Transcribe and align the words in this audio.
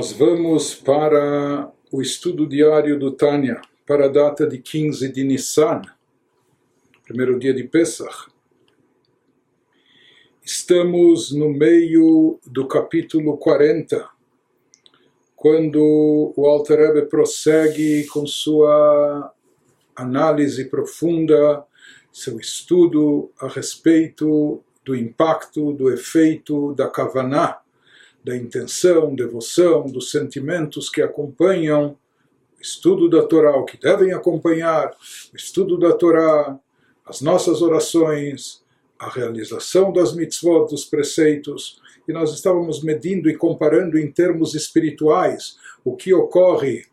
Nós 0.00 0.12
vamos 0.12 0.74
para 0.74 1.70
o 1.92 2.00
estudo 2.00 2.46
diário 2.46 2.98
do 2.98 3.12
Tânia, 3.12 3.60
para 3.86 4.06
a 4.06 4.08
data 4.08 4.46
de 4.46 4.56
15 4.56 5.12
de 5.12 5.22
Nissan, 5.22 5.82
primeiro 7.04 7.38
dia 7.38 7.52
de 7.52 7.64
Pesach. 7.64 8.30
Estamos 10.42 11.32
no 11.32 11.50
meio 11.50 12.40
do 12.46 12.66
capítulo 12.66 13.36
40, 13.36 14.08
quando 15.36 16.32
o 16.34 16.46
Alter 16.46 16.78
Rebbe 16.78 17.06
prossegue 17.06 18.06
com 18.06 18.26
sua 18.26 19.30
análise 19.94 20.64
profunda, 20.64 21.62
seu 22.10 22.40
estudo 22.40 23.30
a 23.38 23.48
respeito 23.48 24.64
do 24.82 24.96
impacto, 24.96 25.74
do 25.74 25.92
efeito 25.92 26.72
da 26.72 26.88
Kavaná, 26.88 27.60
da 28.24 28.36
intenção, 28.36 29.14
devoção, 29.14 29.86
dos 29.86 30.10
sentimentos 30.10 30.88
que 30.88 31.00
acompanham 31.00 31.96
o 32.58 32.62
estudo 32.62 33.08
da 33.08 33.22
Torá, 33.22 33.56
o 33.56 33.64
que 33.64 33.78
devem 33.78 34.12
acompanhar 34.12 34.94
o 35.32 35.36
estudo 35.36 35.78
da 35.78 35.92
Torá, 35.92 36.58
as 37.06 37.20
nossas 37.20 37.62
orações, 37.62 38.62
a 38.98 39.08
realização 39.08 39.92
das 39.92 40.14
mitzvot, 40.14 40.68
dos 40.70 40.84
preceitos, 40.84 41.80
e 42.06 42.12
nós 42.12 42.32
estávamos 42.34 42.82
medindo 42.82 43.30
e 43.30 43.36
comparando 43.36 43.98
em 43.98 44.10
termos 44.10 44.54
espirituais 44.54 45.56
o 45.84 45.96
que 45.96 46.12
ocorre 46.12 46.84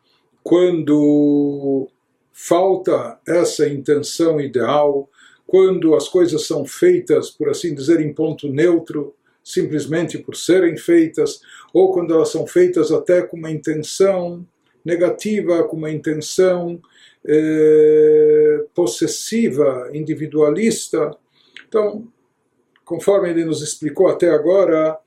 quando 0.42 1.90
falta 2.32 3.20
essa 3.28 3.68
intenção 3.68 4.40
ideal, 4.40 5.10
quando 5.46 5.96
as 5.96 6.08
coisas 6.08 6.46
são 6.46 6.66
feitas, 6.66 7.30
por 7.30 7.50
assim 7.50 7.76
dizer, 7.76 8.00
em 8.00 8.14
ponto 8.14 8.48
neutro, 8.48 9.14
simplesmente 9.48 10.18
por 10.18 10.36
serem 10.36 10.76
feitas, 10.76 11.40
ou 11.74 11.94
quando 11.94 12.14
elas 12.14 12.30
são 12.30 12.46
feitas 12.46 12.92
até 12.92 13.22
com 13.22 13.38
uma 13.38 13.50
intenção 13.50 14.46
negativa, 14.84 15.64
com 15.64 15.78
uma 15.78 15.90
intenção 15.90 16.82
eh, 17.26 18.66
possessiva, 18.76 19.90
individualista. 19.94 21.12
Então, 21.66 22.06
conforme 22.84 23.30
ele 23.30 23.46
nos 23.46 23.62
explicou 23.62 24.10
até 24.10 24.30
agora, 24.30 24.98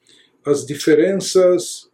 as 0.45 0.65
diferenças 0.65 1.91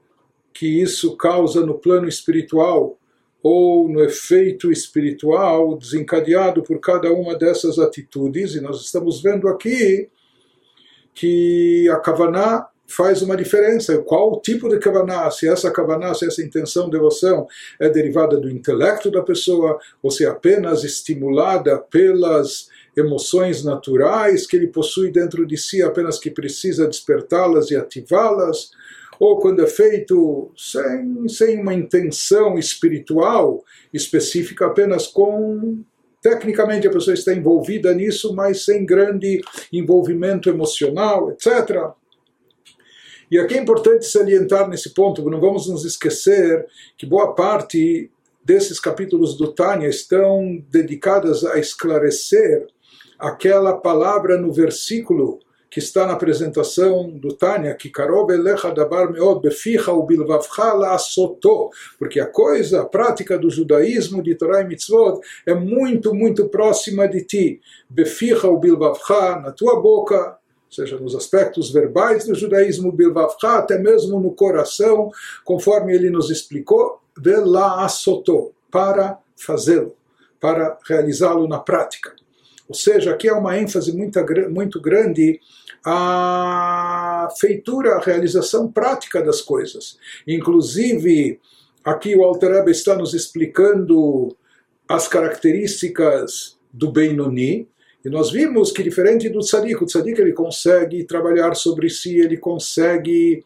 que 0.54 0.80
isso 0.80 1.16
causa 1.16 1.66
no 1.66 1.78
plano 1.78 2.08
espiritual 2.08 2.96
ou 3.42 3.88
no 3.88 4.02
efeito 4.04 4.70
espiritual 4.70 5.76
desencadeado 5.76 6.62
por 6.62 6.78
cada 6.78 7.12
uma 7.12 7.36
dessas 7.36 7.80
atitudes, 7.80 8.54
e 8.54 8.60
nós 8.60 8.80
estamos 8.82 9.20
vendo 9.20 9.48
aqui 9.48 10.08
que 11.16 11.88
a 11.88 11.96
Kavaná 11.96 12.68
faz 12.86 13.22
uma 13.22 13.36
diferença. 13.36 13.98
Qual 13.98 14.34
o 14.34 14.40
tipo 14.40 14.68
de 14.68 14.78
Kavaná? 14.78 15.28
Se 15.30 15.48
essa 15.48 15.70
Kavaná, 15.70 16.14
se 16.14 16.26
essa 16.26 16.42
intenção, 16.42 16.90
devoção 16.90 17.48
é 17.80 17.88
derivada 17.88 18.36
do 18.36 18.50
intelecto 18.50 19.10
da 19.10 19.22
pessoa, 19.22 19.78
ou 20.02 20.10
se 20.10 20.24
é 20.24 20.28
apenas 20.28 20.84
estimulada 20.84 21.78
pelas 21.78 22.68
emoções 22.96 23.64
naturais 23.64 24.46
que 24.46 24.56
ele 24.56 24.68
possui 24.68 25.10
dentro 25.10 25.46
de 25.46 25.56
si, 25.56 25.82
apenas 25.82 26.18
que 26.18 26.30
precisa 26.30 26.86
despertá-las 26.86 27.70
e 27.70 27.76
ativá-las, 27.76 28.70
ou 29.18 29.40
quando 29.40 29.62
é 29.62 29.66
feito 29.66 30.52
sem, 30.54 31.28
sem 31.28 31.60
uma 31.60 31.72
intenção 31.72 32.58
espiritual 32.58 33.64
específica, 33.92 34.66
apenas 34.66 35.06
com 35.06 35.82
Tecnicamente 36.26 36.88
a 36.88 36.90
pessoa 36.90 37.14
está 37.14 37.32
envolvida 37.32 37.94
nisso, 37.94 38.34
mas 38.34 38.64
sem 38.64 38.84
grande 38.84 39.40
envolvimento 39.72 40.50
emocional, 40.50 41.30
etc. 41.30 41.92
E 43.30 43.38
aqui 43.38 43.54
é 43.54 43.60
importante 43.60 44.06
salientar 44.06 44.68
nesse 44.68 44.92
ponto, 44.92 45.22
não 45.30 45.40
vamos 45.40 45.68
nos 45.68 45.84
esquecer 45.84 46.66
que 46.98 47.06
boa 47.06 47.32
parte 47.32 48.10
desses 48.44 48.80
capítulos 48.80 49.36
do 49.36 49.52
Tânia 49.52 49.86
estão 49.86 50.60
dedicadas 50.68 51.44
a 51.44 51.60
esclarecer 51.60 52.66
aquela 53.16 53.74
palavra 53.74 54.36
no 54.36 54.52
versículo 54.52 55.38
que 55.70 55.78
está 55.78 56.06
na 56.06 56.12
apresentação 56.12 57.10
do 57.10 57.34
Tânia, 57.34 57.74
que 57.74 57.90
Karov 57.90 58.30
elecha 58.30 58.70
dabar 58.70 59.10
meod 59.10 59.40
beficha 59.40 59.92
u 59.92 60.04
bilvavcha 60.04 60.72
la'asoto, 60.72 61.70
porque 61.98 62.20
a 62.20 62.26
coisa, 62.26 62.82
a 62.82 62.84
prática 62.84 63.38
do 63.38 63.50
judaísmo 63.50 64.22
de 64.22 64.34
Torah 64.34 64.62
e 64.62 64.66
Mitzvot 64.66 65.20
é 65.44 65.54
muito, 65.54 66.14
muito 66.14 66.48
próxima 66.48 67.08
de 67.08 67.24
ti. 67.24 67.60
Beficha 67.88 68.48
u 68.48 68.58
bilvavcha, 68.58 69.40
na 69.40 69.52
tua 69.52 69.80
boca, 69.80 70.38
seja 70.70 70.98
nos 70.98 71.14
aspectos 71.14 71.70
verbais 71.70 72.26
do 72.26 72.34
judaísmo, 72.34 72.92
bilvavcha, 72.92 73.58
até 73.58 73.78
mesmo 73.78 74.20
no 74.20 74.32
coração, 74.32 75.10
conforme 75.44 75.94
ele 75.94 76.10
nos 76.10 76.30
explicou, 76.30 77.00
vela'asoto, 77.18 78.52
para 78.70 79.18
fazê-lo, 79.36 79.94
para 80.40 80.78
realizá-lo 80.86 81.48
na 81.48 81.58
prática. 81.58 82.14
Ou 82.68 82.74
seja, 82.74 83.12
aqui 83.12 83.28
há 83.28 83.36
uma 83.36 83.58
ênfase 83.58 83.96
muito, 83.96 84.18
muito 84.50 84.80
grande 84.80 85.40
a 85.84 87.28
feitura, 87.38 87.94
a 87.94 88.00
realização 88.00 88.70
prática 88.70 89.22
das 89.22 89.40
coisas. 89.40 89.96
Inclusive, 90.26 91.38
aqui 91.84 92.16
o 92.16 92.24
Alter 92.24 92.64
está 92.68 92.96
nos 92.96 93.14
explicando 93.14 94.36
as 94.88 95.06
características 95.06 96.58
do 96.72 96.90
Benoni, 96.90 97.68
e 98.04 98.08
nós 98.08 98.30
vimos 98.30 98.70
que 98.70 98.84
diferente 98.84 99.28
do 99.28 99.40
tzadik, 99.40 99.82
o 99.82 99.86
tzadik 99.86 100.20
ele 100.20 100.32
consegue 100.32 101.02
trabalhar 101.02 101.56
sobre 101.56 101.90
si, 101.90 102.18
ele 102.18 102.36
consegue 102.36 103.44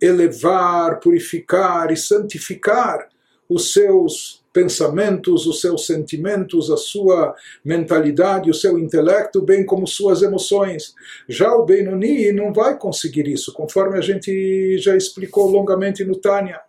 elevar, 0.00 1.00
purificar 1.00 1.90
e 1.90 1.96
santificar 1.96 3.08
os 3.48 3.72
seus 3.72 4.39
pensamentos, 4.52 5.46
os 5.46 5.60
seus 5.60 5.86
sentimentos, 5.86 6.70
a 6.70 6.76
sua 6.76 7.34
mentalidade, 7.64 8.50
o 8.50 8.54
seu 8.54 8.78
intelecto, 8.78 9.40
bem 9.40 9.64
como 9.64 9.86
suas 9.86 10.22
emoções. 10.22 10.94
Já 11.28 11.52
o 11.54 11.64
Benoni 11.64 12.32
não 12.32 12.52
vai 12.52 12.76
conseguir 12.76 13.28
isso, 13.28 13.52
conforme 13.52 13.96
a 13.98 14.00
gente 14.00 14.76
já 14.78 14.96
explicou 14.96 15.48
longamente 15.48 16.04
no 16.04 16.16
Tânia. 16.16 16.60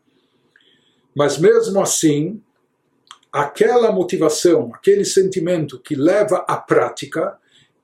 Mas 1.16 1.38
mesmo 1.38 1.82
assim, 1.82 2.42
aquela 3.32 3.92
motivação, 3.92 4.72
aquele 4.74 5.04
sentimento 5.04 5.80
que 5.80 5.96
leva 5.96 6.46
à 6.48 6.58
prática, 6.58 7.38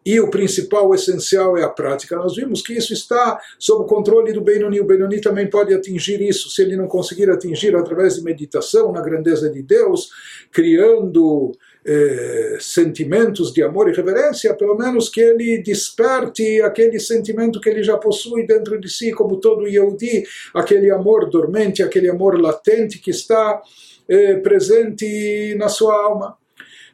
e 0.07 0.21
o 0.21 0.29
principal, 0.29 0.87
o 0.87 0.95
essencial 0.95 1.57
é 1.57 1.63
a 1.63 1.69
prática. 1.69 2.15
Nós 2.15 2.33
vimos 2.33 2.61
que 2.61 2.71
isso 2.71 2.93
está 2.93 3.37
sob 3.59 3.83
o 3.83 3.85
controle 3.85 4.31
do 4.31 4.39
Benoni. 4.39 4.79
O 4.79 4.85
Benoni 4.85 5.19
também 5.19 5.49
pode 5.49 5.73
atingir 5.73 6.21
isso, 6.21 6.49
se 6.49 6.61
ele 6.61 6.77
não 6.77 6.87
conseguir 6.87 7.29
atingir 7.29 7.75
através 7.75 8.15
de 8.15 8.23
meditação 8.23 8.93
na 8.93 9.01
grandeza 9.01 9.49
de 9.49 9.61
Deus, 9.61 10.09
criando 10.49 11.51
eh, 11.85 12.57
sentimentos 12.61 13.51
de 13.51 13.61
amor 13.61 13.89
e 13.89 13.93
reverência, 13.93 14.53
pelo 14.53 14.77
menos 14.77 15.09
que 15.09 15.19
ele 15.19 15.61
desperte 15.61 16.61
aquele 16.61 17.01
sentimento 17.01 17.59
que 17.59 17.67
ele 17.67 17.83
já 17.83 17.97
possui 17.97 18.47
dentro 18.47 18.79
de 18.79 18.87
si, 18.87 19.11
como 19.11 19.41
todo 19.41 19.67
Yehudi, 19.67 20.23
aquele 20.53 20.89
amor 20.89 21.29
dormente, 21.29 21.83
aquele 21.83 22.09
amor 22.09 22.39
latente 22.39 22.99
que 22.99 23.11
está 23.11 23.61
eh, 24.07 24.35
presente 24.35 25.53
na 25.57 25.67
sua 25.67 26.01
alma. 26.01 26.37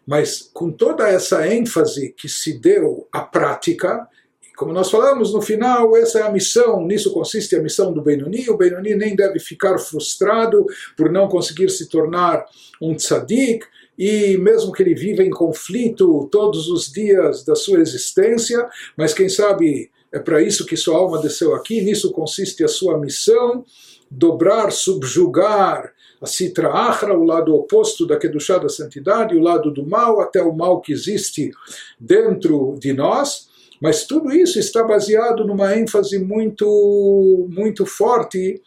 Mas 0.06 0.50
com 0.53 0.72
toda 0.72 1.08
essa 1.08 1.47
ênfase 1.47 2.14
que 2.18 2.28
se 2.28 2.59
deu 2.59 3.08
à 3.12 3.22
prática, 3.22 4.08
como 4.56 4.72
nós 4.72 4.91
falamos 4.91 5.34
no 5.34 5.41
final, 5.41 5.96
essa 5.97 6.19
é 6.19 6.22
a 6.24 6.31
missão, 6.31 6.86
nisso 6.86 7.12
consiste 7.12 7.56
a 7.56 7.62
missão 7.62 7.91
do 7.91 8.02
Benoni. 8.02 8.50
O 8.50 8.58
Benoni 8.58 8.96
nem 8.96 9.16
deve 9.16 9.40
ficar 9.40 9.78
frustrado 9.80 10.66
por 10.96 11.12
não 11.12 11.28
conseguir 11.28 11.69
se 11.69 11.90
tornar 11.90 12.46
um 12.81 12.96
tzadik, 12.96 13.66
e 13.97 14.38
mesmo 14.38 14.72
que 14.72 14.81
ele 14.81 14.96
viva 14.96 15.24
em 15.24 15.30
conflito 15.30 16.28
todos 16.31 16.68
os 16.68 16.91
dias 16.91 17.44
da 17.44 17.56
sua 17.56 17.80
existência, 17.80 18.68
mas 18.97 19.14
quem 19.14 19.30
sabe 19.30 19.91
é 20.12 20.20
para 20.20 20.41
isso 20.41 20.66
que 20.66 20.78
sua 20.78 20.97
alma 20.97 21.22
desceu 21.22 21.56
aqui, 21.56 21.82
nisso 21.82 22.11
consiste 22.11 22.64
a 22.64 22.67
sua 22.67 22.97
missão, 22.97 23.66
dobrar, 24.09 24.72
subjugar 24.72 25.91
a 26.23 26.25
Sitra 26.25 26.70
Achra, 26.70 27.14
o 27.14 27.25
lado 27.25 27.53
oposto 27.53 28.08
da 28.08 28.17
Kedushá 28.17 28.58
da 28.58 28.70
santidade, 28.70 29.35
o 29.35 29.41
lado 29.41 29.72
do 29.72 29.85
mal, 29.85 30.22
até 30.22 30.41
o 30.41 30.53
mal 30.53 30.79
que 30.79 30.93
existe 30.93 31.52
dentro 31.99 32.78
de 32.79 32.93
nós, 32.93 33.49
mas 33.81 34.08
tudo 34.08 34.31
isso 34.31 34.58
está 34.58 34.81
baseado 34.85 35.46
numa 35.46 35.75
ênfase 35.75 36.17
muito, 36.17 37.46
muito 37.52 37.85
forte 37.85 38.61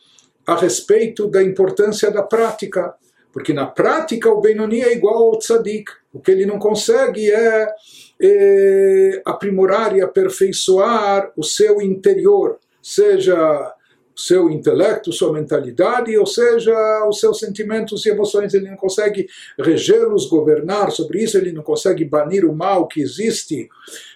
a 0.46 0.54
respeito 0.54 1.26
da 1.26 1.42
importância 1.42 2.10
da 2.10 2.22
prática, 2.22 2.94
porque 3.32 3.54
na 3.54 3.66
prática 3.66 4.30
o 4.30 4.40
Benoni 4.40 4.82
é 4.82 4.92
igual 4.92 5.24
ao 5.24 5.38
Tzadik, 5.38 5.90
o 6.12 6.20
que 6.20 6.30
ele 6.30 6.44
não 6.44 6.58
consegue 6.58 7.30
é, 7.30 7.68
é 8.20 9.22
aprimorar 9.24 9.96
e 9.96 10.02
aperfeiçoar 10.02 11.32
o 11.34 11.42
seu 11.42 11.80
interior, 11.80 12.58
seja 12.82 13.74
seu 14.16 14.48
intelecto, 14.50 15.12
sua 15.12 15.32
mentalidade, 15.32 16.16
ou 16.16 16.26
seja, 16.26 16.74
os 17.06 17.20
seus 17.20 17.38
sentimentos 17.38 18.06
e 18.06 18.08
emoções, 18.08 18.54
ele 18.54 18.70
não 18.70 18.76
consegue 18.76 19.28
regê-los, 19.58 20.26
governar 20.26 20.90
sobre 20.90 21.22
isso, 21.22 21.36
ele 21.36 21.52
não 21.52 21.62
consegue 21.62 22.04
banir 22.04 22.44
o 22.44 22.54
mal 22.54 22.88
que 22.88 23.00
existe 23.00 23.68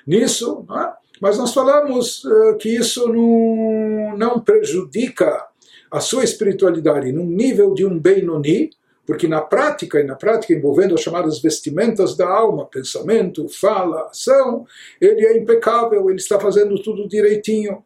nisso, 0.07 0.65
é? 0.71 0.93
mas 1.21 1.37
nós 1.37 1.53
falamos 1.53 2.25
uh, 2.25 2.57
que 2.59 2.71
isso 2.71 3.07
não, 3.09 4.17
não 4.17 4.41
prejudica 4.41 5.47
a 5.91 6.01
sua 6.01 6.25
espiritualidade 6.25 7.13
num 7.13 7.27
nível 7.27 7.75
de 7.75 7.85
um 7.85 7.99
Benoni, 7.99 8.71
porque 9.07 9.27
na 9.27 9.41
prática, 9.41 9.99
e 9.99 10.05
na 10.05 10.15
prática 10.15 10.55
envolvendo 10.55 10.95
as 10.95 11.01
chamadas 11.01 11.41
vestimentas 11.41 12.17
da 12.17 12.29
alma, 12.29 12.65
pensamento, 12.65 13.49
fala, 13.49 14.07
ação, 14.07 14.65
ele 15.01 15.27
é 15.27 15.37
impecável, 15.37 16.09
ele 16.09 16.21
está 16.21 16.39
fazendo 16.39 16.81
tudo 16.81 17.09
direitinho. 17.09 17.83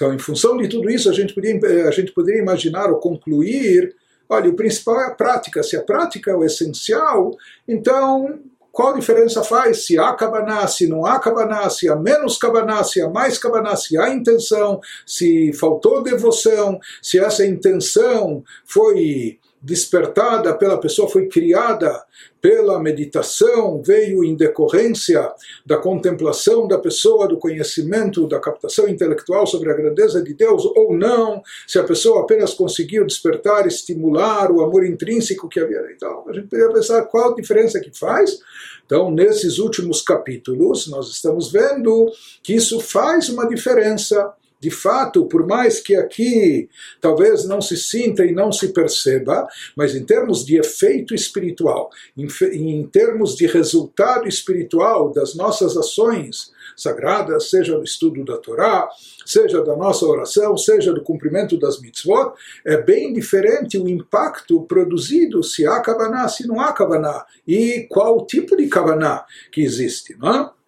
Então, 0.00 0.14
em 0.14 0.18
função 0.18 0.56
de 0.56 0.66
tudo 0.66 0.88
isso, 0.88 1.10
a 1.10 1.12
gente, 1.12 1.34
poderia, 1.34 1.86
a 1.86 1.90
gente 1.90 2.10
poderia 2.12 2.40
imaginar 2.40 2.90
ou 2.90 2.98
concluir: 2.98 3.94
olha, 4.30 4.48
o 4.48 4.54
principal 4.54 4.98
é 4.98 5.06
a 5.08 5.10
prática. 5.10 5.62
Se 5.62 5.76
a 5.76 5.82
prática 5.82 6.30
é 6.30 6.34
o 6.34 6.42
essencial, 6.42 7.36
então 7.68 8.40
qual 8.72 8.94
diferença 8.94 9.42
faz 9.42 9.84
se 9.84 9.98
há 9.98 10.14
Kavaná, 10.14 10.66
se 10.68 10.86
não 10.86 11.04
há 11.04 11.18
Kavaná, 11.18 11.68
se 11.68 11.86
há 11.86 11.96
menos 11.96 12.38
Kavaná, 12.38 12.82
se 12.82 13.02
há 13.02 13.10
mais 13.10 13.36
Kavaná, 13.36 13.76
se 13.76 13.98
há 13.98 14.08
intenção, 14.08 14.80
se 15.04 15.52
faltou 15.52 16.02
devoção, 16.02 16.80
se 17.02 17.18
essa 17.18 17.44
intenção 17.44 18.42
foi 18.64 19.39
despertada 19.62 20.54
pela 20.56 20.80
pessoa, 20.80 21.08
foi 21.08 21.28
criada 21.28 22.02
pela 22.40 22.80
meditação, 22.80 23.82
veio 23.82 24.24
em 24.24 24.34
decorrência 24.34 25.30
da 25.66 25.76
contemplação 25.76 26.66
da 26.66 26.78
pessoa, 26.78 27.28
do 27.28 27.36
conhecimento, 27.36 28.26
da 28.26 28.40
captação 28.40 28.88
intelectual 28.88 29.46
sobre 29.46 29.70
a 29.70 29.74
grandeza 29.74 30.22
de 30.22 30.32
Deus, 30.32 30.64
ou 30.64 30.96
não, 30.96 31.42
se 31.66 31.78
a 31.78 31.84
pessoa 31.84 32.22
apenas 32.22 32.54
conseguiu 32.54 33.04
despertar, 33.04 33.66
estimular 33.66 34.50
o 34.50 34.62
amor 34.62 34.86
intrínseco 34.86 35.48
que 35.48 35.60
havia. 35.60 35.82
Então, 35.94 36.24
a 36.28 36.32
gente 36.32 36.48
poderia 36.48 36.72
pensar 36.72 37.02
qual 37.02 37.32
a 37.32 37.36
diferença 37.36 37.78
que 37.78 37.96
faz. 37.96 38.38
Então, 38.86 39.10
nesses 39.10 39.58
últimos 39.58 40.00
capítulos, 40.00 40.88
nós 40.88 41.10
estamos 41.10 41.52
vendo 41.52 42.10
que 42.42 42.54
isso 42.54 42.80
faz 42.80 43.28
uma 43.28 43.46
diferença 43.46 44.32
de 44.60 44.70
fato, 44.70 45.24
por 45.24 45.46
mais 45.46 45.80
que 45.80 45.96
aqui 45.96 46.68
talvez 47.00 47.46
não 47.46 47.62
se 47.62 47.78
sinta 47.78 48.24
e 48.24 48.32
não 48.32 48.52
se 48.52 48.68
perceba, 48.68 49.48
mas 49.74 49.94
em 49.94 50.04
termos 50.04 50.44
de 50.44 50.58
efeito 50.58 51.14
espiritual, 51.14 51.88
em, 52.14 52.28
em 52.52 52.86
termos 52.86 53.34
de 53.34 53.46
resultado 53.46 54.28
espiritual 54.28 55.10
das 55.12 55.34
nossas 55.34 55.78
ações 55.78 56.52
sagradas, 56.76 57.48
seja 57.48 57.76
do 57.76 57.84
estudo 57.84 58.22
da 58.22 58.36
Torá, 58.36 58.86
seja 59.24 59.62
da 59.62 59.74
nossa 59.74 60.04
oração, 60.04 60.56
seja 60.58 60.92
do 60.92 61.02
cumprimento 61.02 61.58
das 61.58 61.80
mitzvot, 61.80 62.32
é 62.64 62.76
bem 62.76 63.14
diferente 63.14 63.78
o 63.78 63.88
impacto 63.88 64.62
produzido 64.62 65.42
se 65.42 65.66
há 65.66 65.80
kavaná, 65.80 66.28
se 66.28 66.46
não 66.46 66.60
há 66.60 66.72
kavaná, 66.72 67.24
e 67.46 67.86
qual 67.88 68.26
tipo 68.26 68.56
de 68.56 68.68
kavaná 68.68 69.24
que 69.50 69.62
existe. 69.62 70.16
Não 70.18 70.34
é? 70.34 70.59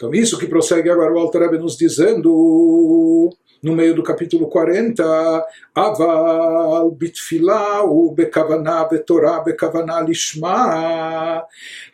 Então, 0.00 0.14
isso 0.14 0.38
que 0.38 0.46
prossegue 0.46 0.90
agora 0.90 1.12
o 1.12 1.18
Alter 1.18 1.42
Rebbe 1.42 1.58
nos 1.58 1.76
dizendo 1.76 3.30
no 3.62 3.74
meio 3.74 3.94
do 3.94 4.02
capítulo 4.02 4.48
40, 4.48 5.02
Aval 5.74 6.90
bitfila 6.92 7.82
u 7.84 8.12
bekavana 8.14 8.84
betorá 8.88 9.40
bekavana 9.40 10.00
lishma, 10.00 11.42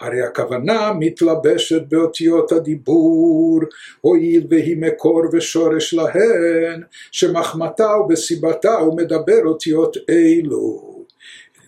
הרי 0.00 0.22
הכוונה 0.22 0.92
מתלבשת 0.98 1.82
באותיות 1.88 2.52
הדיבור, 2.52 3.60
הואיל 4.00 4.46
והיא 4.50 4.76
מקור 4.80 5.22
ושורש 5.32 5.94
להן, 5.94 6.82
שמחמתה 7.12 7.96
ובסיבתה 7.96 8.82
ומדבר 8.82 9.40
אותיות 9.44 9.96
אלו. 10.08 10.95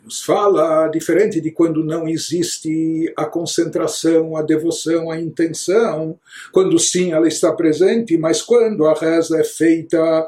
nos 0.09 0.23
fala 0.23 0.87
diferente 0.87 1.39
de 1.39 1.51
quando 1.51 1.85
não 1.85 2.07
existe 2.07 3.13
a 3.15 3.25
concentração, 3.25 4.35
a 4.35 4.41
devoção, 4.41 5.11
a 5.11 5.21
intenção, 5.21 6.19
quando 6.51 6.79
sim 6.79 7.11
ela 7.11 7.27
está 7.27 7.53
presente, 7.53 8.17
mas 8.17 8.41
quando 8.41 8.87
a 8.87 8.93
reza 8.95 9.39
é 9.39 9.43
feita 9.43 10.27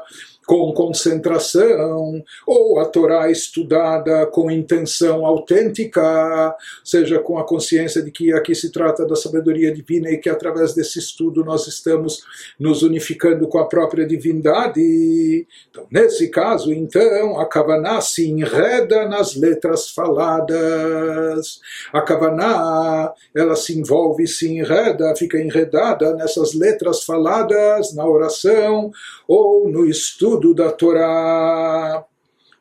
com 0.52 0.70
concentração, 0.74 2.22
ou 2.46 2.78
a 2.78 2.84
Torá 2.84 3.30
estudada 3.30 4.26
com 4.26 4.50
intenção 4.50 5.24
autêntica, 5.24 6.54
seja 6.84 7.18
com 7.18 7.38
a 7.38 7.46
consciência 7.46 8.02
de 8.02 8.10
que 8.10 8.34
aqui 8.34 8.54
se 8.54 8.70
trata 8.70 9.06
da 9.06 9.16
sabedoria 9.16 9.72
divina 9.72 10.10
e 10.10 10.18
que 10.18 10.28
através 10.28 10.74
desse 10.74 10.98
estudo 10.98 11.42
nós 11.42 11.66
estamos 11.66 12.22
nos 12.60 12.82
unificando 12.82 13.48
com 13.48 13.56
a 13.56 13.66
própria 13.66 14.06
divindade. 14.06 15.46
Então, 15.70 15.86
nesse 15.90 16.28
caso, 16.28 16.70
então, 16.70 17.40
a 17.40 17.46
Kavaná 17.46 18.02
se 18.02 18.28
enreda 18.28 19.08
nas 19.08 19.34
letras 19.34 19.88
faladas. 19.88 21.62
A 21.94 22.02
Kavaná, 22.02 23.10
ela 23.34 23.56
se 23.56 23.78
envolve, 23.78 24.26
se 24.26 24.50
enreda, 24.50 25.16
fica 25.16 25.40
enredada 25.40 26.14
nessas 26.14 26.52
letras 26.52 27.04
faladas 27.04 27.94
na 27.94 28.06
oração 28.06 28.90
ou 29.26 29.66
no 29.70 29.86
estudo 29.86 30.41
estudo 30.42 30.54
da 30.54 30.72
Torá. 30.72 32.04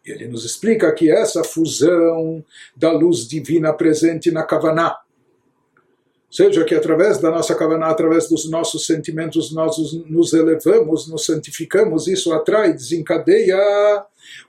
Ele 0.05 0.27
nos 0.27 0.45
explica 0.45 0.91
que 0.93 1.11
essa 1.11 1.43
fusão 1.43 2.43
da 2.75 2.91
luz 2.91 3.27
divina 3.27 3.73
presente 3.73 4.31
na 4.31 4.43
Kavaná, 4.43 4.97
seja 6.29 6.63
que 6.63 6.73
através 6.73 7.17
da 7.19 7.29
nossa 7.29 7.55
Kavaná, 7.55 7.87
através 7.87 8.27
dos 8.27 8.49
nossos 8.49 8.85
sentimentos, 8.85 9.53
nós 9.53 9.75
nos 10.07 10.33
elevamos, 10.33 11.07
nos 11.07 11.25
santificamos, 11.25 12.07
isso 12.07 12.33
atrai, 12.33 12.73
desencadeia 12.73 13.57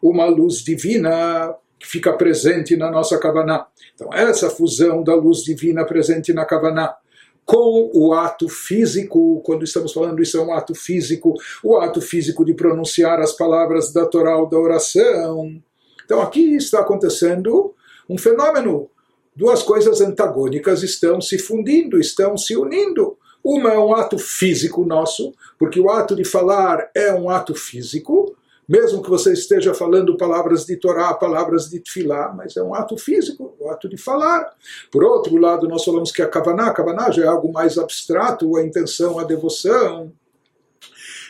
uma 0.02 0.26
luz 0.26 0.58
divina 0.58 1.54
que 1.78 1.86
fica 1.86 2.12
presente 2.12 2.76
na 2.76 2.90
nossa 2.90 3.18
Kavaná. 3.18 3.66
Então, 3.94 4.12
essa 4.12 4.48
fusão 4.48 5.02
da 5.02 5.14
luz 5.14 5.42
divina 5.42 5.84
presente 5.84 6.32
na 6.32 6.46
Kavaná 6.46 6.94
com 7.44 7.90
o 7.92 8.12
ato 8.12 8.48
físico, 8.48 9.40
quando 9.44 9.64
estamos 9.64 9.92
falando 9.92 10.22
isso 10.22 10.38
é 10.38 10.42
um 10.42 10.52
ato 10.52 10.74
físico, 10.74 11.34
o 11.62 11.76
ato 11.76 12.00
físico 12.00 12.44
de 12.44 12.54
pronunciar 12.54 13.20
as 13.20 13.32
palavras 13.32 13.92
da 13.92 14.06
Torá 14.06 14.36
da 14.44 14.58
oração. 14.58 15.60
Então 16.04 16.20
aqui 16.20 16.54
está 16.56 16.80
acontecendo 16.80 17.74
um 18.08 18.16
fenômeno. 18.16 18.88
Duas 19.34 19.62
coisas 19.62 20.00
antagônicas 20.00 20.82
estão 20.82 21.20
se 21.20 21.38
fundindo, 21.38 21.98
estão 21.98 22.36
se 22.36 22.56
unindo. 22.56 23.16
Uma 23.42 23.72
é 23.72 23.78
um 23.78 23.94
ato 23.94 24.18
físico 24.18 24.84
nosso, 24.84 25.32
porque 25.58 25.80
o 25.80 25.90
ato 25.90 26.14
de 26.14 26.24
falar 26.24 26.90
é 26.94 27.12
um 27.12 27.28
ato 27.28 27.54
físico, 27.54 28.31
mesmo 28.68 29.02
que 29.02 29.10
você 29.10 29.32
esteja 29.32 29.74
falando 29.74 30.16
palavras 30.16 30.64
de 30.64 30.76
Torá, 30.76 31.12
palavras 31.14 31.68
de 31.68 31.80
Tfilá, 31.80 32.32
mas 32.36 32.56
é 32.56 32.62
um 32.62 32.74
ato 32.74 32.96
físico, 32.96 33.54
o 33.58 33.66
um 33.66 33.70
ato 33.70 33.88
de 33.88 33.96
falar. 33.96 34.52
Por 34.90 35.04
outro 35.04 35.36
lado, 35.36 35.68
nós 35.68 35.84
falamos 35.84 36.12
que 36.12 36.22
a 36.22 36.28
Kavaná, 36.28 36.68
a 36.68 36.72
Kavaná 36.72 37.10
já 37.10 37.24
é 37.24 37.26
algo 37.26 37.52
mais 37.52 37.76
abstrato, 37.76 38.56
a 38.56 38.64
intenção, 38.64 39.18
a 39.18 39.24
devoção, 39.24 40.12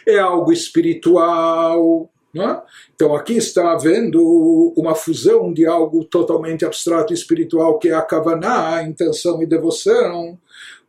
é 0.06 0.18
algo 0.18 0.52
espiritual. 0.52 2.08
É? 2.34 2.62
Então 2.94 3.14
aqui 3.14 3.34
está 3.34 3.72
havendo 3.72 4.72
uma 4.74 4.94
fusão 4.94 5.52
de 5.52 5.66
algo 5.66 6.02
totalmente 6.02 6.64
abstrato 6.64 7.12
e 7.12 7.14
espiritual, 7.14 7.78
que 7.78 7.90
é 7.90 7.94
a 7.94 8.00
Kavaná, 8.00 8.76
a 8.76 8.82
intenção 8.82 9.42
e 9.42 9.46
devoção, 9.46 10.38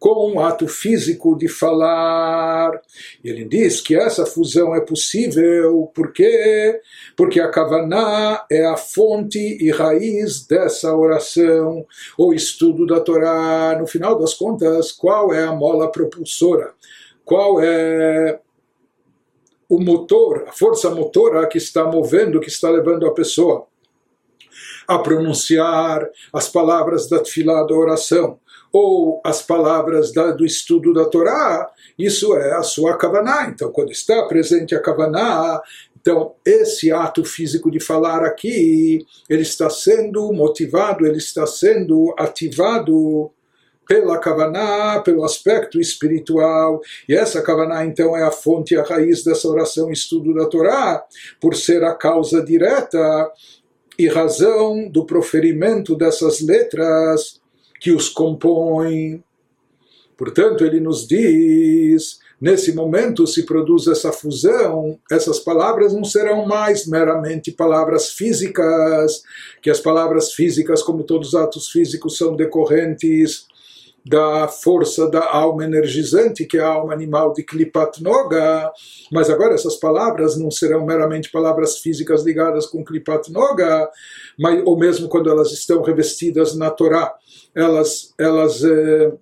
com 0.04 0.34
um 0.34 0.42
ato 0.42 0.68
físico 0.68 1.34
de 1.34 1.48
falar. 1.48 2.74
E 3.24 3.30
ele 3.30 3.46
diz 3.46 3.80
que 3.80 3.96
essa 3.96 4.26
fusão 4.26 4.76
é 4.76 4.82
possível 4.82 5.90
porque 5.96 6.82
porque 7.16 7.40
a 7.40 7.50
Kavaná 7.50 8.46
é 8.52 8.66
a 8.66 8.76
fonte 8.76 9.40
e 9.40 9.72
raiz 9.72 10.46
dessa 10.46 10.94
oração, 10.94 11.86
ou 12.18 12.34
estudo 12.34 12.86
da 12.86 13.00
Torá. 13.00 13.78
No 13.80 13.88
final 13.88 14.20
das 14.20 14.34
contas, 14.34 14.92
qual 14.92 15.34
é 15.34 15.46
a 15.46 15.54
mola 15.54 15.90
propulsora? 15.90 16.74
Qual 17.24 17.62
é 17.62 18.42
o 19.70 19.80
motor, 19.80 20.44
a 20.50 20.52
força 20.52 20.90
motora 20.90 21.48
que 21.48 21.58
está 21.58 21.86
movendo, 21.86 22.42
que 22.42 22.50
está 22.50 22.70
levando 22.70 23.08
a 23.08 23.14
pessoa 23.14 23.68
a 24.86 25.00
pronunciar 25.00 26.06
as 26.34 26.50
palavras 26.50 27.08
da 27.08 27.20
tefilá 27.20 27.64
da 27.64 27.74
oração 27.74 28.38
ou 28.74 29.22
as 29.24 29.44
palavras 29.44 30.12
da, 30.12 30.32
do 30.32 30.44
estudo 30.44 30.92
da 30.92 31.06
Torá, 31.06 31.70
isso 31.98 32.36
é 32.36 32.54
a 32.56 32.64
sua 32.64 32.98
kavaná. 32.98 33.48
Então, 33.48 33.72
quando 33.72 33.92
está 33.92 34.24
presente 34.24 34.74
a 34.74 34.82
kavaná, 34.82 35.62
então 36.02 36.34
esse 36.44 36.92
ato 36.92 37.24
físico 37.24 37.70
de 37.70 37.80
falar 37.80 38.26
aqui, 38.26 39.06
ele 39.30 39.44
está 39.44 39.70
sendo 39.70 40.34
motivado, 40.34 41.06
ele 41.06 41.18
está 41.18 41.46
sendo 41.46 42.16
ativado 42.18 43.30
pela 43.88 44.18
kavaná, 44.18 45.02
pelo 45.02 45.24
aspecto 45.24 45.80
espiritual. 45.80 46.82
E 47.08 47.14
essa 47.14 47.44
kavaná, 47.44 47.86
então, 47.86 48.18
é 48.18 48.24
a 48.24 48.32
fonte, 48.32 48.76
a 48.76 48.82
raiz 48.82 49.24
dessa 49.24 49.48
oração, 49.48 49.92
estudo 49.92 50.34
da 50.34 50.48
Torá, 50.48 51.04
por 51.40 51.54
ser 51.56 51.84
a 51.84 51.94
causa 51.94 52.42
direta 52.42 53.32
e 54.00 54.08
razão 54.08 54.90
do 54.90 55.06
proferimento 55.06 55.96
dessas 55.96 56.42
letras 56.42 57.43
que 57.84 57.92
os 57.92 58.08
compõe. 58.08 59.22
Portanto, 60.18 60.64
ele 60.64 60.80
nos 60.80 61.06
diz: 61.06 62.18
nesse 62.40 62.74
momento 62.74 63.28
se 63.28 63.46
produz 63.46 63.88
essa 63.88 64.10
fusão, 64.14 64.98
essas 65.12 65.38
palavras 65.38 65.94
não 65.94 66.06
serão 66.06 66.46
mais 66.46 66.88
meramente 66.88 67.52
palavras 67.52 68.12
físicas, 68.12 69.22
que 69.62 69.70
as 69.70 69.82
palavras 69.82 70.32
físicas, 70.32 70.82
como 70.82 71.04
todos 71.04 71.30
os 71.30 71.36
atos 71.36 71.70
físicos, 71.70 72.18
são 72.18 72.38
decorrentes 72.38 73.48
da 74.06 74.48
força 74.48 75.10
da 75.10 75.26
alma 75.32 75.64
energizante, 75.64 76.46
que 76.46 76.58
é 76.58 76.62
a 76.62 76.68
alma 76.68 76.94
animal 76.94 77.34
de 77.34 77.44
Klipat 77.44 78.04
Noga, 78.04 78.72
mas 79.12 79.30
agora 79.30 79.54
essas 79.54 79.78
palavras 79.78 80.38
não 80.38 80.52
serão 80.52 80.86
meramente 80.86 81.32
palavras 81.32 81.78
físicas 81.78 82.24
ligadas 82.24 82.66
com 82.66 82.84
Klipat 82.84 83.32
Noga, 83.32 83.90
mas, 84.38 84.62
ou 84.66 84.78
mesmo 84.78 85.08
quando 85.08 85.30
elas 85.30 85.52
estão 85.52 85.82
revestidas 85.82 86.56
na 86.56 86.70
Torá, 86.70 87.14
elas, 87.56 88.14
elas 88.20 88.64
eh, 88.64 89.14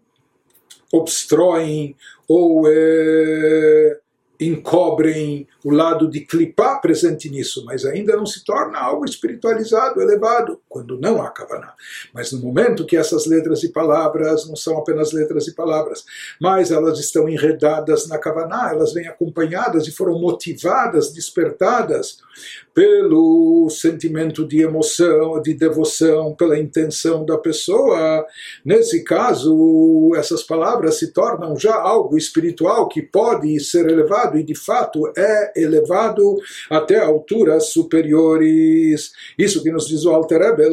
obstroem 0.91 1.95
ou 2.27 2.63
eh, 2.67 3.99
encobrem 4.39 5.47
o 5.63 5.71
lado 5.71 6.09
de 6.09 6.21
clipar 6.21 6.81
presente 6.81 7.29
nisso, 7.29 7.63
mas 7.65 7.85
ainda 7.85 8.15
não 8.15 8.25
se 8.25 8.43
torna 8.43 8.79
algo 8.79 9.05
espiritualizado, 9.05 10.01
elevado, 10.01 10.59
quando 10.67 10.99
não 10.99 11.21
há 11.21 11.29
Kavaná. 11.29 11.73
Mas 12.13 12.31
no 12.31 12.39
momento 12.39 12.85
que 12.85 12.97
essas 12.97 13.25
letras 13.25 13.63
e 13.63 13.69
palavras 13.69 14.47
não 14.47 14.55
são 14.55 14.77
apenas 14.77 15.11
letras 15.11 15.47
e 15.47 15.55
palavras, 15.55 16.03
mas 16.39 16.71
elas 16.71 16.99
estão 16.99 17.29
enredadas 17.29 18.07
na 18.07 18.17
Kavaná, 18.17 18.71
elas 18.71 18.93
vêm 18.93 19.07
acompanhadas 19.07 19.87
e 19.87 19.91
foram 19.91 20.19
motivadas, 20.19 21.11
despertadas 21.11 22.17
pelo 22.73 23.69
sentimento 23.69 24.47
de 24.47 24.61
emoção, 24.61 25.41
de 25.41 25.53
devoção, 25.53 26.33
pela 26.33 26.57
intenção 26.57 27.25
da 27.25 27.37
pessoa. 27.37 28.25
Nesse 28.63 29.03
caso, 29.03 30.11
essas 30.15 30.41
palavras 30.41 30.97
se 30.97 31.11
tornam 31.11 31.57
já 31.57 31.75
algo 31.75 32.17
espiritual 32.17 32.87
que 32.87 33.01
pode 33.01 33.59
ser 33.59 33.89
elevado 33.89 34.37
e 34.37 34.43
de 34.43 34.55
fato 34.55 35.11
é 35.17 35.50
elevado 35.55 36.37
até 36.69 36.99
alturas 36.99 37.69
superiores. 37.69 39.11
Isso 39.37 39.63
que 39.63 39.71
nos 39.71 39.87
diz 39.87 40.05
o 40.05 40.11
Alter 40.11 40.39
Rebbe, 40.39 40.69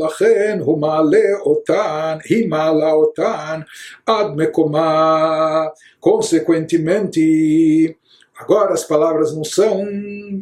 Humale 0.64 1.34
Otan, 1.44 2.18
Himala 2.28 2.96
Otan, 2.96 3.64
Ad 4.06 4.36
Mekomah. 4.36 5.72
Consequentemente, 6.00 7.96
Agora, 8.38 8.72
as 8.72 8.84
palavras 8.84 9.34
não 9.34 9.42
são 9.42 9.84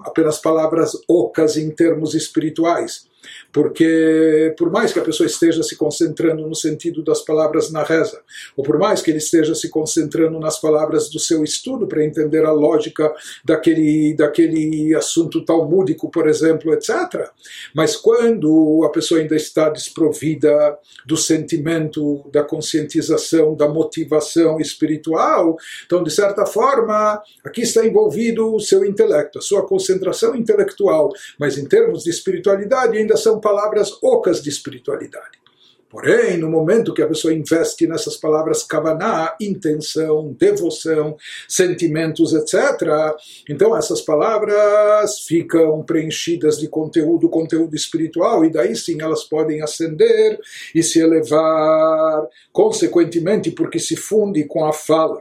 apenas 0.02 0.38
palavras 0.38 0.92
ocas 1.08 1.56
em 1.56 1.70
termos 1.70 2.14
espirituais 2.14 3.08
porque 3.52 4.54
por 4.58 4.70
mais 4.70 4.92
que 4.92 4.98
a 4.98 5.04
pessoa 5.04 5.26
esteja 5.26 5.62
se 5.62 5.76
concentrando 5.76 6.46
no 6.46 6.54
sentido 6.54 7.02
das 7.02 7.22
palavras 7.22 7.70
na 7.70 7.82
reza, 7.82 8.20
ou 8.56 8.64
por 8.64 8.78
mais 8.78 9.02
que 9.02 9.10
ele 9.10 9.18
esteja 9.18 9.54
se 9.54 9.68
concentrando 9.68 10.38
nas 10.38 10.60
palavras 10.60 11.08
do 11.10 11.18
seu 11.18 11.42
estudo 11.44 11.86
para 11.86 12.04
entender 12.04 12.44
a 12.44 12.52
lógica 12.52 13.12
daquele, 13.44 14.14
daquele 14.14 14.94
assunto 14.94 15.44
talmúdico, 15.44 16.10
por 16.10 16.28
exemplo, 16.28 16.72
etc. 16.72 17.30
Mas 17.74 17.96
quando 17.96 18.82
a 18.84 18.90
pessoa 18.90 19.20
ainda 19.20 19.36
está 19.36 19.68
desprovida 19.68 20.78
do 21.04 21.16
sentimento, 21.16 22.28
da 22.32 22.42
conscientização, 22.42 23.54
da 23.54 23.68
motivação 23.68 24.60
espiritual, 24.60 25.56
então, 25.84 26.02
de 26.02 26.10
certa 26.10 26.46
forma, 26.46 27.22
aqui 27.44 27.62
está 27.62 27.84
envolvido 27.84 28.54
o 28.54 28.60
seu 28.60 28.84
intelecto, 28.84 29.38
a 29.38 29.42
sua 29.42 29.66
concentração 29.66 30.34
intelectual, 30.34 31.10
mas 31.38 31.58
em 31.58 31.66
termos 31.66 32.04
de 32.04 32.10
espiritualidade 32.10 32.96
ainda 32.96 33.15
são 33.16 33.40
palavras 33.40 33.92
ocas 34.02 34.42
de 34.42 34.48
espiritualidade. 34.48 35.46
Porém, 35.88 36.36
no 36.36 36.50
momento 36.50 36.92
que 36.92 37.00
a 37.00 37.06
pessoa 37.06 37.32
investe 37.32 37.86
nessas 37.86 38.16
palavras 38.16 38.64
kavaná, 38.64 39.36
intenção, 39.40 40.34
devoção, 40.38 41.16
sentimentos, 41.48 42.34
etc., 42.34 43.14
então 43.48 43.76
essas 43.76 44.00
palavras 44.00 45.20
ficam 45.20 45.82
preenchidas 45.84 46.58
de 46.58 46.68
conteúdo, 46.68 47.28
conteúdo 47.28 47.76
espiritual, 47.76 48.44
e 48.44 48.50
daí 48.50 48.74
sim 48.74 49.00
elas 49.00 49.22
podem 49.24 49.62
ascender 49.62 50.40
e 50.74 50.82
se 50.82 50.98
elevar, 50.98 52.26
consequentemente, 52.52 53.52
porque 53.52 53.78
se 53.78 53.96
funde 53.96 54.44
com 54.44 54.64
a 54.64 54.72
fala 54.72 55.20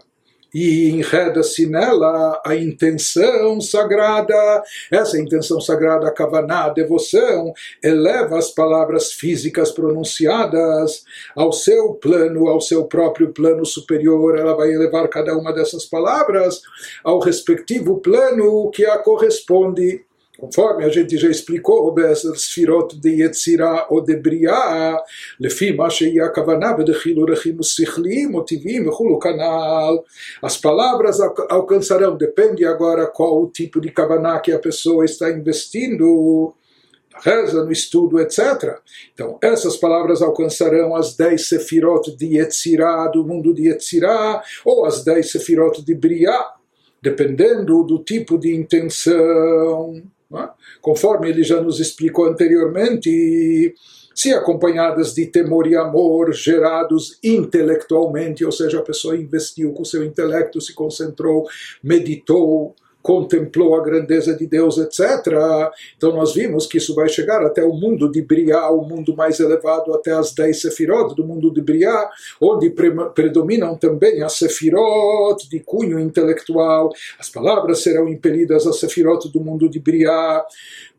e 0.55 0.89
enreda-se 0.89 1.67
nela 1.67 2.41
a 2.45 2.55
intenção 2.55 3.59
sagrada. 3.59 4.63
Essa 4.89 5.19
intenção 5.19 5.59
sagrada, 5.59 6.07
a 6.07 6.12
kavaná, 6.13 6.63
a 6.63 6.69
devoção, 6.69 7.51
eleva 7.83 8.38
as 8.38 8.51
palavras 8.51 9.12
físicas 9.12 9.71
pronunciadas 9.71 11.03
ao 11.35 11.51
seu 11.51 11.95
plano, 11.95 12.47
ao 12.47 12.62
seu 12.62 12.85
próprio 12.85 13.33
plano 13.33 13.65
superior. 13.65 14.39
Ela 14.39 14.55
vai 14.55 14.71
elevar 14.71 15.09
cada 15.09 15.38
uma 15.38 15.51
dessas 15.51 15.83
palavras 15.83 16.62
ao 17.03 17.19
respectivo 17.19 18.00
plano 18.00 18.71
que 18.71 18.85
a 18.85 18.97
corresponde. 18.97 20.04
Conforme 20.38 20.84
a 20.84 20.89
gente 20.89 21.18
já 21.18 21.30
explicou, 21.30 21.96
Sfirot 22.36 23.00
de 23.00 23.22
Yetzirah 23.22 23.88
ou 23.89 24.01
de 24.01 24.15
Briah, 24.18 24.98
Lefi 25.39 25.74
Masheia 25.74 26.30
Kavaná, 26.30 26.74
Bedechilo 26.74 27.25
Rechim 27.25 27.62
Sichlim, 27.63 28.27
Motivim, 28.27 28.88
Hulu 28.88 29.18
Canal. 29.18 30.04
As 30.42 30.58
palavras 30.58 31.20
alcançarão, 31.50 32.18
depende 32.18 32.65
agora 32.65 33.08
qual 33.08 33.42
o 33.42 33.50
tipo 33.50 33.80
de 33.80 33.92
Kavaná 33.92 34.39
que 34.39 34.51
a 34.51 34.60
pessoa 34.60 35.06
está 35.06 35.30
investindo 35.30 36.54
reza, 37.24 37.63
no 37.63 37.72
estudo, 37.72 38.20
etc. 38.20 38.77
Então, 39.13 39.38
essas 39.42 39.77
palavras 39.77 40.22
alcançarão 40.22 40.96
as 40.96 41.15
dez 41.15 41.48
sefirot 41.48 42.15
de 42.15 42.38
yetzira 42.38 43.08
do 43.08 43.25
mundo 43.25 43.54
de 43.54 43.70
yetzira 43.70 44.42
ou 44.65 44.86
as 44.86 45.04
dez 45.04 45.32
sefirot 45.32 45.84
de 45.84 45.96
briá, 45.96 46.54
dependendo 47.01 47.84
do 47.84 48.00
tipo 48.00 48.38
de 48.38 48.54
intenção. 48.54 50.04
É? 50.39 50.50
Conforme 50.82 51.30
ele 51.30 51.44
já 51.44 51.62
nos 51.62 51.80
explicou 51.80 52.25
anteriormente, 52.25 53.74
se 54.13 54.34
acompanhadas 54.34 55.13
de 55.13 55.25
temor 55.25 55.68
e 55.68 55.75
amor 55.75 56.34
gerados 56.34 57.20
intelectualmente, 57.22 58.46
ou 58.46 58.51
seja, 58.51 58.80
a 58.80 58.84
pessoa 58.84 59.18
investiu 59.18 59.74
com 59.74 59.84
seu 59.84 60.04
intelecto, 60.04 60.62
se 60.62 60.74
concentrou, 60.74 61.46
meditou, 61.84 62.74
contemplou 63.05 63.75
a 63.75 63.83
grandeza 63.83 64.35
de 64.35 64.47
Deus, 64.47 64.79
etc. 64.79 65.00
Então 65.95 66.12
nós 66.12 66.33
vimos 66.33 66.65
que 66.65 66.79
isso 66.79 66.95
vai 66.95 67.07
chegar 67.07 67.45
até 67.45 67.63
o 67.63 67.71
mundo 67.71 68.12
de 68.12 68.19
Briá, 68.24 68.67
o 68.71 68.81
mundo 68.81 69.15
mais 69.15 69.39
elevado, 69.39 69.93
até 69.93 70.12
as 70.12 70.33
dez 70.33 70.59
sefirot 70.59 71.13
do 71.15 71.24
mundo 71.24 71.53
de 71.53 71.62
Briá, 71.62 72.09
onde 72.41 72.71
pre 72.71 72.89
predominam 73.13 73.77
também 73.77 74.24
as 74.24 74.33
sefirot 74.33 75.47
de 75.47 75.59
cunho 75.59 76.00
intelectual. 76.00 76.89
As 77.19 77.29
palavras 77.29 77.83
serão 77.83 78.09
impelidas 78.09 78.65
às 78.65 78.79
sefirot 78.79 79.31
do 79.31 79.39
mundo 79.39 79.69
de 79.69 79.79
Briá. 79.79 80.43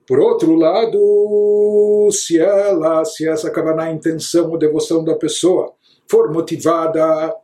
Por 0.06 0.20
outro 0.20 0.54
lado, 0.54 2.08
se 2.12 2.38
ela, 2.38 3.04
se 3.04 3.28
essa 3.28 3.48
acabar 3.48 3.74
na 3.74 3.90
intenção 3.90 4.48
ou 4.48 4.56
devoção 4.56 5.02
da 5.02 5.16
pessoa 5.16 5.72
for 6.08 6.32
motivada 6.32 7.34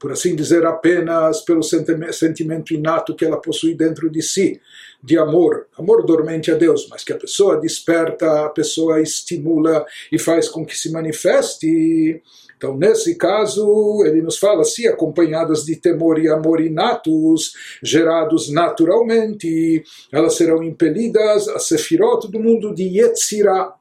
por 0.00 0.10
assim 0.10 0.34
dizer, 0.34 0.64
apenas 0.64 1.42
pelo 1.42 1.62
sentimento 1.62 2.72
inato 2.72 3.14
que 3.14 3.22
ela 3.22 3.36
possui 3.36 3.74
dentro 3.74 4.08
de 4.08 4.22
si, 4.22 4.58
de 5.04 5.18
amor, 5.18 5.66
amor 5.76 6.04
dormente 6.06 6.50
a 6.50 6.54
Deus, 6.54 6.88
mas 6.90 7.04
que 7.04 7.12
a 7.12 7.18
pessoa 7.18 7.60
desperta, 7.60 8.46
a 8.46 8.48
pessoa 8.48 9.00
estimula 9.02 9.84
e 10.10 10.18
faz 10.18 10.48
com 10.48 10.64
que 10.64 10.76
se 10.76 10.90
manifeste. 10.90 12.22
Então, 12.56 12.76
nesse 12.76 13.14
caso, 13.16 14.02
ele 14.06 14.22
nos 14.22 14.38
fala 14.38 14.64
se 14.64 14.88
acompanhadas 14.88 15.64
de 15.64 15.76
temor 15.76 16.18
e 16.18 16.28
amor 16.28 16.62
inatos, 16.62 17.52
gerados 17.82 18.50
naturalmente, 18.50 19.82
elas 20.10 20.34
serão 20.34 20.62
impelidas 20.62 21.46
a 21.48 21.58
sefirot 21.58 22.26
do 22.30 22.40
mundo 22.40 22.74
de 22.74 22.84
Yetzirah, 22.84 23.74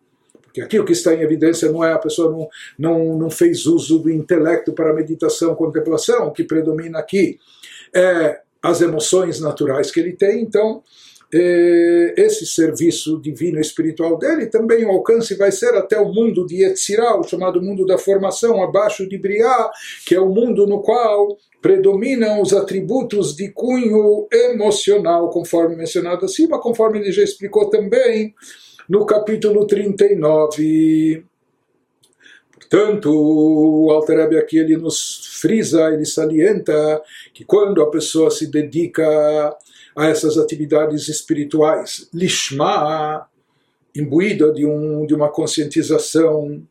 porque 0.49 0.61
aqui 0.61 0.79
o 0.79 0.85
que 0.85 0.93
está 0.93 1.13
em 1.13 1.21
evidência 1.21 1.71
não 1.71 1.83
é 1.83 1.93
a 1.93 1.99
pessoa 1.99 2.31
não, 2.31 2.49
não, 2.77 3.17
não 3.17 3.29
fez 3.29 3.65
uso 3.65 3.99
do 3.99 4.09
intelecto 4.09 4.73
para 4.73 4.93
meditação, 4.93 5.55
contemplação, 5.55 6.27
o 6.27 6.31
que 6.31 6.43
predomina 6.43 6.99
aqui 6.99 7.39
é 7.95 8.39
as 8.61 8.81
emoções 8.81 9.39
naturais 9.39 9.91
que 9.91 9.99
ele 9.99 10.13
tem, 10.13 10.41
então 10.41 10.83
eh, 11.33 12.13
esse 12.17 12.45
serviço 12.45 13.21
divino 13.21 13.59
espiritual 13.59 14.17
dele 14.17 14.47
também 14.47 14.83
o 14.83 14.89
alcance 14.89 15.35
vai 15.35 15.51
ser 15.51 15.75
até 15.75 15.99
o 15.99 16.11
mundo 16.11 16.45
de 16.45 16.63
Yetzirah, 16.63 17.19
o 17.19 17.23
chamado 17.23 17.61
mundo 17.61 17.85
da 17.85 17.97
formação, 17.97 18.61
abaixo 18.61 19.07
de 19.07 19.17
Briah, 19.17 19.69
que 20.05 20.15
é 20.15 20.19
o 20.19 20.29
mundo 20.29 20.65
no 20.65 20.81
qual 20.81 21.37
predominam 21.61 22.41
os 22.41 22.53
atributos 22.53 23.35
de 23.35 23.49
cunho 23.49 24.27
emocional, 24.31 25.29
conforme 25.29 25.75
mencionado 25.75 26.25
acima, 26.25 26.59
conforme 26.59 26.99
ele 26.99 27.11
já 27.11 27.21
explicou 27.21 27.69
também 27.69 28.33
no 28.89 29.05
capítulo 29.05 29.67
39. 29.67 31.23
Portanto, 32.51 33.11
o 33.11 33.91
Alter 33.91 34.37
aqui 34.37 34.57
ele 34.57 34.75
nos 34.75 35.37
frisa, 35.39 35.89
ele 35.93 36.05
salienta 36.05 37.01
que 37.33 37.45
quando 37.45 37.81
a 37.81 37.89
pessoa 37.89 38.31
se 38.31 38.47
dedica 38.47 39.05
a 39.95 40.07
essas 40.07 40.37
atividades 40.37 41.07
espirituais, 41.07 42.09
lishma, 42.13 43.27
imbuída 43.95 44.51
de, 44.51 44.65
um, 44.65 45.05
de 45.05 45.13
uma 45.13 45.29
conscientização 45.29 46.61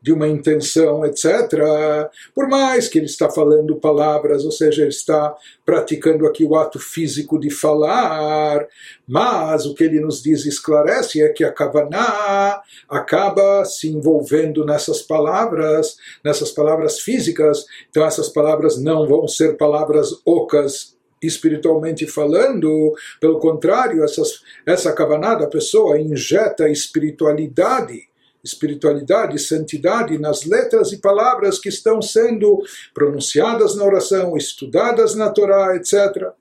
de 0.00 0.12
uma 0.12 0.28
intenção, 0.28 1.04
etc. 1.04 1.28
Por 2.34 2.48
mais 2.48 2.88
que 2.88 2.98
ele 2.98 3.06
está 3.06 3.28
falando 3.28 3.76
palavras, 3.76 4.44
ou 4.44 4.52
seja, 4.52 4.82
ele 4.82 4.90
está 4.90 5.34
praticando 5.66 6.26
aqui 6.26 6.44
o 6.44 6.56
ato 6.56 6.78
físico 6.78 7.38
de 7.38 7.50
falar, 7.50 8.66
mas 9.06 9.66
o 9.66 9.74
que 9.74 9.84
ele 9.84 10.00
nos 10.00 10.22
diz 10.22 10.46
esclarece 10.46 11.22
é 11.22 11.28
que 11.30 11.44
a 11.44 11.52
Kavaná 11.52 12.62
acaba 12.88 13.64
se 13.64 13.88
envolvendo 13.88 14.64
nessas 14.64 15.02
palavras, 15.02 15.96
nessas 16.24 16.50
palavras 16.50 17.00
físicas, 17.00 17.66
então 17.90 18.04
essas 18.04 18.28
palavras 18.28 18.80
não 18.80 19.06
vão 19.06 19.26
ser 19.26 19.56
palavras 19.56 20.10
ocas 20.24 20.96
espiritualmente 21.20 22.06
falando, 22.06 22.94
pelo 23.20 23.40
contrário, 23.40 24.04
essas, 24.04 24.40
essa 24.64 24.92
Kavaná 24.92 25.34
da 25.34 25.48
pessoa 25.48 26.00
injeta 26.00 26.68
espiritualidade 26.68 28.07
espiritualidade, 28.42 29.38
santidade 29.38 30.18
nas 30.18 30.44
letras 30.44 30.92
e 30.92 30.98
palavras 30.98 31.58
que 31.58 31.68
estão 31.68 32.00
sendo 32.00 32.62
pronunciadas 32.94 33.76
na 33.76 33.84
oração, 33.84 34.36
estudadas 34.36 35.14
na 35.14 35.30
Torá, 35.30 35.76
etc. 35.76 36.32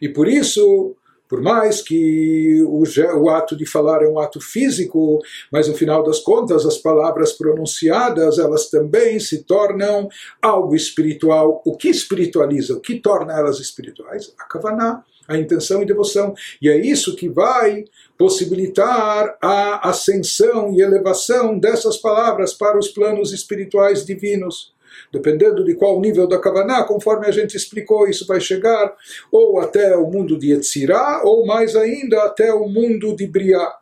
E 0.00 0.08
por 0.08 0.28
isso, 0.28 0.96
por 1.28 1.40
mais 1.40 1.80
que 1.80 2.62
o, 2.62 2.82
o, 3.22 3.30
ato 3.30 3.56
de 3.56 3.64
falar 3.64 4.02
é 4.02 4.08
um 4.08 4.18
ato 4.18 4.40
físico, 4.40 5.20
mas 5.52 5.68
no 5.68 5.74
final 5.74 6.02
das 6.02 6.18
contas 6.18 6.66
as 6.66 6.78
palavras 6.78 7.32
pronunciadas 7.32 8.38
elas 8.38 8.68
também 8.68 9.20
se 9.20 9.44
tornam 9.44 10.08
algo 10.42 10.74
espiritual. 10.74 11.62
O 11.64 11.76
que 11.76 11.88
espiritualiza, 11.88 12.74
o 12.74 12.80
que 12.80 12.98
torna 12.98 13.32
elas 13.34 13.60
espirituais? 13.60 14.34
A 14.38 14.44
Kavaná, 14.44 15.04
a 15.30 15.38
intenção 15.38 15.80
e 15.80 15.86
devoção. 15.86 16.34
E 16.60 16.68
é 16.68 16.76
isso 16.76 17.14
que 17.14 17.28
vai 17.28 17.84
possibilitar 18.18 19.38
a 19.40 19.88
ascensão 19.88 20.74
e 20.74 20.82
elevação 20.82 21.58
dessas 21.58 21.96
palavras 21.96 22.52
para 22.52 22.78
os 22.78 22.88
planos 22.88 23.32
espirituais 23.32 24.04
divinos. 24.04 24.74
Dependendo 25.12 25.64
de 25.64 25.74
qual 25.74 26.00
nível 26.00 26.26
da 26.26 26.38
Kavaná, 26.38 26.82
conforme 26.82 27.26
a 27.26 27.30
gente 27.30 27.56
explicou, 27.56 28.08
isso 28.08 28.26
vai 28.26 28.40
chegar 28.40 28.92
ou 29.30 29.60
até 29.60 29.96
o 29.96 30.10
mundo 30.10 30.36
de 30.36 30.52
Yetzirah, 30.52 31.22
ou 31.24 31.46
mais 31.46 31.76
ainda 31.76 32.24
até 32.24 32.52
o 32.52 32.68
mundo 32.68 33.14
de 33.14 33.26
Briah. 33.26 33.76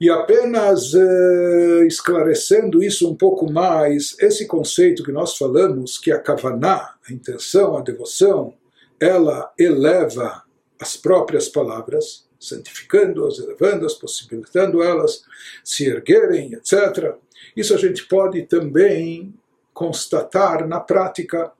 E 0.00 0.08
apenas 0.08 0.94
eh, 0.94 1.86
esclarecendo 1.86 2.82
isso 2.82 3.10
um 3.10 3.14
pouco 3.14 3.52
mais, 3.52 4.16
esse 4.18 4.46
conceito 4.46 5.02
que 5.02 5.12
nós 5.12 5.36
falamos, 5.36 5.98
que 5.98 6.10
a 6.10 6.18
Kavaná, 6.18 6.94
a 7.06 7.12
intenção, 7.12 7.76
a 7.76 7.82
devoção, 7.82 8.54
ela 9.00 9.52
eleva 9.58 10.44
as 10.78 10.96
próprias 10.96 11.48
palavras, 11.48 12.28
santificando-as, 12.38 13.38
elevando-as, 13.38 13.94
possibilitando 13.94 14.82
elas 14.82 15.22
se 15.64 15.86
erguerem, 15.86 16.54
etc. 16.54 17.14
Isso 17.56 17.74
a 17.74 17.78
gente 17.78 18.06
pode 18.06 18.42
também 18.42 19.34
constatar 19.72 20.66
na 20.66 20.78
prática. 20.78 21.52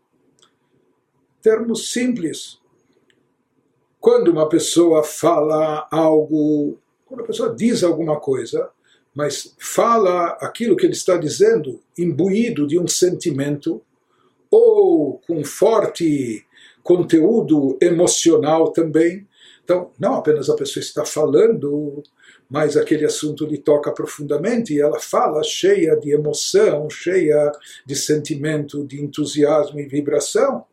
Termos 1.43 1.91
simples. 1.93 2.59
Quando 3.99 4.29
uma 4.29 4.49
pessoa 4.49 5.03
fala 5.03 5.87
algo, 5.91 6.79
quando 7.07 7.23
a 7.23 7.27
pessoa 7.27 7.55
diz 7.55 7.83
alguma 7.83 8.19
coisa, 8.19 8.71
mas 9.15 9.55
fala 9.59 10.39
aquilo 10.41 10.77
que 10.77 10.87
ele 10.87 10.95
está 10.95 11.17
dizendo 11.17 11.83
imbuído 11.99 12.67
de 12.67 12.79
um 12.79 12.87
sentimento 12.87 13.83
ou 14.51 15.19
com 15.27 15.45
forte 15.45 16.47
conteúdo 16.83 17.77
emocional 17.81 18.73
também, 18.73 19.27
então, 19.71 19.93
não 20.01 20.15
apenas 20.15 20.51
a 20.51 20.57
pessoa 20.57 20.83
está 20.83 21.05
falando, 21.05 22.03
mas 22.49 22.77
aquele 22.77 23.05
assunto 23.05 23.47
lhe 23.47 23.57
toca 23.57 23.93
profundamente 23.93 24.75
e 24.75 24.81
ela 24.81 24.99
fala 24.99 25.45
cheia 25.45 25.95
de 25.95 26.11
emoção, 26.13 26.91
cheia 26.91 27.53
de 27.87 27.95
sentimento, 27.95 28.85
de 28.85 29.01
entusiasmo 29.01 29.79
e 29.79 29.87
vibração. 29.87 30.65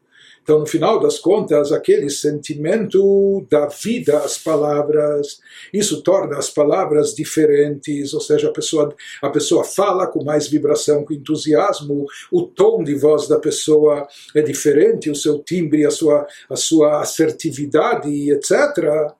Então, 0.47 0.59
no 0.59 0.65
final 0.65 0.97
das 0.97 1.19
contas, 1.19 1.73
aquele 1.73 2.09
sentimento 2.09 3.45
dá 3.51 3.65
vida 3.65 4.19
às 4.19 4.37
palavras, 4.37 5.41
isso 5.73 6.01
torna 6.01 6.37
as 6.37 6.49
palavras 6.49 7.13
diferentes, 7.13 8.13
ou 8.13 8.21
seja, 8.21 8.47
a 8.47 8.53
pessoa, 8.53 8.95
a 9.21 9.29
pessoa 9.29 9.65
fala 9.65 10.07
com 10.07 10.23
mais 10.23 10.47
vibração, 10.47 11.03
com 11.03 11.13
entusiasmo, 11.13 12.05
o 12.31 12.43
tom 12.43 12.81
de 12.81 12.95
voz 12.95 13.27
da 13.27 13.37
pessoa 13.37 14.07
é 14.33 14.41
diferente, 14.41 15.09
o 15.09 15.15
seu 15.15 15.39
timbre, 15.39 15.85
a 15.85 15.91
sua, 15.91 16.25
a 16.49 16.55
sua 16.55 17.01
assertividade, 17.01 18.31
etc. 18.31 18.55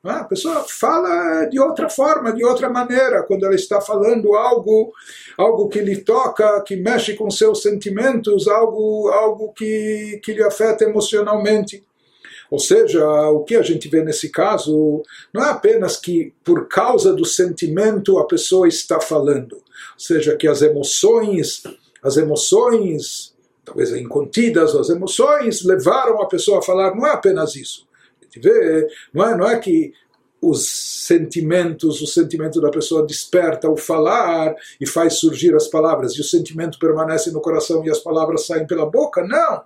Ah, 0.05 0.21
a 0.21 0.23
pessoa 0.23 0.63
fala 0.63 1.43
de 1.47 1.59
outra 1.59 1.89
forma, 1.89 2.31
de 2.31 2.45
outra 2.45 2.69
maneira, 2.69 3.21
quando 3.23 3.45
ela 3.45 3.55
está 3.55 3.81
falando 3.81 4.33
algo, 4.33 4.93
algo 5.37 5.67
que 5.67 5.81
lhe 5.81 5.97
toca, 5.97 6.61
que 6.61 6.77
mexe 6.77 7.15
com 7.15 7.29
seus 7.29 7.61
sentimentos, 7.61 8.47
algo, 8.47 9.09
algo 9.09 9.51
que, 9.51 10.21
que 10.23 10.31
lhe 10.31 10.41
afeta 10.41 10.85
emocionalmente 10.85 11.16
Ou 12.49 12.59
seja, 12.59 13.05
o 13.29 13.43
que 13.43 13.55
a 13.55 13.61
gente 13.61 13.89
vê 13.89 14.01
nesse 14.01 14.29
caso 14.29 15.03
não 15.33 15.43
é 15.43 15.49
apenas 15.49 15.97
que 15.97 16.33
por 16.43 16.67
causa 16.67 17.13
do 17.13 17.25
sentimento 17.25 18.17
a 18.17 18.25
pessoa 18.25 18.67
está 18.67 19.01
falando, 19.01 19.53
ou 19.53 19.99
seja, 19.99 20.35
que 20.35 20.47
as 20.47 20.61
emoções, 20.61 21.63
as 22.01 22.15
emoções, 22.15 23.35
talvez 23.65 23.91
incontidas, 23.91 24.75
as 24.75 24.89
emoções 24.89 25.63
levaram 25.63 26.21
a 26.21 26.27
pessoa 26.27 26.59
a 26.59 26.61
falar, 26.61 26.95
não 26.95 27.05
é 27.05 27.11
apenas 27.11 27.55
isso. 27.55 27.85
A 28.21 28.25
gente 28.25 28.39
vê, 28.39 28.87
não 29.13 29.25
é, 29.25 29.37
não 29.37 29.47
é 29.47 29.59
que 29.59 29.93
os 30.41 30.69
sentimentos, 30.69 32.01
o 32.01 32.07
sentimento 32.07 32.61
da 32.61 32.69
pessoa 32.69 33.05
desperta 33.05 33.69
o 33.69 33.75
falar 33.75 34.55
e 34.79 34.85
faz 34.85 35.15
surgir 35.15 35.53
as 35.55 35.67
palavras, 35.67 36.13
e 36.13 36.21
o 36.21 36.23
sentimento 36.23 36.79
permanece 36.79 37.31
no 37.31 37.41
coração 37.41 37.83
e 37.83 37.89
as 37.89 37.99
palavras 37.99 38.45
saem 38.45 38.67
pela 38.67 38.85
boca, 38.85 39.25
não. 39.25 39.63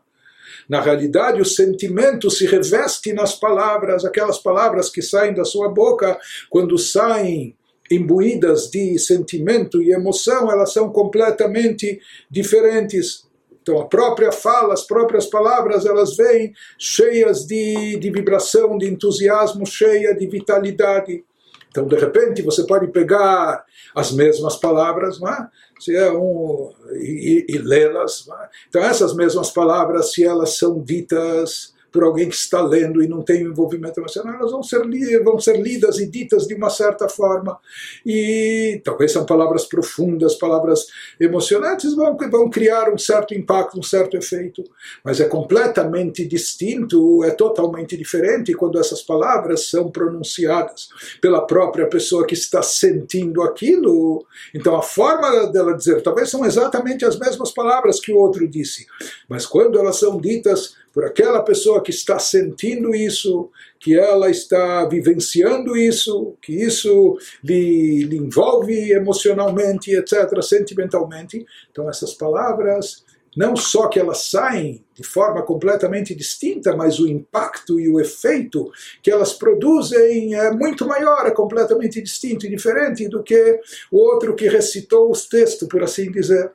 Na 0.67 0.81
realidade, 0.81 1.41
o 1.41 1.45
sentimento 1.45 2.29
se 2.29 2.45
reveste 2.45 3.13
nas 3.13 3.35
palavras, 3.35 4.05
aquelas 4.05 4.39
palavras 4.39 4.89
que 4.89 5.01
saem 5.01 5.33
da 5.33 5.45
sua 5.45 5.69
boca, 5.69 6.19
quando 6.49 6.77
saem 6.77 7.55
imbuídas 7.89 8.69
de 8.69 8.97
sentimento 8.97 9.81
e 9.81 9.91
emoção, 9.91 10.51
elas 10.51 10.71
são 10.71 10.89
completamente 10.89 11.99
diferentes. 12.29 13.29
Então, 13.61 13.79
a 13.79 13.85
própria 13.85 14.31
fala, 14.31 14.73
as 14.73 14.87
próprias 14.87 15.27
palavras, 15.27 15.85
elas 15.85 16.15
vêm 16.15 16.53
cheias 16.79 17.45
de, 17.45 17.97
de 17.97 18.09
vibração, 18.09 18.77
de 18.77 18.87
entusiasmo, 18.87 19.65
cheia 19.65 20.15
de 20.15 20.25
vitalidade. 20.25 21.23
Então, 21.69 21.87
de 21.87 21.95
repente, 21.95 22.41
você 22.41 22.65
pode 22.65 22.87
pegar 22.87 23.63
as 23.95 24.11
mesmas 24.11 24.55
palavras, 24.55 25.19
não 25.19 25.29
é? 25.29 25.47
Se 25.81 25.95
é 25.95 26.11
um, 26.11 26.71
e, 26.93 27.45
e 27.49 27.57
lê-las. 27.57 28.27
Então, 28.69 28.83
essas 28.83 29.15
mesmas 29.15 29.49
palavras, 29.49 30.13
se 30.13 30.23
elas 30.23 30.57
são 30.57 30.79
ditas 30.79 31.73
por 31.91 32.03
alguém 32.03 32.29
que 32.29 32.35
está 32.35 32.61
lendo 32.61 33.03
e 33.03 33.07
não 33.07 33.21
tem 33.21 33.41
envolvimento 33.41 33.99
emocional, 33.99 34.35
elas 34.35 34.51
vão 34.51 34.63
ser, 34.63 34.79
vão 35.23 35.39
ser 35.39 35.59
lidas 35.61 35.99
e 35.99 36.07
ditas 36.07 36.47
de 36.47 36.55
uma 36.55 36.69
certa 36.69 37.09
forma. 37.09 37.59
E 38.05 38.81
talvez 38.83 39.11
são 39.11 39.25
palavras 39.25 39.65
profundas, 39.65 40.35
palavras 40.35 40.87
emocionantes, 41.19 41.93
vão, 41.93 42.17
vão 42.29 42.49
criar 42.49 42.91
um 42.91 42.97
certo 42.97 43.33
impacto, 43.33 43.77
um 43.77 43.83
certo 43.83 44.15
efeito. 44.15 44.63
Mas 45.03 45.19
é 45.19 45.25
completamente 45.25 46.25
distinto, 46.25 47.23
é 47.23 47.31
totalmente 47.31 47.97
diferente 47.97 48.53
quando 48.53 48.79
essas 48.79 49.01
palavras 49.01 49.69
são 49.69 49.91
pronunciadas 49.91 50.89
pela 51.19 51.45
própria 51.45 51.87
pessoa 51.87 52.25
que 52.25 52.33
está 52.33 52.63
sentindo 52.63 53.41
aquilo. 53.41 54.25
Então 54.53 54.75
a 54.75 54.81
forma 54.81 55.47
dela 55.47 55.73
dizer, 55.73 56.01
talvez 56.01 56.29
são 56.29 56.45
exatamente 56.45 57.03
as 57.03 57.19
mesmas 57.19 57.51
palavras 57.51 57.99
que 57.99 58.11
o 58.13 58.17
outro 58.17 58.47
disse, 58.47 58.85
mas 59.27 59.45
quando 59.45 59.77
elas 59.77 59.97
são 59.97 60.19
ditas 60.19 60.75
por 60.93 61.05
aquela 61.05 61.41
pessoa 61.41 61.81
que 61.81 61.91
está 61.91 62.19
sentindo 62.19 62.93
isso, 62.93 63.49
que 63.79 63.97
ela 63.97 64.29
está 64.29 64.85
vivenciando 64.85 65.75
isso, 65.75 66.35
que 66.41 66.53
isso 66.53 67.17
lhe, 67.43 68.03
lhe 68.03 68.17
envolve 68.17 68.91
emocionalmente, 68.91 69.91
etc., 69.91 70.41
sentimentalmente. 70.41 71.45
Então, 71.71 71.89
essas 71.89 72.13
palavras, 72.13 73.03
não 73.35 73.55
só 73.55 73.87
que 73.87 73.99
elas 73.99 74.29
saem 74.29 74.83
de 74.93 75.03
forma 75.03 75.41
completamente 75.43 76.13
distinta, 76.13 76.75
mas 76.75 76.99
o 76.99 77.07
impacto 77.07 77.79
e 77.79 77.87
o 77.87 77.99
efeito 77.99 78.69
que 79.01 79.09
elas 79.09 79.33
produzem 79.33 80.35
é 80.35 80.51
muito 80.51 80.85
maior, 80.85 81.25
é 81.25 81.31
completamente 81.31 82.01
distinto 82.01 82.45
e 82.45 82.49
diferente 82.49 83.07
do 83.07 83.23
que 83.23 83.59
o 83.89 83.97
outro 83.97 84.35
que 84.35 84.49
recitou 84.49 85.09
os 85.09 85.25
textos, 85.25 85.67
por 85.67 85.81
assim 85.81 86.11
dizer. 86.11 86.51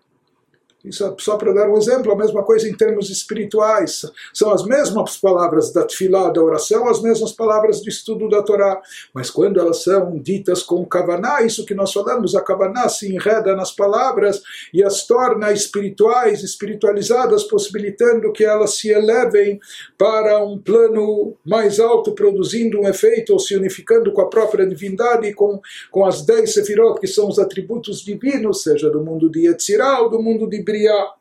Isso, 0.87 1.17
só 1.19 1.37
para 1.37 1.53
dar 1.53 1.69
um 1.69 1.77
exemplo, 1.77 2.13
a 2.13 2.17
mesma 2.17 2.45
coisa 2.45 2.69
em 2.69 2.75
termos 2.75 3.11
espirituais. 3.11 4.03
São 4.33 4.53
as 4.53 4.65
mesmas 4.65 5.17
palavras 5.17 5.73
da 5.73 5.85
tefilá, 5.85 6.31
da 6.31 6.41
oração, 6.41 6.89
as 6.89 7.03
mesmas 7.03 7.33
palavras 7.33 7.81
do 7.81 7.89
estudo 7.89 8.29
da 8.29 8.41
Torá. 8.41 8.81
Mas 9.13 9.29
quando 9.29 9.59
elas 9.59 9.83
são 9.83 10.17
ditas 10.17 10.63
com 10.63 10.85
kavaná, 10.87 11.43
isso 11.43 11.67
que 11.67 11.75
nós 11.75 11.93
falamos, 11.93 12.37
a 12.37 12.41
kavaná 12.41 12.89
se 12.89 13.13
enreda 13.13 13.57
nas 13.57 13.73
palavras 13.73 14.41
e 14.73 14.83
as 14.85 15.05
torna 15.05 15.51
espirituais, 15.51 16.45
espiritualizadas, 16.45 17.43
possibilitando 17.43 18.33
que 18.33 18.45
elas 18.45 18.77
se 18.77 18.89
elevem 18.89 19.59
para 19.99 20.45
um 20.45 20.57
plano 20.57 21.35
mais 21.45 21.81
alto, 21.81 22.13
produzindo 22.13 22.81
um 22.81 22.89
efeito 22.89 23.33
ou 23.33 23.41
se 23.41 23.57
unificando 23.57 24.13
com 24.13 24.21
a 24.21 24.29
própria 24.29 24.65
divindade, 24.65 25.35
com, 25.35 25.61
com 25.91 26.05
as 26.05 26.25
dez 26.25 26.55
sefirot, 26.55 27.01
que 27.01 27.09
são 27.09 27.29
os 27.29 27.41
atributos 27.41 28.03
divinos, 28.05 28.63
seja 28.63 28.89
do 28.89 29.03
mundo 29.03 29.29
de 29.29 29.49
Yetzirah 29.49 30.03
ou 30.03 30.11
do 30.11 30.23
mundo 30.23 30.49
de 30.49 30.63
Briah. 30.77 31.15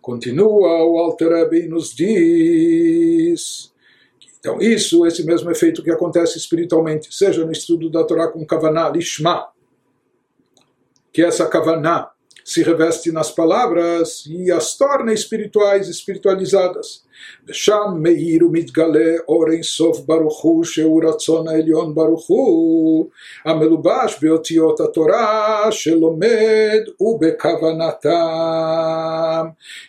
Continua 0.00 0.84
o 0.84 0.98
Alter 0.98 1.68
nos 1.68 1.94
diz. 1.94 3.72
Então, 4.38 4.60
isso, 4.60 5.06
esse 5.06 5.24
mesmo 5.24 5.50
efeito 5.50 5.82
que 5.82 5.90
acontece 5.90 6.36
espiritualmente, 6.36 7.14
seja 7.14 7.44
no 7.44 7.52
estudo 7.52 7.88
da 7.88 8.04
Torá 8.04 8.28
com 8.28 8.44
Kavaná, 8.44 8.88
Lishma, 8.90 9.48
que 11.12 11.22
essa 11.22 11.46
Kavaná 11.46 12.10
se 12.44 12.62
reveste 12.62 13.12
nas 13.12 13.30
palavras 13.30 14.24
e 14.26 14.50
as 14.50 14.76
torna 14.76 15.12
espirituais, 15.12 15.88
espiritualizadas. 15.88 17.04
ושם 17.47 17.93
מאיר 18.01 18.45
ומתגלה 18.45 19.15
אור 19.27 19.51
אינסוף 19.51 19.99
ברוך 19.99 20.41
הוא 20.41 20.63
שהוא 20.63 21.03
רצון 21.09 21.47
העליון 21.47 21.95
ברוך 21.95 22.27
הוא 22.27 23.09
המלובש 23.45 24.17
באותיות 24.21 24.79
התורה 24.79 25.67
שלומד 25.71 26.81
ובכוונתם. 27.01 28.17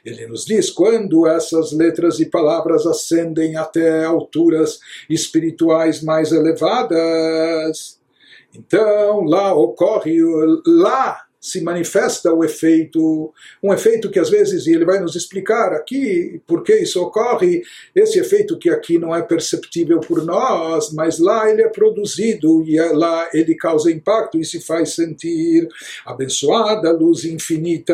Ele 0.04 0.26
nos 0.26 0.44
diz 0.44 0.70
quando 0.70 1.26
essas 1.26 1.72
letras 1.72 2.20
e 2.20 2.26
palavras 2.26 2.87
ascendem 2.87 3.57
até 3.57 4.04
alturas 4.04 4.81
espirituais 5.11 6.02
mais 6.02 6.33
elevadas. 6.33 7.98
Então 8.54 9.24
lá 9.24 9.54
ocorre, 9.54 10.18
lá 10.66 11.21
se 11.43 11.60
manifesta 11.60 12.34
o 12.34 12.41
efeito, 12.41 13.34
um 13.62 13.73
efeito 13.73 14.10
que 14.10 14.17
às 14.17 14.29
vezes, 14.29 14.65
e 14.65 14.71
ele 14.71 14.86
vai 14.86 15.01
nos 15.01 15.13
explicar 15.13 15.73
aqui 15.73 16.41
por 16.47 16.63
que 16.63 16.73
isso 16.73 17.01
ocorre, 17.03 17.62
esse 17.93 18.17
efeito 18.17 18.58
que 18.58 18.69
aqui 18.69 18.97
não 18.97 19.13
é 19.13 19.21
perceptível 19.21 19.99
por 19.99 20.23
nós, 20.23 20.93
mas 20.93 21.19
lá 21.19 21.51
ele 21.51 21.62
é 21.62 21.67
produzido 21.67 22.63
e 22.63 22.79
é 22.79 22.93
lá 22.93 23.27
ele 23.34 23.56
causa 23.56 23.91
impacto 23.91 24.39
e 24.39 24.45
se 24.45 24.62
faz 24.62 24.95
sentir 24.95 25.67
abençoada 26.06 26.88
a 26.88 26.93
luz 26.93 27.25
infinita 27.25 27.93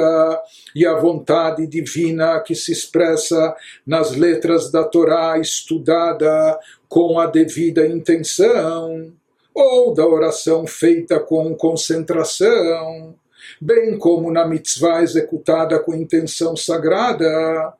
e 0.75 0.85
a 0.85 0.93
vontade 0.93 1.65
divina 1.65 2.39
que 2.41 2.53
se 2.53 2.71
expressa 2.71 3.55
nas 3.83 4.15
letras 4.15 4.71
da 4.71 4.83
Torá 4.83 5.39
estudada 5.39 6.59
com 6.87 7.17
a 7.17 7.25
devida 7.25 7.87
intenção 7.87 9.11
ou 9.55 9.91
da 9.91 10.05
oração 10.05 10.67
feita 10.67 11.19
com 11.19 11.55
concentração 11.55 13.15
bem 13.61 13.97
como 13.97 14.31
na 14.31 14.47
mitzvah 14.47 15.01
executada 15.01 15.79
com 15.79 15.93
intenção 15.93 16.55
sagrada, 16.55 17.73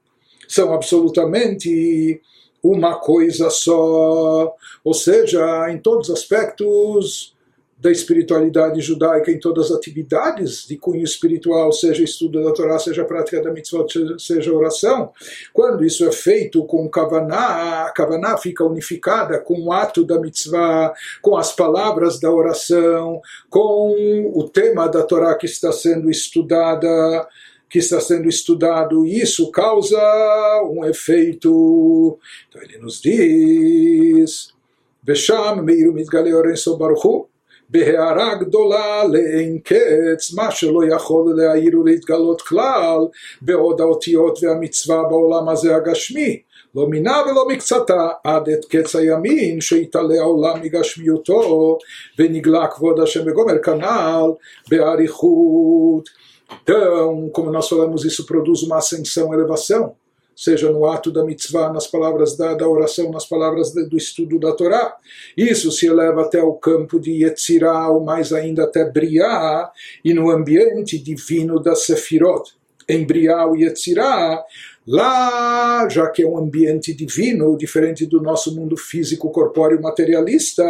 são 0.47 0.73
absolutamente 0.73 2.21
uma 2.63 2.95
coisa 2.95 3.49
só. 3.49 4.53
Ou 4.83 4.93
seja, 4.93 5.69
em 5.71 5.77
todos 5.77 6.09
os 6.09 6.17
aspectos, 6.17 7.35
da 7.79 7.89
espiritualidade 7.89 8.81
judaica 8.81 9.31
em 9.31 9.39
todas 9.39 9.71
as 9.71 9.77
atividades 9.77 10.67
de 10.67 10.77
cunho 10.77 11.03
espiritual, 11.03 11.71
seja 11.71 12.03
estudo 12.03 12.43
da 12.43 12.51
Torá, 12.51 12.77
seja 12.77 13.05
prática 13.05 13.41
da 13.41 13.53
mitzvot, 13.53 14.19
seja 14.19 14.53
oração, 14.53 15.13
quando 15.53 15.85
isso 15.85 16.05
é 16.05 16.11
feito 16.11 16.65
com 16.65 16.89
kavaná, 16.89 17.85
a 17.85 17.91
kavaná 17.91 18.37
fica 18.37 18.65
unificada 18.65 19.39
com 19.39 19.61
o 19.61 19.71
ato 19.71 20.03
da 20.03 20.19
mitzvah, 20.19 20.93
com 21.21 21.37
as 21.37 21.55
palavras 21.55 22.19
da 22.19 22.29
oração, 22.29 23.21
com 23.49 24.29
o 24.35 24.43
tema 24.49 24.89
da 24.89 25.01
Torá 25.01 25.33
que 25.35 25.45
está 25.45 25.71
sendo 25.71 26.09
estudada, 26.09 27.27
que 27.69 27.79
está 27.79 28.01
sendo 28.01 28.27
estudado, 28.27 29.05
e 29.05 29.21
isso 29.21 29.49
causa 29.51 29.97
um 30.69 30.83
efeito. 30.83 32.19
Então 32.49 32.61
ele 32.61 32.77
nos 32.79 33.01
diz, 33.01 34.53
Vesham 35.01 35.63
meiru 35.63 35.93
mitgale 35.93 36.33
orenso 36.33 36.75
baruchu, 36.77 37.29
בהערה 37.69 38.36
גדולה 38.36 39.03
לאין 39.03 39.60
קץ, 39.63 40.34
מה 40.36 40.51
שלא 40.51 40.82
יכול 40.95 41.34
להעיר 41.38 41.79
ולהתגלות 41.79 42.41
כלל, 42.41 42.99
בעוד 43.41 43.82
האותיות 43.82 44.39
והמצווה 44.43 45.03
בעולם 45.03 45.49
הזה 45.49 45.75
הגשמי. 45.75 46.41
לא 46.75 46.88
מינה 46.88 47.21
ולא 47.25 47.47
מקצתה, 47.47 48.08
עד 48.23 48.49
את 48.49 48.65
קץ 48.65 48.95
הימין 48.95 49.62
שיתעלה 49.62 50.19
העולם 50.19 50.62
מגשמיותו, 50.62 51.77
ונגלה 52.19 52.67
כבוד 52.67 52.99
השם 52.99 53.21
וגומר, 53.25 53.58
כנ"ל 53.63 54.32
באריכות. 54.69 56.10
Então, 56.63 57.29
como 57.32 57.51
nós 57.51 57.69
falamos, 57.69 58.03
isso 58.05 58.25
produz 58.25 58.63
uma 58.63 58.77
ascensão, 58.77 59.32
elevação 59.34 59.95
seja 60.39 60.71
no 60.71 60.86
ato 60.86 61.12
da 61.12 61.21
mitzvah, 61.21 61.73
nas 61.73 61.86
palavras 61.86 62.38
da, 62.38 62.54
da 62.54 62.65
oração, 62.65 63.12
nas 63.12 63.25
palavras 63.25 63.73
do 63.73 63.97
estudo 63.97 64.39
da 64.39 64.54
Torá. 64.54 64.95
Isso 65.36 65.69
se 65.69 65.86
eleva 65.86 66.21
até 66.21 66.41
o 66.41 66.54
campo 66.54 66.97
de 66.97 67.25
Yetzirah, 67.25 67.89
ou 67.89 68.06
mais 68.06 68.32
ainda 68.32 68.63
até 68.63 68.89
Briah, 68.89 69.69
e 70.04 70.13
no 70.13 70.30
ambiente 70.30 70.97
divino 70.97 71.60
da 71.60 71.75
Sefirot. 71.75 72.58
Em 72.88 73.06
Briah 73.06 73.52
e 73.54 73.63
Yetzirah, 73.63 74.41
Lá, 74.91 75.88
já 75.88 76.10
que 76.10 76.23
é 76.23 76.28
um 76.28 76.36
ambiente 76.36 76.95
divino, 76.95 77.56
diferente 77.56 78.08
do 78.08 78.19
nosso 78.19 78.56
mundo 78.56 78.75
físico, 78.75 79.30
corpóreo, 79.30 79.80
materialista, 79.80 80.63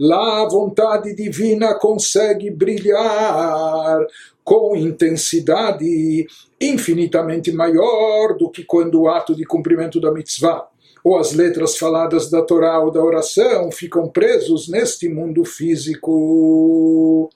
lá 0.00 0.42
a 0.42 0.48
vontade 0.48 1.14
divina 1.14 1.74
consegue 1.74 2.50
brilhar 2.50 4.06
com 4.42 4.74
intensidade 4.74 6.26
infinitamente 6.66 7.52
maior 7.52 8.36
do 8.36 8.50
que 8.50 8.64
quando 8.64 9.02
o 9.02 9.08
ato 9.08 9.34
de 9.34 9.44
cumprimento 9.44 10.00
da 10.00 10.12
mitzvah 10.12 10.68
ou 11.04 11.18
as 11.18 11.32
letras 11.32 11.76
faladas 11.76 12.30
da 12.30 12.42
Torá 12.42 12.78
ou 12.78 12.90
da 12.90 13.02
oração 13.02 13.70
ficam 13.72 14.08
presos 14.08 14.68
neste 14.68 15.08
mundo 15.08 15.44
físico. 15.44 17.28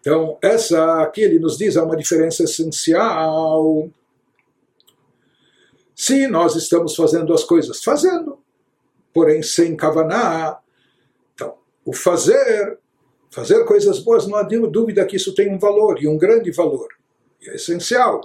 Então, 0.00 0.38
essa 0.42 1.02
aqui 1.02 1.20
ele 1.20 1.38
nos 1.38 1.58
diz 1.58 1.76
é 1.76 1.82
uma 1.82 1.96
diferença 1.96 2.44
essencial. 2.44 3.88
Se 5.94 6.26
nós 6.26 6.56
estamos 6.56 6.96
fazendo 6.96 7.34
as 7.34 7.44
coisas, 7.44 7.84
fazendo, 7.84 8.38
porém 9.12 9.42
sem 9.42 9.76
kavaná, 9.76 10.58
então, 11.34 11.54
o 11.84 11.92
fazer 11.92 12.78
Fazer 13.32 13.64
coisas 13.64 13.98
boas, 13.98 14.26
não 14.26 14.36
há 14.36 14.42
dúvida 14.42 15.06
que 15.06 15.16
isso 15.16 15.34
tem 15.34 15.50
um 15.50 15.58
valor, 15.58 15.98
e 16.02 16.06
um 16.06 16.18
grande 16.18 16.50
valor, 16.50 16.88
e 17.40 17.48
é 17.48 17.54
essencial. 17.54 18.20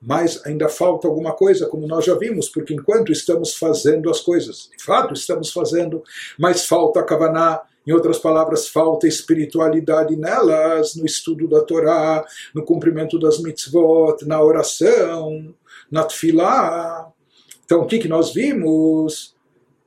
Mas 0.00 0.40
ainda 0.46 0.68
falta 0.68 1.06
alguma 1.06 1.32
coisa, 1.32 1.66
como 1.66 1.86
nós 1.86 2.04
já 2.04 2.14
vimos, 2.14 2.48
porque 2.48 2.72
enquanto 2.72 3.12
estamos 3.12 3.54
fazendo 3.54 4.08
as 4.08 4.20
coisas, 4.20 4.70
de 4.76 4.82
fato 4.82 5.12
estamos 5.12 5.52
fazendo, 5.52 6.02
mas 6.38 6.64
falta 6.64 7.02
Kavaná, 7.02 7.60
em 7.86 7.92
outras 7.92 8.18
palavras, 8.18 8.68
falta 8.68 9.06
espiritualidade 9.06 10.16
nelas, 10.16 10.94
no 10.94 11.04
estudo 11.04 11.48
da 11.48 11.60
Torá, 11.62 12.24
no 12.54 12.64
cumprimento 12.64 13.18
das 13.18 13.40
mitzvot, 13.40 14.24
na 14.26 14.42
oração, 14.42 15.54
na 15.90 16.04
tefilá. 16.04 17.10
Então, 17.64 17.80
o 17.80 17.86
que, 17.86 17.98
que 17.98 18.08
nós 18.08 18.32
vimos? 18.32 19.34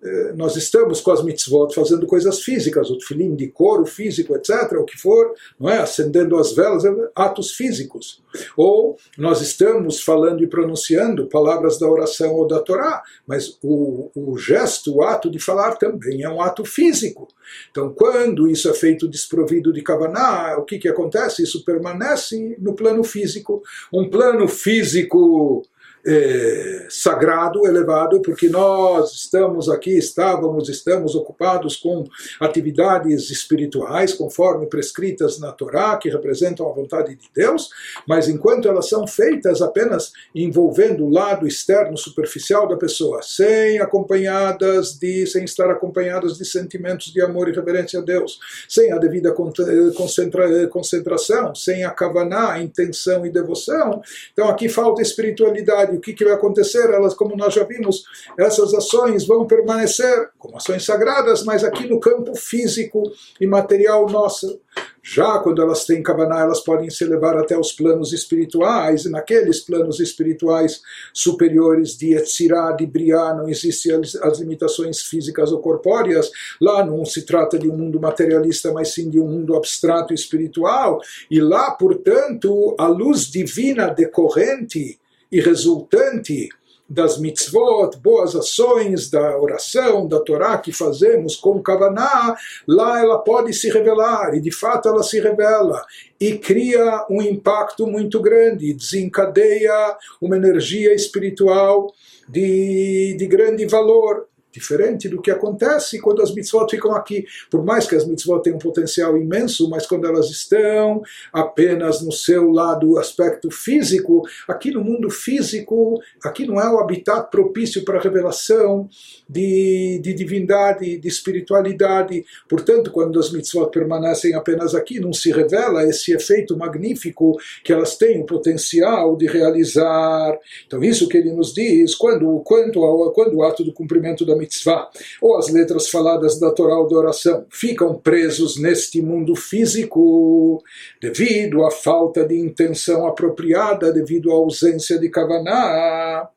Eh, 0.03 0.33
nós 0.35 0.57
estamos 0.57 0.99
com 0.99 1.11
as 1.11 1.23
mitzvot 1.23 1.73
fazendo 1.73 2.05
coisas 2.05 2.41
físicas, 2.41 2.89
o 2.89 2.97
tefilim 2.97 3.35
de 3.35 3.47
couro 3.47 3.85
físico, 3.85 4.35
etc., 4.35 4.73
o 4.73 4.83
que 4.83 4.97
for, 4.97 5.33
não 5.57 5.69
é? 5.69 5.77
acendendo 5.77 6.37
as 6.37 6.51
velas, 6.53 6.83
atos 7.15 7.51
físicos. 7.51 8.21
Ou 8.57 8.97
nós 9.17 9.41
estamos 9.41 10.01
falando 10.01 10.43
e 10.43 10.47
pronunciando 10.47 11.27
palavras 11.27 11.79
da 11.79 11.87
oração 11.87 12.33
ou 12.33 12.45
da 12.45 12.59
Torá, 12.59 13.01
mas 13.25 13.57
o, 13.63 14.09
o 14.13 14.37
gesto, 14.37 14.95
o 14.95 15.03
ato 15.03 15.29
de 15.29 15.39
falar 15.39 15.75
também 15.75 16.23
é 16.23 16.29
um 16.29 16.41
ato 16.41 16.65
físico. 16.65 17.27
Então, 17.71 17.93
quando 17.93 18.49
isso 18.49 18.69
é 18.69 18.73
feito 18.73 19.07
desprovido 19.07 19.71
de 19.71 19.81
Kavaná, 19.81 20.57
o 20.57 20.65
que, 20.65 20.79
que 20.79 20.89
acontece? 20.89 21.43
Isso 21.43 21.63
permanece 21.63 22.57
no 22.59 22.73
plano 22.73 23.03
físico. 23.03 23.61
Um 23.91 24.09
plano 24.09 24.47
físico 24.47 25.63
é, 26.05 26.85
sagrado, 26.89 27.65
elevado, 27.65 28.21
porque 28.21 28.49
nós 28.49 29.13
estamos 29.13 29.69
aqui, 29.69 29.97
estávamos, 29.97 30.67
estamos 30.67 31.15
ocupados 31.15 31.77
com 31.77 32.03
atividades 32.39 33.29
espirituais, 33.29 34.13
conforme 34.13 34.67
prescritas 34.67 35.39
na 35.39 35.51
Torá, 35.51 35.97
que 35.97 36.09
representam 36.09 36.69
a 36.69 36.73
vontade 36.73 37.15
de 37.15 37.29
Deus, 37.33 37.69
mas 38.07 38.27
enquanto 38.27 38.67
elas 38.67 38.89
são 38.89 39.07
feitas 39.07 39.61
apenas 39.61 40.11
envolvendo 40.35 41.05
o 41.05 41.09
lado 41.09 41.47
externo, 41.47 41.97
superficial 41.97 42.67
da 42.67 42.75
pessoa, 42.75 43.21
sem 43.21 43.79
acompanhadas 43.79 44.97
de, 44.97 45.25
sem 45.25 45.45
estar 45.45 45.69
acompanhadas 45.69 46.37
de 46.37 46.45
sentimentos 46.45 47.13
de 47.13 47.21
amor 47.21 47.47
e 47.47 47.53
reverência 47.53 47.99
a 47.99 48.03
Deus, 48.03 48.39
sem 48.67 48.91
a 48.91 48.97
devida 48.97 49.31
concentra, 49.31 50.67
concentração, 50.67 51.55
sem 51.55 51.85
a 51.85 51.91
kavaná, 51.91 52.59
intenção 52.61 53.25
e 53.25 53.29
devoção, 53.29 54.01
então 54.33 54.49
aqui 54.49 54.67
falta 54.67 55.01
espiritualidade 55.01 55.92
o 55.95 55.99
que, 55.99 56.13
que 56.13 56.25
vai 56.25 56.33
acontecer? 56.33 56.89
Elas, 56.89 57.13
como 57.13 57.35
nós 57.35 57.53
já 57.53 57.63
vimos, 57.63 58.03
essas 58.37 58.73
ações 58.73 59.25
vão 59.25 59.45
permanecer 59.45 60.29
como 60.37 60.57
ações 60.57 60.85
sagradas, 60.85 61.43
mas 61.43 61.63
aqui 61.63 61.87
no 61.87 61.99
campo 61.99 62.35
físico 62.35 63.03
e 63.39 63.47
material 63.47 64.07
nosso. 64.09 64.59
Já 65.05 65.37
quando 65.39 65.61
elas 65.61 65.83
têm 65.83 66.01
Kavaná, 66.01 66.39
elas 66.39 66.61
podem 66.61 66.89
se 66.89 67.03
levar 67.03 67.37
até 67.37 67.57
os 67.57 67.73
planos 67.73 68.13
espirituais, 68.13 69.03
e 69.03 69.09
naqueles 69.09 69.59
planos 69.59 69.99
espirituais 69.99 70.81
superiores 71.13 71.97
de 71.97 72.13
Etzirá, 72.13 72.71
de 72.71 72.85
Briá, 72.85 73.33
não 73.33 73.49
existem 73.49 73.95
as, 73.95 74.15
as, 74.15 74.39
limitações 74.39 75.01
físicas 75.01 75.51
ou 75.51 75.59
corpóreas. 75.59 76.31
Lá 76.59 76.85
não 76.85 77.03
se 77.03 77.25
trata 77.25 77.59
de 77.59 77.69
um 77.69 77.75
mundo 77.75 77.99
materialista, 77.99 78.71
mas 78.71 78.93
sim 78.93 79.09
de 79.09 79.19
um 79.19 79.27
mundo 79.27 79.57
abstrato 79.57 80.13
espiritual. 80.13 81.01
E 81.29 81.41
lá, 81.41 81.71
portanto, 81.71 82.73
a 82.79 82.87
luz 82.87 83.29
divina 83.29 83.89
decorrente 83.89 84.97
e 85.33 85.39
resultante 85.39 86.47
das 86.87 87.17
mitzvot, 87.17 87.97
boas 87.97 88.35
ações, 88.35 89.09
da 89.09 89.35
oração, 89.39 90.07
da 90.07 90.19
Torá 90.19 90.59
que 90.59 90.71
fazemos 90.71 91.35
com 91.35 91.59
Kavaná, 91.59 92.35
lá 92.67 92.99
ela 92.99 93.17
pode 93.17 93.51
se 93.51 93.67
revelar, 93.69 94.35
e 94.35 94.39
de 94.41 94.51
fato 94.51 94.89
ela 94.89 95.01
se 95.01 95.19
revela, 95.19 95.83
e 96.21 96.37
cria 96.37 97.03
um 97.09 97.19
impacto 97.19 97.87
muito 97.87 98.21
grande, 98.21 98.75
desencadeia 98.75 99.97
uma 100.21 100.37
energia 100.37 100.93
espiritual 100.93 101.91
de, 102.29 103.15
de 103.17 103.25
grande 103.25 103.65
valor 103.65 104.27
diferente 104.53 105.09
do 105.09 105.21
que 105.21 105.31
acontece 105.31 105.99
quando 105.99 106.21
as 106.21 106.33
mitzvot 106.33 106.69
ficam 106.69 106.93
aqui. 106.93 107.25
Por 107.49 107.65
mais 107.65 107.87
que 107.87 107.95
as 107.95 108.05
mitzvot 108.05 108.41
tenham 108.41 108.57
um 108.57 108.59
potencial 108.59 109.17
imenso, 109.17 109.69
mas 109.69 109.85
quando 109.85 110.05
elas 110.05 110.29
estão 110.29 111.01
apenas 111.31 112.01
no 112.01 112.11
seu 112.11 112.51
lado, 112.51 112.97
aspecto 112.97 113.49
físico, 113.49 114.21
aqui 114.47 114.71
no 114.71 114.83
mundo 114.83 115.09
físico, 115.09 115.99
aqui 116.23 116.45
não 116.45 116.59
é 116.59 116.69
o 116.69 116.79
habitat 116.79 117.29
propício 117.31 117.83
para 117.83 117.97
a 117.97 118.01
revelação 118.01 118.87
de, 119.27 119.99
de 120.01 120.13
divindade, 120.13 120.97
de 120.97 121.07
espiritualidade. 121.07 122.23
Portanto, 122.47 122.91
quando 122.91 123.19
as 123.19 123.31
mitzvot 123.31 123.71
permanecem 123.71 124.35
apenas 124.35 124.75
aqui, 124.75 124.99
não 124.99 125.11
se 125.11 125.31
revela 125.31 125.83
esse 125.83 126.13
efeito 126.13 126.55
magnífico 126.55 127.35
que 127.63 127.73
elas 127.73 127.97
têm 127.97 128.21
o 128.21 128.25
potencial 128.25 129.17
de 129.17 129.25
realizar. 129.25 130.37
Então, 130.67 130.83
isso 130.83 131.07
que 131.07 131.17
ele 131.17 131.33
nos 131.33 131.53
diz, 131.53 131.95
quando, 131.95 132.39
quando, 132.45 133.11
quando 133.13 133.37
o 133.37 133.43
ato 133.43 133.63
do 133.63 133.73
cumprimento 133.73 134.25
da 134.25 134.35
mitzvah, 134.43 134.89
ou 135.21 135.37
as 135.37 135.49
letras 135.49 135.89
faladas 135.89 136.39
da 136.39 136.51
Torá 136.51 136.77
ou 136.77 136.87
da 136.87 136.97
oração, 136.97 137.45
ficam 137.49 137.95
presos 137.95 138.59
neste 138.59 139.01
mundo 139.01 139.35
físico 139.35 140.61
devido 141.01 141.63
à 141.63 141.71
falta 141.71 142.25
de 142.25 142.37
intenção 142.37 143.07
apropriada, 143.07 143.91
devido 143.91 144.31
à 144.31 144.35
ausência 144.35 144.99
de 144.99 145.09
kavaná 145.09 146.29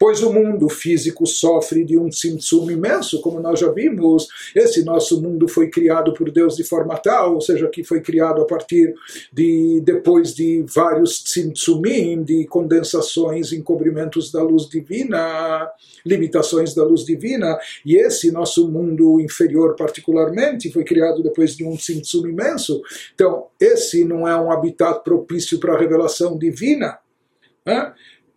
pois 0.00 0.22
o 0.22 0.32
mundo 0.32 0.66
físico 0.70 1.26
sofre 1.26 1.84
de 1.84 1.98
um 1.98 2.08
tzimtzum 2.08 2.70
imenso, 2.70 3.20
como 3.20 3.38
nós 3.38 3.60
já 3.60 3.70
vimos. 3.70 4.28
Esse 4.56 4.82
nosso 4.82 5.20
mundo 5.20 5.46
foi 5.46 5.68
criado 5.68 6.14
por 6.14 6.30
Deus 6.30 6.56
de 6.56 6.64
forma 6.64 6.96
tal, 6.96 7.34
ou 7.34 7.40
seja, 7.42 7.68
que 7.68 7.84
foi 7.84 8.00
criado 8.00 8.40
a 8.40 8.46
partir 8.46 8.94
de 9.30 9.82
depois 9.84 10.34
de 10.34 10.64
vários 10.74 11.22
tzimtzumim, 11.22 12.22
de 12.22 12.46
condensações, 12.46 13.52
encobrimentos 13.52 14.32
da 14.32 14.42
luz 14.42 14.66
divina, 14.70 15.70
limitações 16.06 16.74
da 16.74 16.82
luz 16.82 17.04
divina, 17.04 17.58
e 17.84 17.94
esse 17.94 18.32
nosso 18.32 18.70
mundo 18.70 19.20
inferior 19.20 19.76
particularmente 19.76 20.72
foi 20.72 20.82
criado 20.82 21.22
depois 21.22 21.54
de 21.54 21.62
um 21.62 21.76
tzimtzum 21.76 22.26
imenso. 22.26 22.80
Então, 23.14 23.48
esse 23.60 24.02
não 24.02 24.26
é 24.26 24.34
um 24.34 24.50
habitat 24.50 25.04
propício 25.04 25.60
para 25.60 25.74
a 25.74 25.78
revelação 25.78 26.38
divina. 26.38 26.98
Né? 27.66 27.92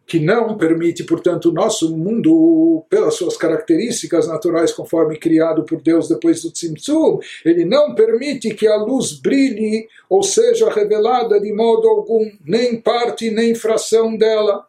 Que 0.05 0.19
não 0.19 0.57
permite, 0.57 1.03
portanto, 1.03 1.49
o 1.49 1.53
nosso 1.53 1.95
mundo, 1.95 2.85
pelas 2.89 3.15
suas 3.15 3.37
características 3.37 4.27
naturais, 4.27 4.73
conforme 4.73 5.17
criado 5.17 5.63
por 5.63 5.81
Deus 5.81 6.09
depois 6.09 6.41
do 6.41 6.51
Tzimtzum, 6.51 7.19
ele 7.45 7.63
não 7.63 7.95
permite 7.95 8.53
que 8.53 8.67
a 8.67 8.75
luz 8.75 9.13
brilhe 9.13 9.87
ou 10.09 10.21
seja 10.21 10.69
revelada 10.69 11.39
de 11.39 11.53
modo 11.53 11.87
algum, 11.87 12.29
nem 12.45 12.79
parte 12.79 13.31
nem 13.31 13.55
fração 13.55 14.15
dela. 14.17 14.67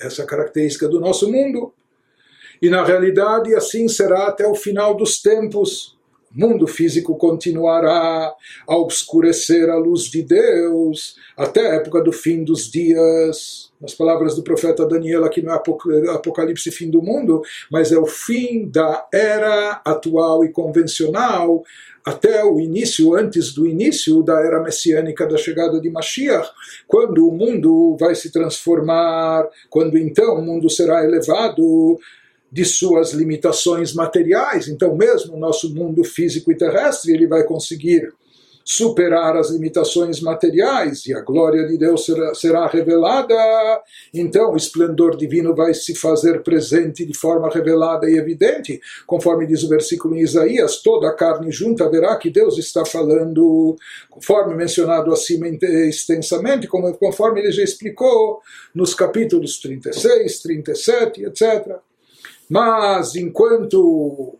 Essa 0.00 0.22
é 0.22 0.24
a 0.24 0.28
característica 0.28 0.88
do 0.88 1.00
nosso 1.00 1.30
mundo. 1.30 1.72
E 2.60 2.68
na 2.68 2.84
realidade, 2.84 3.54
assim 3.54 3.88
será 3.88 4.26
até 4.26 4.46
o 4.46 4.54
final 4.54 4.96
dos 4.96 5.22
tempos 5.22 5.93
mundo 6.34 6.66
físico 6.66 7.16
continuará 7.16 8.34
a 8.66 8.76
obscurecer 8.76 9.70
a 9.70 9.76
luz 9.76 10.02
de 10.02 10.22
Deus 10.22 11.14
até 11.36 11.70
a 11.70 11.74
época 11.74 12.02
do 12.02 12.12
fim 12.12 12.42
dos 12.42 12.70
dias. 12.70 13.72
Nas 13.80 13.94
palavras 13.94 14.34
do 14.34 14.42
profeta 14.42 14.86
Daniel, 14.86 15.24
aqui 15.24 15.42
no 15.42 15.50
é 15.50 15.54
Apocalipse 16.10 16.70
fim 16.70 16.90
do 16.90 17.02
mundo, 17.02 17.42
mas 17.70 17.92
é 17.92 17.98
o 17.98 18.06
fim 18.06 18.68
da 18.68 19.06
era 19.12 19.82
atual 19.84 20.44
e 20.44 20.50
convencional 20.50 21.62
até 22.04 22.44
o 22.44 22.60
início, 22.60 23.14
antes 23.14 23.54
do 23.54 23.66
início 23.66 24.22
da 24.22 24.40
era 24.40 24.62
messiânica 24.62 25.26
da 25.26 25.38
chegada 25.38 25.80
de 25.80 25.88
Mashiach, 25.88 26.50
quando 26.86 27.26
o 27.26 27.32
mundo 27.32 27.96
vai 27.98 28.14
se 28.14 28.30
transformar, 28.30 29.48
quando 29.70 29.96
então 29.96 30.36
o 30.36 30.42
mundo 30.42 30.68
será 30.68 31.02
elevado 31.02 31.98
de 32.54 32.64
suas 32.64 33.12
limitações 33.12 33.92
materiais. 33.92 34.68
Então, 34.68 34.94
mesmo 34.94 35.34
o 35.34 35.40
nosso 35.40 35.74
mundo 35.74 36.04
físico 36.04 36.52
e 36.52 36.56
terrestre, 36.56 37.12
ele 37.12 37.26
vai 37.26 37.42
conseguir 37.42 38.12
superar 38.64 39.36
as 39.36 39.50
limitações 39.50 40.20
materiais 40.20 41.04
e 41.04 41.12
a 41.12 41.20
glória 41.20 41.66
de 41.66 41.76
Deus 41.76 42.06
será, 42.06 42.32
será, 42.34 42.66
revelada, 42.66 43.34
então 44.14 44.52
o 44.52 44.56
esplendor 44.56 45.16
divino 45.16 45.54
vai 45.54 45.74
se 45.74 45.94
fazer 45.96 46.42
presente 46.42 47.04
de 47.04 47.12
forma 47.12 47.50
revelada 47.50 48.08
e 48.08 48.16
evidente, 48.16 48.80
conforme 49.04 49.46
diz 49.46 49.64
o 49.64 49.68
versículo 49.68 50.16
em 50.16 50.20
Isaías: 50.20 50.80
toda 50.80 51.08
a 51.08 51.12
carne 51.12 51.50
junta 51.50 51.90
verá 51.90 52.16
que 52.16 52.30
Deus 52.30 52.56
está 52.56 52.86
falando, 52.86 53.76
conforme 54.08 54.54
mencionado 54.54 55.12
acima 55.12 55.46
extensamente, 55.48 56.66
conforme 56.66 57.40
ele 57.40 57.52
já 57.52 57.64
explicou 57.64 58.40
nos 58.74 58.94
capítulos 58.94 59.60
36, 59.60 60.40
37, 60.40 61.24
etc. 61.24 61.82
Mas 62.54 63.16
enquanto 63.16 64.38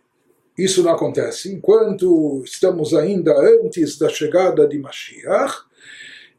isso 0.57 0.81
não 0.81 0.93
acontece, 0.93 1.53
enquanto 1.53 2.41
estamos 2.45 2.93
ainda 2.93 3.37
antes 3.37 3.97
da 3.97 4.07
chegada 4.07 4.65
de 4.65 4.79
Mashiach, 4.79 5.65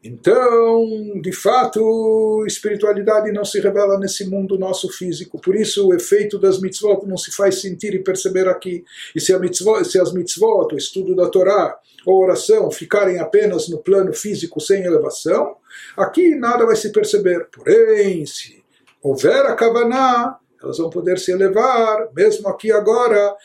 então, 0.03 1.21
de 1.21 1.31
fato, 1.31 2.43
espiritualidade 2.47 3.31
não 3.31 3.45
se 3.45 3.59
revela 3.59 3.99
nesse 3.99 4.27
mundo 4.27 4.57
nosso 4.57 4.89
físico. 4.89 5.39
Por 5.39 5.55
isso, 5.55 5.87
o 5.87 5.93
efeito 5.93 6.39
das 6.39 6.59
mitzvot 6.59 7.05
não 7.05 7.15
se 7.15 7.29
faz 7.29 7.61
sentir 7.61 7.93
e 7.93 8.03
perceber 8.03 8.47
aqui. 8.47 8.83
E 9.15 9.21
se, 9.21 9.37
mitzvot, 9.37 9.85
se 9.85 9.99
as 9.99 10.11
mitzvot, 10.11 10.73
o 10.73 10.77
estudo 10.77 11.15
da 11.15 11.29
Torá 11.29 11.77
ou 12.07 12.23
oração, 12.23 12.71
ficarem 12.71 13.19
apenas 13.19 13.69
no 13.69 13.77
plano 13.77 14.13
físico 14.13 14.59
sem 14.59 14.83
elevação, 14.83 15.57
aqui 15.95 16.33
nada 16.33 16.65
vai 16.65 16.75
se 16.75 16.91
perceber. 16.91 17.49
Porém, 17.51 18.25
se 18.25 18.63
houver 19.03 19.45
a 19.45 19.55
Kavaná, 19.55 20.39
elas 20.67 20.77
vão 20.77 20.89
poder 20.89 21.17
se 21.17 21.31
elevar, 21.31 22.09
mesmo 22.13 22.47
aqui 22.49 22.71
agora, 22.71 23.35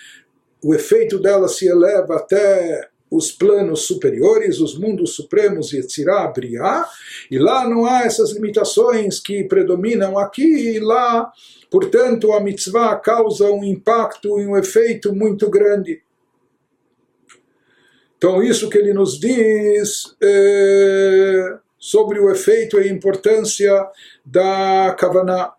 o 0.62 0.74
efeito 0.74 1.18
delas 1.18 1.56
se 1.56 1.66
eleva 1.66 2.16
até 2.16 2.88
os 3.10 3.30
planos 3.30 3.82
superiores, 3.82 4.58
os 4.58 4.76
mundos 4.78 5.14
supremos, 5.14 5.72
Yetzirah, 5.72 6.28
Briá, 6.28 6.88
e 7.30 7.38
lá 7.38 7.68
não 7.68 7.84
há 7.84 8.04
essas 8.04 8.32
limitações 8.32 9.20
que 9.20 9.44
predominam 9.44 10.18
aqui 10.18 10.76
e 10.76 10.80
lá, 10.80 11.30
portanto 11.70 12.32
a 12.32 12.40
mitzvah 12.40 12.96
causa 12.96 13.50
um 13.50 13.62
impacto 13.62 14.40
e 14.40 14.46
um 14.46 14.56
efeito 14.56 15.14
muito 15.14 15.50
grande. 15.50 16.02
Então 18.16 18.42
isso 18.42 18.70
que 18.70 18.78
ele 18.78 18.94
nos 18.94 19.18
diz 19.18 20.16
é, 20.22 21.58
sobre 21.78 22.18
o 22.18 22.30
efeito 22.30 22.80
e 22.80 22.88
importância 22.88 23.86
da 24.24 24.94
Kavaná. 24.98 25.52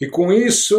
E 0.00 0.06
com 0.06 0.32
isso, 0.32 0.78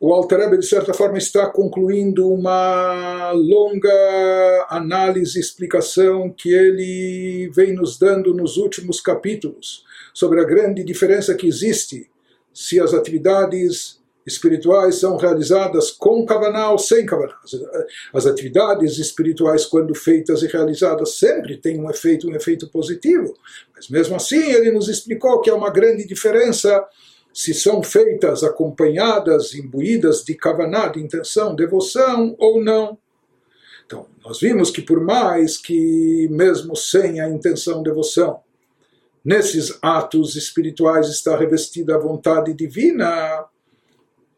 o 0.00 0.12
Alter 0.12 0.38
Rebbe, 0.38 0.58
de 0.58 0.66
certa 0.66 0.92
forma, 0.92 1.18
está 1.18 1.46
concluindo 1.46 2.28
uma 2.28 3.32
longa 3.32 4.66
análise, 4.68 5.40
explicação 5.40 6.30
que 6.30 6.52
ele 6.52 7.50
vem 7.54 7.72
nos 7.72 7.98
dando 7.98 8.34
nos 8.34 8.56
últimos 8.56 9.00
capítulos 9.00 9.84
sobre 10.12 10.40
a 10.40 10.44
grande 10.44 10.84
diferença 10.84 11.34
que 11.34 11.48
existe 11.48 12.10
se 12.52 12.80
as 12.80 12.92
atividades 12.92 13.98
espirituais 14.26 14.96
são 14.96 15.16
realizadas 15.16 15.90
com 15.90 16.24
Kavaná 16.26 16.70
ou 16.70 16.78
sem 16.78 17.06
Kavaná. 17.06 17.34
As 18.12 18.26
atividades 18.26 18.98
espirituais, 18.98 19.64
quando 19.64 19.94
feitas 19.94 20.42
e 20.42 20.46
realizadas, 20.46 21.18
sempre 21.18 21.56
têm 21.56 21.80
um 21.80 21.90
efeito, 21.90 22.28
um 22.28 22.34
efeito 22.34 22.68
positivo. 22.68 23.34
Mas 23.74 23.88
mesmo 23.88 24.16
assim, 24.16 24.52
ele 24.52 24.70
nos 24.70 24.88
explicou 24.88 25.40
que 25.40 25.50
há 25.50 25.54
uma 25.54 25.70
grande 25.70 26.06
diferença 26.06 26.84
se 27.32 27.54
são 27.54 27.82
feitas 27.82 28.42
acompanhadas, 28.42 29.54
imbuídas 29.54 30.24
de 30.24 30.34
Kavaná, 30.34 30.88
de 30.88 31.00
intenção, 31.00 31.54
devoção 31.54 32.34
ou 32.38 32.62
não. 32.62 32.98
Então, 33.86 34.06
nós 34.24 34.40
vimos 34.40 34.70
que 34.70 34.82
por 34.82 35.00
mais 35.00 35.56
que, 35.56 36.28
mesmo 36.30 36.76
sem 36.76 37.20
a 37.20 37.28
intenção, 37.28 37.82
devoção, 37.82 38.40
nesses 39.24 39.78
atos 39.80 40.36
espirituais 40.36 41.08
está 41.08 41.36
revestida 41.36 41.94
a 41.94 41.98
vontade 41.98 42.52
divina, 42.54 43.46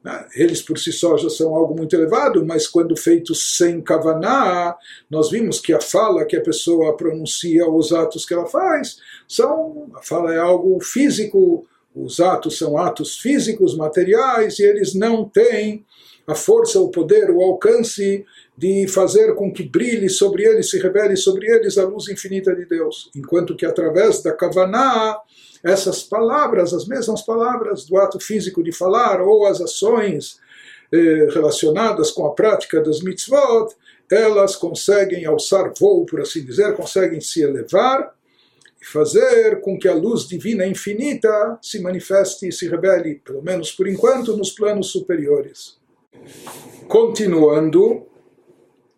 né? 0.03 0.27
Eles 0.35 0.63
por 0.63 0.79
si 0.79 0.93
só 0.93 1.17
já 1.17 1.29
são 1.29 1.55
algo 1.55 1.77
muito 1.77 1.95
elevado, 1.95 2.45
mas 2.45 2.67
quando 2.67 2.97
feitos 2.97 3.57
sem 3.57 3.81
kavaná, 3.83 4.75
nós 5.11 5.31
vimos 5.31 5.61
que 5.61 5.73
a 5.73 5.81
fala 5.81 6.25
que 6.25 6.37
a 6.37 6.43
pessoa 6.43 6.97
pronuncia, 6.97 7.69
os 7.69 7.93
atos 7.93 8.25
que 8.25 8.33
ela 8.33 8.47
faz, 8.47 8.99
são 9.29 9.91
a 9.95 10.03
fala 10.03 10.35
é 10.35 10.39
algo 10.39 10.81
físico, 10.81 11.67
os 11.95 12.21
atos 12.21 12.59
são 12.59 12.79
atos 12.79 13.19
físicos, 13.19 13.77
materiais, 13.77 14.59
e 14.59 14.63
eles 14.63 14.95
não 14.95 15.29
têm 15.29 15.85
a 16.27 16.35
força, 16.35 16.81
o 16.81 16.91
poder, 16.91 17.31
o 17.31 17.43
alcance 17.43 18.25
de 18.57 18.87
fazer 18.87 19.35
com 19.35 19.53
que 19.53 19.63
brilhe 19.63 20.09
sobre 20.09 20.45
eles, 20.45 20.71
se 20.71 20.79
revele 20.79 21.17
sobre 21.17 21.47
eles 21.51 21.77
a 21.77 21.85
luz 21.85 22.09
infinita 22.09 22.55
de 22.55 22.67
Deus. 22.67 23.11
Enquanto 23.17 23.57
que 23.57 23.67
através 23.67 24.23
da 24.23 24.33
kavaná, 24.33 25.19
essas 25.65 26.03
palavras, 26.03 26.73
as 26.73 26.87
mesmas 26.87 27.23
palavras 27.23 27.85
do 27.85 27.97
ato 27.97 28.21
físico 28.21 28.63
de 28.63 28.73
falar 28.73 29.21
ou 29.21 29.47
as 29.47 29.61
ações 29.61 30.39
eh, 30.93 31.29
relacionadas 31.33 32.11
com 32.11 32.27
a 32.27 32.35
prática 32.35 32.81
das 32.81 33.01
mitzvot, 33.01 33.75
elas 34.11 34.57
conseguem 34.57 35.25
alçar 35.25 35.73
voo, 35.79 36.05
por 36.05 36.21
assim 36.21 36.45
dizer, 36.45 36.75
conseguem 36.75 37.21
se 37.21 37.43
elevar 37.43 38.15
e 38.81 38.87
fazer 38.87 39.61
com 39.61 39.79
que 39.79 39.89
a 39.89 39.95
luz 39.95 40.27
divina 40.27 40.67
infinita 40.67 41.59
se 41.61 41.81
manifeste 41.81 42.49
e 42.49 42.53
se 42.53 42.69
revele, 42.69 43.17
pelo 43.17 43.43
menos 43.43 43.73
por 43.73 43.87
enquanto, 43.87 44.37
nos 44.37 44.51
planos 44.51 44.91
superiores. 44.91 45.79
Continuando, 46.89 48.07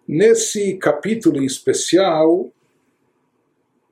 nesse 0.07 0.77
capítulo 0.77 1.43
em 1.43 1.47
especial, 1.47 2.53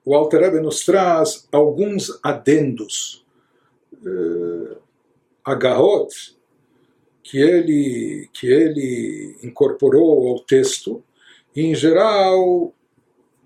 o 0.05 0.15
Alter 0.15 0.63
nos 0.63 0.85
traz 0.85 1.47
alguns 1.53 2.19
adendos, 2.23 3.27
uh, 4.05 4.77
agarrot, 5.45 6.37
que 7.23 7.39
ele, 7.39 8.29
que 8.33 8.47
ele 8.47 9.37
incorporou 9.43 10.29
ao 10.29 10.41
texto, 10.41 11.03
e 11.55 11.63
em 11.63 11.75
geral, 11.75 12.75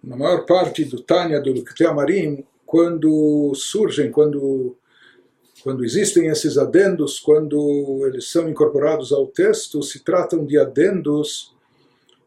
na 0.06 0.16
maior 0.16 0.44
parte 0.44 0.84
do 0.84 1.00
Tânia, 1.00 1.40
do 1.40 1.52
Luktei 1.52 1.86
Amarim, 1.86 2.44
quando 2.66 3.52
surgem, 3.54 4.10
quando, 4.10 4.76
quando 5.62 5.84
existem 5.84 6.26
esses 6.26 6.58
adendos, 6.58 7.18
quando 7.18 8.04
eles 8.06 8.30
são 8.30 8.48
incorporados 8.48 9.12
ao 9.12 9.26
texto, 9.26 9.82
se 9.82 10.04
tratam 10.04 10.44
de 10.44 10.58
adendos 10.58 11.54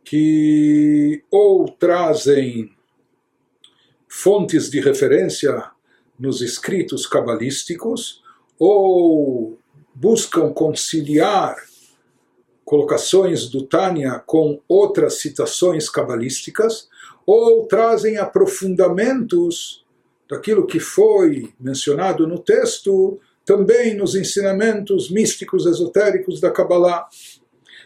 que 0.03 1.23
ou 1.29 1.67
trazem 1.67 2.71
fontes 4.07 4.69
de 4.69 4.79
referência 4.79 5.71
nos 6.17 6.41
escritos 6.41 7.05
cabalísticos 7.05 8.23
ou 8.57 9.57
buscam 9.93 10.51
conciliar 10.53 11.57
colocações 12.63 13.49
do 13.49 13.63
Tânia 13.65 14.21
com 14.25 14.59
outras 14.67 15.19
citações 15.19 15.89
cabalísticas 15.89 16.89
ou 17.27 17.67
trazem 17.67 18.15
aprofundamentos 18.15 19.85
daquilo 20.29 20.65
que 20.65 20.79
foi 20.79 21.53
mencionado 21.59 22.25
no 22.25 22.39
texto 22.39 23.19
também 23.45 23.95
nos 23.95 24.15
ensinamentos 24.15 25.11
místicos 25.11 25.65
esotéricos 25.65 26.39
da 26.39 26.51
Kabbalah. 26.51 27.07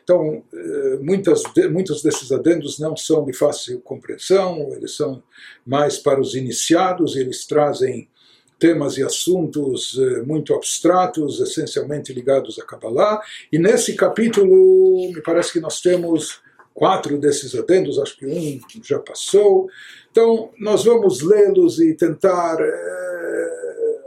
Então, 0.03 0.43
eh, 0.53 0.97
muitas, 1.01 1.43
muitos 1.71 2.01
desses 2.01 2.31
adendos 2.31 2.79
não 2.79 2.95
são 2.95 3.25
de 3.25 3.33
fácil 3.33 3.79
compreensão, 3.81 4.73
eles 4.73 4.95
são 4.95 5.21
mais 5.65 5.97
para 5.97 6.19
os 6.19 6.33
iniciados, 6.33 7.15
eles 7.15 7.45
trazem 7.45 8.09
temas 8.57 8.97
e 8.97 9.03
assuntos 9.03 9.97
eh, 9.99 10.21
muito 10.21 10.53
abstratos, 10.53 11.39
essencialmente 11.39 12.13
ligados 12.13 12.59
a 12.59 12.65
Kabbalah. 12.65 13.21
E 13.51 13.59
nesse 13.59 13.95
capítulo, 13.95 15.11
me 15.13 15.21
parece 15.21 15.53
que 15.53 15.59
nós 15.59 15.79
temos 15.79 16.41
quatro 16.73 17.17
desses 17.17 17.53
adendos, 17.55 17.99
acho 17.99 18.17
que 18.17 18.25
um 18.25 18.59
já 18.83 18.99
passou. 18.99 19.69
Então, 20.09 20.49
nós 20.59 20.83
vamos 20.83 21.21
lê-los 21.21 21.79
e 21.79 21.93
tentar. 21.93 22.57
Eh, 22.59 24.01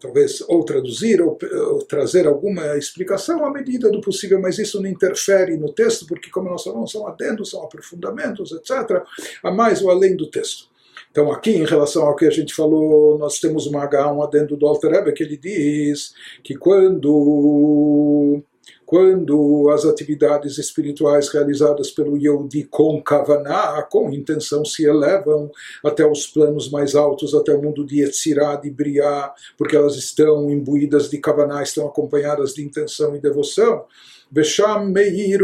talvez 0.00 0.42
ou 0.46 0.64
traduzir 0.64 1.20
ou, 1.20 1.36
ou, 1.42 1.78
trazer 1.80 2.26
alguma 2.26 2.76
explicação 2.76 3.44
à 3.44 3.50
medida 3.50 3.90
do 3.90 4.00
possível, 4.00 4.40
mas 4.40 4.58
isso 4.58 4.80
não 4.80 4.88
interfere 4.88 5.56
no 5.56 5.72
texto, 5.72 6.06
porque, 6.06 6.30
como 6.30 6.48
nós 6.48 6.62
falamos, 6.62 6.92
são 6.92 7.06
adendos, 7.06 7.50
são 7.50 7.62
aprofundamentos, 7.64 8.52
etc., 8.52 9.02
a 9.42 9.50
mais 9.50 9.82
ou 9.82 9.90
além 9.90 10.16
do 10.16 10.30
texto. 10.30 10.68
Então, 11.10 11.32
aqui, 11.32 11.50
em 11.50 11.64
relação 11.64 12.04
ao 12.04 12.14
que 12.14 12.26
a 12.26 12.30
gente 12.30 12.54
falou, 12.54 13.18
nós 13.18 13.40
temos 13.40 13.66
uma 13.66 13.82
H, 13.82 14.12
um 14.12 14.22
adendo 14.22 14.56
do 14.56 14.66
Alter 14.66 14.90
Rebbe, 14.90 15.12
que 15.12 15.22
ele 15.22 15.36
diz 15.36 16.14
que 16.44 16.54
quando 16.54 18.42
quando 18.88 19.68
as 19.68 19.84
atividades 19.84 20.56
espirituais 20.56 21.28
realizadas 21.28 21.90
pelo 21.90 22.16
Yehudi 22.16 22.64
com 22.64 23.02
Kavaná, 23.02 23.82
com 23.82 24.10
intenção, 24.10 24.64
se 24.64 24.86
elevam 24.86 25.52
até 25.84 26.06
os 26.06 26.26
planos 26.26 26.70
mais 26.70 26.94
altos, 26.94 27.34
até 27.34 27.52
o 27.52 27.60
mundo 27.60 27.84
de 27.84 28.00
Yetzirah, 28.00 28.56
de 28.56 28.70
Briah, 28.70 29.34
porque 29.58 29.76
elas 29.76 29.94
estão 29.96 30.50
imbuídas 30.50 31.10
de 31.10 31.18
Kavaná, 31.18 31.62
estão 31.62 31.86
acompanhadas 31.86 32.54
de 32.54 32.64
intenção 32.64 33.14
e 33.14 33.20
devoção. 33.20 33.84
Vesham 34.32 34.86
Meir 34.86 35.38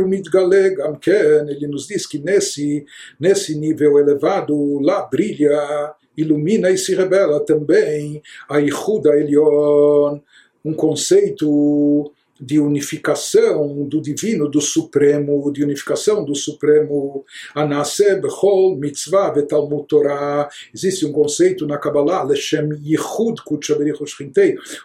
Gamken, 0.75 1.47
ele 1.47 1.67
nos 1.67 1.87
diz 1.87 2.07
que 2.07 2.19
nesse, 2.19 2.87
nesse 3.21 3.59
nível 3.59 3.99
elevado, 3.99 4.81
lá 4.81 5.03
brilha, 5.03 5.95
ilumina 6.17 6.71
e 6.71 6.79
se 6.79 6.95
revela 6.95 7.41
também 7.41 8.23
a 8.49 8.59
Ihuda 8.59 9.15
Elion, 9.15 10.19
um 10.65 10.73
conceito 10.73 12.11
de 12.45 12.59
unificação 12.59 13.85
do 13.89 14.01
divino, 14.01 14.49
do 14.49 14.61
supremo, 14.61 15.51
de 15.53 15.65
unificação 15.65 16.25
do 16.25 16.35
supremo. 16.35 17.25
Anase 17.55 18.21
bechol 18.21 18.77
mitzvah 18.77 19.31
vetalmud 19.31 19.87
Torah. 19.87 20.49
Existe 20.75 21.07
um 21.07 21.13
conceito 21.13 21.67
na 21.67 21.79
Kabbalah, 21.79 22.23
leshem 22.25 22.71
yichud 22.83 23.43
kutshaberich 23.45 24.01
ou 24.01 24.07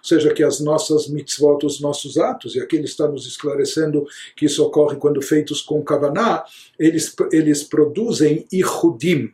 seja, 0.04 0.34
que 0.34 0.43
as 0.43 0.60
nossas 0.60 1.08
mitzvot, 1.08 1.65
os 1.65 1.80
nossos 1.82 2.17
atos, 2.17 2.56
e 2.56 2.60
aqui 2.60 2.76
ele 2.76 2.86
está 2.86 3.08
nos 3.08 3.28
esclarecendo 3.28 4.06
que 4.36 4.45
isso 4.45 4.63
ocorre 4.63 4.98
quando 4.98 5.22
feitos 5.22 5.62
com 5.62 5.84
Kavaná, 5.84 6.43
eles, 6.78 7.13
eles 7.32 7.63
produzem 7.63 8.45
ichudim. 8.52 9.34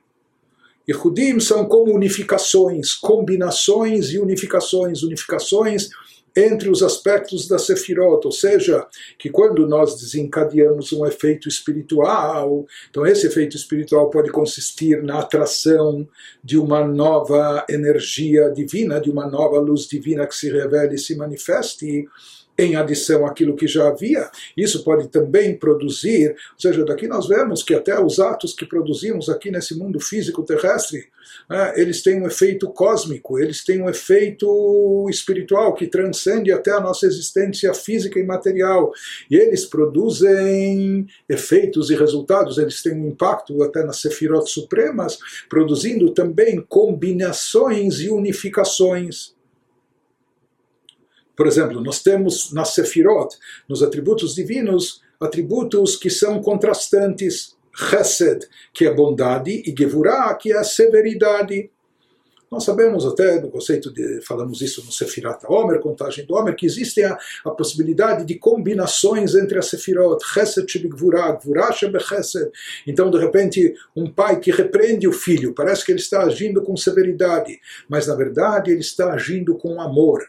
Ichudim 0.88 1.40
são 1.40 1.66
como 1.66 1.94
unificações, 1.94 2.94
combinações 2.94 4.12
e 4.12 4.20
unificações, 4.20 5.04
unificações 5.04 5.90
entre 6.36 6.70
os 6.70 6.84
aspectos 6.84 7.48
da 7.48 7.58
Sefirot, 7.58 8.26
ou 8.26 8.32
seja, 8.32 8.86
que 9.18 9.30
quando 9.30 9.68
nós 9.68 9.96
desencadeamos 9.96 10.92
um 10.92 11.06
efeito 11.06 11.48
espiritual, 11.48 12.66
então 12.90 13.06
esse 13.06 13.26
efeito 13.26 13.56
espiritual 13.56 14.10
pode 14.10 14.30
consistir 14.32 15.02
na 15.02 15.20
atração 15.20 16.08
de 16.44 16.58
uma 16.58 16.86
nova 16.86 17.66
energia 17.70 18.50
divina, 18.50 19.00
de 19.00 19.10
uma 19.10 19.28
nova 19.28 19.60
luz 19.60 19.88
divina 19.88 20.28
que 20.28 20.36
se 20.36 20.50
revele 20.52 20.96
e 20.96 21.00
se 21.00 21.16
manifeste, 21.16 22.08
em 22.58 22.76
adição 22.76 23.26
àquilo 23.26 23.56
que 23.56 23.68
já 23.68 23.88
havia. 23.88 24.30
Isso 24.56 24.84
pode 24.84 25.10
também 25.10 25.58
produzir, 25.58 26.30
ou 26.30 26.60
seja, 26.60 26.86
daqui 26.86 27.08
nós 27.08 27.28
vemos 27.28 27.64
que 27.64 27.74
até 27.74 28.00
os 28.00 28.20
atos 28.20 28.54
que 28.54 28.66
produzimos 28.66 29.30
aqui 29.30 29.52
nesse 29.52 29.78
mundo 29.78 30.00
físico 30.00 30.44
terrestre, 30.44 31.08
né, 31.50 31.74
eles 31.76 32.02
têm 32.02 32.22
um 32.22 32.28
efeito 32.28 32.70
cósmico, 32.70 33.40
eles 33.40 33.64
têm 33.64 33.82
um 33.82 33.90
efeito 33.90 35.08
espiritual 35.10 35.74
que 35.74 35.88
transcende 35.88 36.52
até 36.52 36.72
a 36.72 36.80
nossa 36.80 37.06
existência 37.06 37.74
física 37.74 38.20
e 38.20 38.24
material. 38.24 38.92
E 39.30 39.36
eles 39.36 39.66
produzem 39.66 41.06
efeitos 41.28 41.90
e 41.90 41.96
resultados, 41.96 42.58
eles 42.58 42.82
têm 42.82 42.94
um 42.94 43.10
impacto 43.10 43.62
até 43.64 43.84
nas 43.84 44.02
sefirot 44.02 44.50
supremas, 44.50 45.18
produzindo 45.50 46.12
também 46.12 46.64
combinações 46.68 48.00
e 48.00 48.10
unificações. 48.10 49.35
Por 51.36 51.48
exemplo, 51.48 51.82
nós 51.82 52.02
temos 52.02 52.52
na 52.52 52.66
Sefirot, 52.66 53.36
nos 53.68 53.84
atributos 53.84 54.36
divinos, 54.36 55.02
atributos 55.20 55.96
que 55.96 56.10
são 56.10 56.42
contrastantes. 56.42 57.56
Chesed, 57.76 58.48
que 58.74 58.86
é 58.86 58.94
bondade, 58.94 59.52
e 59.52 59.76
Gevurah, 59.78 60.34
que 60.36 60.54
é 60.54 60.58
a 60.58 60.64
severidade. 60.64 61.70
Nós 62.50 62.64
sabemos 62.64 63.06
até 63.06 63.42
no 63.42 63.50
conceito 63.50 63.92
de, 63.92 64.22
falamos 64.22 64.62
isso 64.62 64.82
no 64.86 64.92
Sefirat 64.92 65.44
Homer, 65.46 65.82
contagem 65.82 66.26
do 66.26 66.36
Homer, 66.36 66.56
que 66.56 66.66
existe 66.66 67.04
a, 67.04 67.18
a 67.44 67.52
possibilidade 67.52 68.24
de 68.24 68.36
combinações 68.36 69.36
entre 69.36 69.58
as 69.58 69.66
Sefirot, 69.66 70.24
Chesed 70.24 70.72
Shebigvurah, 70.72 71.34
Gvurah 71.34 71.74
Shebechesed. 71.74 72.50
Então, 72.88 73.10
de 73.10 73.18
repente, 73.18 73.76
um 73.94 74.10
pai 74.10 74.40
que 74.40 74.52
repreende 74.52 75.06
o 75.06 75.12
filho, 75.12 75.54
parece 75.54 75.84
que 75.84 75.92
ele 75.92 76.00
está 76.00 76.22
agindo 76.22 76.62
com 76.62 76.78
severidade, 76.78 77.60
mas 77.90 78.08
na 78.08 78.16
verdade 78.16 78.72
ele 78.72 78.82
está 78.82 79.12
agindo 79.12 79.58
com 79.58 79.82
amor. 79.82 80.26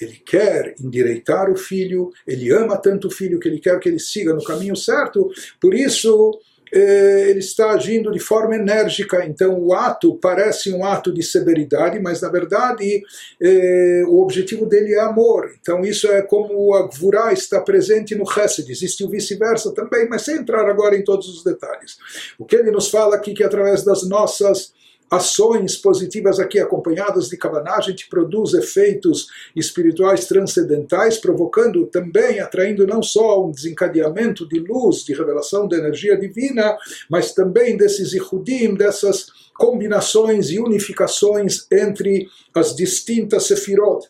Ele 0.00 0.20
quer 0.24 0.74
endireitar 0.80 1.50
o 1.50 1.56
filho, 1.56 2.10
ele 2.26 2.50
ama 2.52 2.76
tanto 2.76 3.08
o 3.08 3.10
filho 3.10 3.38
que 3.38 3.48
ele 3.48 3.60
quer 3.60 3.78
que 3.78 3.88
ele 3.88 3.98
siga 3.98 4.32
no 4.32 4.42
caminho 4.42 4.76
certo, 4.76 5.30
por 5.60 5.74
isso 5.74 6.38
eh, 6.72 7.30
ele 7.30 7.38
está 7.38 7.70
agindo 7.70 8.10
de 8.10 8.18
forma 8.18 8.56
enérgica, 8.56 9.24
então 9.24 9.56
o 9.60 9.72
ato 9.72 10.16
parece 10.16 10.72
um 10.72 10.84
ato 10.84 11.14
de 11.14 11.22
severidade, 11.22 12.00
mas 12.00 12.20
na 12.20 12.28
verdade 12.28 13.00
eh, 13.40 14.02
o 14.08 14.20
objetivo 14.20 14.66
dele 14.66 14.92
é 14.92 15.00
amor. 15.00 15.54
Então 15.60 15.82
isso 15.82 16.08
é 16.08 16.20
como 16.22 16.74
a 16.74 16.88
Gvurá 16.88 17.32
está 17.32 17.60
presente 17.60 18.16
no 18.16 18.24
Hesed, 18.24 18.68
existe 18.68 19.04
o 19.04 19.08
vice-versa 19.08 19.72
também, 19.72 20.08
mas 20.08 20.22
sem 20.22 20.38
entrar 20.38 20.68
agora 20.68 20.96
em 20.96 21.04
todos 21.04 21.28
os 21.28 21.44
detalhes. 21.44 21.96
O 22.36 22.44
que 22.44 22.56
ele 22.56 22.72
nos 22.72 22.88
fala 22.88 23.14
aqui 23.14 23.34
que 23.34 23.44
através 23.44 23.84
das 23.84 24.08
nossas 24.08 24.72
ações 25.10 25.76
positivas 25.76 26.40
aqui 26.40 26.58
acompanhadas 26.58 27.28
de 27.28 27.36
Kavaná, 27.36 27.76
a 27.76 27.80
gente 27.80 28.08
produz 28.08 28.54
efeitos 28.54 29.28
espirituais 29.54 30.26
transcendentais, 30.26 31.18
provocando 31.18 31.86
também, 31.86 32.40
atraindo 32.40 32.86
não 32.86 33.02
só 33.02 33.44
um 33.44 33.50
desencadeamento 33.50 34.48
de 34.48 34.58
luz, 34.58 35.04
de 35.04 35.14
revelação 35.14 35.68
da 35.68 35.76
energia 35.76 36.16
divina, 36.16 36.76
mas 37.08 37.32
também 37.32 37.76
desses 37.76 38.12
ihudim, 38.12 38.74
dessas 38.74 39.26
combinações 39.54 40.50
e 40.50 40.58
unificações 40.58 41.66
entre 41.70 42.26
as 42.54 42.74
distintas 42.74 43.44
sefirot. 43.44 44.08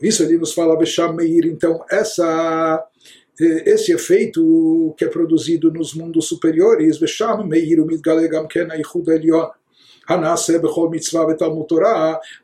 Isso 0.00 0.22
ele 0.22 0.38
nos 0.38 0.52
fala 0.52 0.78
Besham 0.78 1.12
Meir, 1.12 1.46
então 1.46 1.84
essa 1.90 2.84
esse 3.40 3.92
efeito 3.92 4.92
que 4.96 5.04
é 5.04 5.08
produzido 5.08 5.72
nos 5.72 5.94
mundos 5.94 6.26
superiores, 6.26 6.98
Besham 6.98 7.46
Meir, 7.46 7.80
Umidgalegam 7.80 8.48
Ken 8.48 8.66
Aichud 8.68 9.08
Elion, 9.08 9.48
Hanase 10.08 10.58
Bechol 10.58 10.90
Mitzvah 10.90 11.26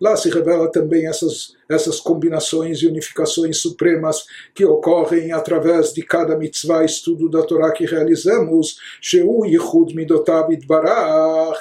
lá 0.01 0.17
se 0.17 0.29
revela 0.29 0.71
também 0.71 1.07
essas, 1.07 1.55
essas 1.67 1.99
combinações 1.99 2.83
e 2.83 2.87
unificações 2.87 3.57
supremas 3.57 4.25
que 4.55 4.65
ocorrem 4.65 5.33
através 5.33 5.93
de 5.95 6.03
cada 6.03 6.37
mitzvah 6.37 6.85
estudo 6.85 7.31
da 7.31 7.43
Torá 7.43 7.73
que 7.73 7.87
realizamos, 7.87 8.77
Sheu 9.01 9.47
Yichud 9.47 9.95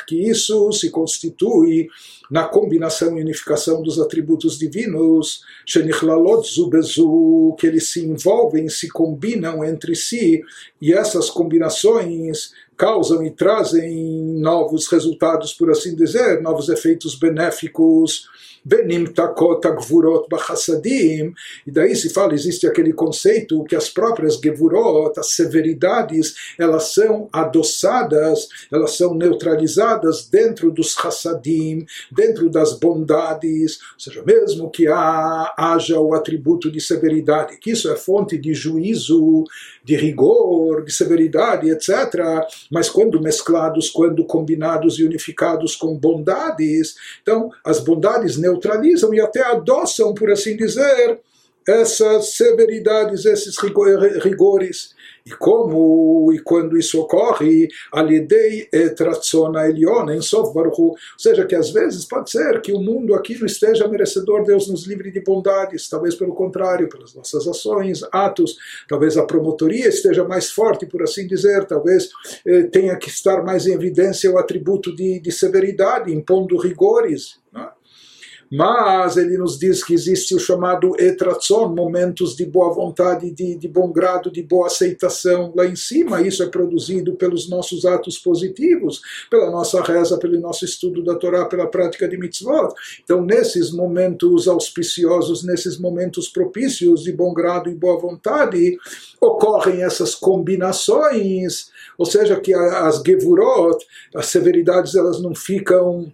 que 0.05 0.29
isso 0.29 0.71
se 0.73 0.89
constitui 0.89 1.87
na 2.29 2.45
combinação 2.45 3.17
e 3.17 3.21
unificação 3.21 3.81
dos 3.81 3.99
atributos 3.99 4.57
divinos, 4.57 5.41
que 7.57 7.67
eles 7.67 7.91
se 7.91 8.03
envolvem, 8.03 8.67
se 8.69 8.89
combinam 8.89 9.63
entre 9.63 9.95
si, 9.95 10.41
e 10.81 10.91
essas 10.91 11.29
combinações 11.29 12.51
causam 12.83 13.23
e 13.25 13.31
trazem 13.31 13.95
novos 14.41 14.89
resultados, 14.89 15.53
por 15.53 15.71
assim 15.71 15.95
dizer, 15.95 16.41
novos 16.41 16.67
efeitos 16.67 17.15
benéficos 17.15 18.27
Benim 18.65 19.05
takot 19.05 19.61
gvurot 19.61 20.27
bachassadim, 20.29 21.33
e 21.67 21.71
daí 21.71 21.95
se 21.95 22.09
fala, 22.09 22.33
existe 22.33 22.65
aquele 22.65 22.93
conceito 22.93 23.63
que 23.65 23.75
as 23.75 23.89
próprias 23.89 24.39
gevurot, 24.41 25.19
as 25.19 25.31
severidades, 25.31 26.33
elas 26.57 26.93
são 26.93 27.27
adoçadas, 27.33 28.47
elas 28.71 28.95
são 28.95 29.13
neutralizadas 29.13 30.29
dentro 30.29 30.71
dos 30.71 30.93
chassadim, 30.93 31.85
dentro 32.09 32.49
das 32.49 32.73
bondades, 32.79 33.79
ou 33.93 33.99
seja, 33.99 34.23
mesmo 34.23 34.69
que 34.71 34.87
há, 34.87 35.53
haja 35.57 35.99
o 35.99 36.13
atributo 36.13 36.71
de 36.71 36.79
severidade, 36.79 37.57
que 37.57 37.71
isso 37.71 37.91
é 37.91 37.97
fonte 37.97 38.37
de 38.37 38.53
juízo, 38.53 39.43
de 39.83 39.97
rigor, 39.97 40.85
de 40.85 40.93
severidade, 40.93 41.69
etc., 41.69 42.45
mas 42.71 42.89
quando 42.89 43.21
mesclados, 43.21 43.89
quando 43.89 44.25
combinados 44.25 44.99
e 44.99 45.03
unificados 45.03 45.75
com 45.75 45.97
bondades, 45.97 46.95
então 47.21 47.51
as 47.65 47.81
bondades 47.81 48.37
neutralizadas 48.37 48.52
neutralizam 48.53 49.13
e 49.13 49.19
até 49.19 49.43
adoçam, 49.43 50.13
por 50.13 50.31
assim 50.31 50.55
dizer, 50.55 51.19
essas 51.67 52.35
severidades, 52.35 53.25
esses 53.25 53.57
rigores. 54.21 54.93
E 55.25 55.31
como 55.31 56.33
e 56.33 56.39
quando 56.39 56.77
isso 56.77 56.99
ocorre, 56.99 57.69
alidei 57.93 58.67
etratzona 58.73 59.69
eliona 59.69 60.13
em 60.13 60.21
sof 60.21 60.51
ou 60.53 60.95
seja, 61.17 61.45
que 61.45 61.55
às 61.55 61.71
vezes 61.71 62.03
pode 62.03 62.29
ser 62.29 62.59
que 62.59 62.73
o 62.73 62.81
mundo 62.81 63.15
aqui 63.15 63.39
não 63.39 63.45
esteja 63.45 63.87
merecedor, 63.87 64.43
Deus 64.43 64.67
nos 64.67 64.85
livre 64.85 65.11
de 65.11 65.21
bondades, 65.21 65.87
talvez 65.87 66.13
pelo 66.15 66.35
contrário, 66.35 66.89
pelas 66.89 67.15
nossas 67.15 67.47
ações, 67.47 68.01
atos, 68.11 68.57
talvez 68.85 69.15
a 69.15 69.25
promotoria 69.25 69.87
esteja 69.87 70.25
mais 70.25 70.51
forte, 70.51 70.85
por 70.85 71.01
assim 71.01 71.25
dizer, 71.25 71.63
talvez 71.65 72.09
eh, 72.45 72.63
tenha 72.63 72.97
que 72.97 73.07
estar 73.07 73.41
mais 73.43 73.65
em 73.65 73.73
evidência 73.73 74.29
o 74.29 74.37
atributo 74.37 74.93
de, 74.93 75.21
de 75.21 75.31
severidade, 75.31 76.13
impondo 76.13 76.57
rigores. 76.57 77.39
Não 77.49 77.63
é? 77.63 77.69
Mas 78.55 79.17
ele 79.17 79.35
nos 79.35 79.57
diz 79.57 79.83
que 79.83 79.95
existe 79.95 80.35
o 80.35 80.39
chamado 80.39 80.91
etratson, 80.99 81.69
momentos 81.69 82.35
de 82.35 82.45
boa 82.45 82.71
vontade, 82.71 83.31
de, 83.31 83.55
de 83.55 83.67
bom 83.67 83.91
grado, 83.91 84.29
de 84.29 84.43
boa 84.43 84.67
aceitação 84.67 85.51
lá 85.55 85.65
em 85.65 85.75
cima. 85.75 86.21
Isso 86.21 86.43
é 86.43 86.47
produzido 86.47 87.15
pelos 87.15 87.49
nossos 87.49 87.83
atos 87.83 88.19
positivos, 88.19 89.01
pela 89.27 89.49
nossa 89.49 89.81
reza, 89.81 90.19
pelo 90.19 90.39
nosso 90.39 90.65
estudo 90.65 91.03
da 91.03 91.15
Torá, 91.15 91.45
pela 91.45 91.65
prática 91.65 92.07
de 92.07 92.15
mitzvot. 92.15 92.75
Então, 93.03 93.25
nesses 93.25 93.71
momentos 93.71 94.47
auspiciosos, 94.47 95.43
nesses 95.43 95.79
momentos 95.79 96.29
propícios 96.29 97.01
de 97.01 97.11
bom 97.11 97.33
grado 97.33 97.71
e 97.71 97.73
boa 97.73 97.99
vontade, 97.99 98.77
ocorrem 99.19 99.81
essas 99.81 100.13
combinações, 100.13 101.71
ou 101.97 102.05
seja, 102.05 102.39
que 102.39 102.53
as 102.53 103.01
gevurot, 103.03 103.83
as 104.13 104.27
severidades, 104.27 104.93
elas 104.93 105.19
não 105.19 105.33
ficam 105.33 106.13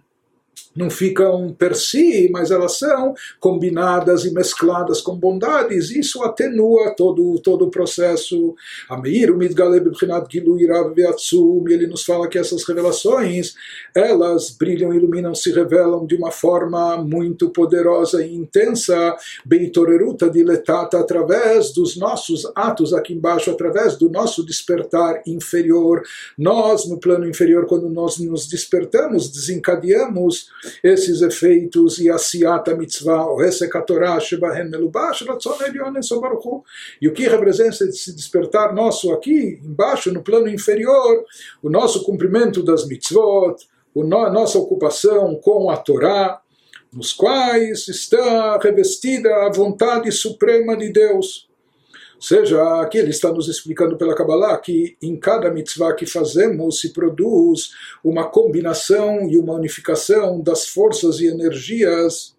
não 0.74 0.88
ficam 0.88 1.52
per 1.52 1.74
si, 1.74 2.28
mas 2.32 2.50
elas 2.50 2.78
são 2.78 3.14
combinadas 3.38 4.24
e 4.24 4.32
mescladas 4.32 5.00
com 5.00 5.16
bondades, 5.16 5.90
isso 5.90 6.22
atenua 6.22 6.94
todo, 6.96 7.40
todo 7.40 7.66
o 7.66 7.70
processo. 7.70 8.54
Ameir, 8.88 9.30
ele 11.68 11.86
nos 11.86 12.04
fala 12.04 12.28
que 12.28 12.38
essas 12.38 12.64
revelações, 12.64 13.54
elas 13.94 14.50
brilham, 14.50 14.94
iluminam, 14.94 15.34
se 15.34 15.50
revelam 15.52 16.06
de 16.06 16.14
uma 16.14 16.30
forma 16.30 16.96
muito 16.98 17.50
poderosa 17.50 18.24
e 18.24 18.34
intensa, 18.34 19.16
beitoreruta 19.44 20.30
diletata, 20.30 20.98
através 20.98 21.72
dos 21.72 21.96
nossos 21.96 22.50
atos 22.54 22.92
aqui 22.92 23.14
embaixo, 23.14 23.50
através 23.50 23.96
do 23.96 24.08
nosso 24.08 24.44
despertar 24.44 25.22
inferior. 25.26 26.02
Nós, 26.38 26.88
no 26.88 26.98
plano 26.98 27.28
inferior, 27.28 27.66
quando 27.66 27.88
nós 27.88 28.18
nos 28.18 28.46
despertamos, 28.48 29.28
desencadeamos 29.30 30.48
esses 30.82 31.22
efeitos 31.22 31.98
e 31.98 32.10
a 32.10 32.18
siata 32.18 32.74
mitzvah, 32.74 33.26
o. 36.34 36.64
E 37.00 37.08
o 37.08 37.12
que 37.12 37.28
representa 37.28 37.84
esse 37.84 38.14
despertar 38.14 38.74
nosso 38.74 39.12
aqui, 39.12 39.60
embaixo, 39.62 40.12
no 40.12 40.22
plano 40.22 40.48
inferior, 40.48 41.24
o 41.62 41.68
nosso 41.68 42.02
cumprimento 42.04 42.62
das 42.62 42.86
mitzvot, 42.86 43.56
a 44.24 44.30
nossa 44.30 44.58
ocupação 44.58 45.34
com 45.36 45.70
a 45.70 45.76
Torá, 45.76 46.40
nos 46.92 47.12
quais 47.12 47.86
está 47.88 48.58
revestida 48.58 49.46
a 49.46 49.50
vontade 49.50 50.10
suprema 50.10 50.76
de 50.76 50.92
Deus. 50.92 51.49
Ou 52.20 52.22
seja, 52.22 52.82
aqui 52.82 52.98
ele 52.98 53.08
está 53.08 53.32
nos 53.32 53.48
explicando 53.48 53.96
pela 53.96 54.14
Kabbalah 54.14 54.58
que 54.58 54.94
em 55.00 55.16
cada 55.16 55.50
mitzvah 55.50 55.94
que 55.94 56.04
fazemos 56.04 56.78
se 56.78 56.92
produz 56.92 57.70
uma 58.04 58.28
combinação 58.28 59.26
e 59.26 59.38
uma 59.38 59.54
unificação 59.54 60.38
das 60.38 60.66
forças 60.66 61.18
e 61.20 61.28
energias 61.28 62.36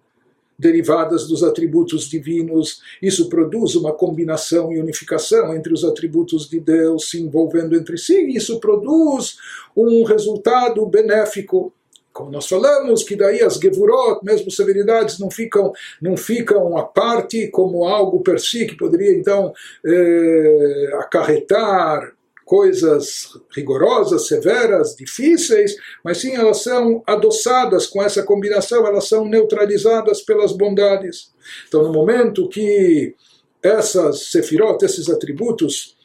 derivadas 0.58 1.28
dos 1.28 1.42
atributos 1.42 2.08
divinos. 2.08 2.80
Isso 3.02 3.28
produz 3.28 3.74
uma 3.74 3.92
combinação 3.92 4.72
e 4.72 4.80
unificação 4.80 5.52
entre 5.56 5.74
os 5.74 5.84
atributos 5.84 6.48
de 6.48 6.60
Deus 6.60 7.10
se 7.10 7.20
envolvendo 7.20 7.76
entre 7.76 7.98
si. 7.98 8.22
Isso 8.36 8.60
produz 8.60 9.38
um 9.76 10.04
resultado 10.04 10.86
benéfico 10.86 11.74
como 12.22 12.32
nós 12.32 12.48
falamos, 12.48 13.04
que 13.04 13.16
daí 13.16 13.42
as 13.42 13.56
gevurot, 13.56 14.24
mesmo 14.24 14.52
severidades, 14.52 15.18
não 15.18 15.32
ficam, 15.32 15.74
não 16.00 16.16
ficam 16.16 16.78
à 16.78 16.84
parte 16.84 17.48
como 17.48 17.88
algo 17.88 18.22
per 18.22 18.40
si, 18.40 18.68
que 18.68 18.78
poderia 18.78 19.12
então 19.12 19.52
eh, 19.84 20.92
acarretar 21.00 22.14
coisas 22.46 23.30
rigorosas, 23.56 24.28
severas, 24.28 24.96
difíceis, 24.96 25.76
mas 26.04 26.20
sim 26.20 26.36
elas 26.36 26.62
são 26.62 27.02
adoçadas 27.08 27.88
com 27.88 28.04
essa 28.04 28.22
combinação, 28.24 28.86
elas 28.86 29.08
são 29.08 29.26
neutralizadas 29.26 30.22
pelas 30.22 30.52
bondades. 30.52 31.32
Então, 31.68 31.82
no 31.82 31.92
momento 31.92 32.50
que 32.50 33.16
essas 33.64 34.32
sefirot, 34.32 34.84
esses 34.84 35.10
atributos, 35.10 35.96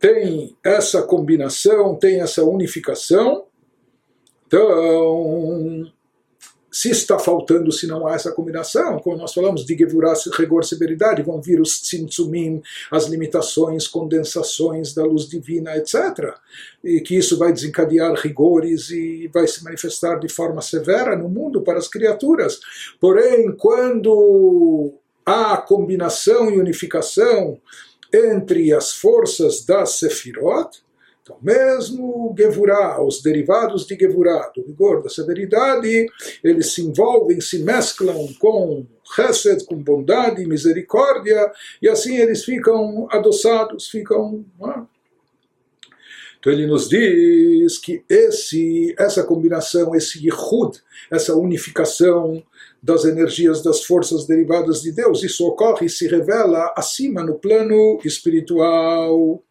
têm 0.00 0.56
essa 0.64 1.02
combinação, 1.02 1.94
têm 1.94 2.22
essa 2.22 2.42
unificação, 2.42 3.44
então 4.50 5.86
se 6.72 6.90
está 6.90 7.18
faltando, 7.18 7.72
se 7.72 7.86
não 7.86 8.06
há 8.06 8.14
essa 8.14 8.30
combinação, 8.32 9.00
como 9.00 9.16
nós 9.16 9.34
falamos 9.34 9.64
de 9.64 9.76
Gevurah, 9.76 10.14
rigor, 10.38 10.64
severidade, 10.64 11.22
vão 11.22 11.40
vir 11.40 11.60
os 11.60 11.80
tzimtzumim, 11.80 12.62
as 12.90 13.06
limitações, 13.06 13.88
condensações 13.88 14.94
da 14.94 15.04
luz 15.04 15.28
divina, 15.28 15.76
etc. 15.76 16.34
E 16.82 17.00
que 17.00 17.16
isso 17.16 17.36
vai 17.36 17.52
desencadear 17.52 18.14
rigores 18.14 18.90
e 18.90 19.28
vai 19.34 19.48
se 19.48 19.64
manifestar 19.64 20.20
de 20.20 20.28
forma 20.28 20.62
severa 20.62 21.16
no 21.16 21.28
mundo 21.28 21.60
para 21.62 21.78
as 21.78 21.88
criaturas. 21.88 22.60
Porém, 23.00 23.52
quando 23.56 24.94
há 25.26 25.56
combinação 25.56 26.50
e 26.50 26.60
unificação 26.60 27.58
entre 28.12 28.72
as 28.72 28.92
forças 28.92 29.64
das 29.64 29.98
Sefirot, 29.98 30.82
então, 31.30 31.36
mesmo 31.40 32.34
Gevurah, 32.36 33.02
os 33.02 33.22
derivados 33.22 33.86
de 33.86 33.96
Gevurah, 33.96 34.50
do 34.54 34.62
rigor, 34.62 35.02
da 35.02 35.08
severidade, 35.08 36.06
eles 36.42 36.72
se 36.72 36.82
envolvem, 36.82 37.40
se 37.40 37.60
mesclam 37.60 38.28
com 38.38 38.84
Chesed, 39.14 39.64
com 39.64 39.76
bondade, 39.76 40.44
misericórdia, 40.46 41.50
e 41.80 41.88
assim 41.88 42.16
eles 42.16 42.44
ficam 42.44 43.06
adoçados, 43.10 43.88
ficam. 43.88 44.44
É? 44.62 44.82
Então 46.38 46.52
ele 46.52 46.66
nos 46.66 46.88
diz 46.88 47.78
que 47.78 48.02
esse, 48.08 48.94
essa 48.98 49.22
combinação, 49.22 49.94
esse 49.94 50.26
Yehud, 50.26 50.80
essa 51.10 51.36
unificação 51.36 52.42
das 52.82 53.04
energias 53.04 53.62
das 53.62 53.84
forças 53.84 54.26
derivadas 54.26 54.80
de 54.80 54.90
Deus, 54.90 55.22
isso 55.22 55.46
ocorre 55.46 55.86
e 55.86 55.90
se 55.90 56.08
revela 56.08 56.72
acima 56.74 57.22
no 57.22 57.34
plano 57.34 58.00
espiritual. 58.04 59.42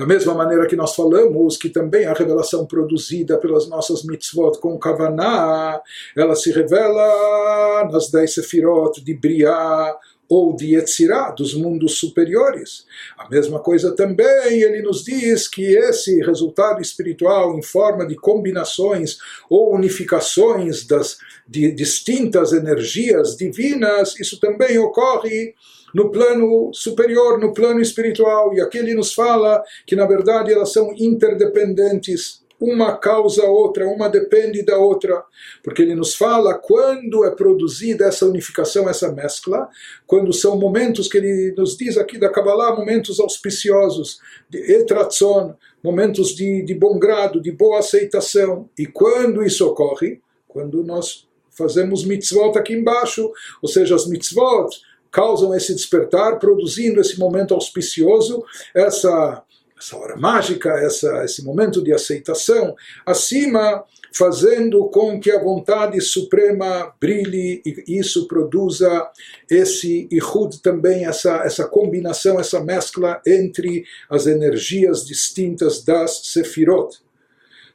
Da 0.00 0.06
mesma 0.06 0.32
maneira 0.32 0.66
que 0.66 0.74
nós 0.74 0.94
falamos 0.94 1.58
que 1.58 1.68
também 1.68 2.06
a 2.06 2.14
revelação 2.14 2.64
produzida 2.64 3.36
pelas 3.36 3.68
nossas 3.68 4.02
mitzvot 4.02 4.58
com 4.58 4.78
Kavaná, 4.78 5.78
ela 6.16 6.34
se 6.34 6.50
revela 6.50 7.86
nas 7.92 8.10
dez 8.10 8.32
sefirot 8.32 9.04
de 9.04 9.12
Briah, 9.12 9.94
ou 10.26 10.56
de 10.56 10.74
Yetzirah, 10.74 11.32
dos 11.32 11.54
mundos 11.54 11.98
superiores. 11.98 12.86
A 13.18 13.28
mesma 13.28 13.58
coisa 13.58 13.94
também, 13.94 14.62
ele 14.62 14.80
nos 14.80 15.04
diz 15.04 15.46
que 15.46 15.76
esse 15.76 16.22
resultado 16.22 16.80
espiritual 16.80 17.58
em 17.58 17.62
forma 17.62 18.06
de 18.06 18.14
combinações 18.14 19.18
ou 19.50 19.74
unificações 19.74 20.86
das 20.86 21.18
de 21.46 21.72
distintas 21.72 22.52
energias 22.52 23.36
divinas, 23.36 24.18
isso 24.20 24.38
também 24.38 24.78
ocorre 24.78 25.52
no 25.94 26.10
plano 26.10 26.70
superior, 26.72 27.38
no 27.38 27.52
plano 27.52 27.80
espiritual. 27.80 28.54
E 28.54 28.60
aqui 28.60 28.78
ele 28.78 28.94
nos 28.94 29.12
fala 29.12 29.62
que, 29.86 29.96
na 29.96 30.06
verdade, 30.06 30.52
elas 30.52 30.72
são 30.72 30.92
interdependentes. 30.96 32.40
Uma 32.60 32.98
causa 32.98 33.42
a 33.42 33.50
outra, 33.50 33.86
uma 33.86 34.06
depende 34.06 34.62
da 34.62 34.76
outra. 34.76 35.24
Porque 35.62 35.80
ele 35.80 35.94
nos 35.94 36.14
fala 36.14 36.52
quando 36.52 37.24
é 37.24 37.30
produzida 37.30 38.04
essa 38.04 38.26
unificação, 38.26 38.86
essa 38.86 39.10
mescla, 39.10 39.66
quando 40.06 40.30
são 40.30 40.58
momentos 40.58 41.08
que 41.08 41.16
ele 41.16 41.54
nos 41.56 41.74
diz 41.74 41.96
aqui 41.96 42.18
da 42.18 42.28
Kabbalah, 42.28 42.76
momentos 42.76 43.18
auspiciosos, 43.18 44.18
de 44.50 44.58
etratzon, 44.74 45.54
momentos 45.82 46.34
de, 46.34 46.62
de 46.62 46.74
bom 46.74 46.98
grado, 46.98 47.40
de 47.40 47.50
boa 47.50 47.78
aceitação. 47.78 48.68
E 48.78 48.84
quando 48.84 49.42
isso 49.42 49.66
ocorre, 49.66 50.20
quando 50.46 50.84
nós 50.84 51.26
fazemos 51.50 52.04
mitzvot 52.04 52.58
aqui 52.58 52.74
embaixo, 52.74 53.30
ou 53.62 53.68
seja, 53.68 53.94
as 53.94 54.06
mitzvot 54.06 54.68
causam 55.10 55.54
esse 55.54 55.74
despertar, 55.74 56.38
produzindo 56.38 57.00
esse 57.00 57.18
momento 57.18 57.54
auspicioso, 57.54 58.44
essa, 58.74 59.42
essa 59.78 59.96
hora 59.96 60.16
mágica, 60.16 60.70
essa, 60.70 61.24
esse 61.24 61.44
momento 61.44 61.82
de 61.82 61.92
aceitação, 61.92 62.74
acima, 63.04 63.84
fazendo 64.12 64.88
com 64.88 65.20
que 65.20 65.30
a 65.30 65.42
vontade 65.42 66.00
suprema 66.00 66.92
brilhe 67.00 67.62
e 67.64 67.98
isso 67.98 68.26
produza 68.26 69.08
esse 69.48 70.08
ihud 70.10 70.60
também, 70.60 71.06
essa, 71.06 71.42
essa 71.44 71.66
combinação, 71.66 72.38
essa 72.38 72.60
mescla 72.60 73.20
entre 73.26 73.84
as 74.08 74.26
energias 74.26 75.04
distintas 75.04 75.84
das 75.84 76.22
sefirot. 76.24 76.98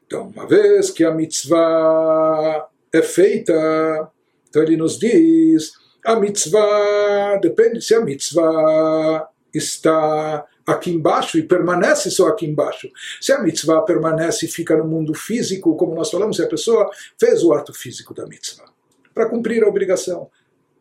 Então, 0.06 0.28
uma 0.28 0.48
vez 0.48 0.92
que 0.92 1.04
a 1.04 1.12
mitzvah 1.12 2.68
é 2.94 3.02
feita, 3.02 4.12
então 4.50 4.62
ele 4.62 4.78
nos 4.78 5.00
diz 5.00 5.74
a 6.06 6.16
mitzvah, 6.20 7.38
depende 7.42 7.82
se 7.82 7.96
a 7.96 8.02
mitzvah 8.02 9.28
está 9.54 10.46
aqui 10.66 10.92
embaixo 10.92 11.38
e 11.38 11.44
permanece 11.44 12.12
só 12.12 12.28
aqui 12.28 12.46
embaixo. 12.46 12.90
Se 13.20 13.32
a 13.34 13.42
mitzvah 13.42 13.82
permanece 13.82 14.46
e 14.46 14.50
fica 14.50 14.78
no 14.78 14.86
mundo 14.86 15.14
físico, 15.14 15.76
como 15.76 15.96
nós 15.96 16.12
falamos, 16.12 16.38
se 16.38 16.44
a 16.44 16.48
pessoa 16.48 16.90
fez 17.20 17.44
o 17.44 17.54
ato 17.54 17.74
físico 17.74 18.14
da 18.14 18.26
mitzvah, 18.28 18.66
para 19.14 19.28
cumprir 19.28 19.64
a 19.64 19.68
obrigação, 19.68 20.30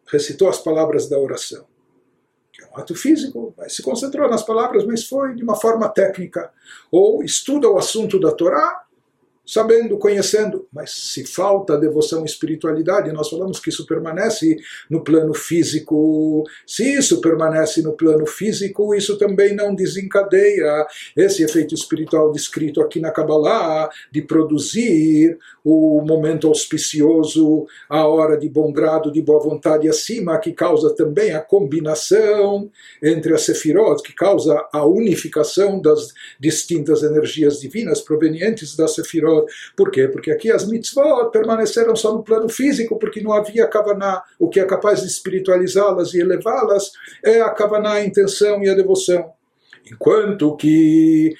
recitou 0.06 0.48
as 0.48 0.58
palavras 0.58 1.08
da 1.08 1.18
oração, 1.18 1.66
que 2.52 2.62
é 2.62 2.66
um 2.66 2.78
ato 2.78 2.94
físico, 2.94 3.54
mas 3.56 3.74
se 3.74 3.82
concentrou 3.82 4.28
nas 4.28 4.42
palavras, 4.42 4.84
mas 4.84 5.04
foi 5.04 5.34
de 5.34 5.42
uma 5.42 5.56
forma 5.56 5.88
técnica, 5.88 6.52
ou 6.90 7.22
estuda 7.22 7.68
o 7.68 7.78
assunto 7.78 8.20
da 8.20 8.32
Torá, 8.32 8.83
sabendo, 9.46 9.98
conhecendo, 9.98 10.66
mas 10.72 10.90
se 10.90 11.26
falta 11.26 11.76
devoção 11.76 12.22
e 12.22 12.24
espiritualidade, 12.24 13.12
nós 13.12 13.28
falamos 13.28 13.60
que 13.60 13.68
isso 13.68 13.86
permanece 13.86 14.56
no 14.88 15.04
plano 15.04 15.34
físico. 15.34 16.44
Se 16.66 16.94
isso 16.94 17.20
permanece 17.20 17.82
no 17.82 17.92
plano 17.92 18.26
físico, 18.26 18.94
isso 18.94 19.18
também 19.18 19.54
não 19.54 19.74
desencadeia 19.74 20.86
esse 21.16 21.42
efeito 21.42 21.74
espiritual 21.74 22.32
descrito 22.32 22.80
aqui 22.80 23.00
na 23.00 23.10
Kabbalah, 23.10 23.90
de 24.10 24.22
produzir 24.22 25.38
o 25.62 26.00
momento 26.02 26.48
auspicioso, 26.48 27.66
a 27.88 28.06
hora 28.06 28.38
de 28.38 28.48
bom 28.48 28.72
grado, 28.72 29.12
de 29.12 29.20
boa 29.20 29.42
vontade 29.42 29.88
acima, 29.88 30.38
que 30.38 30.52
causa 30.52 30.94
também 30.94 31.32
a 31.32 31.40
combinação 31.40 32.70
entre 33.02 33.34
as 33.34 33.42
sefirot, 33.42 34.02
que 34.02 34.14
causa 34.14 34.66
a 34.72 34.86
unificação 34.86 35.80
das 35.80 36.12
distintas 36.40 37.02
energias 37.02 37.60
divinas 37.60 38.00
provenientes 38.00 38.74
das 38.76 38.94
sefirot 38.94 39.33
por 39.76 39.90
quê? 39.90 40.08
Porque 40.08 40.30
aqui 40.30 40.50
as 40.50 40.66
mitzvot 40.66 41.30
permaneceram 41.30 41.94
só 41.96 42.12
no 42.12 42.22
plano 42.22 42.48
físico, 42.48 42.98
porque 42.98 43.20
não 43.20 43.32
havia 43.32 43.66
kavaná. 43.66 44.22
O 44.38 44.48
que 44.48 44.60
é 44.60 44.64
capaz 44.64 45.00
de 45.02 45.08
espiritualizá-las 45.08 46.14
e 46.14 46.20
elevá-las 46.20 46.92
é 47.22 47.40
a 47.40 47.50
kavaná, 47.50 47.94
a 47.94 48.04
intenção 48.04 48.62
e 48.62 48.68
a 48.68 48.74
devoção. 48.74 49.32
Enquanto 49.90 50.56
que 50.56 51.34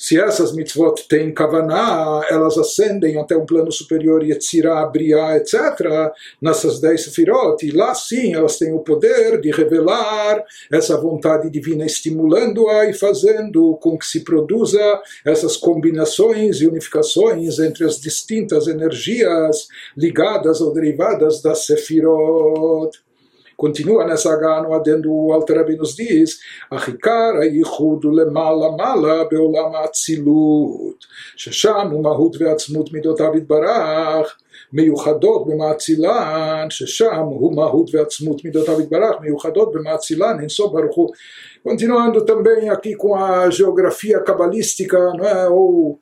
se 0.00 0.18
essas 0.18 0.54
mitzvot 0.54 0.94
têm 1.06 1.30
kavaná, 1.30 2.22
elas 2.30 2.56
ascendem 2.56 3.18
até 3.18 3.36
um 3.36 3.44
plano 3.44 3.70
superior, 3.70 4.24
Yetzirah, 4.24 4.86
Briah, 4.86 5.36
etc., 5.36 6.10
nessas 6.40 6.80
dez 6.80 7.04
sefirot, 7.04 7.62
e 7.66 7.70
lá 7.70 7.94
sim 7.94 8.32
elas 8.32 8.56
têm 8.56 8.72
o 8.72 8.78
poder 8.78 9.38
de 9.42 9.50
revelar 9.50 10.42
essa 10.72 10.96
vontade 10.96 11.50
divina, 11.50 11.84
estimulando-a 11.84 12.88
e 12.88 12.94
fazendo 12.94 13.76
com 13.76 13.98
que 13.98 14.06
se 14.06 14.24
produza 14.24 14.80
essas 15.22 15.58
combinações 15.58 16.62
e 16.62 16.66
unificações 16.66 17.58
entre 17.58 17.84
as 17.84 18.00
distintas 18.00 18.68
energias 18.68 19.68
ligadas 19.94 20.62
ou 20.62 20.72
derivadas 20.72 21.42
das 21.42 21.66
sefirot. 21.66 22.98
Continua 23.59 24.05
nessa 24.05 24.33
H 24.33 24.63
no 24.63 24.73
adendo 24.73 25.13
o 25.13 25.31
Alter 25.31 25.77
nos 25.77 25.95
diz 25.95 26.39
Achikar 26.69 27.41
הייחוד 27.41 28.05
למעלה 28.05 28.67
מעלה 28.77 29.23
בעולם 29.31 29.75
האצילות 29.75 31.05
ששם 31.35 31.87
הוא 31.91 32.03
מהות 32.03 32.35
ועצמות 32.39 32.93
מידותיו 32.93 33.37
יתברך 33.37 34.37
מיוחדות 34.73 35.47
במאצילן, 35.47 36.67
ששם 36.69 37.21
הוא 37.25 37.55
מהות 37.55 37.95
ועצמות 37.95 38.45
מידותיו 38.45 38.81
יתברך, 38.81 39.15
מיוחדות 39.21 39.71
במאצילן, 39.73 40.39
אינסוף 40.39 40.73
ברוך 40.73 40.95
הוא. 40.95 41.09
Continuando 41.67 42.21
também 42.25 42.69
aqui 42.69 42.93
com 42.95 43.15
a 43.15 43.49
geografia 43.49 44.19
cabalística, 44.19 44.99
não 45.17 45.25
é? 45.25 45.47
ou 45.47 45.99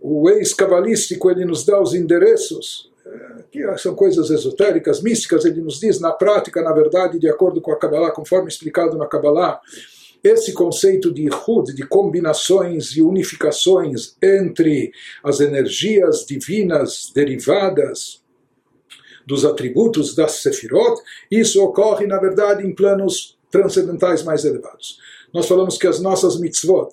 o 0.00 0.30
ex-cabalístico, 0.30 1.30
ele 1.30 1.44
nos 1.44 1.66
dá 1.66 1.78
os 1.80 1.92
endereços 1.94 2.90
que 3.51 3.77
são 3.77 3.95
coisas 3.95 4.29
esotéricas, 4.29 5.01
místicas, 5.01 5.45
ele 5.45 5.61
nos 5.61 5.79
diz, 5.79 5.99
na 5.99 6.11
prática, 6.11 6.61
na 6.61 6.71
verdade, 6.71 7.19
de 7.19 7.29
acordo 7.29 7.61
com 7.61 7.71
a 7.71 7.77
Kabbalah, 7.77 8.11
conforme 8.11 8.49
explicado 8.49 8.97
na 8.97 9.07
Kabbalah, 9.07 9.59
esse 10.23 10.53
conceito 10.53 11.13
de 11.13 11.29
Hud, 11.29 11.73
de 11.73 11.85
combinações 11.85 12.95
e 12.95 13.01
unificações 13.01 14.15
entre 14.23 14.91
as 15.21 15.41
energias 15.41 16.25
divinas 16.25 17.11
derivadas 17.13 18.23
dos 19.25 19.43
atributos 19.45 20.15
das 20.15 20.33
Sefirot, 20.33 21.01
isso 21.29 21.61
ocorre, 21.61 22.07
na 22.07 22.19
verdade, 22.19 22.65
em 22.65 22.73
planos 22.73 23.37
transcendentais 23.51 24.23
mais 24.23 24.45
elevados. 24.45 24.97
Nós 25.33 25.45
falamos 25.45 25.77
que 25.77 25.87
as 25.87 25.99
nossas 25.99 26.39
mitzvot, 26.39 26.89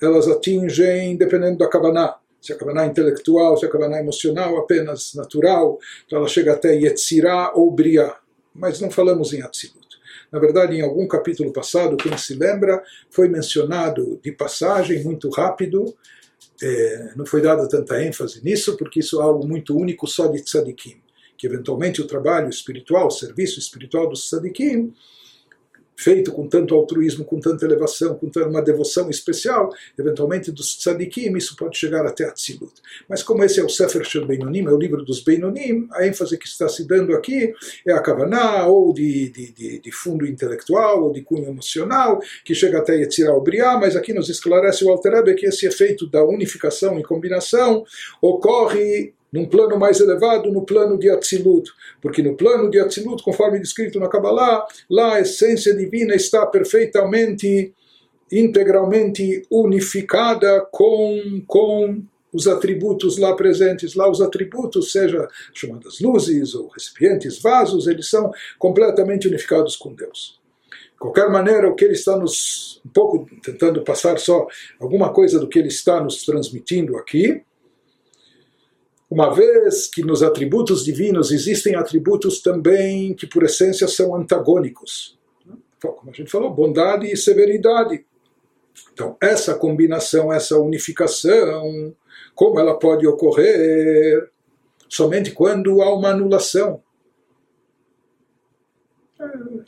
elas 0.00 0.28
atingem, 0.28 1.16
dependendo 1.16 1.58
da 1.58 1.68
Kavaná, 1.68 2.16
se 2.40 2.52
a 2.52 2.56
Kavaná 2.56 2.86
intelectual, 2.86 3.56
se 3.56 3.66
a 3.66 3.68
Kavaná 3.68 3.98
emocional, 3.98 4.56
apenas 4.58 5.14
natural, 5.14 5.78
então 6.06 6.18
ela 6.18 6.28
chega 6.28 6.52
até 6.52 6.74
Yetzirah 6.74 7.52
ou 7.54 7.70
Briah, 7.70 8.16
mas 8.54 8.80
não 8.80 8.90
falamos 8.90 9.32
em 9.32 9.42
Atzilut. 9.42 9.88
Na 10.30 10.38
verdade, 10.38 10.76
em 10.76 10.82
algum 10.82 11.06
capítulo 11.08 11.52
passado, 11.52 11.96
quem 11.96 12.16
se 12.18 12.34
lembra, 12.34 12.82
foi 13.10 13.28
mencionado 13.28 14.20
de 14.22 14.30
passagem, 14.30 15.02
muito 15.02 15.30
rápido, 15.30 15.94
é, 16.62 17.12
não 17.16 17.24
foi 17.24 17.40
dada 17.40 17.68
tanta 17.68 18.02
ênfase 18.02 18.44
nisso, 18.44 18.76
porque 18.76 19.00
isso 19.00 19.20
é 19.20 19.24
algo 19.24 19.46
muito 19.46 19.76
único 19.76 20.06
só 20.06 20.26
de 20.26 20.42
tzadikim, 20.42 21.00
que 21.36 21.46
eventualmente 21.46 22.00
o 22.00 22.06
trabalho 22.06 22.48
espiritual, 22.48 23.06
o 23.06 23.10
serviço 23.10 23.58
espiritual 23.58 24.08
dos 24.08 24.28
tzadikim, 24.28 24.92
feito 25.98 26.30
com 26.30 26.46
tanto 26.46 26.76
altruísmo, 26.76 27.24
com 27.24 27.40
tanta 27.40 27.64
elevação, 27.64 28.14
com 28.14 28.30
uma 28.46 28.62
devoção 28.62 29.10
especial, 29.10 29.68
eventualmente 29.98 30.52
dos 30.52 30.76
tzadikim, 30.78 31.36
isso 31.36 31.56
pode 31.56 31.76
chegar 31.76 32.06
até 32.06 32.24
a 32.24 32.30
Tzilut. 32.30 32.72
Mas 33.08 33.22
como 33.22 33.42
esse 33.42 33.58
é 33.58 33.64
o 33.64 33.68
Sefer 33.68 34.04
Shel 34.04 34.24
Beinonim, 34.24 34.64
é 34.64 34.70
o 34.70 34.78
livro 34.78 35.04
dos 35.04 35.20
Beinonim, 35.24 35.88
a 35.92 36.06
ênfase 36.06 36.38
que 36.38 36.46
está 36.46 36.68
se 36.68 36.86
dando 36.86 37.14
aqui 37.14 37.52
é 37.84 37.92
a 37.92 38.00
Kavaná, 38.00 38.66
ou 38.66 38.92
de, 38.94 39.28
de, 39.30 39.52
de, 39.52 39.78
de, 39.80 39.92
fundo 39.92 40.24
intelectual, 40.24 41.02
ou 41.02 41.12
de 41.12 41.22
cunho 41.22 41.48
emocional, 41.48 42.20
que 42.44 42.54
chega 42.54 42.78
até 42.78 42.94
Yetzirah 42.94 43.32
ou 43.32 43.42
Briah, 43.42 43.76
mas 43.76 43.96
aqui 43.96 44.12
nos 44.12 44.28
esclarece 44.28 44.84
o 44.84 44.90
Alter 44.90 45.14
Rebbe 45.14 45.34
que 45.34 45.46
esse 45.46 45.66
efeito 45.66 46.08
da 46.08 46.24
unificação 46.24 46.98
e 46.98 47.02
combinação 47.02 47.84
ocorre 48.22 49.14
num 49.32 49.46
plano 49.46 49.78
mais 49.78 50.00
elevado, 50.00 50.50
no 50.50 50.64
plano 50.64 50.98
de 50.98 51.10
Atzilut, 51.10 51.70
porque 52.00 52.22
no 52.22 52.34
plano 52.34 52.70
de 52.70 52.80
Atzilut, 52.80 53.22
conforme 53.22 53.58
descrito 53.58 54.00
na 54.00 54.08
Kabbalah, 54.08 54.66
lá 54.88 55.14
a 55.14 55.20
essência 55.20 55.74
divina 55.74 56.14
está 56.14 56.46
perfeitamente, 56.46 57.72
integralmente 58.32 59.46
unificada 59.50 60.66
com, 60.70 61.42
com 61.46 62.02
os 62.32 62.46
atributos 62.46 63.18
lá 63.18 63.34
presentes. 63.34 63.94
Lá 63.94 64.10
os 64.10 64.20
atributos, 64.20 64.92
seja 64.92 65.28
chamadas 65.52 66.00
luzes 66.00 66.54
ou 66.54 66.68
recipientes, 66.68 67.40
vasos, 67.40 67.86
eles 67.86 68.08
são 68.08 68.30
completamente 68.58 69.28
unificados 69.28 69.76
com 69.76 69.94
Deus. 69.94 70.38
De 70.92 70.98
qualquer 70.98 71.30
maneira, 71.30 71.68
o 71.68 71.74
que 71.74 71.84
ele 71.84 71.94
está 71.94 72.16
nos, 72.16 72.80
um 72.84 72.88
pouco 72.88 73.26
tentando 73.42 73.82
passar 73.82 74.18
só 74.18 74.46
alguma 74.80 75.12
coisa 75.12 75.38
do 75.38 75.48
que 75.48 75.58
ele 75.58 75.68
está 75.68 76.02
nos 76.02 76.24
transmitindo 76.24 76.96
aqui, 76.96 77.42
uma 79.10 79.34
vez 79.34 79.86
que 79.86 80.02
nos 80.02 80.22
atributos 80.22 80.84
divinos 80.84 81.30
existem 81.30 81.74
atributos 81.74 82.40
também 82.40 83.14
que, 83.14 83.26
por 83.26 83.42
essência, 83.42 83.88
são 83.88 84.14
antagônicos. 84.14 85.18
Como 85.80 86.10
a 86.10 86.12
gente 86.12 86.30
falou, 86.30 86.52
bondade 86.52 87.06
e 87.10 87.16
severidade. 87.16 88.04
Então, 88.92 89.16
essa 89.20 89.54
combinação, 89.54 90.32
essa 90.32 90.58
unificação, 90.58 91.94
como 92.34 92.58
ela 92.58 92.78
pode 92.78 93.06
ocorrer? 93.06 94.30
Somente 94.88 95.30
quando 95.30 95.80
há 95.82 95.94
uma 95.94 96.10
anulação 96.10 96.82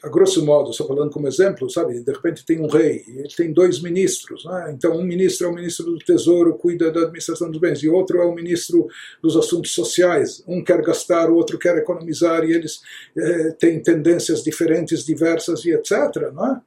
a 0.02 0.08
grosso 0.08 0.44
modo, 0.44 0.72
só 0.72 0.86
falando 0.86 1.10
como 1.10 1.26
exemplo, 1.26 1.68
sabe, 1.68 2.00
de 2.00 2.12
repente 2.12 2.46
tem 2.46 2.60
um 2.60 2.68
rei, 2.68 3.04
ele 3.08 3.28
tem 3.36 3.52
dois 3.52 3.82
ministros, 3.82 4.44
né? 4.44 4.72
então 4.72 4.96
um 4.96 5.02
ministro 5.02 5.48
é 5.48 5.50
o 5.50 5.54
ministro 5.54 5.86
do 5.86 5.98
tesouro, 5.98 6.54
cuida 6.54 6.92
da 6.92 7.00
administração 7.00 7.50
dos 7.50 7.60
bens, 7.60 7.82
e 7.82 7.88
outro 7.88 8.18
é 8.18 8.24
o 8.24 8.34
ministro 8.34 8.86
dos 9.20 9.36
assuntos 9.36 9.72
sociais. 9.72 10.42
Um 10.46 10.62
quer 10.62 10.80
gastar, 10.82 11.28
o 11.28 11.34
outro 11.34 11.58
quer 11.58 11.76
economizar, 11.76 12.44
e 12.44 12.52
eles 12.52 12.80
eh, 13.16 13.50
têm 13.58 13.82
tendências 13.82 14.42
diferentes, 14.42 15.04
diversas 15.04 15.64
e 15.64 15.72
etc. 15.72 16.32
Não 16.32 16.46
é? 16.46 16.60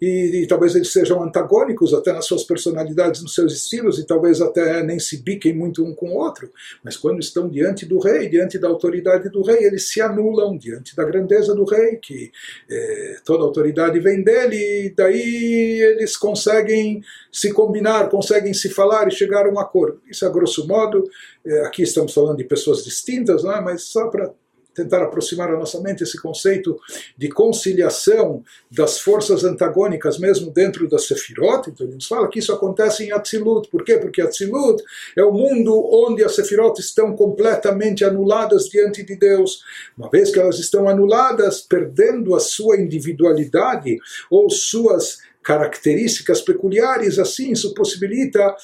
E, 0.00 0.42
e, 0.42 0.46
talvez 0.46 0.74
eles 0.74 0.92
sejam 0.92 1.22
antagônicos 1.22 1.94
até 1.94 2.12
nas 2.12 2.26
suas 2.26 2.44
personalidades, 2.44 3.22
nos 3.22 3.34
seus 3.34 3.52
estilos, 3.52 3.98
e 3.98 4.06
talvez 4.06 4.40
até 4.40 4.82
nem 4.82 4.98
se 4.98 5.22
biquem 5.22 5.54
muito 5.54 5.84
um 5.84 5.94
com 5.94 6.10
o 6.10 6.18
outro. 6.18 6.50
Mas 6.82 6.96
quando 6.96 7.20
estão 7.20 7.48
diante 7.48 7.86
do 7.86 7.98
rei, 7.98 8.28
diante 8.28 8.58
da 8.58 8.68
autoridade 8.68 9.28
do 9.28 9.42
rei, 9.42 9.64
eles 9.64 9.88
se 9.88 10.00
anulam 10.00 10.56
diante 10.56 10.94
da 10.96 11.04
grandeza 11.04 11.54
do 11.54 11.64
rei, 11.64 11.96
que 11.96 12.30
eh, 12.70 13.16
toda 13.24 13.44
autoridade 13.44 13.98
vem 14.00 14.22
dele, 14.22 14.86
e 14.86 14.90
daí 14.90 15.80
eles 15.82 16.16
conseguem 16.16 17.02
se 17.32 17.52
combinar, 17.52 18.08
conseguem 18.08 18.54
se 18.54 18.68
falar 18.68 19.08
e 19.08 19.10
chegar 19.10 19.46
a 19.46 19.50
um 19.50 19.58
acordo. 19.58 20.00
Isso 20.08 20.26
a 20.26 20.28
grosso 20.28 20.66
modo, 20.66 21.08
eh, 21.46 21.66
aqui 21.66 21.82
estamos 21.82 22.12
falando 22.12 22.36
de 22.36 22.44
pessoas 22.44 22.84
distintas, 22.84 23.42
não 23.42 23.52
é? 23.52 23.60
mas 23.60 23.84
só 23.84 24.08
para 24.08 24.32
tentar 24.74 25.02
aproximar 25.02 25.50
a 25.50 25.58
nossa 25.58 25.80
mente 25.80 26.02
esse 26.02 26.20
conceito 26.20 26.78
de 27.16 27.28
conciliação 27.28 28.42
das 28.70 28.98
forças 28.98 29.44
antagônicas 29.44 30.18
mesmo 30.18 30.50
dentro 30.50 30.88
da 30.88 30.98
Sefirot. 30.98 31.70
Então 31.70 31.86
ele 31.86 31.94
nos 31.94 32.06
fala 32.06 32.28
que 32.28 32.38
isso 32.38 32.52
acontece 32.52 33.04
em 33.04 33.12
Atzilut. 33.12 33.68
Por 33.68 33.84
quê? 33.84 33.98
Porque 33.98 34.20
Atzilut 34.20 34.82
é 35.16 35.22
o 35.22 35.32
mundo 35.32 35.72
onde 35.92 36.24
as 36.24 36.34
Sefirot 36.34 36.80
estão 36.80 37.14
completamente 37.14 38.04
anuladas 38.04 38.64
diante 38.64 39.02
de 39.02 39.16
Deus. 39.16 39.62
Uma 39.96 40.10
vez 40.10 40.30
que 40.30 40.38
elas 40.38 40.58
estão 40.58 40.88
anuladas, 40.88 41.60
perdendo 41.60 42.34
a 42.34 42.40
sua 42.40 42.80
individualidade 42.80 43.98
ou 44.30 44.50
suas 44.50 45.18
características 45.44 46.40
peculiares, 46.40 47.18
assim 47.18 47.52
isso 47.52 47.74
possibilita 47.74 48.56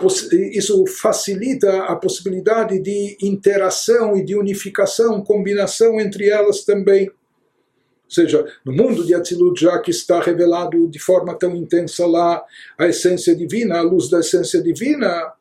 poss 0.00 0.30
isso 0.32 0.84
facilita 0.86 1.84
a 1.84 1.94
possibilidade 1.96 2.78
de 2.80 3.16
interação 3.22 4.16
e 4.16 4.24
de 4.24 4.34
unificação, 4.34 5.22
combinação 5.22 6.00
entre 6.00 6.28
elas 6.28 6.64
também. 6.64 7.08
Ou 7.08 8.10
seja, 8.10 8.44
no 8.64 8.72
mundo 8.72 9.04
de 9.04 9.14
Atzilut, 9.14 9.60
já 9.60 9.78
que 9.80 9.90
está 9.90 10.20
revelado 10.20 10.88
de 10.88 10.98
forma 10.98 11.34
tão 11.34 11.54
intensa 11.56 12.06
lá 12.06 12.42
a 12.78 12.86
essência 12.86 13.34
divina, 13.34 13.78
a 13.78 13.82
luz 13.82 14.08
da 14.08 14.20
essência 14.20 14.62
divina, 14.62 15.32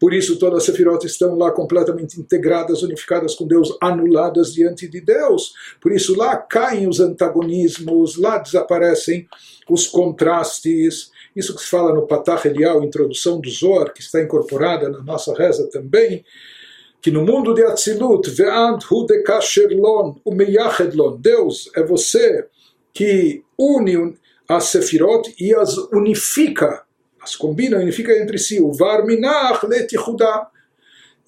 por 0.00 0.14
isso 0.14 0.38
todas 0.38 0.58
as 0.58 0.64
sefirot 0.64 1.04
estão 1.04 1.36
lá 1.36 1.50
completamente 1.50 2.20
integradas, 2.20 2.82
unificadas 2.82 3.34
com 3.34 3.46
Deus, 3.46 3.76
anuladas 3.80 4.52
diante 4.52 4.88
de 4.88 5.00
Deus. 5.00 5.52
Por 5.80 5.92
isso 5.92 6.16
lá 6.16 6.36
caem 6.36 6.88
os 6.88 7.00
antagonismos, 7.00 8.16
lá 8.16 8.38
desaparecem 8.38 9.26
os 9.68 9.86
contrastes. 9.86 11.10
Isso 11.34 11.54
que 11.54 11.62
se 11.62 11.68
fala 11.68 11.94
no 11.94 12.06
Patach 12.06 12.46
Elial, 12.46 12.82
introdução 12.82 13.40
do 13.40 13.50
Zohar, 13.50 13.92
que 13.92 14.00
está 14.00 14.22
incorporada 14.22 14.88
na 14.88 15.02
nossa 15.02 15.34
reza 15.34 15.68
também, 15.70 16.24
que 17.00 17.10
no 17.10 17.24
mundo 17.24 17.54
de 17.54 17.62
Atzilut, 17.62 18.28
Ve'ad 18.30 18.84
hu 18.90 19.06
dekasherlon, 19.06 20.14
o 20.24 21.16
Deus 21.18 21.70
é 21.76 21.82
você 21.82 22.46
que 22.92 23.42
une 23.56 24.16
as 24.48 24.64
sefirot 24.64 25.34
e 25.38 25.54
as 25.54 25.76
unifica 25.92 26.84
as 27.28 27.36
combinam, 27.36 27.80
unifica 27.80 28.16
entre 28.16 28.38
si. 28.38 28.60
O 28.60 28.72
varminach 28.72 29.66
letichudá. 29.66 30.48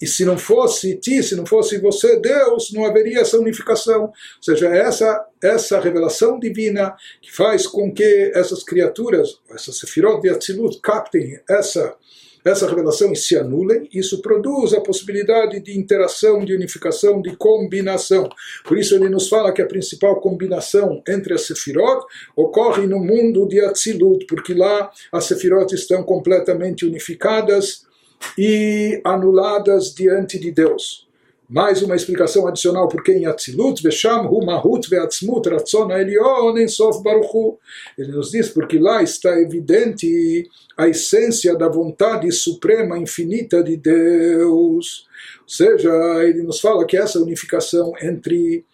E 0.01 0.07
se 0.07 0.24
não 0.24 0.38
fosse 0.38 0.96
ti, 0.96 1.22
se 1.22 1.36
não 1.36 1.44
fosse 1.44 1.78
você, 1.78 2.18
Deus, 2.18 2.72
não 2.72 2.84
haveria 2.84 3.20
essa 3.20 3.38
unificação. 3.38 4.05
Ou 4.05 4.12
seja, 4.40 4.68
essa, 4.68 5.26
essa 5.42 5.78
revelação 5.80 6.38
divina 6.38 6.94
que 7.20 7.32
faz 7.32 7.66
com 7.66 7.92
que 7.92 8.32
essas 8.34 8.62
criaturas, 8.62 9.40
essas 9.51 9.78
sefirot 9.78 10.20
de 10.22 10.30
Atzilut, 10.30 10.80
captem 10.80 11.38
essa 11.48 11.96
essa 12.44 12.66
revelação 12.66 13.12
e 13.12 13.16
se 13.16 13.36
anulem, 13.36 13.88
isso 13.92 14.22
produz 14.22 14.72
a 14.72 14.80
possibilidade 14.80 15.61
de 15.61 15.78
interação, 15.78 16.44
de 16.44 16.55
unificação, 16.55 17.20
de 17.20 17.36
combinação. 17.36 18.28
Por 18.64 18.78
isso 18.78 18.94
ele 18.94 19.09
nos 19.09 19.28
fala 19.28 19.53
que 19.53 19.61
a 19.61 19.66
principal 19.66 20.20
combinação 20.20 21.03
entre 21.07 21.34
as 21.34 21.42
Sefirot 21.42 22.07
ocorre 22.34 22.86
no 22.86 22.98
mundo 22.98 23.46
de 23.46 23.61
Atzilut, 23.61 24.24
porque 24.26 24.55
lá 24.55 24.90
as 25.12 25.24
Sefirot 25.24 25.74
estão 25.74 26.03
completamente 26.03 26.86
unificadas 26.86 27.89
e 28.37 29.01
anuladas 29.05 29.95
diante 29.95 30.39
de 30.39 30.51
Deus. 30.51 31.09
Mais 31.49 31.83
uma 31.83 31.97
explicação 31.97 32.47
adicional 32.47 32.87
porque 32.87 33.12
em 33.12 33.27
Atzilut, 33.27 33.83
Vesham, 33.83 34.27
Hu, 34.31 34.47
Mahut, 34.47 34.89
Veatzmut, 34.89 35.49
Ratzon, 35.49 35.91
Elion, 35.91 36.57
Ensof, 36.57 37.03
Baruchu. 37.03 37.59
Ele 37.99 38.12
nos 38.12 38.31
diz 38.31 38.49
porque 38.51 38.79
lá 38.79 39.03
está 39.03 39.37
evidente 39.41 40.49
a 40.77 40.87
essência 40.87 41.57
da 41.57 41.68
vontade 41.68 42.31
suprema, 42.31 42.97
infinita 42.97 43.64
de 43.64 43.77
Deus. 43.77 45.09
Ou 45.41 45.49
seja, 45.49 45.91
ele 46.23 46.45
nos 46.45 46.61
fala 46.61 46.87
que 46.87 46.97
essa 46.97 47.18
unificação 47.18 47.95
entre 48.01 48.64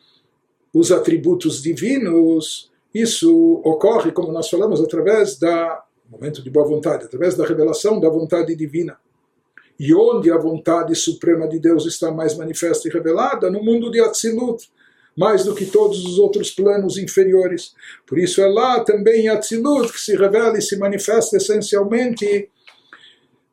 os 0.74 0.92
atributos 0.92 1.62
divinos, 1.62 2.70
isso 2.94 3.62
ocorre, 3.64 4.12
como 4.12 4.30
nós 4.30 4.50
falamos, 4.50 4.82
através 4.82 5.38
da 5.38 5.82
momento 6.10 6.42
de 6.42 6.50
boa 6.50 6.66
vontade, 6.66 7.06
através 7.06 7.34
da 7.34 7.46
revelação 7.46 7.98
da 7.98 8.10
vontade 8.10 8.54
divina. 8.54 8.98
E 9.78 9.94
onde 9.94 10.30
a 10.30 10.38
vontade 10.38 10.94
suprema 10.94 11.46
de 11.48 11.58
Deus 11.58 11.86
está 11.86 12.10
mais 12.10 12.36
manifesta 12.36 12.88
e 12.88 12.90
revelada? 12.90 13.50
No 13.50 13.62
mundo 13.62 13.90
de 13.90 14.00
Atzilut, 14.00 14.70
mais 15.16 15.44
do 15.44 15.54
que 15.54 15.66
todos 15.66 16.04
os 16.04 16.18
outros 16.18 16.50
planos 16.50 16.98
inferiores. 16.98 17.74
Por 18.06 18.18
isso 18.18 18.40
é 18.40 18.46
lá 18.46 18.80
também 18.80 19.22
em 19.22 19.28
Atzilut 19.28 19.92
que 19.92 20.00
se 20.00 20.16
revela 20.16 20.58
e 20.58 20.62
se 20.62 20.76
manifesta 20.78 21.36
essencialmente 21.36 22.50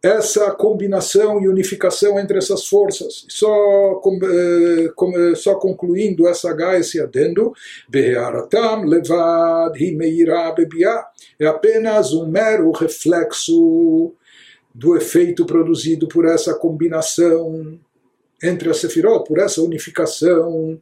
essa 0.03 0.51
combinação 0.51 1.41
e 1.41 1.47
unificação 1.47 2.19
entre 2.19 2.37
essas 2.37 2.67
forças. 2.67 3.25
Só, 3.29 3.95
com, 4.03 4.19
eh, 4.21 4.91
com, 4.97 5.17
eh, 5.17 5.33
só 5.33 5.55
concluindo 5.55 6.27
essa 6.27 6.51
H, 6.51 6.79
esse 6.79 6.99
adendo, 6.99 7.53
levad 7.89 9.77
é 11.39 11.45
apenas 11.45 12.11
um 12.11 12.27
mero 12.27 12.69
reflexo 12.71 14.13
do 14.74 14.96
efeito 14.96 15.44
produzido 15.44 16.06
por 16.08 16.24
essa 16.24 16.54
combinação 16.54 17.78
entre 18.42 18.70
a 18.70 18.74
Sefirot, 18.74 19.26
por 19.26 19.38
essa 19.38 19.60
unificação 19.62 20.80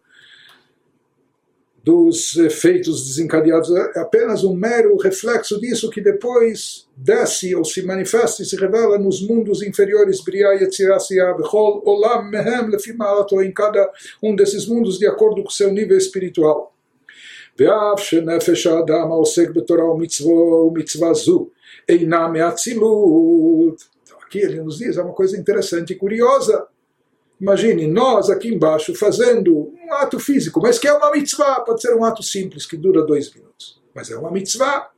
dos 1.82 2.36
efeitos 2.36 3.06
desencadeados, 3.06 3.70
é 3.70 4.00
apenas 4.00 4.42
um 4.42 4.52
mero 4.52 4.96
reflexo 4.96 5.60
disso 5.60 5.88
que 5.88 6.00
depois 6.00 6.88
desce 6.96 7.54
ou 7.54 7.64
se 7.64 7.80
manifesta 7.82 8.42
e 8.42 8.44
se 8.44 8.56
revela 8.56 8.98
nos 8.98 9.24
mundos 9.24 9.62
inferiores, 9.62 10.20
Briah, 10.20 10.54
Yetzirah, 10.54 10.98
Siyah, 10.98 11.34
Bechol, 11.34 11.82
Olam, 11.86 12.28
Mehem, 12.28 12.70
Lefimalato, 12.70 13.40
em 13.40 13.52
cada 13.52 13.88
um 14.20 14.34
desses 14.34 14.66
mundos 14.66 14.98
de 14.98 15.06
acordo 15.06 15.44
com 15.44 15.50
seu 15.50 15.72
nível 15.72 15.96
espiritual. 15.96 16.72
ואף 17.58 18.00
שנפש 18.00 18.66
האדם 18.66 19.12
העוסק 19.12 19.50
בתורה 19.50 19.84
ומצווה 19.84 21.14
זו 21.14 21.46
Einam 21.89 22.33
Atzilut. 22.47 23.77
Então, 24.03 24.17
aqui 24.21 24.39
ele 24.39 24.61
nos 24.61 24.77
diz, 24.77 24.97
é 24.97 25.01
uma 25.01 25.13
coisa 25.13 25.37
interessante 25.37 25.93
e 25.93 25.95
curiosa. 25.95 26.67
Imagine 27.39 27.87
nós 27.87 28.29
aqui 28.29 28.53
embaixo 28.53 28.93
fazendo 28.93 29.73
um 29.83 29.93
ato 29.93 30.19
físico, 30.19 30.61
mas 30.61 30.77
que 30.77 30.87
é 30.87 30.93
uma 30.93 31.11
mitzvah, 31.11 31.61
pode 31.61 31.81
ser 31.81 31.95
um 31.95 32.05
ato 32.05 32.21
simples 32.21 32.67
que 32.67 32.77
dura 32.77 33.03
dois 33.03 33.33
minutos, 33.33 33.81
mas 33.95 34.11
é 34.11 34.17
uma 34.17 34.29
mitzvah. 34.29 34.91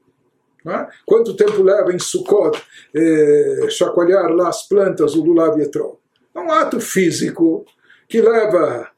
É? 0.66 0.88
Quanto 1.06 1.36
tempo 1.36 1.62
leva 1.62 1.94
em 1.94 2.00
Sukkot 2.00 2.62
eh, 2.96 3.68
chacoalhar 3.70 4.30
lá 4.32 4.48
as 4.48 4.66
plantas, 4.66 5.14
o 5.14 5.22
lulav 5.22 5.60
e? 5.60 5.70
É 6.34 6.40
um 6.40 6.52
ato 6.52 6.80
físico 6.80 7.66
que 8.08 8.22
leva 8.22 8.90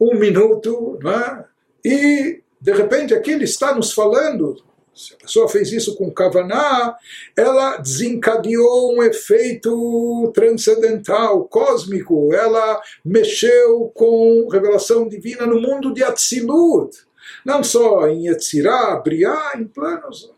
um 0.00 0.16
minuto, 0.16 0.98
é? 1.04 1.44
e 1.84 2.42
de 2.60 2.72
repente 2.72 3.14
aqui 3.14 3.30
ele 3.30 3.44
está 3.44 3.74
nos 3.74 3.92
falando 3.92 4.56
se 4.98 5.14
a 5.14 5.16
pessoa 5.16 5.48
fez 5.48 5.70
isso 5.70 5.94
com 5.94 6.10
Kavaná, 6.10 6.96
ela 7.36 7.76
desencadeou 7.76 8.96
um 8.96 9.02
efeito 9.02 10.32
transcendental, 10.34 11.44
cósmico, 11.44 12.34
ela 12.34 12.82
mexeu 13.04 13.92
com 13.94 14.48
revelação 14.48 15.08
divina 15.08 15.46
no 15.46 15.60
mundo 15.60 15.94
de 15.94 16.02
Atzilut, 16.02 16.96
não 17.44 17.62
só 17.62 18.08
em 18.08 18.26
Yetzirah, 18.26 18.96
Briah, 18.96 19.52
em 19.56 19.64
planos. 19.64 20.34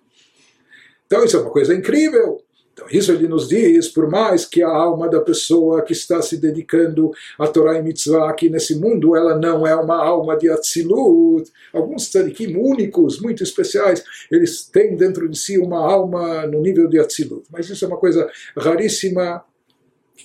Então 1.06 1.24
isso 1.24 1.38
é 1.38 1.40
uma 1.40 1.50
coisa 1.50 1.74
incrível. 1.74 2.44
Então, 2.80 2.88
isso 2.90 3.12
ele 3.12 3.28
nos 3.28 3.46
diz, 3.46 3.88
por 3.88 4.08
mais 4.08 4.46
que 4.46 4.62
a 4.62 4.68
alma 4.68 5.06
da 5.06 5.20
pessoa 5.20 5.82
que 5.82 5.92
está 5.92 6.22
se 6.22 6.38
dedicando 6.38 7.10
a 7.38 7.46
Torá 7.46 7.78
e 7.78 7.82
Mitzvah 7.82 8.30
aqui 8.30 8.48
nesse 8.48 8.74
mundo, 8.74 9.14
ela 9.14 9.36
não 9.38 9.66
é 9.66 9.74
uma 9.74 10.02
alma 10.02 10.34
de 10.34 10.48
Atzilut. 10.48 11.50
Alguns 11.74 12.08
tzadikim 12.08 12.56
únicos, 12.56 13.20
muito 13.20 13.42
especiais, 13.42 14.02
eles 14.30 14.64
têm 14.64 14.96
dentro 14.96 15.28
de 15.28 15.38
si 15.38 15.58
uma 15.58 15.78
alma 15.78 16.46
no 16.46 16.62
nível 16.62 16.88
de 16.88 16.98
Atzilut. 16.98 17.44
Mas 17.50 17.68
isso 17.68 17.84
é 17.84 17.88
uma 17.88 17.98
coisa 17.98 18.26
raríssima 18.56 19.44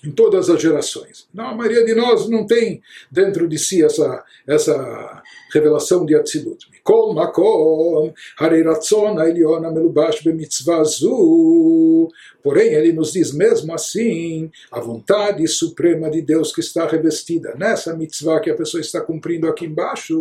em 0.02 0.12
todas 0.12 0.50
as 0.50 0.62
gerações. 0.62 1.28
Não, 1.34 1.48
a 1.48 1.56
maioria 1.56 1.84
de 1.84 1.94
nós 1.94 2.30
não 2.30 2.46
tem 2.46 2.82
dentro 3.12 3.50
de 3.50 3.58
si 3.58 3.84
essa, 3.84 4.24
essa 4.48 5.22
revelação 5.52 6.06
de 6.06 6.16
Atzilut. 6.16 6.75
כל 6.85 7.13
מקום, 7.15 8.11
הרי 8.39 8.63
רצון 8.63 9.19
העליון 9.19 9.65
המלובש 9.65 10.27
במצווה 10.27 10.85
זו, 10.85 12.09
porém 12.43 12.73
ele 12.73 12.93
nos 12.93 13.13
diz 13.13 13.35
mesmo 13.35 13.75
assim, 13.75 14.51
a 14.73 14.81
vontade 14.81 15.47
suprema 15.47 16.11
de 16.11 16.23
Deus 16.23 16.53
que 16.55 16.61
está 16.61 16.87
revestida 16.87 17.55
nessa 17.55 17.95
mitzvah 17.95 18.41
que 18.41 18.51
a 18.51 18.55
pessoa 18.55 18.81
está 18.81 19.01
cumprindo 19.01 19.47
aqui 19.47 19.67
embaixo, 19.67 20.17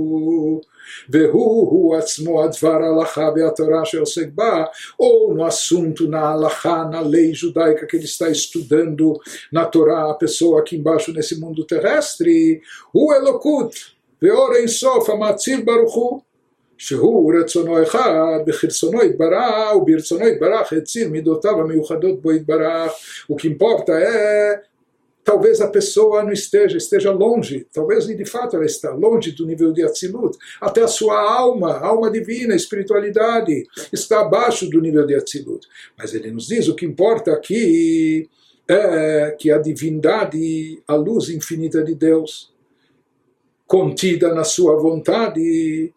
והוא 1.09 1.95
עצמו 1.95 2.43
הדבר 2.43 2.83
ההלכה 2.83 3.29
והתורה 3.35 3.85
שעוסק 3.85 4.27
בה, 4.33 4.65
ou 4.99 5.33
no 5.33 5.45
assunto, 5.45 6.07
na 6.07 6.31
halachá, 6.31 6.85
na 6.91 7.01
lei 7.01 7.33
judaica 7.33 7.85
que 7.85 7.95
ele 7.95 8.05
está 8.05 8.29
estudando 8.29 9.19
na 9.53 9.65
Torá, 9.65 10.11
a 10.11 10.13
pessoa 10.13 10.59
aqui 10.59 10.75
embaixo 10.75 11.13
nesse 11.13 11.39
mundo 11.39 11.63
terrestre, 11.63 12.61
o 12.93 13.13
Elokut, 13.13 13.73
ואור 14.21 14.55
אינסוף 14.55 15.09
המאציל 15.09 15.61
ברוך 15.61 15.95
הוא 15.95 16.21
שהוא 16.83 17.33
רצונו 17.39 17.83
אחד, 17.83 18.39
בחרצונו 18.45 19.03
יתברך, 19.03 19.75
וברצונו 19.75 20.27
יתברך 20.27 20.73
הציל 20.73 21.09
מידותיו 21.09 21.59
המיוחדות 21.59 22.21
בו 22.21 22.31
יתברך. 22.31 22.91
O 23.29 23.35
que 23.35 23.47
importa 23.47 23.91
é 23.91 24.61
talvez 25.29 25.61
a 25.61 25.67
pessoa 25.67 26.23
não 26.23 26.31
esteja, 26.31 26.75
esteja 26.75 27.11
longe, 27.11 27.67
talvez 27.71 28.07
de 28.07 28.25
fato 28.25 28.55
ela 28.55 28.65
está 28.65 28.91
longe 28.91 29.31
do 29.31 29.45
nível 29.45 29.71
de 29.71 29.83
Atzilut, 29.83 30.35
até 30.59 30.81
a 30.81 30.87
sua 30.87 31.19
alma, 31.19 31.73
a 31.73 31.85
alma 31.85 32.09
divina, 32.09 32.53
a 32.53 32.57
espiritualidade, 32.57 33.67
está 33.93 34.21
abaixo 34.21 34.67
do 34.67 34.81
nível 34.81 35.05
de 35.05 35.13
Atzilut. 35.13 35.67
Mas 35.95 36.15
ele 36.15 36.31
nos 36.31 36.47
diz, 36.47 36.67
o 36.67 36.75
que 36.75 36.83
importa 36.83 37.31
aqui 37.31 38.27
é 38.67 39.35
que 39.37 39.51
a 39.51 39.59
divindade, 39.59 40.81
a 40.87 40.95
luz 40.95 41.29
infinita 41.29 41.83
de 41.83 41.93
Deus, 41.93 42.51
contida 43.67 44.33
na 44.33 44.43
sua 44.43 44.75
vontade, 44.77 45.93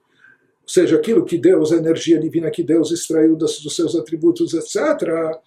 ou 0.67 0.73
seja, 0.73 0.97
aquilo 0.97 1.23
que 1.23 1.37
Deus, 1.37 1.71
a 1.71 1.77
energia 1.77 2.19
divina 2.19 2.51
que 2.51 2.61
Deus 2.61 2.91
extraiu 2.91 3.37
dos, 3.37 3.61
dos 3.61 3.73
seus 3.73 3.95
atributos, 3.95 4.53
etc., 4.53 5.39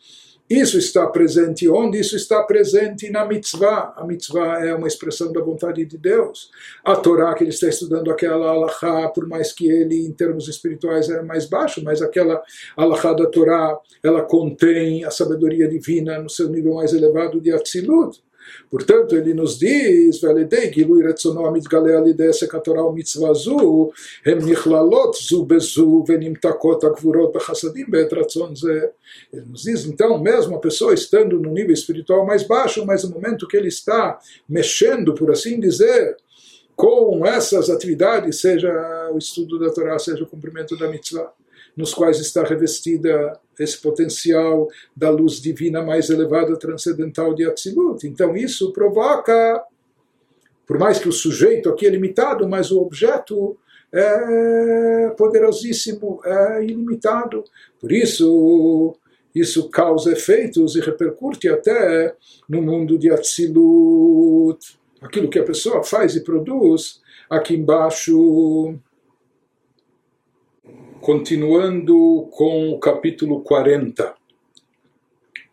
isso 0.48 0.78
está 0.78 1.06
presente 1.06 1.68
onde? 1.68 2.00
Isso 2.00 2.16
está 2.16 2.42
presente 2.42 3.08
na 3.08 3.24
mitzvah. 3.24 3.94
A 3.96 4.04
mitzvah 4.04 4.64
é 4.64 4.74
uma 4.74 4.88
expressão 4.88 5.30
da 5.30 5.40
vontade 5.40 5.84
de 5.84 5.96
Deus. 5.96 6.50
A 6.82 6.96
Torá 6.96 7.32
que 7.34 7.44
ele 7.44 7.50
está 7.50 7.68
estudando, 7.68 8.10
aquela 8.10 8.48
alahá, 8.48 9.08
por 9.10 9.28
mais 9.28 9.52
que 9.52 9.70
ele, 9.70 10.04
em 10.04 10.10
termos 10.10 10.48
espirituais, 10.48 11.08
é 11.08 11.22
mais 11.22 11.44
baixo, 11.44 11.80
mas 11.84 12.02
aquela 12.02 12.42
alahá 12.76 13.12
da 13.12 13.26
Torá, 13.26 13.78
ela 14.02 14.22
contém 14.22 15.04
a 15.04 15.10
sabedoria 15.10 15.68
divina 15.68 16.18
no 16.18 16.28
seu 16.28 16.48
nível 16.48 16.74
mais 16.74 16.92
elevado 16.94 17.40
de 17.40 17.52
Atzilut. 17.52 18.20
Portanto, 18.70 19.16
ele 19.16 19.34
nos 19.34 19.58
diz, 19.58 20.20
Veledei, 20.20 20.72
Gilui 20.72 21.02
Retzono 21.02 21.46
Amitgale 21.46 21.94
Alidei 21.94 22.32
Sekatorah 22.32 22.90
Mitzvah 22.92 23.34
Zu, 23.34 23.92
Hem 24.24 24.38
Nichlalot 24.38 25.16
Zu 25.16 25.44
Bezu, 25.44 26.04
Venimtakot 26.04 26.84
Akvurot 26.86 27.32
Bechassadim 27.32 27.86
Bet. 27.88 28.10
Ele 29.32 29.44
nos 29.46 29.62
diz, 29.62 29.84
então, 29.86 30.18
mesmo 30.18 30.56
a 30.56 30.60
pessoa 30.60 30.94
estando 30.94 31.38
no 31.38 31.50
nível 31.50 31.72
espiritual 31.72 32.24
mais 32.26 32.42
baixo, 32.42 32.84
mas 32.86 33.04
no 33.04 33.10
momento 33.10 33.46
que 33.46 33.56
ele 33.56 33.68
está 33.68 34.18
mexendo, 34.48 35.14
por 35.14 35.30
assim 35.30 35.58
dizer, 35.58 36.16
com 36.76 37.26
essas 37.26 37.68
atividades, 37.68 38.40
seja 38.40 38.72
o 39.12 39.18
estudo 39.18 39.58
da 39.58 39.70
Torá, 39.70 39.98
seja 39.98 40.24
o 40.24 40.26
cumprimento 40.26 40.78
da 40.78 40.88
mitzvah, 40.88 41.30
nos 41.76 41.94
quais 41.94 42.18
está 42.18 42.42
revestida 42.42 43.38
esse 43.58 43.78
potencial 43.78 44.68
da 44.96 45.10
luz 45.10 45.40
divina 45.40 45.82
mais 45.82 46.10
elevada, 46.10 46.58
transcendental 46.58 47.34
de 47.34 47.44
Atzilut. 47.44 48.06
Então 48.06 48.36
isso 48.36 48.72
provoca, 48.72 49.62
por 50.66 50.78
mais 50.78 50.98
que 50.98 51.08
o 51.08 51.12
sujeito 51.12 51.68
aqui 51.68 51.86
é 51.86 51.90
limitado, 51.90 52.48
mas 52.48 52.70
o 52.70 52.80
objeto 52.80 53.56
é 53.92 55.10
poderosíssimo, 55.16 56.20
é 56.24 56.64
ilimitado. 56.64 57.44
Por 57.80 57.92
isso, 57.92 58.94
isso 59.34 59.68
causa 59.68 60.12
efeitos 60.12 60.76
e 60.76 60.80
repercute 60.80 61.48
até 61.48 62.14
no 62.48 62.62
mundo 62.62 62.96
de 62.96 63.10
Atzilut. 63.10 64.78
Aquilo 65.00 65.30
que 65.30 65.38
a 65.38 65.44
pessoa 65.44 65.82
faz 65.82 66.14
e 66.14 66.22
produz 66.22 67.00
aqui 67.28 67.54
embaixo 67.54 68.74
continuando 71.00 72.28
com 72.30 72.70
o 72.70 72.78
capítulo 72.78 73.40
40. 73.40 74.14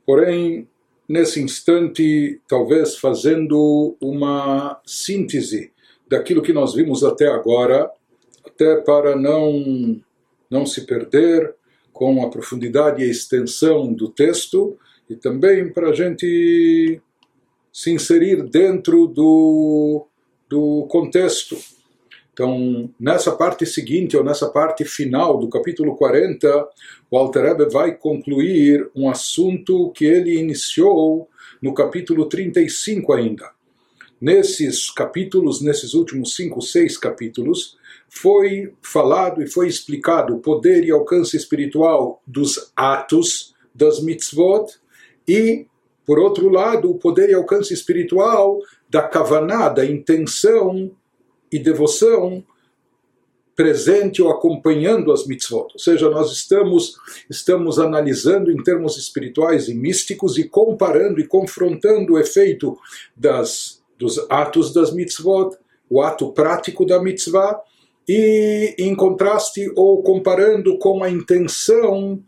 Porém, 0.06 0.68
nesse 1.08 1.42
instante, 1.42 2.42
talvez 2.48 2.98
fazendo 2.98 3.96
uma 4.02 4.80
síntese 4.86 5.72
daquilo 6.08 6.42
que 6.42 6.54
nós 6.54 6.74
vimos 6.74 7.04
até 7.04 7.28
agora, 7.28 7.90
até 8.46 8.78
para 8.82 9.16
não, 9.16 10.00
não 10.50 10.66
se 10.66 10.86
perder 10.86 11.56
com 11.94 12.24
a 12.24 12.30
profundidade 12.30 13.02
e 13.02 13.08
a 13.08 13.12
extensão 13.12 13.94
do 13.94 14.10
texto, 14.10 14.78
e 15.10 15.16
também 15.16 15.72
para 15.72 15.90
a 15.90 15.94
gente 15.94 17.02
se 17.72 17.92
inserir 17.92 18.44
dentro 18.44 19.08
do, 19.08 20.06
do 20.50 20.86
contexto 20.90 21.58
então, 22.38 22.88
nessa 23.00 23.32
parte 23.32 23.66
seguinte, 23.66 24.16
ou 24.16 24.24
nessa 24.24 24.48
parte 24.48 24.86
final 24.86 25.40
do 25.40 25.50
capítulo 25.50 25.96
40, 25.96 26.70
o 27.10 27.18
Alter 27.18 27.68
vai 27.68 27.96
concluir 27.96 28.88
um 28.96 29.10
assunto 29.10 29.92
que 29.92 30.06
ele 30.06 30.38
iniciou 30.38 31.28
no 31.60 31.74
capítulo 31.74 32.30
35 32.30 33.12
ainda. 33.12 33.50
Nesses 34.22 34.92
capítulos, 34.92 35.64
nesses 35.64 35.96
últimos 35.96 36.36
cinco, 36.36 36.62
seis 36.62 36.96
capítulos, 36.96 37.76
foi 38.08 38.72
falado 38.84 39.42
e 39.42 39.48
foi 39.48 39.68
explicado 39.68 40.36
o 40.36 40.40
poder 40.40 40.86
e 40.86 40.92
alcance 40.92 41.36
espiritual 41.36 42.22
dos 42.28 42.72
atos, 42.76 43.56
das 43.74 44.00
mitzvot, 44.00 44.76
e, 45.28 45.66
por 46.06 46.20
outro 46.20 46.50
lado, 46.50 46.92
o 46.92 47.00
poder 47.00 47.32
e 47.32 47.34
alcance 47.34 47.74
espiritual 47.74 48.60
da 48.88 49.02
kavaná, 49.02 49.70
da 49.70 49.84
intenção 49.84 50.96
e 51.52 51.60
devoção 51.60 52.44
presente 53.58 54.22
ou 54.22 54.30
acompanhando 54.30 55.12
as 55.12 55.26
mitzvot. 55.26 55.74
Ou 55.74 55.80
seja, 55.80 56.08
nós 56.12 56.32
estamos, 56.32 56.96
estamos 57.28 57.80
analisando 57.80 58.52
em 58.52 58.62
termos 58.62 58.98
espirituais 58.98 59.68
e 59.68 59.74
místicos 59.74 60.38
e 60.38 60.48
comparando 60.48 61.20
e 61.20 61.28
confrontando 61.28 62.14
o 62.14 62.20
efeito 62.20 62.78
das, 63.16 63.82
dos 63.98 64.24
atos 64.30 64.72
das 64.72 64.94
mitzvot, 64.94 65.58
o 65.90 66.02
ato 66.02 66.32
prático 66.34 66.86
da 66.86 67.02
mitzvah, 67.02 67.60
e 68.08 68.76
em 68.78 68.96
contraste 68.96 69.72
ou 69.76 70.04
comparando 70.04 70.78
com 70.78 71.04
a 71.04 71.10
intenção 71.10 72.24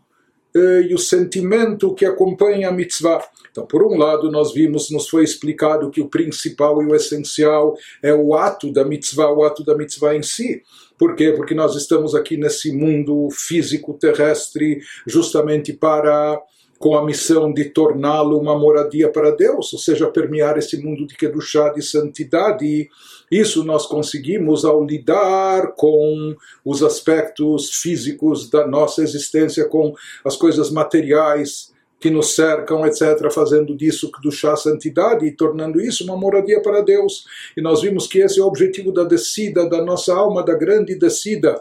e 0.54 0.94
o 0.94 0.98
sentimento 0.98 1.94
que 1.94 2.04
acompanha 2.04 2.68
a 2.68 2.72
mitzvah. 2.72 3.22
Então, 3.50 3.66
por 3.66 3.82
um 3.82 3.96
lado, 3.96 4.30
nós 4.30 4.52
vimos, 4.52 4.90
nos 4.90 5.08
foi 5.08 5.24
explicado 5.24 5.90
que 5.90 6.00
o 6.00 6.08
principal 6.08 6.82
e 6.82 6.86
o 6.86 6.94
essencial 6.94 7.76
é 8.02 8.14
o 8.14 8.34
ato 8.34 8.72
da 8.72 8.84
mitzvah, 8.84 9.32
o 9.32 9.44
ato 9.44 9.64
da 9.64 9.76
mitzvah 9.76 10.14
em 10.14 10.22
si. 10.22 10.62
Por 10.98 11.16
quê? 11.16 11.32
Porque 11.32 11.54
nós 11.54 11.74
estamos 11.74 12.14
aqui 12.14 12.36
nesse 12.36 12.72
mundo 12.72 13.28
físico 13.32 13.94
terrestre 13.94 14.80
justamente 15.06 15.72
para 15.72 16.40
com 16.80 16.96
a 16.96 17.04
missão 17.04 17.52
de 17.52 17.66
torná-lo 17.66 18.40
uma 18.40 18.58
moradia 18.58 19.12
para 19.12 19.32
Deus, 19.32 19.70
ou 19.74 19.78
seja, 19.78 20.08
permear 20.08 20.56
esse 20.56 20.78
mundo 20.82 21.06
de 21.06 21.14
Kedushá, 21.14 21.68
de 21.68 21.82
santidade. 21.82 22.88
Isso 23.30 23.62
nós 23.62 23.84
conseguimos 23.84 24.64
ao 24.64 24.82
lidar 24.82 25.74
com 25.76 26.34
os 26.64 26.82
aspectos 26.82 27.68
físicos 27.82 28.48
da 28.48 28.66
nossa 28.66 29.02
existência, 29.02 29.66
com 29.66 29.94
as 30.24 30.36
coisas 30.36 30.70
materiais 30.70 31.70
que 32.00 32.08
nos 32.08 32.34
cercam, 32.34 32.86
etc., 32.86 33.30
fazendo 33.30 33.76
disso 33.76 34.10
chá 34.32 34.56
santidade 34.56 35.26
e 35.26 35.36
tornando 35.36 35.82
isso 35.82 36.02
uma 36.02 36.16
moradia 36.16 36.62
para 36.62 36.80
Deus. 36.80 37.26
E 37.54 37.60
nós 37.60 37.82
vimos 37.82 38.06
que 38.06 38.20
esse 38.20 38.40
é 38.40 38.42
o 38.42 38.46
objetivo 38.46 38.90
da 38.90 39.04
descida 39.04 39.68
da 39.68 39.84
nossa 39.84 40.14
alma, 40.14 40.42
da 40.42 40.54
grande 40.54 40.94
descida 40.94 41.60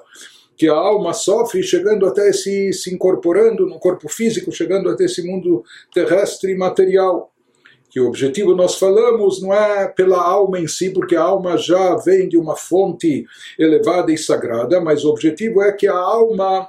que 0.60 0.68
a 0.68 0.74
alma 0.74 1.14
sofre 1.14 1.64
chegando 1.64 2.06
até 2.06 2.34
se, 2.34 2.74
se 2.74 2.94
incorporando 2.94 3.66
no 3.66 3.80
corpo 3.80 4.10
físico, 4.10 4.52
chegando 4.52 4.90
até 4.90 5.06
esse 5.06 5.26
mundo 5.26 5.64
terrestre 5.94 6.52
e 6.52 6.58
material. 6.58 7.32
Que 7.90 8.02
o 8.02 8.08
objetivo 8.08 8.54
nós 8.54 8.76
falamos 8.76 9.42
não 9.42 9.54
é 9.54 9.88
pela 9.88 10.22
alma 10.22 10.60
em 10.60 10.68
si, 10.68 10.90
porque 10.90 11.16
a 11.16 11.22
alma 11.22 11.56
já 11.56 11.96
vem 11.96 12.28
de 12.28 12.38
uma 12.38 12.58
fonte 12.58 13.26
elevada 13.58 14.12
e 14.12 14.18
sagrada, 14.18 14.82
mas 14.82 15.06
o 15.06 15.10
objetivo 15.10 15.64
é 15.64 15.72
que 15.72 15.88
a 15.88 15.96
alma 15.96 16.68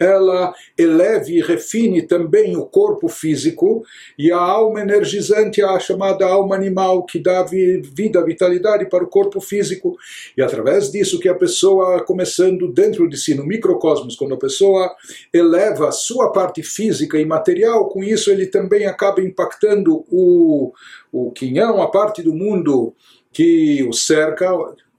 ela 0.00 0.54
eleve 0.78 1.36
e 1.36 1.42
refine 1.42 2.00
também 2.00 2.56
o 2.56 2.64
corpo 2.64 3.06
físico 3.06 3.84
e 4.18 4.32
a 4.32 4.38
alma 4.38 4.80
energizante, 4.80 5.62
a 5.62 5.78
chamada 5.78 6.24
alma 6.24 6.56
animal, 6.56 7.04
que 7.04 7.18
dá 7.18 7.42
vida, 7.42 8.24
vitalidade 8.24 8.88
para 8.88 9.04
o 9.04 9.08
corpo 9.08 9.42
físico. 9.42 9.94
E 10.34 10.40
através 10.40 10.90
disso 10.90 11.20
que 11.20 11.28
a 11.28 11.34
pessoa, 11.34 12.02
começando 12.02 12.72
dentro 12.72 13.06
de 13.06 13.18
si, 13.18 13.34
no 13.34 13.44
microcosmos, 13.44 14.16
quando 14.16 14.34
a 14.34 14.38
pessoa 14.38 14.90
eleva 15.34 15.88
a 15.88 15.92
sua 15.92 16.32
parte 16.32 16.62
física 16.62 17.18
e 17.18 17.26
material, 17.26 17.88
com 17.90 18.02
isso 18.02 18.30
ele 18.30 18.46
também 18.46 18.86
acaba 18.86 19.20
impactando 19.20 20.02
o, 20.10 20.72
o 21.12 21.30
quinhão, 21.32 21.82
a 21.82 21.90
parte 21.90 22.22
do 22.22 22.32
mundo 22.32 22.94
que 23.30 23.86
o 23.86 23.92
cerca, 23.92 24.50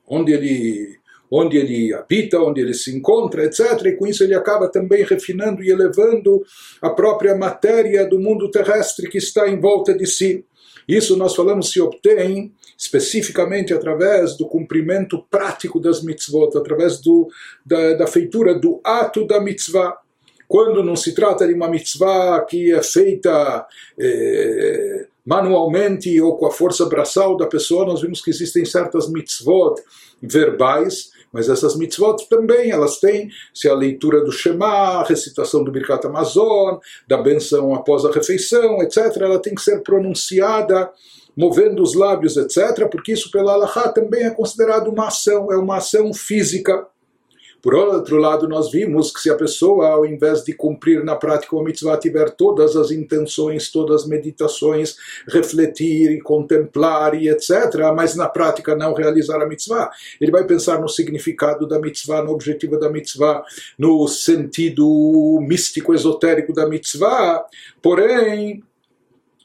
onde 0.08 0.32
ele 0.32 1.01
onde 1.32 1.58
ele 1.58 1.94
habita, 1.94 2.40
onde 2.40 2.60
ele 2.60 2.74
se 2.74 2.94
encontra, 2.94 3.46
etc. 3.46 3.86
E 3.86 3.94
com 3.94 4.06
isso 4.06 4.24
ele 4.24 4.36
acaba 4.36 4.68
também 4.68 5.04
refinando 5.06 5.64
e 5.64 5.72
elevando 5.72 6.44
a 6.82 6.90
própria 6.90 7.34
matéria 7.36 8.06
do 8.06 8.20
mundo 8.20 8.52
terrestre 8.52 9.10
que 9.10 9.18
está 9.18 9.48
em 9.48 9.60
volta 9.60 9.94
de 9.94 10.06
si. 10.06 10.44
Isso 10.88 11.16
nós 11.16 11.34
falamos 11.34 11.72
se 11.72 11.80
obtém 11.80 12.52
especificamente 12.78 13.74
através 13.74 14.36
do 14.36 14.48
cumprimento 14.48 15.24
prático 15.30 15.80
das 15.80 16.04
mitzvot, 16.04 16.58
através 16.58 17.00
do, 17.00 17.30
da, 17.66 17.94
da 17.94 18.08
feitura 18.08 18.56
do 18.56 18.82
ato 18.84 19.26
da 19.26 19.40
mitzvah. 19.40 19.98
Quando 20.48 20.84
não 20.84 20.96
se 20.98 21.14
trata 21.14 21.48
de 21.48 21.54
uma 21.54 21.70
mitzvah 21.70 22.42
que 22.42 22.74
é 22.74 22.82
feita 22.84 23.66
eh, 23.98 25.06
manualmente 25.26 26.20
ou 26.20 26.36
com 26.36 26.48
a 26.48 26.52
força 26.52 26.86
braçal 26.88 27.38
da 27.38 27.46
pessoa, 27.46 27.86
nós 27.86 28.02
vimos 28.02 28.20
que 28.22 28.32
existem 28.32 28.66
certas 28.66 29.10
mitzvot 29.10 29.76
verbais 30.22 31.11
mas 31.32 31.50
essas 31.50 31.76
mitzvot 31.76 32.28
também, 32.30 32.72
elas 32.72 33.00
têm 33.00 33.30
se 33.54 33.70
a 33.70 33.74
leitura 33.74 34.24
do 34.24 34.32
Shema, 34.32 34.66
a 35.00 35.04
recitação 35.04 35.64
do 35.64 35.72
Birkat 35.72 36.06
Amazon, 36.06 36.78
da 37.08 37.18
benção 37.18 37.74
após 37.74 38.06
a 38.06 38.12
refeição, 38.12 38.82
etc. 38.82 39.16
Ela 39.22 39.40
tem 39.40 39.56
que 39.56 39.62
ser 39.62 39.82
pronunciada 39.82 40.92
movendo 41.36 41.82
os 41.82 41.96
lábios, 41.96 42.38
etc. 42.38 42.88
Porque 42.90 43.14
isso 43.14 43.32
pela 43.32 43.54
Allahá 43.54 43.90
também 43.90 44.24
é 44.24 44.30
considerado 44.30 44.90
uma 44.90 45.08
ação, 45.08 45.52
é 45.52 45.58
uma 45.58 45.78
ação 45.78 46.14
física. 46.14 46.86
Por 47.62 47.76
outro 47.76 48.18
lado, 48.18 48.48
nós 48.48 48.72
vimos 48.72 49.12
que 49.12 49.20
se 49.20 49.30
a 49.30 49.36
pessoa, 49.36 49.90
ao 49.90 50.06
invés 50.06 50.44
de 50.44 50.54
cumprir 50.54 51.04
na 51.04 51.16
prática 51.16 51.56
o 51.56 51.64
mitzvah, 51.64 51.98
tiver 51.98 52.32
todas 52.32 52.76
as 52.76 52.90
intenções, 52.90 53.72
todas 53.72 54.02
as 54.02 54.08
meditações, 54.08 54.96
refletir 55.28 56.12
e 56.12 56.20
contemplar 56.20 57.14
e 57.14 57.30
etc., 57.30 57.52
mas 57.96 58.16
na 58.16 58.28
prática 58.28 58.76
não 58.76 58.94
realizar 58.94 59.42
a 59.42 59.46
mitzvah, 59.46 59.92
ele 60.20 60.32
vai 60.32 60.44
pensar 60.46 60.82
no 60.82 60.90
significado 60.90 61.68
da 61.68 61.80
mitzvah, 61.80 62.24
no 62.24 62.32
objetivo 62.32 62.80
da 62.80 62.90
mitzvah, 62.90 63.44
no 63.78 64.08
sentido 64.08 65.40
místico, 65.42 65.94
esotérico 65.94 66.54
da 66.54 66.68
mitzvah, 66.68 67.46
porém 67.82 68.64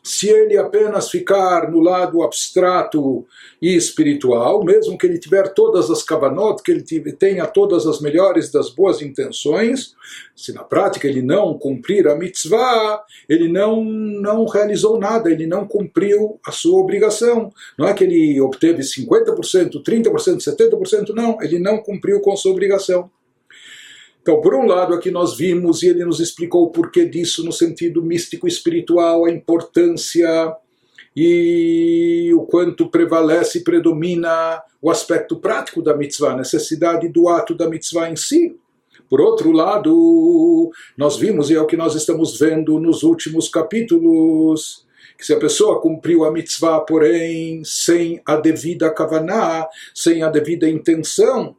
se 0.07 0.29
ele 0.29 0.57
apenas 0.57 1.11
ficar 1.11 1.69
no 1.69 1.81
lado 1.81 2.23
abstrato 2.23 3.27
e 3.61 3.75
espiritual, 3.75 4.65
mesmo 4.65 4.97
que 4.97 5.05
ele 5.05 5.19
tiver 5.19 5.53
todas 5.53 5.91
as 5.91 6.01
kavanot, 6.01 6.63
que 6.63 6.71
ele 6.71 7.13
tenha 7.13 7.45
todas 7.45 7.89
as 7.89 8.01
melhores 8.01 8.53
das 8.53 8.71
boas 8.71 9.03
intenções, 9.03 9.97
se 10.37 10.53
na 10.53 10.63
prática 10.63 11.09
ele 11.09 11.23
não 11.23 11.59
cumprir 11.59 12.07
a 12.07 12.15
mitzvah, 12.15 13.03
ele 13.29 13.49
não, 13.49 13.83
não 13.83 14.45
realizou 14.47 14.97
nada, 14.97 15.29
ele 15.29 15.45
não 15.45 15.67
cumpriu 15.67 16.39
a 16.47 16.53
sua 16.53 16.79
obrigação. 16.79 17.53
Não 17.77 17.89
é 17.89 17.93
que 17.93 18.05
ele 18.05 18.41
obteve 18.41 18.83
50%, 18.83 19.83
30%, 19.83 20.37
70%, 20.39 21.09
não, 21.17 21.37
ele 21.43 21.59
não 21.59 21.79
cumpriu 21.79 22.21
com 22.21 22.37
sua 22.37 22.53
obrigação. 22.53 23.11
Então, 24.27 24.41
por 24.41 24.57
um 24.57 24.67
lado, 24.67 24.93
aqui 24.93 25.09
nós 25.09 25.37
vimos, 25.37 25.85
e 25.85 25.87
ele 25.87 26.05
nos 26.05 26.19
explicou 26.19 26.65
o 26.65 26.71
porquê 26.71 27.07
disso 27.07 27.45
no 27.45 27.53
sentido 27.53 28.03
místico 28.03 28.49
espiritual, 28.49 29.25
a 29.25 29.31
importância 29.31 30.53
e 31.15 32.33
o 32.35 32.43
quanto 32.43 32.91
prevalece 32.91 33.59
e 33.59 33.63
predomina 33.63 34.61
o 34.83 34.91
aspecto 34.91 35.37
prático 35.37 35.81
da 35.81 35.97
mitzvah, 35.97 36.33
a 36.33 36.39
necessidade 36.39 37.09
do 37.09 37.29
ato 37.29 37.55
da 37.55 37.69
mitzvah 37.69 38.11
em 38.11 38.17
si. 38.17 38.57
Por 39.09 39.21
outro 39.21 39.53
lado, 39.53 40.73
nós 40.99 41.17
vimos, 41.17 41.49
e 41.49 41.55
é 41.55 41.61
o 41.61 41.67
que 41.67 41.77
nós 41.77 41.95
estamos 41.95 42.37
vendo 42.37 42.81
nos 42.81 43.05
últimos 43.05 43.49
capítulos, 43.49 44.85
que 45.17 45.25
se 45.25 45.35
a 45.35 45.39
pessoa 45.39 45.81
cumpriu 45.81 46.25
a 46.25 46.33
mitzvah, 46.33 46.81
porém, 46.81 47.63
sem 47.65 48.21
a 48.27 48.35
devida 48.35 48.93
kavaná, 48.93 49.69
sem 49.95 50.25
a 50.25 50.29
devida 50.29 50.69
intenção, 50.69 51.55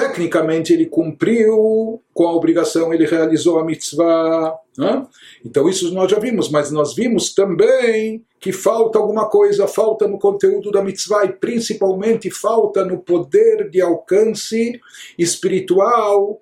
tecnicamente 0.00 0.72
ele 0.72 0.86
cumpriu 0.86 2.00
com 2.14 2.26
a 2.26 2.32
obrigação, 2.32 2.92
ele 2.94 3.04
realizou 3.04 3.58
a 3.58 3.64
mitzvah. 3.64 4.56
Né? 4.78 5.06
Então 5.44 5.68
isso 5.68 5.92
nós 5.92 6.10
já 6.10 6.18
vimos, 6.18 6.50
mas 6.50 6.70
nós 6.70 6.94
vimos 6.94 7.34
também 7.34 8.24
que 8.40 8.50
falta 8.50 8.98
alguma 8.98 9.28
coisa, 9.28 9.68
falta 9.68 10.08
no 10.08 10.18
conteúdo 10.18 10.70
da 10.70 10.82
mitzvah 10.82 11.26
e 11.26 11.32
principalmente 11.34 12.30
falta 12.30 12.82
no 12.82 12.98
poder 12.98 13.68
de 13.68 13.82
alcance 13.82 14.80
espiritual 15.18 16.40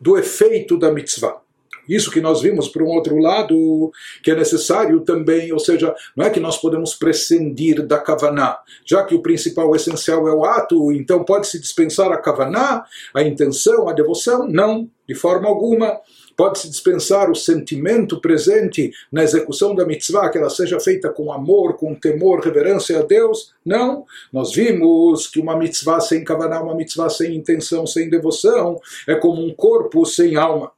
do 0.00 0.16
efeito 0.16 0.78
da 0.78 0.92
mitzvah. 0.92 1.43
Isso 1.88 2.10
que 2.10 2.20
nós 2.20 2.42
vimos 2.42 2.68
por 2.68 2.82
um 2.82 2.88
outro 2.88 3.18
lado, 3.18 3.92
que 4.22 4.30
é 4.30 4.34
necessário 4.34 5.00
também, 5.00 5.52
ou 5.52 5.58
seja, 5.58 5.94
não 6.16 6.24
é 6.26 6.30
que 6.30 6.40
nós 6.40 6.58
podemos 6.58 6.94
prescindir 6.94 7.86
da 7.86 7.98
kavaná, 7.98 8.58
já 8.84 9.04
que 9.04 9.14
o 9.14 9.22
principal, 9.22 9.68
o 9.68 9.76
essencial 9.76 10.26
é 10.28 10.32
o 10.32 10.44
ato, 10.44 10.92
então 10.92 11.24
pode-se 11.24 11.60
dispensar 11.60 12.10
a 12.12 12.18
kavaná, 12.18 12.84
a 13.14 13.22
intenção, 13.22 13.88
a 13.88 13.92
devoção? 13.92 14.46
Não, 14.48 14.88
de 15.06 15.14
forma 15.14 15.48
alguma. 15.48 16.00
Pode-se 16.36 16.68
dispensar 16.68 17.30
o 17.30 17.34
sentimento 17.34 18.20
presente 18.20 18.90
na 19.12 19.22
execução 19.22 19.74
da 19.74 19.86
mitzvah, 19.86 20.28
que 20.28 20.38
ela 20.38 20.50
seja 20.50 20.80
feita 20.80 21.08
com 21.08 21.32
amor, 21.32 21.74
com 21.74 21.94
temor, 21.94 22.40
reverência 22.40 22.98
a 22.98 23.02
Deus? 23.02 23.54
Não. 23.64 24.04
Nós 24.32 24.52
vimos 24.52 25.28
que 25.28 25.38
uma 25.38 25.56
mitzvah 25.56 26.00
sem 26.00 26.24
kavaná, 26.24 26.60
uma 26.60 26.74
mitzvah 26.74 27.08
sem 27.08 27.36
intenção, 27.36 27.86
sem 27.86 28.10
devoção, 28.10 28.80
é 29.06 29.14
como 29.14 29.46
um 29.46 29.54
corpo 29.54 30.04
sem 30.04 30.34
alma. 30.34 30.72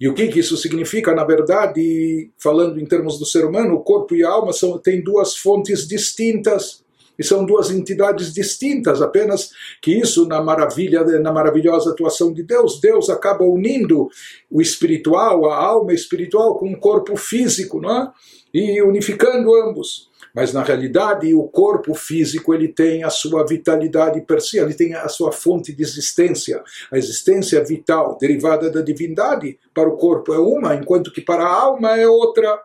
E 0.00 0.08
o 0.08 0.14
que, 0.14 0.28
que 0.28 0.40
isso 0.40 0.56
significa? 0.56 1.14
Na 1.14 1.24
verdade, 1.24 2.30
falando 2.38 2.80
em 2.80 2.86
termos 2.86 3.18
do 3.18 3.26
ser 3.26 3.44
humano, 3.44 3.74
o 3.74 3.80
corpo 3.80 4.14
e 4.14 4.24
a 4.24 4.30
alma 4.30 4.52
são, 4.52 4.78
têm 4.78 5.04
duas 5.04 5.36
fontes 5.36 5.86
distintas. 5.86 6.82
e 7.18 7.22
são 7.22 7.44
duas 7.44 7.70
entidades 7.70 8.32
distintas, 8.32 9.02
apenas 9.02 9.50
que 9.82 9.92
isso 9.92 10.26
na 10.26 10.40
maravilha, 10.40 11.04
na 11.20 11.30
maravilhosa 11.30 11.90
atuação 11.90 12.32
de 12.32 12.42
Deus, 12.42 12.80
Deus 12.80 13.10
acaba 13.10 13.44
unindo 13.44 14.08
o 14.50 14.62
espiritual, 14.62 15.50
a 15.50 15.56
alma 15.56 15.92
espiritual 15.92 16.58
com 16.58 16.72
o 16.72 16.80
corpo 16.80 17.14
físico, 17.16 17.78
não 17.78 17.90
é? 17.90 18.10
e 18.54 18.82
unificando 18.82 19.54
ambos. 19.54 20.09
Mas 20.34 20.52
na 20.52 20.62
realidade 20.62 21.34
o 21.34 21.44
corpo 21.44 21.94
físico 21.94 22.54
ele 22.54 22.68
tem 22.68 23.02
a 23.02 23.10
sua 23.10 23.44
vitalidade 23.46 24.20
per 24.22 24.40
si, 24.40 24.58
ele 24.58 24.74
tem 24.74 24.94
a 24.94 25.08
sua 25.08 25.32
fonte 25.32 25.72
de 25.72 25.82
existência. 25.82 26.62
A 26.90 26.98
existência 26.98 27.62
vital 27.64 28.16
derivada 28.20 28.70
da 28.70 28.80
divindade 28.80 29.58
para 29.74 29.88
o 29.88 29.96
corpo 29.96 30.32
é 30.32 30.38
uma, 30.38 30.74
enquanto 30.74 31.12
que 31.12 31.20
para 31.20 31.44
a 31.44 31.62
alma 31.62 31.96
é 31.96 32.06
outra. 32.06 32.62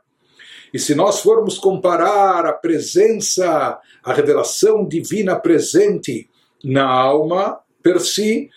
E 0.73 0.79
se 0.79 0.93
nós 0.93 1.21
formos 1.21 1.57
comparar 1.57 2.45
a 2.45 2.53
presença, 2.53 3.79
a 4.03 4.13
revelação 4.13 4.85
divina 4.85 5.35
presente 5.35 6.29
na 6.63 6.85
alma 6.85 7.59
per 7.81 7.99
si, 8.01 8.49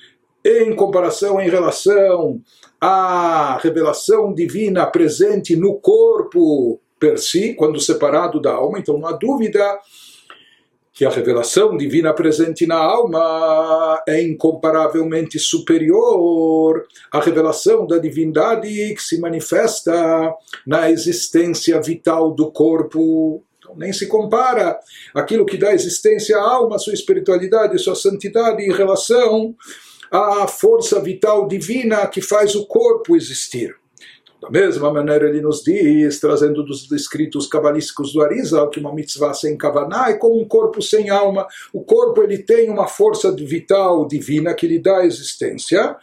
em 0.45 0.75
comparação, 0.75 1.41
em 1.41 1.49
relação 1.49 2.41
à 2.81 3.59
revelação 3.63 4.33
divina 4.33 4.87
presente 4.87 5.55
no 5.55 5.75
corpo 5.75 6.81
per 6.99 7.19
si, 7.19 7.55
quando 7.55 7.81
separado 7.81 8.41
da 8.41 8.53
alma, 8.53 8.79
então 8.79 8.99
não 8.99 9.09
há 9.09 9.13
dúvida 9.13 9.79
que 10.99 11.05
a 11.05 11.11
revelação 11.11 11.77
divina 11.77 12.13
presente 12.13 12.67
na 12.67 12.75
alma 12.75 14.03
é 14.05 14.21
incomparavelmente 14.21 15.39
superior 15.39 16.85
à 17.13 17.21
revelação 17.21 17.87
da 17.87 17.99
divindade 17.99 18.67
que 18.95 19.01
se 19.01 19.21
manifesta 19.21 19.95
na 20.67 20.91
existência 20.91 21.81
vital 21.81 22.33
do 22.33 22.51
corpo. 22.51 23.45
Então, 23.59 23.77
nem 23.77 23.93
se 23.93 24.09
compara 24.09 24.77
aquilo 25.15 25.47
que 25.47 25.57
dá 25.57 25.73
existência 25.73 26.37
à 26.37 26.43
alma, 26.43 26.81
sua 26.81 26.95
espiritualidade, 26.95 27.79
sua 27.79 27.95
santidade 27.95 28.65
em 28.65 28.73
relação 28.73 29.55
à 30.11 30.49
força 30.49 31.01
vital 31.01 31.47
divina 31.47 32.09
que 32.09 32.21
faz 32.21 32.57
o 32.57 32.67
corpo 32.67 33.15
existir. 33.15 33.77
Da 34.41 34.49
mesma 34.49 34.93
maneira, 34.93 35.29
ele 35.29 35.41
nos 35.41 35.63
diz, 35.63 36.21
trazendo 36.21 36.63
dos 36.63 36.91
escritos 36.93 37.49
cabalísticos 37.49 38.13
do 38.13 38.23
Arizal, 38.23 38.71
que 38.71 38.79
uma 38.79 38.95
mitzvah 38.95 39.35
sem 39.35 39.57
kavaná 39.59 40.11
é 40.11 40.15
como 40.15 40.41
um 40.41 40.47
corpo 40.47 40.81
sem 40.81 41.11
alma. 41.11 41.45
O 41.73 41.83
corpo 41.83 42.23
ele 42.23 42.39
tem 42.39 42.71
uma 42.71 42.87
força 42.87 43.33
vital 43.33 44.07
divina 44.07 44.55
que 44.55 44.69
lhe 44.69 44.79
dá 44.79 45.05
existência, 45.05 45.97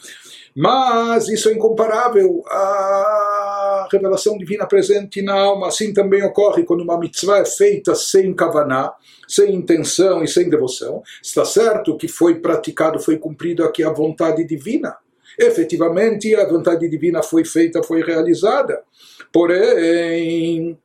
mas 0.53 1.29
isso 1.29 1.47
é 1.47 1.53
incomparável 1.53 2.43
à 2.47 3.87
revelação 3.89 4.37
divina 4.37 4.67
presente 4.67 5.21
na 5.21 5.33
alma. 5.33 5.67
Assim 5.67 5.93
também 5.93 6.21
ocorre 6.21 6.63
quando 6.63 6.81
uma 6.81 6.99
mitzvah 6.99 7.39
é 7.39 7.45
feita 7.45 7.95
sem 7.95 8.33
kavaná, 8.33 8.93
sem 9.29 9.55
intenção 9.55 10.21
e 10.21 10.27
sem 10.27 10.49
devoção. 10.49 11.01
Está 11.23 11.45
certo 11.45 11.95
que 11.95 12.09
foi 12.09 12.35
praticado, 12.41 12.99
foi 12.99 13.17
cumprido 13.17 13.63
aqui 13.63 13.81
a 13.81 13.93
vontade 13.93 14.43
divina 14.43 14.97
efetivamente 15.37 16.35
a 16.35 16.47
vontade 16.47 16.89
divina 16.89 17.21
foi 17.21 17.43
feita, 17.45 17.83
foi 17.83 18.01
realizada. 18.01 18.83
Porém, 19.31 20.77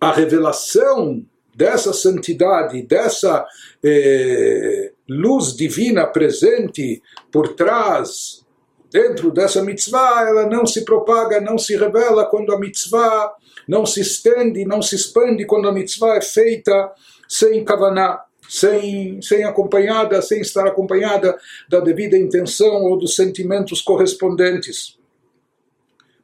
a 0.00 0.12
revelação 0.12 1.24
dessa 1.54 1.92
santidade, 1.92 2.82
dessa 2.82 3.46
eh, 3.84 4.92
luz 5.08 5.54
divina 5.54 6.06
presente 6.06 7.02
por 7.30 7.54
trás, 7.54 8.42
dentro 8.90 9.30
dessa 9.30 9.62
mitzvah, 9.62 10.26
ela 10.28 10.46
não 10.46 10.66
se 10.66 10.84
propaga, 10.84 11.40
não 11.40 11.58
se 11.58 11.76
revela 11.76 12.26
quando 12.26 12.52
a 12.52 12.58
mitzvah 12.58 13.32
não 13.66 13.86
se 13.86 14.00
estende, 14.00 14.64
não 14.64 14.82
se 14.82 14.96
expande 14.96 15.46
quando 15.46 15.68
a 15.68 15.72
mitzvah 15.72 16.16
é 16.16 16.20
feita 16.20 16.92
sem 17.28 17.64
kavaná 17.64 18.22
sem, 18.52 19.18
sem 19.22 19.44
acompanhada, 19.44 20.20
sem 20.20 20.42
estar 20.42 20.66
acompanhada 20.66 21.38
da 21.70 21.80
devida 21.80 22.18
intenção 22.18 22.82
ou 22.82 22.98
dos 22.98 23.16
sentimentos 23.16 23.80
correspondentes. 23.80 24.98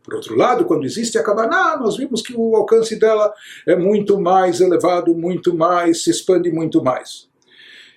Por 0.02 0.16
outro 0.16 0.36
lado, 0.36 0.66
quando 0.66 0.84
existe 0.84 1.16
a 1.16 1.22
Kavaná, 1.22 1.78
nós 1.78 1.96
vimos 1.96 2.20
que 2.20 2.34
o 2.36 2.54
alcance 2.54 2.96
dela 2.96 3.32
é 3.66 3.74
muito 3.74 4.20
mais 4.20 4.60
elevado, 4.60 5.14
muito 5.14 5.54
mais, 5.54 6.04
se 6.04 6.10
expande 6.10 6.50
muito 6.50 6.84
mais. 6.84 7.30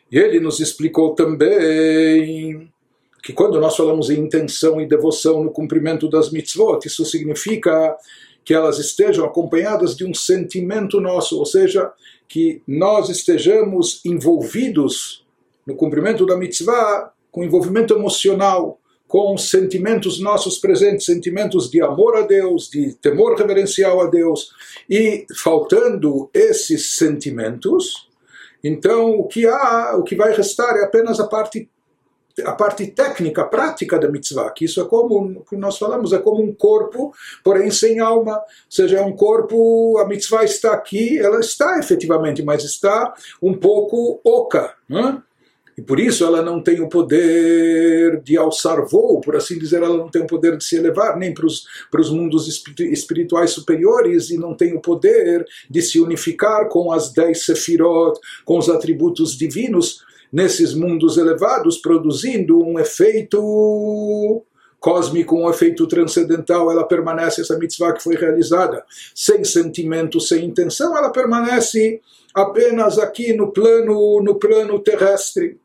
E 0.09 0.17
ele 0.17 0.39
nos 0.39 0.61
explicou 0.61 1.13
também 1.13 2.71
que 3.21 3.33
quando 3.33 3.59
nós 3.59 3.75
falamos 3.75 4.09
em 4.09 4.19
intenção 4.19 4.79
e 4.79 4.87
devoção 4.87 5.43
no 5.43 5.51
cumprimento 5.51 6.09
das 6.09 6.31
mitzvot, 6.31 6.79
isso 6.85 7.03
significa 7.03 7.97
que 8.45 8.53
elas 8.53 8.79
estejam 8.79 9.25
acompanhadas 9.25 9.93
de 9.95 10.05
um 10.05 10.13
sentimento 10.13 11.01
nosso, 11.01 11.37
ou 11.37 11.45
seja, 11.45 11.91
que 12.31 12.63
nós 12.65 13.09
estejamos 13.09 13.99
envolvidos 14.05 15.25
no 15.67 15.75
cumprimento 15.75 16.25
da 16.25 16.37
mitzvah 16.37 17.11
com 17.29 17.43
envolvimento 17.43 17.93
emocional, 17.93 18.79
com 19.05 19.37
sentimentos 19.37 20.17
nossos 20.17 20.57
presentes, 20.57 21.05
sentimentos 21.05 21.69
de 21.69 21.81
amor 21.81 22.15
a 22.15 22.21
Deus, 22.21 22.69
de 22.69 22.93
temor 23.01 23.37
reverencial 23.37 23.99
a 23.99 24.05
Deus, 24.07 24.49
e 24.89 25.25
faltando 25.43 26.29
esses 26.33 26.93
sentimentos, 26.93 28.07
então 28.63 29.19
o 29.19 29.27
que 29.27 29.45
há, 29.45 29.97
o 29.97 30.03
que 30.03 30.15
vai 30.15 30.33
restar 30.33 30.77
é 30.77 30.85
apenas 30.85 31.19
a 31.19 31.27
parte 31.27 31.69
a 32.43 32.51
parte 32.53 32.87
técnica, 32.87 33.45
prática 33.45 33.99
da 33.99 34.09
mitzvah, 34.09 34.51
que 34.51 34.65
isso 34.65 34.81
é 34.81 34.85
como, 34.85 35.43
que 35.49 35.55
nós 35.55 35.77
falamos, 35.77 36.13
é 36.13 36.19
como 36.19 36.41
um 36.41 36.53
corpo, 36.53 37.13
porém 37.43 37.69
sem 37.71 37.99
alma. 37.99 38.35
Ou 38.37 38.43
seja, 38.69 38.97
é 38.97 39.01
um 39.01 39.15
corpo, 39.15 39.97
a 39.97 40.07
mitzvah 40.07 40.43
está 40.43 40.73
aqui, 40.73 41.17
ela 41.19 41.39
está 41.39 41.79
efetivamente, 41.79 42.43
mas 42.43 42.63
está 42.63 43.13
um 43.41 43.53
pouco 43.53 44.19
oca. 44.23 44.73
Né? 44.89 45.21
E 45.77 45.81
por 45.81 45.99
isso 45.99 46.25
ela 46.25 46.41
não 46.41 46.61
tem 46.61 46.81
o 46.81 46.89
poder 46.89 48.21
de 48.21 48.37
alçar 48.37 48.85
voo, 48.85 49.21
por 49.21 49.35
assim 49.35 49.57
dizer, 49.57 49.81
ela 49.81 49.97
não 49.97 50.09
tem 50.09 50.21
o 50.21 50.27
poder 50.27 50.57
de 50.57 50.63
se 50.63 50.75
elevar 50.75 51.17
nem 51.17 51.33
para 51.33 51.45
os 51.45 52.09
mundos 52.11 52.47
espirituais 52.79 53.51
superiores 53.51 54.29
e 54.29 54.37
não 54.37 54.53
tem 54.53 54.75
o 54.75 54.81
poder 54.81 55.45
de 55.69 55.81
se 55.81 55.99
unificar 55.99 56.67
com 56.67 56.91
as 56.91 57.11
dez 57.11 57.45
sefirot, 57.45 58.19
com 58.45 58.57
os 58.57 58.69
atributos 58.69 59.37
divinos, 59.37 60.03
nesses 60.31 60.73
mundos 60.73 61.17
elevados, 61.17 61.77
produzindo 61.77 62.63
um 62.63 62.79
efeito 62.79 64.43
cósmico, 64.79 65.37
um 65.37 65.49
efeito 65.49 65.85
transcendental, 65.85 66.71
ela 66.71 66.83
permanece, 66.83 67.41
essa 67.41 67.57
mitzvah 67.57 67.93
que 67.93 68.01
foi 68.01 68.15
realizada, 68.15 68.83
sem 69.13 69.43
sentimento, 69.43 70.19
sem 70.19 70.45
intenção, 70.45 70.97
ela 70.97 71.11
permanece 71.11 72.01
apenas 72.33 72.97
aqui 72.97 73.33
no 73.33 73.51
plano, 73.51 74.21
no 74.23 74.35
plano 74.35 74.79
terrestre. 74.79 75.59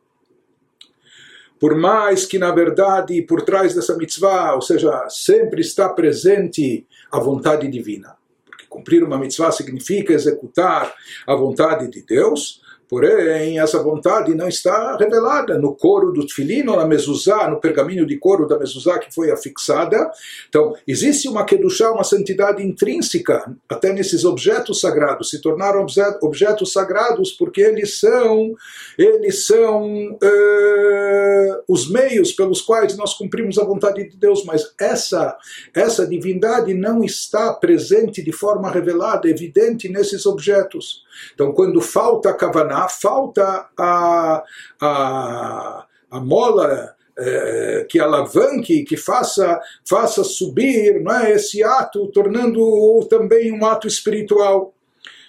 Por 1.59 1.75
mais 1.75 2.27
que, 2.27 2.39
na 2.39 2.51
verdade, 2.51 3.23
por 3.23 3.41
trás 3.41 3.75
dessa 3.75 3.97
mitzvah, 3.97 4.55
ou 4.55 4.61
seja, 4.61 5.09
sempre 5.09 5.63
está 5.63 5.89
presente 5.89 6.87
a 7.11 7.19
vontade 7.19 7.67
divina. 7.69 8.15
Porque 8.45 8.67
cumprir 8.69 9.03
uma 9.03 9.17
mitzvah 9.17 9.51
significa 9.51 10.13
executar 10.13 10.95
a 11.27 11.35
vontade 11.35 11.91
de 11.91 12.03
Deus, 12.03 12.61
Porém, 12.89 13.59
essa 13.59 13.83
vontade 13.83 14.33
não 14.35 14.47
está 14.47 14.97
revelada 14.97 15.59
no 15.59 15.75
couro 15.75 16.13
do 16.13 16.25
tefilino, 16.25 16.77
na 16.77 16.87
mezuzá, 16.87 17.49
no 17.51 17.61
pergaminho 17.61 18.07
de 18.07 18.17
couro 18.17 18.47
da 18.47 18.57
mezuzá 18.57 18.99
que 18.99 19.13
foi 19.13 19.31
afixada. 19.33 20.11
Então, 20.49 20.75
existe 20.87 21.29
uma 21.29 21.45
kedushá, 21.45 21.91
uma 21.91 22.05
santidade 22.05 22.63
intrínseca, 22.63 23.53
até 23.69 23.93
nesses 23.93 24.25
objetos 24.25 24.81
sagrados. 24.81 25.31
Se 25.31 25.41
tornaram 25.41 25.85
objetos 26.23 26.73
sagrados 26.73 27.33
porque 27.33 27.61
eles 27.61 27.99
são, 27.99 28.55
eles 28.97 29.47
são 29.47 30.13
uh, 30.13 31.63
os 31.69 31.91
meios 31.91 32.33
pelos 32.33 32.63
quais 32.63 32.97
nós 32.97 33.15
cumprimos 33.15 33.59
a 33.59 33.65
vontade 33.65 34.09
de 34.09 34.17
Deus. 34.17 34.45
Mas 34.45 34.73
essa, 34.79 35.37
essa 35.75 36.07
divindade 36.07 36.73
não 36.73 37.03
está 37.03 37.53
presente 37.53 38.23
de 38.23 38.31
forma 38.31 38.71
revelada, 38.71 39.29
evidente 39.29 39.89
nesses 39.89 40.25
objetos. 40.25 41.05
Então, 41.35 41.53
quando 41.53 41.81
falta 41.81 42.31
a 42.31 42.35
Kavaná, 42.35 42.76
falta 42.89 43.69
a, 43.77 44.45
a, 44.81 45.87
a 46.11 46.21
mola 46.21 46.95
é, 47.19 47.87
que 47.89 47.99
alavanque, 47.99 48.85
que 48.85 48.97
faça, 48.97 49.61
faça 49.89 50.23
subir 50.23 51.03
não 51.03 51.13
é, 51.13 51.33
esse 51.33 51.63
ato, 51.63 52.07
tornando-o 52.09 53.07
também 53.09 53.53
um 53.53 53.65
ato 53.65 53.87
espiritual. 53.87 54.75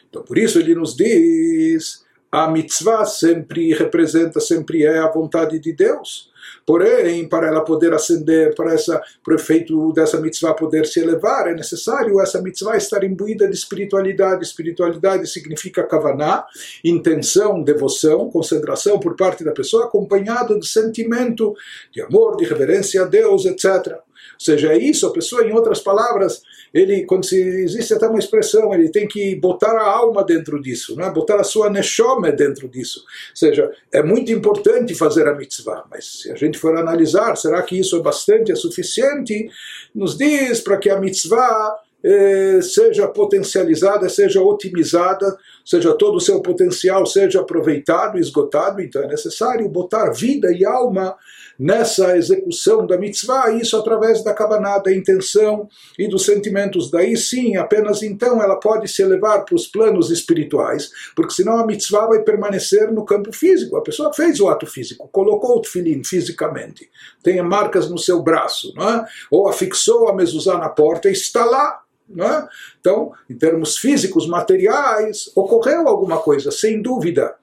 Então, 0.09 0.23
por 0.23 0.37
isso 0.37 0.59
ele 0.59 0.75
nos 0.75 0.95
diz: 0.95 2.05
a 2.31 2.49
mitzvah 2.49 3.05
sempre 3.05 3.73
representa, 3.73 4.39
sempre 4.39 4.83
é 4.83 4.99
a 4.99 5.11
vontade 5.11 5.59
de 5.59 5.71
Deus. 5.71 6.29
Porém, 6.65 7.27
para 7.27 7.47
ela 7.47 7.61
poder 7.61 7.93
ascender, 7.93 8.55
para, 8.55 8.73
essa, 8.73 9.01
o 9.27 9.33
efeito 9.33 9.93
dessa 9.93 10.19
mitzvah 10.19 10.53
poder 10.53 10.85
se 10.85 10.99
elevar, 10.99 11.47
é 11.47 11.53
necessário 11.53 12.19
essa 12.19 12.41
mitzvah 12.41 12.77
estar 12.77 13.03
imbuída 13.03 13.47
de 13.47 13.55
espiritualidade. 13.55 14.43
Espiritualidade 14.43 15.27
significa 15.27 15.83
kavaná, 15.83 16.45
intenção, 16.83 17.61
devoção, 17.61 18.29
concentração 18.29 18.99
por 18.99 19.15
parte 19.15 19.43
da 19.43 19.51
pessoa, 19.51 19.85
acompanhado 19.85 20.59
de 20.59 20.67
sentimento 20.67 21.55
de 21.91 22.01
amor, 22.01 22.37
de 22.37 22.45
reverência 22.45 23.01
a 23.01 23.05
Deus, 23.05 23.45
etc. 23.45 24.06
Ou 24.37 24.45
seja, 24.45 24.71
é 24.71 24.77
isso, 24.77 25.07
a 25.07 25.11
pessoa, 25.11 25.43
em 25.43 25.51
outras 25.51 25.79
palavras, 25.79 26.41
ele, 26.73 27.05
quando 27.05 27.25
se, 27.25 27.41
existe 27.41 27.93
até 27.93 28.07
uma 28.07 28.19
expressão, 28.19 28.73
ele 28.73 28.89
tem 28.89 29.07
que 29.07 29.35
botar 29.35 29.71
a 29.71 29.83
alma 29.83 30.23
dentro 30.23 30.61
disso, 30.61 30.95
né? 30.95 31.09
botar 31.09 31.39
a 31.39 31.43
sua 31.43 31.69
neshome 31.69 32.31
dentro 32.31 32.67
disso. 32.67 32.99
Ou 32.99 33.35
seja, 33.35 33.71
é 33.91 34.03
muito 34.03 34.31
importante 34.31 34.93
fazer 34.93 35.27
a 35.27 35.35
mitzvah, 35.35 35.85
mas 35.89 36.21
se 36.21 36.31
a 36.31 36.35
gente 36.35 36.57
for 36.57 36.77
analisar, 36.77 37.35
será 37.35 37.61
que 37.63 37.79
isso 37.79 37.97
é 37.97 38.01
bastante, 38.01 38.51
é 38.51 38.55
suficiente? 38.55 39.49
Nos 39.93 40.17
diz 40.17 40.61
para 40.61 40.77
que 40.77 40.89
a 40.89 40.99
mitzvah 40.99 41.75
eh, 42.03 42.61
seja 42.61 43.07
potencializada, 43.07 44.07
seja 44.07 44.39
otimizada, 44.41 45.35
seja 45.65 45.93
todo 45.93 46.17
o 46.17 46.21
seu 46.21 46.41
potencial 46.41 47.05
seja 47.07 47.41
aproveitado, 47.41 48.19
esgotado, 48.19 48.81
então 48.81 49.01
é 49.01 49.07
necessário 49.07 49.67
botar 49.67 50.11
vida 50.11 50.51
e 50.51 50.63
alma 50.63 51.15
nessa 51.57 52.15
execução 52.17 52.85
da 52.85 52.97
mitzvah, 52.97 53.51
isso 53.51 53.75
através 53.77 54.23
da 54.23 54.33
kavaná, 54.33 54.77
da 54.77 54.93
intenção 54.93 55.67
e 55.97 56.07
dos 56.07 56.25
sentimentos. 56.25 56.91
Daí 56.91 57.17
sim, 57.17 57.55
apenas 57.55 58.03
então 58.03 58.41
ela 58.41 58.59
pode 58.59 58.87
se 58.87 59.01
elevar 59.01 59.43
para 59.43 59.55
os 59.55 59.67
planos 59.67 60.11
espirituais, 60.11 60.89
porque 61.15 61.33
senão 61.33 61.57
a 61.57 61.65
mitzvah 61.65 62.07
vai 62.07 62.21
permanecer 62.21 62.91
no 62.91 63.05
campo 63.05 63.31
físico. 63.31 63.77
A 63.77 63.81
pessoa 63.81 64.13
fez 64.13 64.39
o 64.39 64.47
ato 64.47 64.67
físico, 64.67 65.09
colocou 65.11 65.57
o 65.57 65.61
tefilim 65.61 66.03
fisicamente, 66.03 66.89
tem 67.23 67.41
marcas 67.41 67.89
no 67.89 67.97
seu 67.97 68.21
braço, 68.21 68.73
não 68.75 68.89
é? 68.89 69.05
ou 69.31 69.47
afixou 69.47 70.07
a 70.07 70.15
mezuzá 70.15 70.57
na 70.57 70.69
porta 70.69 71.09
e 71.09 71.13
está 71.13 71.45
lá. 71.45 71.81
É? 72.09 72.47
Então, 72.79 73.11
em 73.29 73.37
termos 73.37 73.77
físicos, 73.77 74.27
materiais, 74.27 75.29
ocorreu 75.35 75.89
alguma 75.89 76.19
coisa, 76.19 76.51
sem 76.51 76.81
dúvida 76.81 77.35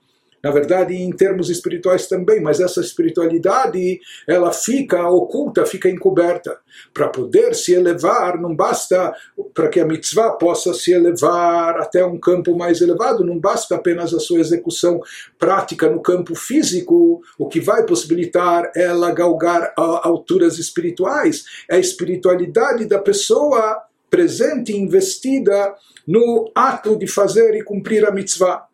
na 0.44 0.50
verdade 0.50 0.94
em 0.94 1.10
termos 1.10 1.48
espirituais 1.48 2.06
também, 2.06 2.38
mas 2.38 2.60
essa 2.60 2.82
espiritualidade 2.82 3.98
ela 4.28 4.52
fica 4.52 5.08
oculta, 5.08 5.64
fica 5.64 5.88
encoberta. 5.88 6.58
Para 6.92 7.08
poder 7.08 7.54
se 7.54 7.72
elevar, 7.72 8.38
não 8.38 8.54
basta, 8.54 9.14
para 9.54 9.68
que 9.68 9.80
a 9.80 9.86
mitzvah 9.86 10.32
possa 10.32 10.74
se 10.74 10.92
elevar 10.92 11.78
até 11.78 12.04
um 12.04 12.18
campo 12.18 12.54
mais 12.54 12.82
elevado, 12.82 13.24
não 13.24 13.38
basta 13.38 13.76
apenas 13.76 14.12
a 14.12 14.20
sua 14.20 14.38
execução 14.38 15.00
prática 15.38 15.88
no 15.88 16.02
campo 16.02 16.34
físico, 16.34 17.22
o 17.38 17.48
que 17.48 17.60
vai 17.60 17.86
possibilitar 17.86 18.70
ela 18.76 19.12
galgar 19.12 19.72
alturas 19.76 20.58
espirituais 20.58 21.44
é 21.70 21.76
a 21.76 21.80
espiritualidade 21.80 22.84
da 22.84 22.98
pessoa 22.98 23.82
presente, 24.10 24.76
investida 24.76 25.74
no 26.06 26.52
ato 26.54 26.98
de 26.98 27.06
fazer 27.06 27.54
e 27.54 27.64
cumprir 27.64 28.06
a 28.06 28.10
mitzvah. 28.10 28.68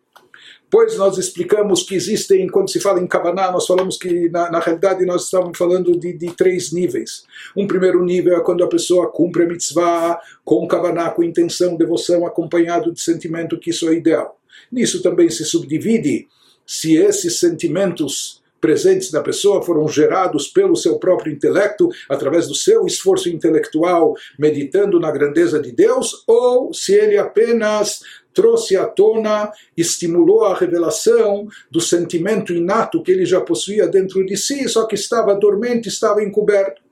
Pois 0.70 0.96
nós 0.96 1.18
explicamos 1.18 1.82
que 1.82 1.96
existem, 1.96 2.46
quando 2.46 2.70
se 2.70 2.78
fala 2.78 3.00
em 3.00 3.06
Kavaná, 3.06 3.50
nós 3.50 3.66
falamos 3.66 3.96
que 3.96 4.28
na, 4.28 4.50
na 4.50 4.60
realidade 4.60 5.04
nós 5.04 5.24
estávamos 5.24 5.58
falando 5.58 5.98
de, 5.98 6.12
de, 6.12 6.32
três 6.34 6.72
níveis. 6.72 7.24
Um 7.56 7.66
primeiro 7.66 8.04
nível 8.04 8.36
é 8.36 8.40
quando 8.40 8.62
a 8.62 8.68
pessoa 8.68 9.10
cumpre 9.10 9.42
a 9.42 9.46
mitzvah 9.46 10.20
com 10.44 10.68
Kavaná, 10.68 11.10
com 11.10 11.24
intenção, 11.24 11.76
devoção, 11.76 12.24
acompanhado 12.24 12.92
de 12.92 13.00
sentimento 13.00 13.58
que 13.58 13.70
isso 13.70 13.88
é 13.88 13.94
ideal. 13.94 14.38
Nisso 14.70 15.02
também 15.02 15.28
se 15.28 15.44
subdivide 15.44 16.28
se 16.64 16.96
esses 16.96 17.40
sentimentos 17.40 18.40
presentes 18.60 19.10
da 19.10 19.22
pessoa 19.22 19.62
foram 19.62 19.88
gerados 19.88 20.46
pelo 20.46 20.76
seu 20.76 20.98
próprio 20.98 21.32
intelecto, 21.32 21.88
através 22.08 22.46
do 22.46 22.54
seu 22.54 22.84
esforço 22.84 23.28
intelectual, 23.28 24.14
meditando 24.38 25.00
na 25.00 25.10
grandeza 25.10 25.58
de 25.58 25.72
Deus, 25.72 26.22
ou 26.26 26.72
se 26.72 26.94
ele 26.94 27.16
apenas 27.16 28.02
trouxe 28.34 28.76
à 28.76 28.86
tona, 28.86 29.50
estimulou 29.76 30.44
a 30.44 30.54
revelação 30.54 31.48
do 31.70 31.80
sentimento 31.80 32.52
inato 32.52 33.02
que 33.02 33.10
ele 33.10 33.26
já 33.26 33.40
possuía 33.40 33.86
dentro 33.86 34.24
de 34.24 34.36
si, 34.36 34.68
só 34.68 34.86
que 34.86 34.94
estava 34.94 35.34
dormente, 35.34 35.88
estava 35.88 36.22
encoberto. 36.22 36.82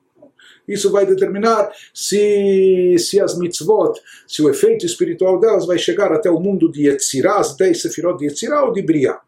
Isso 0.69 0.91
vai 0.93 1.07
determinar 1.07 1.71
se, 1.95 2.97
se 2.99 3.19
as 3.19 3.39
mitzvot, 3.39 3.99
se 4.27 4.43
o 4.43 4.51
efeito 4.51 4.85
espiritual 4.85 5.41
delas 5.41 5.67
vai 5.67 5.79
chegar 5.79 6.13
até 6.13 6.31
o 6.31 6.39
mundo 6.39 6.71
de 6.71 6.87
Yetzirah, 6.87 7.39
as 7.39 7.57
10 7.57 7.81
sefirot 7.81 8.19
de 8.19 8.27
Yetzirah 8.27 8.65
ou 8.65 8.73
de 8.73 8.83
Briah. 8.83 9.21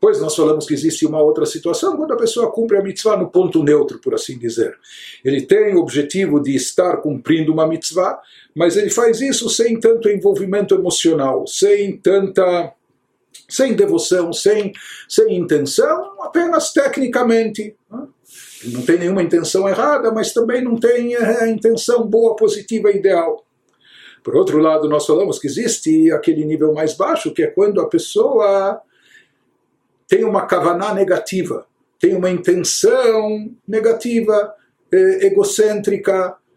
Pois 0.00 0.18
nós 0.18 0.34
falamos 0.34 0.66
que 0.66 0.72
existe 0.72 1.04
uma 1.04 1.20
outra 1.20 1.44
situação 1.44 1.94
quando 1.94 2.14
a 2.14 2.16
pessoa 2.16 2.50
cumpre 2.50 2.78
a 2.78 2.82
mitzvah 2.82 3.18
no 3.18 3.28
ponto 3.28 3.62
neutro, 3.62 3.98
por 3.98 4.14
assim 4.14 4.38
dizer. 4.38 4.74
Ele 5.22 5.42
tem 5.42 5.74
o 5.74 5.80
objetivo 5.80 6.40
de 6.40 6.56
estar 6.56 6.96
cumprindo 7.02 7.52
uma 7.52 7.66
mitzvah, 7.66 8.18
mas 8.54 8.76
ele 8.76 8.90
faz 8.90 9.20
isso 9.20 9.48
sem 9.48 9.78
tanto 9.78 10.08
envolvimento 10.08 10.74
emocional, 10.74 11.46
sem 11.46 11.96
tanta 11.96 12.74
sem 13.48 13.74
devoção, 13.74 14.32
sem, 14.32 14.72
sem 15.08 15.36
intenção, 15.36 16.22
apenas 16.22 16.72
tecnicamente. 16.72 17.76
Né? 17.90 18.06
Não 18.66 18.82
tem 18.82 18.98
nenhuma 18.98 19.22
intenção 19.22 19.68
errada, 19.68 20.12
mas 20.12 20.32
também 20.32 20.62
não 20.62 20.76
tem 20.76 21.16
a 21.16 21.48
intenção 21.48 22.06
boa, 22.06 22.36
positiva, 22.36 22.90
ideal. 22.90 23.44
Por 24.22 24.36
outro 24.36 24.58
lado, 24.58 24.88
nós 24.88 25.06
falamos 25.06 25.38
que 25.38 25.46
existe 25.46 26.12
aquele 26.12 26.44
nível 26.44 26.72
mais 26.72 26.94
baixo, 26.94 27.32
que 27.32 27.42
é 27.42 27.46
quando 27.46 27.80
a 27.80 27.88
pessoa 27.88 28.80
tem 30.06 30.24
uma 30.24 30.46
kavaná 30.46 30.92
negativa, 30.92 31.66
tem 31.98 32.14
uma 32.14 32.30
intenção 32.30 33.50
negativa, 33.66 34.54
eh, 34.92 35.26
egocêntrica, 35.26 36.36
eh, 36.36 36.49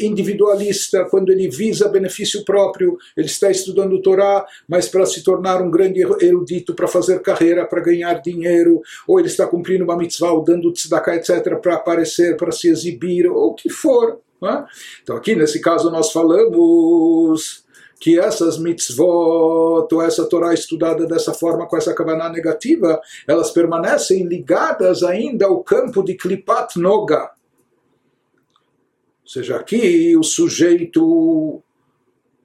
individualista, 0.00 1.06
quando 1.10 1.30
ele 1.30 1.48
visa 1.48 1.88
benefício 1.88 2.44
próprio, 2.44 2.96
ele 3.16 3.26
está 3.26 3.50
estudando 3.50 3.94
o 3.94 4.02
Torá, 4.02 4.46
mas 4.68 4.88
para 4.88 5.04
se 5.06 5.22
tornar 5.22 5.60
um 5.62 5.70
grande 5.70 6.00
erudito, 6.20 6.74
para 6.74 6.88
fazer 6.88 7.20
carreira, 7.20 7.66
para 7.66 7.82
ganhar 7.82 8.14
dinheiro, 8.22 8.80
ou 9.06 9.18
ele 9.18 9.28
está 9.28 9.46
cumprindo 9.46 9.84
uma 9.84 9.96
mitzvah, 9.96 10.32
ou 10.32 10.44
dando 10.44 10.72
tzedakah, 10.72 11.16
etc., 11.16 11.56
para 11.60 11.74
aparecer, 11.74 12.36
para 12.36 12.52
se 12.52 12.68
exibir, 12.68 13.26
ou 13.26 13.48
o 13.48 13.54
que 13.54 13.68
for. 13.68 14.20
É? 14.44 14.64
Então 15.02 15.16
aqui 15.16 15.34
nesse 15.34 15.60
caso 15.60 15.90
nós 15.90 16.12
falamos 16.12 17.64
que 17.98 18.18
essas 18.18 18.56
mitzvot, 18.56 19.88
ou 19.92 20.02
essa 20.02 20.24
Torá 20.28 20.54
estudada 20.54 21.06
dessa 21.06 21.34
forma, 21.34 21.66
com 21.66 21.76
essa 21.76 21.92
kavaná 21.92 22.28
negativa, 22.28 23.00
elas 23.26 23.50
permanecem 23.50 24.24
ligadas 24.24 25.02
ainda 25.02 25.46
ao 25.46 25.62
campo 25.64 26.04
de 26.04 26.14
Klipat 26.14 26.78
Noga. 26.78 27.30
Ou 29.28 29.32
seja, 29.32 29.56
aqui 29.56 30.16
o 30.16 30.22
sujeito 30.22 31.62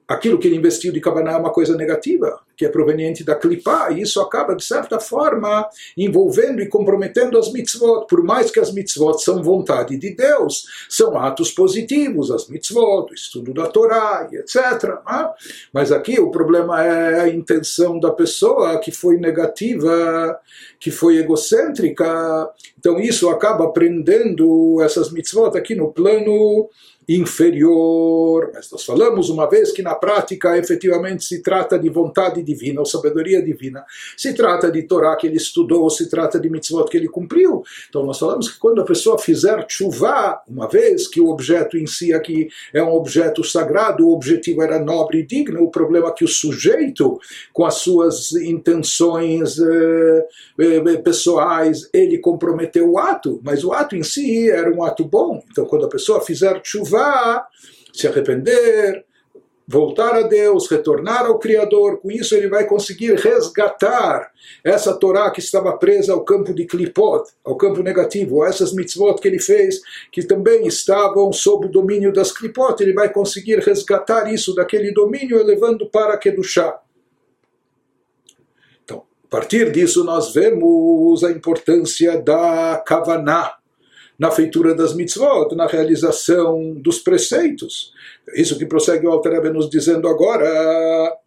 aquilo 0.06 0.38
que 0.38 0.46
ele 0.46 0.56
investiu 0.56 0.92
de 0.92 1.00
Kavaná 1.00 1.32
é 1.32 1.36
uma 1.36 1.52
coisa 1.52 1.76
negativa, 1.76 2.40
que 2.56 2.64
é 2.64 2.68
proveniente 2.68 3.24
da 3.24 3.34
Klipá, 3.34 3.90
e 3.90 4.02
isso 4.02 4.20
acaba, 4.20 4.54
de 4.54 4.64
certa 4.64 5.00
forma, 5.00 5.68
envolvendo 5.96 6.60
e 6.60 6.68
comprometendo 6.68 7.38
as 7.38 7.52
mitzvot, 7.52 8.06
por 8.06 8.22
mais 8.22 8.50
que 8.50 8.60
as 8.60 8.72
mitzvot 8.72 9.18
são 9.18 9.42
vontade 9.42 9.96
de 9.96 10.14
Deus, 10.14 10.66
são 10.88 11.16
atos 11.16 11.50
positivos, 11.50 12.30
as 12.30 12.48
mitzvot, 12.48 13.10
o 13.10 13.14
estudo 13.14 13.52
da 13.52 13.66
Torá, 13.66 14.28
etc. 14.32 14.84
Né? 15.06 15.30
Mas 15.72 15.90
aqui 15.90 16.20
o 16.20 16.30
problema 16.30 16.84
é 16.84 17.20
a 17.22 17.28
intenção 17.28 17.98
da 17.98 18.10
pessoa 18.10 18.78
que 18.78 18.92
foi 18.92 19.16
negativa, 19.16 20.38
que 20.78 20.90
foi 20.90 21.16
egocêntrica, 21.16 22.50
então 22.78 23.00
isso 23.00 23.28
acaba 23.30 23.72
prendendo 23.72 24.80
essas 24.82 25.10
mitzvot 25.10 25.56
aqui 25.56 25.74
no 25.74 25.92
plano 25.92 26.68
inferior. 27.08 28.50
Mas 28.54 28.70
nós 28.70 28.84
falamos 28.84 29.28
uma 29.28 29.48
vez 29.48 29.72
que 29.72 29.82
na 29.82 29.94
prática 29.94 30.56
efetivamente 30.56 31.24
se 31.24 31.42
trata 31.42 31.78
de 31.78 31.88
vontade 31.88 32.42
divina 32.42 32.80
ou 32.80 32.86
sabedoria 32.86 33.42
divina. 33.42 33.84
Se 34.16 34.32
trata 34.34 34.70
de 34.70 34.82
Torá 34.82 35.16
que 35.16 35.26
ele 35.26 35.36
estudou, 35.36 35.88
se 35.90 36.08
trata 36.08 36.40
de 36.40 36.48
mitzvot 36.48 36.88
que 36.88 36.96
ele 36.96 37.08
cumpriu. 37.08 37.62
Então 37.88 38.04
nós 38.04 38.18
falamos 38.18 38.48
que 38.48 38.58
quando 38.58 38.80
a 38.80 38.84
pessoa 38.84 39.18
fizer 39.18 39.64
chuva, 39.68 40.42
uma 40.48 40.68
vez 40.68 41.06
que 41.06 41.20
o 41.20 41.28
objeto 41.28 41.76
em 41.76 41.86
si 41.86 42.12
aqui 42.12 42.48
é 42.72 42.82
um 42.82 42.92
objeto 42.92 43.44
sagrado, 43.44 44.06
o 44.06 44.12
objetivo 44.12 44.62
era 44.62 44.78
nobre 44.78 45.20
e 45.20 45.26
digno, 45.26 45.62
o 45.62 45.70
problema 45.70 46.08
é 46.08 46.12
que 46.12 46.24
o 46.24 46.28
sujeito, 46.28 47.18
com 47.52 47.64
as 47.64 47.74
suas 47.74 48.32
intenções 48.32 49.58
eh, 49.58 50.26
eh, 50.58 50.96
pessoais, 50.98 51.88
ele 51.92 52.18
comprometeu 52.18 52.90
o 52.90 52.98
ato, 52.98 53.40
mas 53.42 53.64
o 53.64 53.72
ato 53.72 53.96
em 53.96 54.02
si 54.02 54.50
era 54.50 54.72
um 54.72 54.82
ato 54.82 55.04
bom. 55.04 55.42
Então 55.50 55.64
quando 55.66 55.86
a 55.86 55.88
pessoa 55.88 56.20
fizer 56.20 56.60
chuva, 56.64 56.93
se 57.92 58.08
arrepender, 58.08 59.04
voltar 59.66 60.14
a 60.14 60.22
Deus, 60.22 60.68
retornar 60.70 61.24
ao 61.24 61.38
Criador, 61.38 62.00
com 62.00 62.10
isso 62.10 62.34
ele 62.34 62.48
vai 62.48 62.66
conseguir 62.66 63.14
resgatar 63.14 64.30
essa 64.62 64.94
Torá 64.94 65.30
que 65.30 65.40
estava 65.40 65.76
presa 65.76 66.12
ao 66.12 66.24
campo 66.24 66.52
de 66.52 66.66
Klipot, 66.66 67.30
ao 67.42 67.56
campo 67.56 67.82
negativo, 67.82 68.44
essas 68.44 68.74
mitzvot 68.74 69.16
que 69.20 69.28
ele 69.28 69.38
fez, 69.38 69.80
que 70.12 70.22
também 70.22 70.66
estavam 70.66 71.32
sob 71.32 71.66
o 71.66 71.70
domínio 71.70 72.12
das 72.12 72.30
Klipot, 72.30 72.80
ele 72.82 72.92
vai 72.92 73.10
conseguir 73.10 73.58
resgatar 73.60 74.32
isso 74.32 74.54
daquele 74.54 74.92
domínio, 74.92 75.38
elevando 75.38 75.88
para 75.88 76.18
Kedushá. 76.18 76.78
Então, 78.84 79.04
a 79.24 79.28
partir 79.28 79.72
disso 79.72 80.04
nós 80.04 80.34
vemos 80.34 81.24
a 81.24 81.30
importância 81.30 82.20
da 82.20 82.82
Kavaná, 82.86 83.54
na 84.17 84.31
feitura 84.31 84.75
das 84.75 84.93
mitzvot, 84.93 85.55
na 85.55 85.65
realização 85.65 86.73
dos 86.73 86.99
preceitos. 86.99 87.93
Isso 88.35 88.57
que 88.57 88.65
prossegue 88.65 89.07
o 89.07 89.11
Alter 89.11 89.53
nos 89.53 89.69
dizendo 89.69 90.07
agora. 90.07 91.17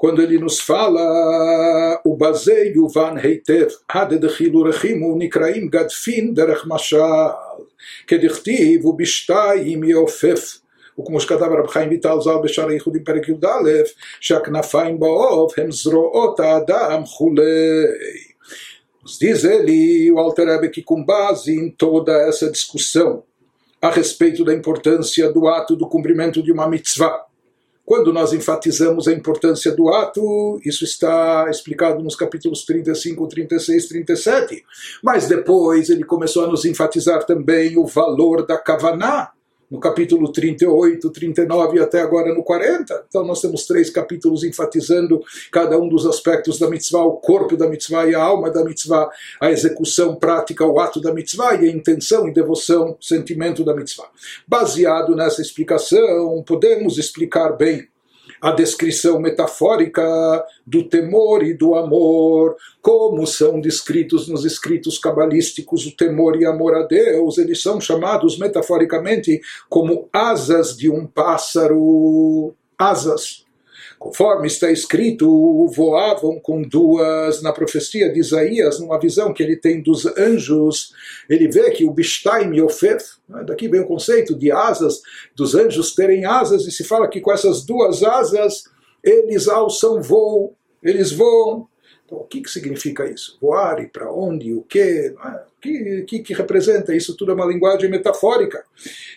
quando 0.00 0.22
ele 0.22 0.38
nos 0.38 0.58
fala 0.58 2.00
o 2.02 2.16
baseio 2.16 2.88
van 2.88 3.18
heitev 3.18 3.68
had 3.86 4.18
de 4.18 4.28
chilurachim 4.30 4.98
nikraim 5.18 5.68
gadfin 5.68 6.32
derech 6.32 6.64
mashal 6.64 7.36
כדכתיב 8.06 8.86
ובשתיים 8.86 9.84
יעופף 9.84 10.58
וכמו 11.00 11.20
שכתב 11.20 11.42
הרב 11.42 11.66
חיים 11.66 11.88
ויטל 11.90 12.20
ז"ל 12.20 12.42
בשער 12.44 12.68
הייחודים 12.68 13.04
פרק 13.04 13.28
י"א 13.28 13.46
שהכנפיים 14.20 15.00
בעוף 15.00 15.58
הם 15.58 15.70
זרועות 15.70 16.40
האדם 16.40 17.02
כולי 17.18 17.42
Nos 18.33 18.33
diz 19.19 19.43
ele, 19.43 20.11
o 20.11 20.17
Alter 20.17 20.47
Rebbe, 20.47 20.69
que 20.69 20.81
com 20.81 21.03
base 21.03 21.53
em 21.53 21.69
toda 21.69 22.11
essa 22.27 22.49
discussão 22.49 23.23
a 23.81 23.91
respeito 23.91 24.43
da 24.43 24.53
importância 24.53 25.31
do 25.31 25.47
ato 25.47 25.75
do 25.75 25.87
cumprimento 25.87 26.41
de 26.41 26.51
uma 26.51 26.67
mitzvah, 26.67 27.25
quando 27.85 28.11
nós 28.11 28.33
enfatizamos 28.33 29.07
a 29.07 29.13
importância 29.13 29.71
do 29.71 29.89
ato, 29.89 30.59
isso 30.65 30.83
está 30.83 31.45
explicado 31.51 32.03
nos 32.03 32.15
capítulos 32.15 32.65
35, 32.65 33.27
36, 33.27 33.87
37. 33.87 34.65
Mas 35.03 35.27
depois 35.27 35.89
ele 35.89 36.03
começou 36.03 36.45
a 36.45 36.47
nos 36.47 36.65
enfatizar 36.65 37.23
também 37.25 37.77
o 37.77 37.85
valor 37.85 38.43
da 38.43 38.57
kavaná, 38.57 39.29
no 39.69 39.79
capítulo 39.79 40.31
38, 40.31 41.09
39 41.09 41.77
e 41.77 41.81
até 41.81 42.01
agora 42.01 42.33
no 42.33 42.43
40. 42.43 43.05
Então 43.07 43.25
nós 43.25 43.41
temos 43.41 43.65
três 43.65 43.89
capítulos 43.89 44.43
enfatizando 44.43 45.21
cada 45.51 45.77
um 45.77 45.87
dos 45.87 46.05
aspectos 46.05 46.59
da 46.59 46.69
mitzvah, 46.69 47.03
o 47.03 47.17
corpo 47.17 47.57
da 47.57 47.67
mitzvah 47.67 48.07
e 48.07 48.15
a 48.15 48.21
alma 48.21 48.49
da 48.51 48.63
mitzvah, 48.63 49.09
a 49.41 49.51
execução 49.51 50.15
prática, 50.15 50.65
o 50.65 50.79
ato 50.79 51.01
da 51.01 51.13
mitzvah 51.13 51.55
e 51.55 51.67
a 51.67 51.71
intenção 51.71 52.27
e 52.27 52.33
devoção, 52.33 52.97
sentimento 53.01 53.63
da 53.63 53.75
mitzvah. 53.75 54.09
Baseado 54.47 55.15
nessa 55.15 55.41
explicação, 55.41 56.43
podemos 56.45 56.97
explicar 56.97 57.53
bem 57.57 57.87
a 58.45 58.51
descrição 58.51 59.19
metafórica 59.19 60.03
do 60.67 60.83
temor 60.83 61.41
e 61.41 61.51
do 61.51 61.73
amor, 61.73 62.55
como 62.79 63.25
são 63.25 63.59
descritos 63.59 64.27
nos 64.27 64.45
escritos 64.45 64.99
cabalísticos 64.99 65.87
o 65.87 65.95
temor 65.95 66.39
e 66.39 66.45
amor 66.45 66.75
a 66.75 66.83
Deus, 66.83 67.39
eles 67.39 67.59
são 67.59 67.81
chamados 67.81 68.37
metaforicamente 68.37 69.41
como 69.67 70.07
asas 70.13 70.77
de 70.77 70.91
um 70.91 71.07
pássaro. 71.07 72.53
Asas 72.77 73.44
Conforme 74.05 74.45
está 74.45 74.71
escrito, 74.71 75.65
voavam 75.69 76.39
com 76.39 76.61
duas, 76.61 77.41
na 77.41 77.51
profecia 77.51 78.13
de 78.13 78.19
Isaías, 78.19 78.79
numa 78.79 78.99
visão 78.99 79.33
que 79.33 79.41
ele 79.41 79.55
tem 79.55 79.81
dos 79.81 80.05
anjos, 80.15 80.93
ele 81.27 81.47
vê 81.47 81.71
que 81.71 81.83
o 81.83 81.91
Bishtaim 81.91 82.55
Yofef, 82.55 83.03
né, 83.27 83.43
daqui 83.43 83.67
vem 83.67 83.81
o 83.81 83.87
conceito 83.87 84.37
de 84.37 84.51
asas, 84.51 85.01
dos 85.35 85.55
anjos 85.55 85.95
terem 85.95 86.23
asas, 86.23 86.67
e 86.67 86.71
se 86.71 86.83
fala 86.83 87.07
que 87.07 87.19
com 87.19 87.31
essas 87.31 87.65
duas 87.65 88.03
asas 88.03 88.65
eles 89.03 89.47
alçam 89.47 89.99
voo, 90.03 90.55
eles 90.83 91.11
voam. 91.11 91.67
Então, 92.05 92.19
o 92.19 92.25
que, 92.25 92.41
que 92.41 92.51
significa 92.51 93.09
isso? 93.09 93.39
Voar 93.41 93.81
e 93.81 93.87
para 93.87 94.13
onde, 94.13 94.53
o 94.53 94.61
quê? 94.61 95.15
Que, 95.65 96.01
que, 96.03 96.19
que 96.19 96.33
representa? 96.33 96.95
Isso 96.95 97.15
tudo 97.15 97.31
é 97.31 97.35
uma 97.35 97.45
linguagem 97.45 97.89
metafórica. 97.89 98.63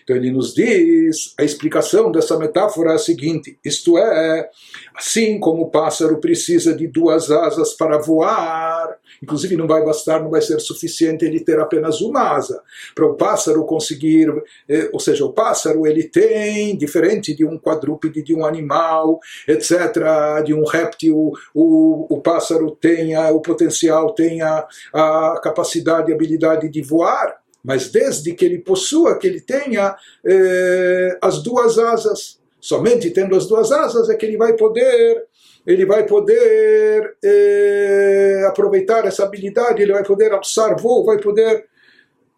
Então, 0.03 0.15
ele 0.15 0.31
nos 0.31 0.53
diz, 0.53 1.33
a 1.37 1.43
explicação 1.43 2.11
dessa 2.11 2.37
metáfora 2.37 2.91
é 2.91 2.95
a 2.95 2.99
seguinte: 2.99 3.57
isto 3.63 3.97
é, 3.97 4.49
assim 4.95 5.39
como 5.39 5.63
o 5.63 5.69
pássaro 5.69 6.17
precisa 6.19 6.73
de 6.73 6.87
duas 6.87 7.29
asas 7.29 7.73
para 7.73 7.97
voar, 7.97 8.97
inclusive 9.21 9.55
não 9.55 9.67
vai 9.67 9.83
bastar, 9.83 10.21
não 10.21 10.29
vai 10.29 10.41
ser 10.41 10.59
suficiente 10.59 11.25
ele 11.25 11.39
ter 11.39 11.59
apenas 11.59 12.01
uma 12.01 12.35
asa. 12.35 12.61
Para 12.95 13.05
o 13.05 13.15
pássaro 13.15 13.65
conseguir, 13.65 14.29
eh, 14.67 14.89
ou 14.93 14.99
seja, 14.99 15.25
o 15.25 15.33
pássaro 15.33 15.85
ele 15.85 16.03
tem, 16.03 16.77
diferente 16.77 17.35
de 17.35 17.45
um 17.45 17.57
quadrúpede, 17.57 18.23
de 18.23 18.33
um 18.33 18.45
animal, 18.45 19.19
etc., 19.47 20.43
de 20.45 20.53
um 20.53 20.63
réptil, 20.63 21.31
o, 21.53 22.07
o 22.09 22.21
pássaro 22.21 22.71
tem 22.71 23.17
o 23.17 23.41
potencial, 23.41 24.13
tem 24.13 24.41
a, 24.41 24.67
a 24.93 25.39
capacidade 25.43 26.11
e 26.11 26.13
habilidade 26.13 26.69
de 26.69 26.81
voar, 26.81 27.37
mas 27.63 27.89
desde 27.89 28.33
que 28.33 28.45
ele 28.45 28.59
possua, 28.59 29.17
que 29.17 29.27
ele 29.27 29.41
tenha 29.41 29.95
eh, 30.25 31.17
as 31.21 31.43
duas 31.43 31.77
asas. 31.77 32.39
Somente 32.61 33.09
tendo 33.11 33.35
as 33.35 33.47
duas 33.47 33.71
asas 33.71 34.09
é 34.09 34.15
que 34.15 34.25
ele 34.25 34.37
vai 34.37 34.53
poder 34.53 35.28
ele 35.65 35.85
vai 35.85 36.05
poder 36.05 37.17
eh, 37.23 38.45
aproveitar 38.47 39.05
essa 39.05 39.23
habilidade, 39.23 39.81
ele 39.81 39.93
vai 39.93 40.03
poder 40.03 40.31
alçar 40.31 40.75
voo, 40.79 41.05
vai 41.05 41.19
poder 41.19 41.65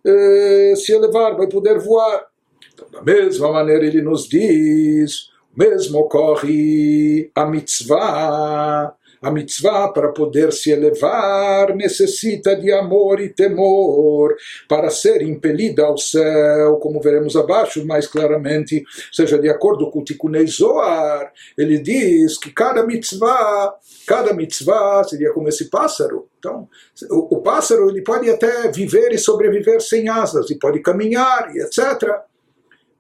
eh, 0.06 0.73
se 0.76 0.91
elevar, 0.91 1.35
vai 1.35 1.48
poder 1.48 1.80
voar. 1.80 2.26
Então, 2.73 2.88
da 2.91 3.02
mesma 3.02 3.52
maneira, 3.52 3.85
ele 3.85 4.02
nos 4.02 4.27
diz: 4.27 5.30
mesmo 5.56 5.99
ocorre 5.99 7.31
a 7.35 7.45
mitzvah 7.45 8.95
a 9.22 9.30
mitzvah, 9.30 9.89
para 9.89 10.11
poder 10.11 10.52
se 10.52 10.72
elevar, 10.72 11.76
necessita 11.76 12.56
de 12.56 12.72
amor 12.72 13.22
e 13.22 13.30
temor 13.30 14.35
para 14.68 14.89
ser 14.89 15.22
impelida 15.22 15.84
ao 15.84 15.98
céu, 15.98 16.77
como 16.77 16.99
veremos 16.99 17.35
abaixo 17.35 17.85
mais 17.85 18.07
claramente, 18.07 18.84
seja 19.11 19.38
de 19.38 19.48
acordo 19.48 19.91
com 19.91 19.99
o 19.99 20.03
Tikunei 20.03 20.48
Zohar, 20.48 21.31
ele 21.56 21.77
diz 21.77 22.38
que 22.39 22.52
cada 22.52 22.84
mitzvah, 22.85 23.76
cada 24.07 24.34
mitzvah 24.34 25.03
seria 25.03 25.31
como 25.31 25.48
esse 25.48 25.69
pássaro. 25.69 26.27
Então, 26.39 26.68
o, 27.11 27.35
o 27.38 27.41
pássaro 27.41 27.89
ele 27.89 28.02
pode 28.02 28.27
até 28.27 28.72
viver 28.72 29.11
e 29.11 29.19
sobreviver 29.19 29.81
sem 29.81 30.10
asas, 30.10 30.49
e 30.49 30.57
pode 30.57 30.81
caminhar, 30.81 31.56
e 31.56 31.60
etc. 31.61 32.22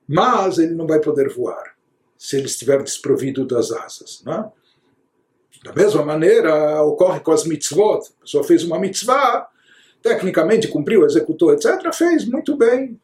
Mas 0.07 0.59
ele 0.59 0.75
não 0.75 0.85
vai 0.85 0.99
poder 0.99 1.29
voar 1.29 1.71
se 2.15 2.37
ele 2.37 2.45
estiver 2.45 2.83
desprovido 2.83 3.47
das 3.47 3.71
asas. 3.71 4.21
Não 4.23 4.33
é? 4.33 4.60
Da 5.63 5.73
mesma 5.73 6.03
maneira, 6.03 6.81
ocorre 6.83 7.19
com 7.19 7.31
as 7.31 7.45
mitzvot. 7.45 8.07
A 8.19 8.23
pessoa 8.23 8.43
fez 8.43 8.63
uma 8.63 8.79
mitzvah, 8.79 9.47
tecnicamente 10.01 10.67
cumpriu, 10.67 11.05
executou, 11.05 11.53
etc., 11.53 11.93
fez 11.93 12.25
muito 12.25 12.57
bem. 12.57 12.99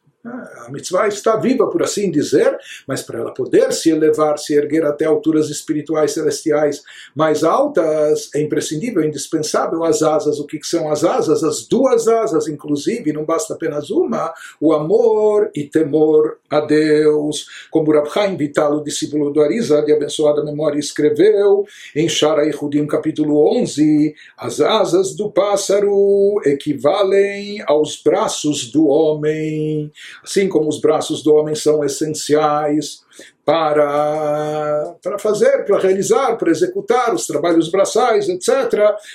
A 0.66 0.72
mitzvah 0.72 1.08
está 1.08 1.36
viva, 1.38 1.70
por 1.70 1.84
assim 1.84 2.12
dizer, 2.12 2.58
mas 2.88 3.02
para 3.02 3.20
ela 3.20 3.34
poder 3.34 3.72
se 3.72 3.90
elevar, 3.90 4.38
se 4.38 4.54
erguer 4.54 4.86
até 4.86 5.06
alturas 5.06 5.50
espirituais 5.50 6.12
celestiais 6.12 6.82
mais 7.16 7.44
altas, 7.44 8.30
é 8.36 8.42
imprescindível, 8.42 9.04
indispensável 9.04 9.84
as 9.84 10.02
asas. 10.02 10.40
O 10.40 10.46
que 10.46 10.60
são 10.64 10.92
as 10.92 11.04
asas? 11.04 11.44
As 11.44 11.68
duas 11.68 12.08
asas, 12.08 12.48
inclusive, 12.48 13.14
não 13.14 13.26
basta 13.26 13.54
apenas 13.54 13.90
uma, 13.90 14.34
o 14.60 14.74
amor 14.74 15.50
e 15.56 15.64
temor 15.64 16.38
a 16.50 16.60
Deus. 16.60 17.48
Como 17.72 17.92
Rab 17.92 18.10
Chaim 18.10 18.36
Vital, 18.36 18.78
o 18.78 18.84
discípulo 18.84 19.32
do 19.32 19.42
Arisa, 19.42 19.82
de 19.82 19.94
abençoada 19.94 20.44
memória, 20.44 20.80
escreveu 20.80 21.66
em 21.96 22.08
Shara 22.10 22.46
Yehudim, 22.46 22.88
capítulo 22.88 23.58
11, 23.60 24.14
as 24.38 24.60
asas 24.62 25.16
do 25.16 25.32
pássaro 25.32 26.42
equivalem 26.46 27.62
aos 27.66 28.02
braços 28.02 28.72
do 28.72 28.88
homem. 28.88 29.92
Assim 30.24 30.48
como 30.48 30.70
os 30.70 30.80
braços 30.80 31.24
do 31.24 31.34
homem 31.34 31.56
são 31.56 31.84
essenciais 31.84 33.06
para, 33.48 34.98
para 35.02 35.18
fazer, 35.18 35.64
para 35.64 35.80
realizar, 35.80 36.36
para 36.36 36.52
executar 36.52 37.14
os 37.14 37.26
trabalhos 37.26 37.72
braçais, 37.72 38.28
etc. 38.28 38.74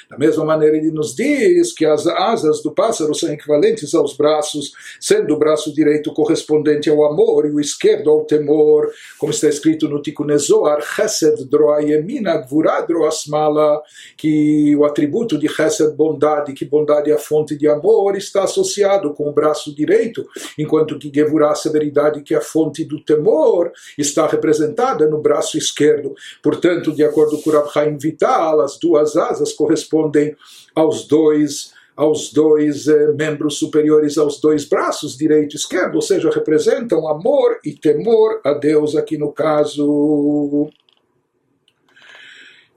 Da 0.09 0.17
mesma 0.17 0.43
maneira, 0.43 0.75
ele 0.75 0.91
nos 0.91 1.15
diz 1.15 1.75
que 1.75 1.85
as 1.85 2.07
asas 2.07 2.63
do 2.63 2.73
pássaro 2.73 3.15
são 3.15 3.31
equivalentes 3.31 3.95
aos 3.95 4.17
braços, 4.17 4.73
sendo 4.99 5.35
o 5.35 5.39
braço 5.39 5.71
direito 5.75 6.15
correspondente 6.15 6.89
ao 6.89 7.05
amor 7.05 7.45
e 7.45 7.51
o 7.51 7.61
esquerdo 7.61 8.09
ao 8.09 8.25
temor, 8.25 8.91
como 9.19 9.33
está 9.33 9.51
escrito 9.51 9.87
no 9.87 10.01
Tikkun 10.01 10.29
Chesed 10.39 11.45
droayemina 11.51 12.39
gvura 12.39 12.81
droasmala, 12.81 13.83
que 14.17 14.75
o 14.75 14.87
atributo 14.87 15.37
de 15.37 15.47
Chesed, 15.47 15.95
bondade, 15.95 16.55
que 16.55 16.65
bondade 16.65 17.11
é 17.11 17.15
a 17.15 17.19
fonte 17.19 17.55
de 17.55 17.69
amor, 17.69 18.17
está 18.17 18.45
associado 18.45 19.13
com 19.13 19.29
o 19.29 19.33
braço 19.33 19.75
direito, 19.75 20.27
enquanto 20.59 20.99
que 20.99 21.13
Gevurah, 21.15 21.55
severidade, 21.55 22.23
que 22.23 22.33
é 22.33 22.39
a 22.39 22.41
fonte 22.41 22.83
do 22.83 22.99
temor, 23.05 23.71
está 23.99 24.22
está 24.23 24.27
representada 24.27 25.09
no 25.09 25.20
braço 25.20 25.59
esquerdo. 25.59 26.15
Portanto, 26.43 26.93
de 26.93 27.03
acordo 27.03 27.40
com 27.43 27.51
Rav 27.51 27.70
Chaim 27.73 27.97
Vital, 27.99 28.61
as 28.61 28.78
duas 28.78 29.16
asas 29.16 29.53
correspondem 29.53 30.36
aos 30.74 31.07
dois 31.07 31.73
aos 31.94 32.32
dois 32.32 32.89
eh, 32.89 33.12
membros 33.12 33.59
superiores 33.59 34.16
aos 34.16 34.40
dois 34.40 34.65
braços, 34.65 35.15
direito 35.15 35.53
e 35.53 35.57
esquerdo, 35.57 35.97
ou 35.97 36.01
seja, 36.01 36.31
representam 36.31 37.07
amor 37.07 37.61
e 37.62 37.74
temor 37.74 38.40
a 38.43 38.55
Deus 38.55 38.97
aqui 38.97 39.19
no 39.19 39.31
caso. 39.31 40.70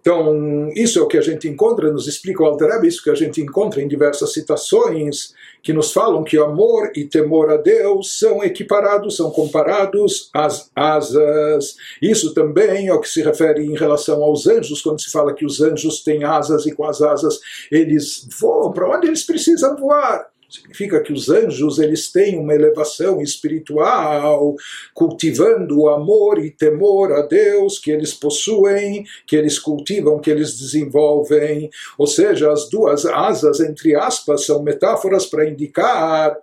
Então, 0.01 0.69
isso 0.75 0.99
é 0.99 1.01
o 1.01 1.07
que 1.07 1.17
a 1.17 1.21
gente 1.21 1.47
encontra, 1.47 1.91
nos 1.91 2.09
explica 2.09 2.43
o 2.43 2.45
Alter 2.45 2.73
Rebbe, 2.73 2.89
isso 2.89 3.01
que 3.01 3.09
a 3.09 3.15
gente 3.15 3.39
encontra 3.39 3.81
em 3.81 3.87
diversas 3.87 4.33
citações 4.33 5.33
que 5.65 5.73
nos 5.73 5.91
falam 5.91 6.23
que 6.23 6.37
amor 6.37 6.91
e 6.95 7.05
temor 7.05 7.49
a 7.49 7.57
Deus 7.57 8.19
são 8.19 8.43
equiparados, 8.43 9.17
são 9.17 9.31
comparados 9.31 10.29
às 10.31 10.69
asas. 10.75 11.75
Isso 11.99 12.35
também 12.35 12.87
é 12.87 12.93
o 12.93 13.01
que 13.01 13.09
se 13.09 13.23
refere 13.23 13.65
em 13.65 13.75
relação 13.75 14.21
aos 14.21 14.45
anjos, 14.45 14.83
quando 14.83 15.01
se 15.01 15.09
fala 15.09 15.33
que 15.33 15.43
os 15.43 15.61
anjos 15.61 16.03
têm 16.03 16.23
asas 16.23 16.67
e 16.67 16.71
com 16.71 16.85
as 16.85 17.01
asas 17.01 17.39
eles 17.71 18.27
voam 18.39 18.71
para 18.71 18.95
onde 18.95 19.07
eles 19.07 19.23
precisam 19.23 19.75
voar. 19.75 20.27
Significa 20.55 21.01
que 21.01 21.11
os 21.11 21.29
anjos 21.29 21.79
eles 21.79 22.11
têm 22.11 22.39
uma 22.39 22.53
elevação 22.53 23.21
espiritual, 23.21 24.55
cultivando 24.93 25.81
o 25.81 25.89
amor 25.89 26.39
e 26.39 26.49
temor 26.49 27.11
a 27.11 27.21
Deus 27.23 27.77
que 27.77 27.91
eles 27.91 28.13
possuem, 28.13 29.03
que 29.27 29.35
eles 29.35 29.59
cultivam, 29.59 30.19
que 30.19 30.31
eles 30.31 30.57
desenvolvem. 30.57 31.69
Ou 31.97 32.07
seja, 32.07 32.51
as 32.51 32.69
duas 32.69 33.05
asas, 33.05 33.59
entre 33.59 33.95
aspas, 33.95 34.45
são 34.45 34.63
metáforas 34.63 35.25
para 35.25 35.49
indicar 35.49 36.37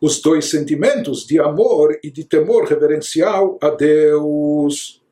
os 0.00 0.20
dois 0.20 0.50
sentimentos 0.50 1.26
de 1.26 1.40
amor 1.40 1.98
e 2.02 2.10
de 2.10 2.24
temor 2.24 2.64
reverencial 2.64 3.58
a 3.62 3.70
Deus. 3.70 5.03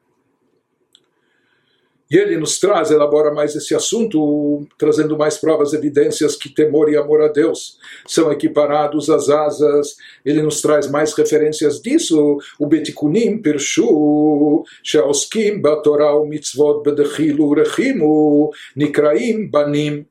E 2.12 2.16
ele 2.16 2.38
nos 2.38 2.58
traz, 2.58 2.90
elabora 2.90 3.34
mais 3.34 3.54
esse 3.54 3.76
assunto, 3.76 4.66
trazendo 4.78 5.18
mais 5.18 5.38
provas, 5.38 5.74
evidências 5.74 6.38
que 6.38 6.48
temor 6.48 6.90
e 6.90 6.96
amor 6.96 7.22
a 7.22 7.28
Deus 7.28 7.78
são 8.08 8.32
equiparados 8.32 9.10
às 9.10 9.30
asas. 9.30 9.98
Ele 10.24 10.42
nos 10.42 10.62
traz 10.62 10.90
mais 10.90 11.14
referências 11.14 11.82
disso. 11.82 12.38
O 12.58 12.66
Betikunim 12.66 13.42
Pirshu, 13.42 14.64
Sheoskim 14.82 15.60
Batorah 15.60 16.18
Mitzvot 16.26 16.82
Bedechilu 16.82 17.54
Rechimu, 17.54 18.52
Nikraim 18.76 19.50
Banim. 19.50 20.06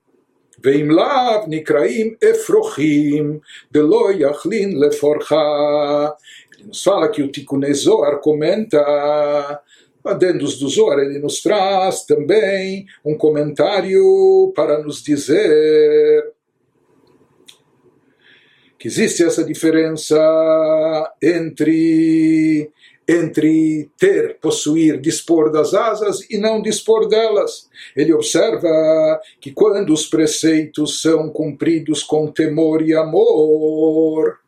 ואם 0.65 0.91
לאו 0.91 1.47
נקראים 1.49 2.15
אפרוחים 2.31 3.39
דלא 3.73 4.09
יכלין 4.19 4.81
לפורחה. 4.81 6.09
Ele 6.59 6.69
nos 6.69 6.83
fala 6.83 7.09
que 7.09 7.23
o 7.23 7.31
Tikkun 7.31 7.62
Zohar 7.74 8.19
comenta 8.23 9.61
Adendos 10.03 10.57
do 10.57 10.68
Zohar, 10.68 10.99
ele 10.99 11.19
nos 11.19 11.41
traz 11.41 12.06
também 12.06 12.86
um 13.06 13.15
comentário 13.15 14.52
para 14.56 14.82
nos 14.82 15.03
dizer 15.03 16.34
que 18.80 18.88
existe 18.88 19.23
essa 19.23 19.44
diferença 19.44 20.18
entre 21.22 22.72
entre 23.07 23.90
ter, 23.98 24.38
possuir, 24.40 24.99
dispor 24.99 25.52
das 25.52 25.73
asas 25.73 26.22
e 26.30 26.38
não 26.38 26.61
dispor 26.61 27.07
delas. 27.10 27.69
Ele 27.95 28.14
observa 28.14 29.19
que 29.40 29.52
quando 29.52 29.91
os 29.91 30.06
preceitos 30.06 31.02
são 31.02 31.30
cumpridos 31.30 32.03
com 32.03 32.32
temor 32.32 32.82
e 32.82 32.94
amor, 32.94 34.40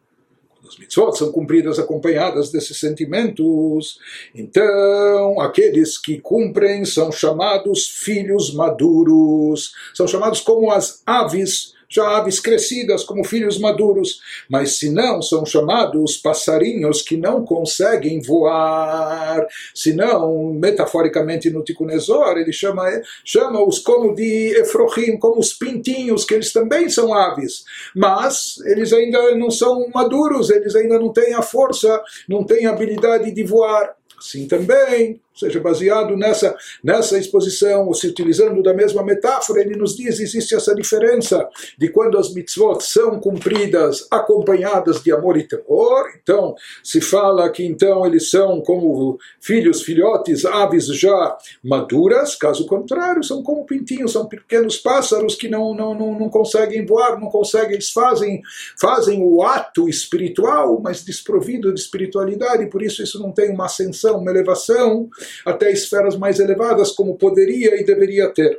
as 0.73 0.79
mitzvot 0.79 1.17
são 1.17 1.31
cumpridas 1.31 1.77
acompanhadas 1.79 2.51
desses 2.51 2.79
sentimentos. 2.79 3.99
Então, 4.33 5.39
aqueles 5.39 5.97
que 5.97 6.19
cumprem 6.19 6.83
são 6.85 7.11
chamados 7.11 7.87
filhos 7.87 8.53
maduros, 8.53 9.73
são 9.93 10.07
chamados 10.07 10.41
como 10.41 10.71
as 10.71 11.01
aves 11.05 11.73
já 11.93 12.17
aves 12.17 12.39
crescidas 12.39 13.03
como 13.03 13.23
filhos 13.23 13.59
maduros, 13.59 14.19
mas 14.49 14.77
se 14.77 14.89
não 14.89 15.21
são 15.21 15.45
chamados 15.45 16.17
passarinhos 16.17 17.01
que 17.01 17.15
não 17.15 17.45
conseguem 17.45 18.21
voar, 18.21 19.45
se 19.73 19.93
não, 19.93 20.53
metaforicamente 20.53 21.49
no 21.49 21.63
Tikunezor, 21.63 22.37
ele 22.37 22.51
chama 22.51 22.83
chama-os 23.23 23.79
como 23.79 24.15
de 24.15 24.59
Efrohim, 24.59 25.17
como 25.17 25.39
os 25.39 25.53
pintinhos, 25.53 26.25
que 26.25 26.33
eles 26.33 26.51
também 26.51 26.89
são 26.89 27.13
aves, 27.13 27.63
mas 27.95 28.55
eles 28.65 28.91
ainda 28.93 29.35
não 29.35 29.51
são 29.51 29.89
maduros, 29.93 30.49
eles 30.49 30.75
ainda 30.75 30.97
não 30.97 31.11
têm 31.11 31.33
a 31.33 31.41
força, 31.41 32.01
não 32.27 32.43
têm 32.43 32.65
a 32.65 32.71
habilidade 32.71 33.31
de 33.31 33.43
voar. 33.43 33.95
Assim 34.17 34.47
também, 34.47 35.19
ou 35.33 35.39
seja, 35.39 35.59
baseado 35.59 36.15
nessa, 36.15 36.55
nessa 36.83 37.17
exposição, 37.17 37.87
ou 37.87 37.93
se 37.95 38.07
utilizando 38.07 38.61
da 38.61 38.73
mesma 38.73 39.03
metáfora, 39.03 39.61
ele 39.61 39.75
nos 39.75 39.95
diz 39.95 40.19
existe 40.19 40.53
essa 40.53 40.75
diferença 40.75 41.49
de 41.77 41.89
quando 41.89 42.19
as 42.19 42.31
mitzvot 42.31 42.81
são 42.81 43.19
cumpridas 43.19 44.07
acompanhadas 44.11 45.01
de 45.01 45.11
amor 45.11 45.37
e 45.37 45.47
temor. 45.47 46.05
Então, 46.21 46.53
se 46.83 47.01
fala 47.01 47.49
que 47.49 47.65
então 47.65 48.05
eles 48.05 48.29
são 48.29 48.61
como 48.61 49.17
filhos, 49.41 49.81
filhotes, 49.81 50.45
aves 50.45 50.85
já 50.85 51.35
maduras, 51.63 52.35
caso 52.35 52.67
contrário, 52.67 53.23
são 53.23 53.41
como 53.41 53.65
pintinhos, 53.65 54.11
são 54.11 54.27
pequenos 54.27 54.77
pássaros 54.77 55.33
que 55.33 55.49
não, 55.49 55.73
não, 55.73 55.95
não, 55.95 56.19
não 56.19 56.29
conseguem 56.29 56.85
voar, 56.85 57.19
não 57.19 57.29
conseguem, 57.29 57.73
eles 57.73 57.89
fazem, 57.89 58.41
fazem 58.79 59.23
o 59.23 59.41
ato 59.41 59.89
espiritual, 59.89 60.79
mas 60.79 61.03
desprovido 61.03 61.73
de 61.73 61.79
espiritualidade, 61.79 62.69
por 62.69 62.83
isso 62.83 63.01
isso 63.01 63.19
não 63.19 63.31
tem 63.31 63.49
uma 63.49 63.65
ascensão, 63.65 64.19
uma 64.19 64.29
elevação 64.29 65.09
até 65.45 65.71
esferas 65.71 66.15
mais 66.17 66.39
elevadas, 66.39 66.91
como 66.91 67.17
poderia 67.17 67.79
e 67.79 67.83
deveria 67.83 68.29
ter. 68.29 68.57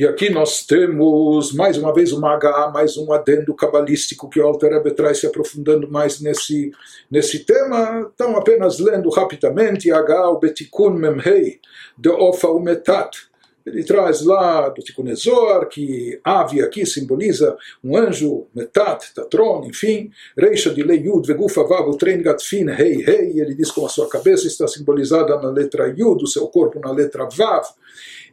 E 0.00 0.06
aqui 0.06 0.30
nós 0.30 0.64
temos 0.64 1.52
mais 1.52 1.76
uma 1.76 1.92
vez 1.92 2.10
uma 2.10 2.34
HA, 2.34 2.70
mais 2.72 2.96
um 2.96 3.12
adendo 3.12 3.54
cabalístico 3.54 4.30
que 4.30 4.40
o 4.40 4.46
Alter 4.46 4.72
Rebbe 4.72 4.92
traz 4.92 5.18
se 5.18 5.26
aprofundando 5.26 5.90
mais 5.90 6.22
nesse, 6.22 6.72
nesse 7.10 7.40
tema. 7.40 8.10
Então, 8.14 8.34
apenas 8.34 8.78
lendo 8.78 9.10
rapidamente, 9.10 9.92
HA, 9.92 10.30
o 10.30 10.38
Betikun 10.38 10.94
Memhei, 10.94 11.60
de 11.98 12.08
Ofa 12.08 12.48
Umetat, 12.48 13.29
ele 13.70 13.84
traz 13.84 14.24
lá 14.24 14.68
do 14.68 14.82
Tikkun 14.82 15.14
Zohar 15.14 15.68
que 15.68 16.20
ave 16.24 16.60
aqui 16.60 16.84
simboliza 16.84 17.56
um 17.82 17.96
anjo, 17.96 18.46
Metat, 18.54 19.14
Tatron, 19.14 19.64
enfim, 19.66 20.10
Reisha 20.36 20.70
de 20.70 20.82
Lei 20.82 20.98
Yud, 20.98 21.26
Vegufa 21.26 21.62
Vav, 21.62 21.96
Tren 21.96 22.22
Gatfin, 22.22 22.66
Rei, 22.66 23.02
Rei, 23.02 23.40
ele 23.40 23.54
diz 23.54 23.70
como 23.70 23.86
a 23.86 23.90
sua 23.90 24.08
cabeça 24.08 24.46
está 24.46 24.66
simbolizada 24.66 25.36
na 25.40 25.50
letra 25.50 25.88
Yud, 25.88 26.24
o 26.24 26.26
seu 26.26 26.48
corpo 26.48 26.80
na 26.80 26.90
letra 26.90 27.28
Vav, 27.30 27.64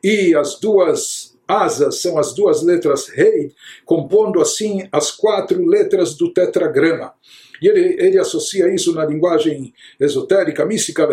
e 0.03 0.35
as 0.35 0.59
duas 0.59 1.37
asas 1.47 2.01
são 2.01 2.17
as 2.17 2.33
duas 2.33 2.61
letras 2.61 3.07
Rei, 3.07 3.53
compondo 3.85 4.41
assim 4.41 4.87
as 4.91 5.11
quatro 5.11 5.63
letras 5.65 6.15
do 6.15 6.33
tetragrama. 6.33 7.13
E 7.61 7.67
ele, 7.67 7.95
ele 7.99 8.19
associa 8.19 8.73
isso 8.73 8.93
na 8.93 9.05
linguagem 9.05 9.73
esotérica, 9.99 10.65
mística, 10.65 11.07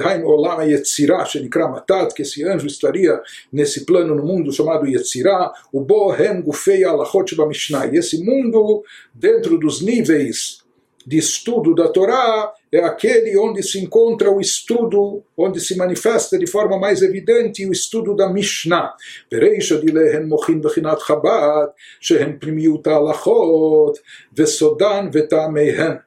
que 2.15 2.23
esse 2.23 2.45
anjo 2.45 2.66
estaria 2.66 3.21
nesse 3.53 3.85
plano 3.85 4.15
no 4.15 4.25
mundo 4.25 4.53
chamado 4.53 4.87
Yetzirah, 4.87 5.53
o 5.73 5.81
Bohem 5.81 6.43
Gufei 6.43 6.85
Alachot 6.85 7.35
Mishnah. 7.47 7.87
E 7.87 7.97
esse 7.97 8.23
mundo, 8.23 8.83
dentro 9.15 9.59
dos 9.59 9.81
níveis 9.81 10.65
de 11.07 11.19
estudo 11.19 11.75
da 11.75 11.89
Torá, 11.89 12.53
é 12.73 12.83
aquele 12.83 13.37
onde 13.39 13.62
se 13.62 13.79
encontra 13.79 14.31
o 14.31 14.41
estudo, 14.41 15.23
onde 15.37 15.61
se 15.61 15.77
manifesta 15.77 16.39
de 16.39 16.47
forma 16.47 16.79
mais 16.79 17.03
evidente 17.03 17.66
o 17.66 17.73
estudo 17.73 18.16
da 18.16 18.29
Mishnah. 18.33 18.95
Pereisha 19.29 19.79
de 19.79 19.93
lehen 19.93 20.27
mochin 20.27 20.61
bechinat 20.61 21.01
Chabad, 21.01 21.73
shehen 22.01 22.39
primiut 22.39 22.87
alachot, 22.89 24.01
vesodan 24.33 25.11
vetamehen. 25.11 26.01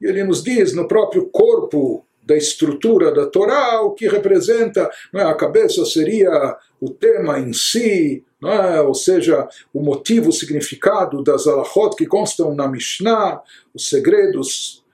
E 0.00 0.06
ele 0.06 0.24
nos 0.24 0.42
diz 0.42 0.74
no 0.74 0.88
próprio 0.88 1.26
corpo 1.26 2.04
da 2.22 2.36
estrutura 2.36 3.12
da 3.12 3.26
Torá, 3.26 3.80
o 3.82 3.92
que 3.92 4.08
representa, 4.08 4.90
é, 5.14 5.22
a 5.22 5.34
cabeça 5.34 5.84
seria 5.84 6.56
o 6.80 6.90
tema 6.90 7.38
em 7.38 7.52
si, 7.52 8.24
é, 8.44 8.80
ou 8.80 8.94
seja, 8.94 9.48
o 9.72 9.80
motivo, 9.80 10.30
o 10.30 10.32
significado 10.32 11.22
das 11.22 11.46
alahot 11.46 11.94
que 11.96 12.04
constam 12.04 12.52
na 12.54 12.66
Mishnah, 12.66 13.40
os 13.72 13.88
segredos, 13.88 14.84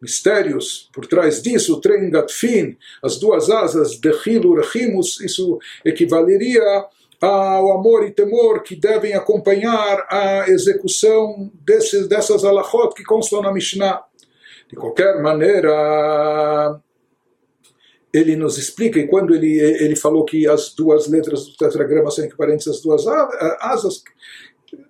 mistérios 0.00 0.90
por 0.92 1.06
trás 1.06 1.42
disso, 1.42 1.74
o 1.74 1.80
Tren 1.80 2.10
Gatfin, 2.10 2.76
as 3.02 3.18
duas 3.18 3.48
asas 3.48 3.98
de 3.98 4.10
Hilu 4.10 4.54
Rechimus, 4.54 5.20
isso 5.20 5.58
equivaleria 5.84 6.84
ao 7.20 7.72
amor 7.72 8.06
e 8.06 8.10
temor 8.10 8.62
que 8.62 8.76
devem 8.76 9.14
acompanhar 9.14 10.06
a 10.10 10.48
execução 10.48 11.50
desses, 11.64 12.06
dessas 12.06 12.44
alahot 12.44 12.94
que 12.94 13.02
constam 13.02 13.40
na 13.40 13.52
Mishnah. 13.52 14.02
De 14.68 14.74
qualquer 14.76 15.22
maneira, 15.22 16.80
ele 18.12 18.34
nos 18.34 18.58
explica, 18.58 18.98
e 18.98 19.06
quando 19.06 19.34
ele, 19.34 19.58
ele 19.58 19.94
falou 19.94 20.24
que 20.24 20.48
as 20.48 20.74
duas 20.74 21.06
letras 21.06 21.46
do 21.46 21.56
tetragrama 21.56 22.10
são 22.10 22.24
equivalentes 22.24 22.66
às 22.66 22.80
duas 22.80 23.06
asas, 23.60 24.02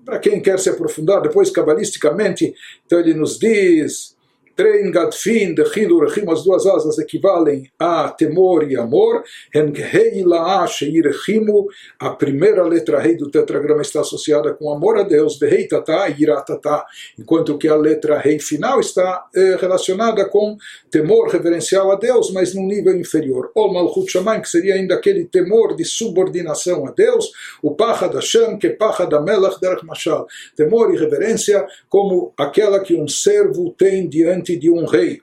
para 0.05 0.19
quem 0.19 0.41
quer 0.41 0.59
se 0.59 0.71
aprofundar 0.71 1.21
depois 1.21 1.51
cabalisticamente, 1.51 2.55
então 2.85 2.99
ele 2.99 3.13
nos 3.13 3.39
diz 3.39 4.16
Trein 4.57 4.91
Gadfin 4.91 5.55
de 5.55 5.65
Hilu 5.65 6.01
Rechim, 6.01 6.25
as 6.31 6.43
duas 6.43 6.65
asas 6.65 6.99
equivalem 6.99 7.71
a 7.79 8.09
temor 8.09 8.67
e 8.67 8.75
amor. 8.75 9.23
Hei 9.55 10.25
Laa 10.25 10.67
Sheirechimu, 10.67 11.67
a 12.01 12.09
primeira 12.09 12.63
letra 12.63 12.99
rei 12.99 13.19
do 13.19 13.31
tetragrama 13.31 13.83
está 13.83 14.01
associada 14.01 14.55
com 14.55 14.73
amor 14.73 14.97
a 14.97 15.03
Deus, 15.03 15.39
Behei 15.39 15.69
Tata 15.69 16.09
e 16.09 16.23
Iratata, 16.23 16.87
enquanto 17.19 17.59
que 17.59 17.69
a 17.69 17.77
letra 17.77 18.19
rei 18.19 18.39
final 18.39 18.81
está 18.81 19.27
eh, 19.35 19.59
relacionada 19.61 20.25
com 20.27 20.57
temor 20.91 21.29
reverencial 21.29 21.93
a 21.93 21.97
Deus, 21.97 22.33
mas 22.33 22.55
num 22.55 22.67
nível 22.67 22.97
inferior. 22.97 23.51
O 23.55 23.69
Malchut 23.69 24.11
Shamayim, 24.11 24.41
que 24.41 24.49
seria 24.49 24.77
ainda 24.77 24.95
aquele 24.95 25.27
temor 25.27 25.77
de 25.77 25.85
subordinação 25.85 26.87
a 26.87 26.93
Deus, 26.93 27.31
o 27.63 27.75
Pachad 27.75 28.15
Hashem, 28.15 28.57
que 28.57 28.71
Pachad 28.71 29.13
Amelach 29.13 29.61
Derech 29.61 29.85
Mashal, 29.85 30.27
temor 30.57 30.95
e 30.95 30.97
reverência 30.97 31.67
como 31.91 32.33
aquela 32.39 32.81
que 32.81 32.95
um 32.95 33.07
servo 33.07 33.75
tem 33.77 34.09
diante 34.09 34.46
diante 34.47 34.57
de 34.57 34.71
um 34.71 34.85
rei. 34.85 35.21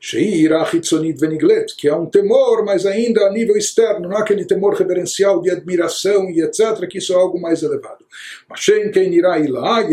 Sheira 0.00 0.68
Hitzonit 0.70 1.18
Veniglet, 1.18 1.74
que 1.76 1.88
é 1.88 1.96
um 1.96 2.04
temor, 2.04 2.62
mas 2.62 2.84
ainda 2.84 3.26
a 3.26 3.32
nível 3.32 3.56
externo, 3.56 4.06
não 4.06 4.18
aquele 4.18 4.44
temor 4.44 4.74
reverencial 4.74 5.40
de 5.40 5.50
admiração 5.50 6.28
e 6.30 6.42
etc., 6.42 6.86
que 6.86 6.98
isso 6.98 7.14
é 7.14 7.16
algo 7.16 7.40
mais 7.40 7.62
elevado. 7.62 8.04
Mas 8.46 8.60
Shem 8.60 8.90
Keinira 8.90 9.38
Ilaha 9.38 9.88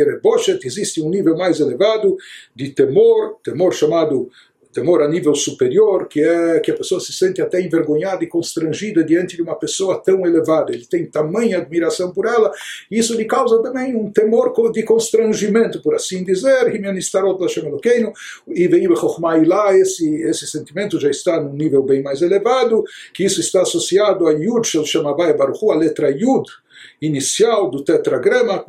existe 0.65 1.01
um 1.01 1.09
nível 1.09 1.38
mais 1.38 1.61
elevado 1.61 2.17
de 2.53 2.71
temor, 2.71 3.38
temor 3.41 3.73
chamado 3.73 4.29
temor 4.72 5.02
a 5.02 5.07
nível 5.07 5.35
superior, 5.35 6.07
que 6.07 6.22
é 6.22 6.60
que 6.60 6.72
a 6.72 6.76
pessoa 6.76 6.99
se 6.99 7.14
sente 7.14 7.41
até 7.41 7.61
envergonhada 7.61 8.23
e 8.23 8.27
constrangida 8.27 9.03
diante 9.03 9.35
de 9.35 9.41
uma 9.41 9.56
pessoa 9.56 10.02
tão 10.02 10.26
elevada. 10.26 10.73
Ele 10.73 10.85
tem 10.85 11.06
tamanha 11.06 11.57
admiração 11.57 12.11
por 12.11 12.26
ela, 12.26 12.52
e 12.89 12.98
isso 12.98 13.15
lhe 13.15 13.26
causa 13.26 13.61
também 13.61 13.95
um 13.95 14.11
temor 14.11 14.53
de 14.72 14.84
constrangimento, 14.84 15.81
por 15.81 15.95
assim 15.95 16.23
dizer. 16.23 16.72
Esse 19.72 20.15
esse 20.23 20.48
sentimento 20.48 20.99
já 20.99 21.10
está 21.10 21.39
num 21.41 21.53
nível 21.53 21.84
bem 21.84 22.02
mais 22.02 22.22
elevado, 22.22 22.84
que 23.14 23.23
isso 23.23 23.39
está 23.39 23.61
associado 23.61 24.27
a 24.27 24.31
Yud 24.31 24.68
Shel 24.68 24.85
Shemavai 24.85 25.34
Baruchu, 25.35 25.72
a 25.72 25.76
letra 25.76 26.10
Yud 26.10 26.49
inicial 27.02 27.69
do 27.69 27.84
tetragrama, 27.84 28.64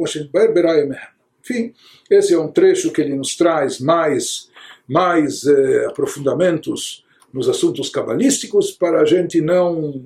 enfim, 1.42 1.74
esse 2.10 2.34
é 2.34 2.38
um 2.38 2.48
trecho 2.48 2.92
que 2.92 3.00
ele 3.00 3.14
nos 3.14 3.36
traz 3.36 3.80
mais 3.80 4.50
mais 4.92 5.44
eh, 5.46 5.86
aprofundamentos 5.86 7.04
nos 7.32 7.48
assuntos 7.48 7.88
cabalísticos 7.88 8.70
para 8.70 9.00
a 9.00 9.04
gente 9.06 9.40
não 9.40 10.02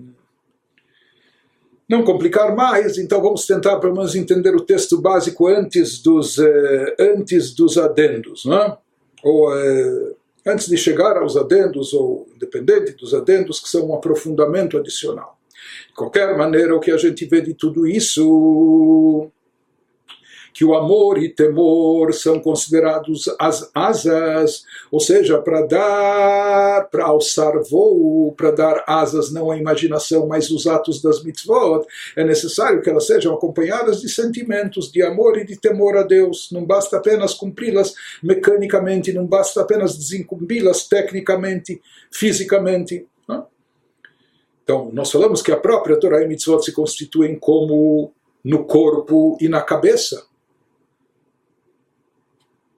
não 1.89 2.03
complicar 2.03 2.55
mais, 2.57 2.99
então 2.99 3.23
vamos 3.23 3.47
tentar 3.47 3.79
pelo 3.79 3.95
menos 3.95 4.17
entender 4.17 4.55
o 4.55 4.61
texto 4.61 5.01
básico 5.01 5.47
antes 5.47 6.01
dos 6.01 6.39
eh, 6.39 6.97
antes 6.99 7.55
dos 7.55 7.77
adendos, 7.77 8.45
não 8.45 8.79
ou 9.23 9.53
eh, 9.57 10.15
antes 10.47 10.69
de 10.69 10.77
chegar 10.77 11.17
aos 11.17 11.37
adendos 11.37 11.93
ou 11.93 12.29
independente 12.35 12.93
dos 12.93 13.13
adendos 13.13 13.59
que 13.59 13.69
são 13.69 13.89
um 13.91 13.95
aprofundamento 13.95 14.79
adicional. 14.79 15.37
De 15.89 15.95
qualquer 15.95 16.37
maneira, 16.37 16.77
o 16.77 16.81
que 16.81 16.93
a 16.93 16.97
gente 16.97 17.25
vê 17.25 17.41
de 17.41 17.55
tudo 17.55 17.87
isso 17.89 19.31
que 20.57 20.65
o 20.65 20.75
amor 20.75 21.23
e 21.23 21.29
temor 21.29 22.15
são 22.15 22.41
considerados 22.41 23.27
as 23.39 23.71
asas, 23.75 24.65
ou 24.91 24.99
seja, 24.99 25.37
para 25.37 25.67
dar, 25.67 26.89
para 26.91 27.05
alçar 27.05 27.63
voo, 27.63 28.33
para 28.33 28.53
dar 28.53 28.83
asas 28.87 29.31
não 29.31 29.51
à 29.51 29.59
imaginação, 29.59 30.27
mas 30.27 30.49
os 30.49 30.67
atos 30.67 31.03
das 31.03 31.23
mitzvot, 31.23 31.87
é 32.17 32.25
necessário 32.25 32.81
que 32.81 32.89
elas 32.89 33.07
sejam 33.07 33.35
acompanhadas 33.35 34.01
de 34.01 34.09
sentimentos 34.09 34.91
de 34.91 35.03
amor 35.03 35.37
e 35.37 35.45
de 35.45 35.61
temor 35.61 35.95
a 35.95 36.03
Deus. 36.03 36.49
Não 36.51 36.65
basta 36.65 36.97
apenas 36.97 37.35
cumpri-las 37.35 37.93
mecanicamente, 38.23 39.13
não 39.13 39.27
basta 39.27 39.61
apenas 39.61 39.95
desincumbí-las 39.95 40.89
tecnicamente, 40.89 41.83
fisicamente. 42.11 43.07
Então, 44.65 44.91
nós 44.91 45.13
falamos 45.13 45.43
que 45.43 45.53
a 45.53 45.57
própria 45.59 46.01
Torá 46.01 46.23
e 46.23 46.27
mitzvot 46.27 46.65
se 46.65 46.73
constituem 46.73 47.39
como 47.39 48.11
no 48.43 48.65
corpo 48.65 49.37
e 49.39 49.51
na 49.51 49.61
cabeça 49.61 50.25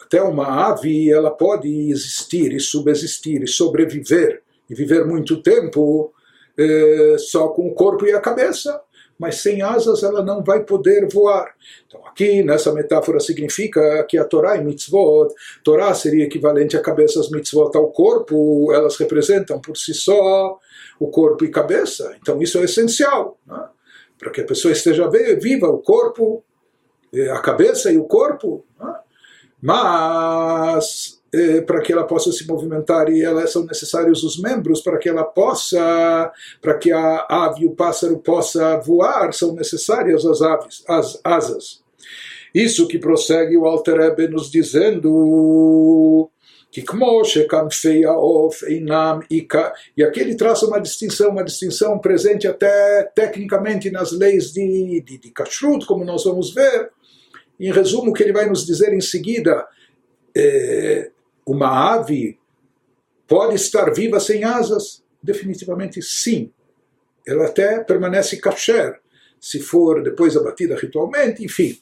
até 0.09 0.23
uma 0.23 0.71
ave 0.71 1.13
ela 1.13 1.31
pode 1.31 1.69
existir 1.91 2.53
e 2.55 2.59
subsistir 2.59 3.43
e 3.43 3.47
sobreviver 3.47 4.43
e 4.69 4.75
viver 4.75 5.05
muito 5.05 5.43
tempo 5.43 6.13
eh, 6.57 7.17
só 7.19 7.49
com 7.49 7.69
o 7.69 7.75
corpo 7.75 8.07
e 8.07 8.13
a 8.13 8.21
cabeça, 8.21 8.81
mas 9.19 9.37
sem 9.37 9.61
asas 9.61 10.03
ela 10.03 10.25
não 10.25 10.43
vai 10.43 10.65
poder 10.65 11.07
voar. 11.13 11.55
Então 11.87 12.07
aqui 12.07 12.43
nessa 12.43 12.73
metáfora 12.73 13.21
significa 13.21 14.03
que 14.05 14.17
a 14.17 14.25
Torá 14.25 14.57
e 14.57 14.65
mitzvot, 14.65 15.29
Torá 15.63 15.93
seria 15.93 16.25
equivalente 16.25 16.75
à 16.75 16.81
cabeça, 16.81 17.21
as 17.21 17.31
mitzvot 17.31 17.77
ao 17.77 17.91
corpo, 17.93 18.73
elas 18.73 18.97
representam 18.97 19.61
por 19.61 19.77
si 19.77 19.93
só 19.93 20.59
o 20.99 21.09
corpo 21.09 21.45
e 21.45 21.51
cabeça. 21.51 22.17
Então 22.21 22.41
isso 22.41 22.59
é 22.59 22.65
essencial, 22.65 23.39
né? 23.47 23.69
para 24.19 24.31
que 24.31 24.41
a 24.41 24.47
pessoa 24.47 24.73
esteja 24.73 25.09
viva, 25.09 25.69
o 25.69 25.79
corpo, 25.79 26.43
eh, 27.13 27.31
a 27.31 27.41
cabeça 27.41 27.93
e 27.93 27.99
o 27.99 28.05
corpo. 28.05 28.65
Né? 28.81 28.95
Mas 29.61 31.19
eh, 31.33 31.61
para 31.61 31.83
que 31.83 31.93
ela 31.93 32.05
possa 32.05 32.33
se 32.33 32.47
movimentar 32.47 33.11
e 33.11 33.23
ela, 33.23 33.47
são 33.47 33.65
necessários 33.65 34.25
os 34.25 34.41
membros 34.41 34.81
para 34.81 34.99
que 34.99 35.09
ela 35.09 35.25
possa, 35.25 36.33
para 36.63 36.79
que 36.79 36.91
a 36.91 37.27
ave 37.29 37.63
e 37.63 37.67
o 37.67 37.73
pássaro 37.73 38.19
possa 38.19 38.79
voar, 38.79 39.35
são 39.35 39.53
necessárias 39.55 40.25
as 40.25 40.41
aves, 40.41 40.85
as 40.89 41.21
asas. 41.23 41.83
Isso 42.55 42.89
que 42.89 42.99
prossegue 42.99 43.59
o 43.59 43.67
Alter 43.67 44.01
Ebe 44.01 44.29
nos 44.29 44.51
dizendo 44.51 46.31
que 46.71 46.83
e 49.97 50.05
aqui 50.05 50.21
ele 50.21 50.35
traça 50.35 50.67
uma 50.67 50.81
distinção, 50.81 51.31
uma 51.31 51.45
distinção 51.45 51.99
presente 51.99 52.47
até 52.47 53.03
tecnicamente 53.15 53.91
nas 53.91 54.13
leis 54.13 54.53
de, 54.53 55.03
de, 55.05 55.19
de 55.19 55.31
Kashrut, 55.31 55.87
como 55.87 56.05
nós 56.05 56.25
vamos 56.25 56.55
ver, 56.55 56.91
em 57.59 57.73
resumo, 57.73 58.11
o 58.11 58.13
que 58.13 58.23
ele 58.23 58.33
vai 58.33 58.49
nos 58.49 58.65
dizer 58.65 58.93
em 58.93 59.01
seguida, 59.01 59.67
é, 60.37 61.11
uma 61.45 61.95
ave 61.95 62.39
pode 63.27 63.57
estar 63.57 63.93
viva 63.93 64.21
sem 64.21 64.45
asas? 64.45 65.03
Definitivamente 65.23 66.01
sim. 66.01 66.53
Ela 67.27 67.47
até 67.47 67.81
permanece 67.81 68.39
kasher, 68.39 69.01
se 69.41 69.61
for 69.61 70.03
depois 70.03 70.37
abatida 70.37 70.77
ritualmente, 70.77 71.45
enfim. 71.45 71.79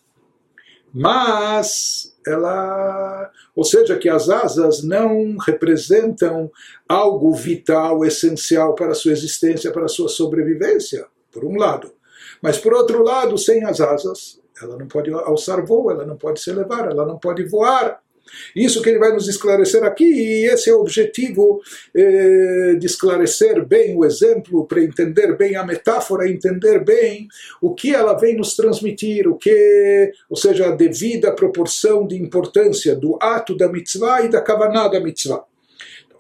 Mas 0.92 2.16
ela, 2.26 3.30
ou 3.54 3.62
seja, 3.62 3.98
que 3.98 4.08
as 4.08 4.28
asas 4.28 4.82
não 4.82 5.36
representam 5.36 6.50
algo 6.88 7.34
vital, 7.34 8.04
essencial 8.04 8.74
para 8.74 8.92
a 8.92 8.94
sua 8.94 9.12
existência, 9.12 9.70
para 9.70 9.84
a 9.84 9.88
sua 9.88 10.08
sobrevivência, 10.08 11.06
por 11.30 11.44
um 11.44 11.56
lado. 11.56 11.92
Mas 12.42 12.58
por 12.58 12.72
outro 12.72 13.02
lado, 13.02 13.36
sem 13.38 13.64
as 13.64 13.80
asas, 13.80 14.40
ela 14.62 14.76
não 14.78 14.86
pode 14.86 15.10
alçar 15.10 15.64
voo, 15.64 15.90
ela 15.90 16.04
não 16.06 16.16
pode 16.16 16.40
se 16.40 16.50
elevar, 16.50 16.90
ela 16.90 17.06
não 17.06 17.18
pode 17.18 17.44
voar. 17.44 18.00
Isso 18.54 18.82
que 18.82 18.88
ele 18.88 18.98
vai 18.98 19.12
nos 19.12 19.28
esclarecer 19.28 19.84
aqui, 19.84 20.04
e 20.04 20.46
esse 20.46 20.68
é 20.68 20.74
o 20.74 20.80
objetivo 20.80 21.60
eh, 21.94 22.74
de 22.78 22.86
esclarecer 22.86 23.64
bem 23.64 23.96
o 23.96 24.04
exemplo, 24.04 24.66
para 24.66 24.82
entender 24.82 25.36
bem 25.36 25.56
a 25.56 25.64
metáfora, 25.64 26.28
entender 26.28 26.84
bem 26.84 27.28
o 27.60 27.74
que 27.74 27.94
ela 27.94 28.14
vem 28.14 28.36
nos 28.36 28.56
transmitir, 28.56 29.28
o 29.28 29.36
que, 29.36 30.10
ou 30.28 30.36
seja, 30.36 30.68
a 30.68 30.74
devida 30.74 31.34
proporção 31.34 32.06
de 32.06 32.16
importância 32.16 32.96
do 32.96 33.16
ato 33.20 33.56
da 33.56 33.68
mitzvah 33.68 34.22
e 34.22 34.28
da 34.28 34.40
kavaná 34.40 34.88
da 34.88 35.00
mitzvah. 35.00 35.44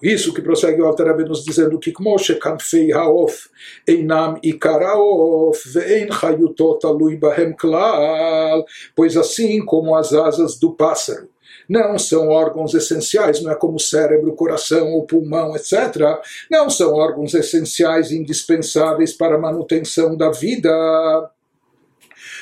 Isso 0.02 0.32
que 0.34 0.42
prossegue 0.42 0.80
o 0.80 0.86
altar 0.86 1.06
Rebbe 1.06 1.24
nos 1.24 1.44
dizendo 1.44 1.78
que 1.78 1.92
Kmoshe 1.92 2.34
kanfei 2.36 2.92
haof 2.92 3.48
einam 3.88 4.38
ikaraof 4.42 5.64
vein 5.66 6.08
hayutota 6.10 6.88
alui 6.88 7.16
bahem 7.16 7.54
klal, 7.54 8.64
pois 8.94 9.16
assim 9.16 9.64
como 9.64 9.94
as 9.94 10.12
asas 10.12 10.58
do 10.58 10.72
pássaro 10.72 11.28
não 11.68 11.98
são 11.98 12.28
órgãos 12.28 12.74
essenciais, 12.74 13.42
não 13.42 13.50
é 13.50 13.54
como 13.54 13.76
o 13.76 13.80
cérebro, 13.80 14.30
o 14.30 14.36
coração 14.36 14.92
ou 14.92 15.04
pulmão, 15.04 15.56
etc. 15.56 16.20
Não 16.50 16.70
são 16.70 16.92
órgãos 16.92 17.34
essenciais 17.34 18.12
indispensáveis 18.12 19.12
para 19.12 19.34
a 19.34 19.40
manutenção 19.40 20.16
da 20.16 20.30
vida. 20.30 20.70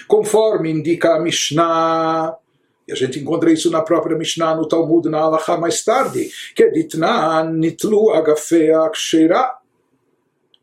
Conforme 0.07 0.71
indica 0.71 1.15
a 1.15 1.21
Mishnah, 1.21 2.37
e 2.87 2.93
a 2.93 2.95
gente 2.95 3.19
encontra 3.19 3.51
isso 3.51 3.71
na 3.71 3.83
própria 3.83 4.17
Mishnah, 4.17 4.55
no 4.55 4.69
Talmud, 4.69 5.09
na 5.09 5.21
Alaha 5.21 5.57
mais 5.57 5.83
tarde, 5.83 6.31
que 6.55 6.63
é 6.63 6.71
Ditnan 6.71 7.51
Nitlu 7.53 8.11
Agafea 8.11 8.89
Kshera 8.91 9.64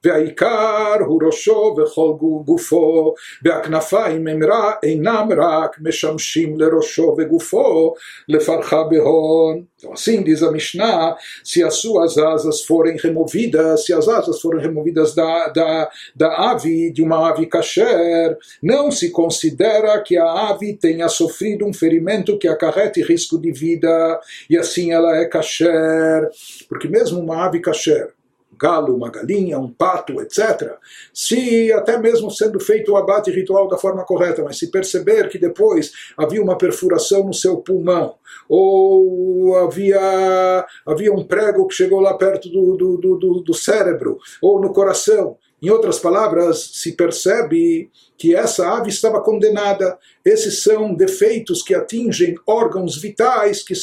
והעיקר 0.07 0.97
הוא 1.07 1.21
ראשו 1.27 1.75
וכל 1.79 2.13
גופו, 2.45 3.15
והכנפיים 3.45 4.27
הם 4.27 4.43
רע, 4.43 4.73
אינם 4.83 5.29
רק 5.37 5.77
משמשים 5.81 6.61
לראשו 6.61 7.17
וגופו 7.19 7.95
לפרחה 8.29 8.83
בהון. 8.83 9.63
Então, 9.79 9.93
assim 9.93 10.23
diz 10.23 10.43
a 10.43 10.51
Mishnah, 10.51 11.17
se 11.45 11.63
as 11.63 11.75
suas 11.75 12.17
asas 12.17 12.63
forem 12.63 12.97
removidas, 12.97 13.85
se 13.85 13.93
as 13.93 14.09
asas 14.09 14.41
forem 14.41 14.63
removidas 14.63 15.15
da, 15.15 15.49
da, 15.49 15.91
da 16.15 16.51
ave, 16.51 16.91
de 16.91 17.03
uma 17.03 17.29
ave 17.29 17.45
kasher, 17.45 18.39
não 18.63 18.91
se 18.91 19.11
considera 19.11 20.01
que 20.01 20.17
a 20.17 20.49
ave 20.49 20.73
tenha 20.79 21.09
sofrido 21.09 21.67
um 21.67 21.75
ferimento 21.75 22.39
que 22.39 22.49
acarrete 22.49 23.03
risco 23.03 23.39
de 23.39 23.53
vida, 23.53 24.19
e 24.49 24.57
assim 24.57 24.93
ela 24.93 25.15
é 25.19 25.27
kasher. 25.27 26.27
Porque 26.71 26.89
mesmo 26.89 27.21
uma 27.21 27.45
ave 27.45 27.61
kasher, 27.61 28.15
galo, 28.62 28.96
uma 28.96 29.10
galinha, 29.10 29.58
um 29.58 29.68
pato, 29.68 30.22
etc. 30.22 30.76
Se 31.12 31.74
até 31.74 31.98
mesmo 31.98 32.30
sendo 32.30 32.60
feito 32.60 32.92
o 32.92 32.98
abate 32.98 33.32
ritual 33.32 33.68
da 33.68 33.78
forma 33.78 34.06
correta, 34.06 34.44
mas 34.44 34.60
se 34.60 34.70
perceber 34.70 35.30
que 35.30 35.40
depois 35.40 35.92
havia 36.16 36.44
uma 36.44 36.58
perfuração 36.58 37.24
no 37.24 37.34
seu 37.34 37.58
pulmão, 37.58 38.16
ou 38.48 39.56
havia, 39.58 40.66
havia 40.86 41.12
um 41.12 41.26
prego 41.26 41.68
que 41.68 41.74
chegou 41.74 42.00
lá 42.00 42.14
perto 42.14 42.50
do, 42.50 42.78
do, 42.78 43.18
do, 43.18 43.42
do 43.42 43.54
cérebro, 43.54 44.20
ou 44.42 44.62
no 44.62 44.72
coração, 44.72 45.38
em 45.62 45.70
outras 45.70 46.00
palavras, 46.00 46.72
se 46.74 46.94
percebe 46.94 47.92
que 48.18 48.36
essa 48.36 48.68
ave 48.78 48.90
estava 48.90 49.22
condenada. 49.22 49.98
Esses 50.26 50.64
são 50.64 50.92
defeitos 50.92 51.62
que 51.62 51.76
atingem 51.76 52.36
órgãos 52.48 53.00
vitais 53.00 53.62
que 53.62 53.76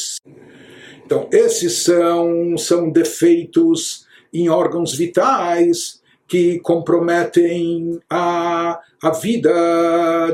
Então, 1.07 1.29
esses 1.33 1.85
são, 1.85 2.59
são 2.59 2.91
defeitos 2.91 4.08
em 4.33 4.49
órgãos 4.49 4.95
vitais 4.95 5.99
que 6.29 6.61
comprometem 6.61 7.99
a, 8.09 8.79
a 9.03 9.11
vida 9.11 9.51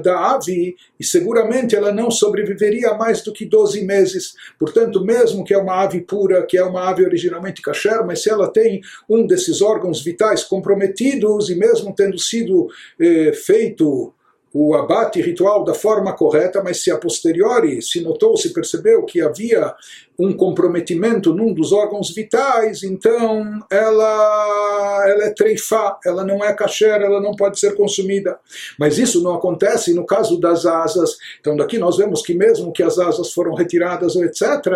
da 0.02 0.34
ave 0.34 0.74
e 0.98 1.04
seguramente 1.04 1.76
ela 1.76 1.92
não 1.92 2.10
sobreviveria 2.10 2.94
mais 2.94 3.22
do 3.22 3.32
que 3.32 3.46
12 3.46 3.84
meses. 3.84 4.34
Portanto, 4.58 5.04
mesmo 5.04 5.44
que 5.44 5.54
é 5.54 5.58
uma 5.58 5.82
ave 5.82 6.00
pura, 6.00 6.44
que 6.44 6.58
é 6.58 6.64
uma 6.64 6.90
ave 6.90 7.04
originalmente 7.04 7.62
kasher, 7.62 8.04
mas 8.04 8.24
se 8.24 8.28
ela 8.28 8.52
tem 8.52 8.80
um 9.08 9.24
desses 9.24 9.62
órgãos 9.62 10.02
vitais 10.02 10.42
comprometidos 10.42 11.48
e 11.48 11.54
mesmo 11.54 11.94
tendo 11.94 12.18
sido 12.18 12.66
eh, 13.00 13.32
feito 13.32 14.12
o 14.56 14.72
abate 14.76 15.20
ritual 15.20 15.64
da 15.64 15.74
forma 15.74 16.12
correta, 16.12 16.62
mas 16.62 16.80
se 16.80 16.88
a 16.88 16.96
posteriori 16.96 17.82
se 17.82 18.00
notou, 18.00 18.36
se 18.36 18.54
percebeu 18.54 19.02
que 19.04 19.20
havia 19.20 19.74
um 20.16 20.32
comprometimento 20.32 21.34
num 21.34 21.52
dos 21.52 21.72
órgãos 21.72 22.14
vitais, 22.14 22.84
então 22.84 23.60
ela, 23.68 25.04
ela 25.08 25.24
é 25.24 25.30
treifá, 25.30 25.98
ela 26.06 26.24
não 26.24 26.44
é 26.44 26.54
kasher, 26.54 27.02
ela 27.02 27.20
não 27.20 27.32
pode 27.32 27.58
ser 27.58 27.74
consumida. 27.74 28.38
Mas 28.78 28.96
isso 28.96 29.20
não 29.24 29.34
acontece 29.34 29.92
no 29.92 30.06
caso 30.06 30.38
das 30.38 30.64
asas. 30.64 31.16
Então 31.40 31.56
daqui 31.56 31.76
nós 31.76 31.96
vemos 31.96 32.22
que 32.22 32.32
mesmo 32.32 32.72
que 32.72 32.84
as 32.84 32.96
asas 32.96 33.32
foram 33.32 33.54
retiradas, 33.54 34.14
etc., 34.14 34.72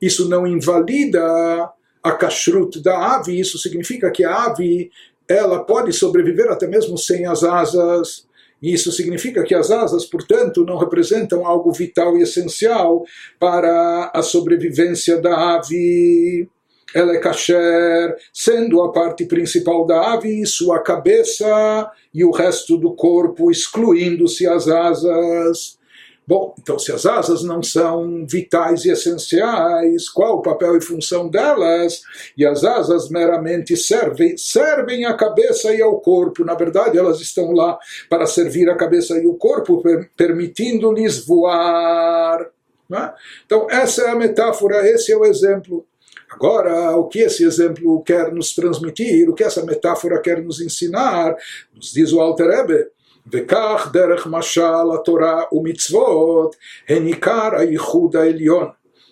isso 0.00 0.28
não 0.28 0.46
invalida 0.46 1.20
a 2.04 2.12
kashrut 2.12 2.80
da 2.80 3.16
ave, 3.16 3.38
isso 3.38 3.58
significa 3.58 4.12
que 4.12 4.24
a 4.24 4.44
ave 4.44 4.92
ela 5.28 5.64
pode 5.64 5.92
sobreviver 5.92 6.48
até 6.52 6.68
mesmo 6.68 6.96
sem 6.96 7.26
as 7.26 7.42
asas. 7.42 8.30
Isso 8.62 8.92
significa 8.92 9.42
que 9.42 9.54
as 9.54 9.70
asas, 9.70 10.04
portanto, 10.04 10.64
não 10.64 10.78
representam 10.78 11.44
algo 11.44 11.72
vital 11.72 12.16
e 12.16 12.22
essencial 12.22 13.04
para 13.40 14.10
a 14.14 14.22
sobrevivência 14.22 15.20
da 15.20 15.56
ave. 15.56 16.48
Ela 16.94 17.14
é 17.14 17.18
kasher, 17.18 18.14
sendo 18.32 18.82
a 18.82 18.92
parte 18.92 19.24
principal 19.24 19.84
da 19.86 20.12
ave 20.12 20.46
sua 20.46 20.78
cabeça 20.78 21.90
e 22.14 22.24
o 22.24 22.30
resto 22.30 22.76
do 22.76 22.94
corpo, 22.94 23.50
excluindo-se 23.50 24.46
as 24.46 24.68
asas. 24.68 25.81
Bom, 26.24 26.54
então 26.58 26.78
se 26.78 26.92
as 26.92 27.04
asas 27.04 27.42
não 27.42 27.62
são 27.62 28.24
vitais 28.26 28.84
e 28.84 28.90
essenciais, 28.90 30.08
qual 30.08 30.38
o 30.38 30.42
papel 30.42 30.76
e 30.76 30.80
função 30.80 31.28
delas? 31.28 32.00
E 32.36 32.46
as 32.46 32.62
asas 32.62 33.08
meramente 33.10 33.76
servem, 33.76 34.36
servem 34.36 35.04
à 35.04 35.14
cabeça 35.14 35.74
e 35.74 35.82
ao 35.82 36.00
corpo. 36.00 36.44
Na 36.44 36.54
verdade, 36.54 36.96
elas 36.96 37.20
estão 37.20 37.50
lá 37.50 37.76
para 38.08 38.26
servir 38.26 38.70
a 38.70 38.76
cabeça 38.76 39.18
e 39.18 39.26
o 39.26 39.34
corpo, 39.34 39.82
permitindo-lhes 40.16 41.26
voar. 41.26 42.48
É? 42.94 43.12
Então, 43.46 43.66
essa 43.70 44.02
é 44.02 44.10
a 44.10 44.14
metáfora, 44.14 44.86
esse 44.88 45.10
é 45.10 45.16
o 45.16 45.24
exemplo. 45.24 45.84
Agora, 46.30 46.96
o 46.96 47.08
que 47.08 47.20
esse 47.20 47.44
exemplo 47.44 48.02
quer 48.02 48.32
nos 48.32 48.54
transmitir, 48.54 49.28
o 49.28 49.34
que 49.34 49.44
essa 49.44 49.64
metáfora 49.64 50.20
quer 50.20 50.42
nos 50.42 50.60
ensinar, 50.60 51.34
nos 51.74 51.92
diz 51.92 52.12
o 52.12 52.20
Alter 52.20 52.48
Rebbe, 52.48 52.86
וכך 53.32 53.90
דרך 53.92 54.26
משל 54.26 54.92
התורה 54.94 55.42
ומצוות 55.52 56.56
הן 56.88 57.06
עיקר 57.06 57.50
הייחוד 57.58 58.16
העליון. 58.16 58.66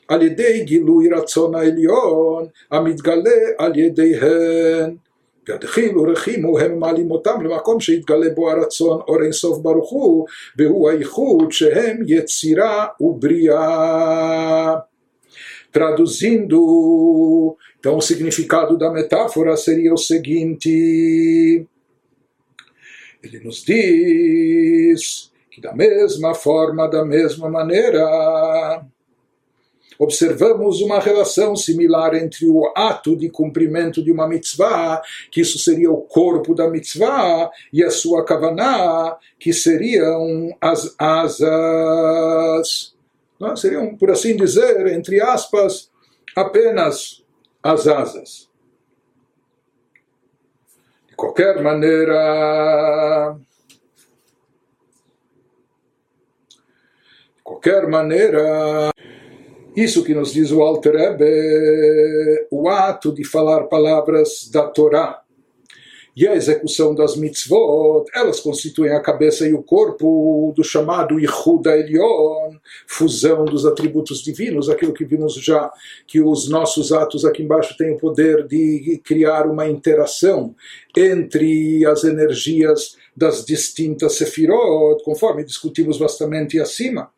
על 0.09 0.23
ידי 0.23 0.65
גילוי 0.65 1.09
רצון 1.09 1.55
העליון 1.55 2.47
המתגלה 2.71 3.41
על 3.59 3.79
ידיהן. 3.79 4.97
והדחילו 5.49 6.03
רחימו 6.03 6.59
הם 6.59 6.79
מעלים 6.79 7.11
אותם 7.11 7.43
למקום 7.45 7.81
שהתגלה 7.81 8.31
בו 8.35 8.51
הרצון 8.51 9.01
אור 9.09 9.23
אינסוף 9.23 9.59
ברוך 9.59 9.91
הוא 9.91 10.27
והוא 10.59 10.91
הייחוד 10.91 11.53
שהם 11.53 11.97
יצירה 12.07 12.87
ובריאה. 13.01 14.75
Traduzindo, 15.73 17.57
então 17.79 17.97
o 17.97 18.03
significado 18.03 18.77
da 18.77 18.91
metáfora 18.91 19.57
seria 19.57 19.95
o 19.95 19.97
seguinte: 19.97 21.65
ele 23.23 23.41
nos 23.41 23.63
diz 23.65 25.31
que 25.51 25.61
da 25.61 25.75
mesma 25.75 26.35
forma, 26.35 26.89
da 26.89 27.05
mesma 27.05 27.49
maneira, 27.49 28.85
observamos 29.99 30.81
uma 30.81 31.01
relação 31.01 31.57
similar 31.57 32.15
entre 32.15 32.47
o 32.47 32.73
ato 32.75 33.17
de 33.17 33.29
cumprimento 33.29 34.03
de 34.03 34.13
uma 34.13 34.29
mitzvah, 34.29 35.03
que 35.31 35.41
isso 35.41 35.59
seria 35.59 35.91
o 35.91 36.03
corpo 36.03 36.55
da 36.55 36.69
mitzvah, 36.69 37.51
e 37.73 37.83
a 37.83 37.91
sua 37.91 38.25
kavaná, 38.25 39.17
que 39.39 39.53
seriam 39.53 40.57
as 40.61 40.95
asas. 40.99 42.95
Não? 43.39 43.57
Seriam, 43.57 43.97
por 43.97 44.11
assim 44.11 44.37
dizer, 44.37 44.87
entre 44.87 45.21
aspas, 45.21 45.91
apenas 46.37 47.25
as 47.63 47.87
asas 47.87 48.51
qualquer 51.21 51.63
maneira, 51.63 53.37
de 57.35 57.43
qualquer 57.61 57.87
maneira, 57.87 58.91
isso 59.77 60.03
que 60.03 60.15
nos 60.15 60.33
diz 60.33 60.51
o 60.51 60.63
Alter 60.63 60.95
Rebbe, 60.95 62.47
o 62.51 62.71
ato 62.71 63.13
de 63.13 63.23
falar 63.23 63.65
palavras 63.65 64.49
da 64.51 64.67
Torá, 64.67 65.21
e 66.17 66.27
a 66.27 66.35
execução 66.35 66.95
das 66.95 67.17
mitzvot, 67.17 68.07
elas 68.15 68.41
constituem 68.41 68.93
a 68.93 69.01
cabeça 69.01 69.47
e 69.47 69.53
o 69.53 69.63
corpo 69.63 70.55
do 70.57 70.65
chamado 70.65 71.21
Yehuda 71.21 71.77
Elion, 71.77 72.53
fusão 72.87 73.45
dos 73.45 73.67
atributos 73.67 74.23
divinos, 74.23 74.71
aquilo 74.71 74.95
que 74.95 75.05
vimos 75.05 75.35
já, 75.35 75.71
que 76.07 76.21
os 76.21 76.49
nossos 76.49 76.93
atos 76.93 77.27
aqui 77.27 77.43
embaixo 77.43 77.77
têm 77.77 77.93
o 77.93 77.99
poder 77.99 78.47
de 78.47 79.01
criar 79.05 79.47
uma 79.47 79.69
interação 79.69 80.55
entre 80.97 81.85
as 81.87 82.05
energias 82.05 82.97
das 83.15 83.45
distintas 83.45 84.15
sefirot, 84.15 85.05
conforme 85.05 85.45
discutimos 85.45 85.99
bastante 85.99 86.59
acima. 86.59 87.11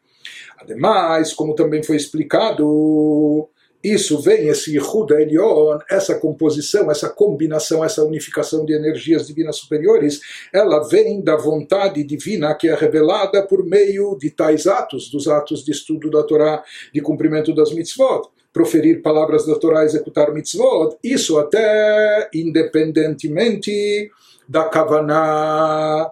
Ademais, 0.62 1.32
como 1.32 1.54
também 1.54 1.82
foi 1.82 1.96
explicado, 1.96 3.48
isso 3.82 4.20
vem, 4.20 4.46
esse 4.46 4.76
Yehuda 4.76 5.20
Elion, 5.20 5.78
essa 5.90 6.14
composição, 6.14 6.88
essa 6.88 7.08
combinação, 7.08 7.84
essa 7.84 8.04
unificação 8.04 8.64
de 8.64 8.72
energias 8.72 9.26
divinas 9.26 9.56
superiores, 9.56 10.20
ela 10.52 10.86
vem 10.86 11.20
da 11.20 11.36
vontade 11.36 12.04
divina 12.04 12.54
que 12.54 12.68
é 12.68 12.74
revelada 12.74 13.44
por 13.44 13.64
meio 13.64 14.16
de 14.16 14.30
tais 14.30 14.68
atos, 14.68 15.10
dos 15.10 15.26
atos 15.26 15.64
de 15.64 15.72
estudo 15.72 16.08
da 16.10 16.22
Torá, 16.22 16.62
de 16.94 17.00
cumprimento 17.00 17.52
das 17.54 17.72
mitzvot 17.72 18.30
proferir 18.52 19.00
palavras 19.00 19.46
da 19.46 19.54
Torá, 19.54 19.82
executar 19.82 20.30
mitzvot, 20.30 20.98
isso 21.02 21.38
até 21.38 22.28
independentemente 22.34 24.10
da 24.46 24.64
Kavaná 24.64 26.10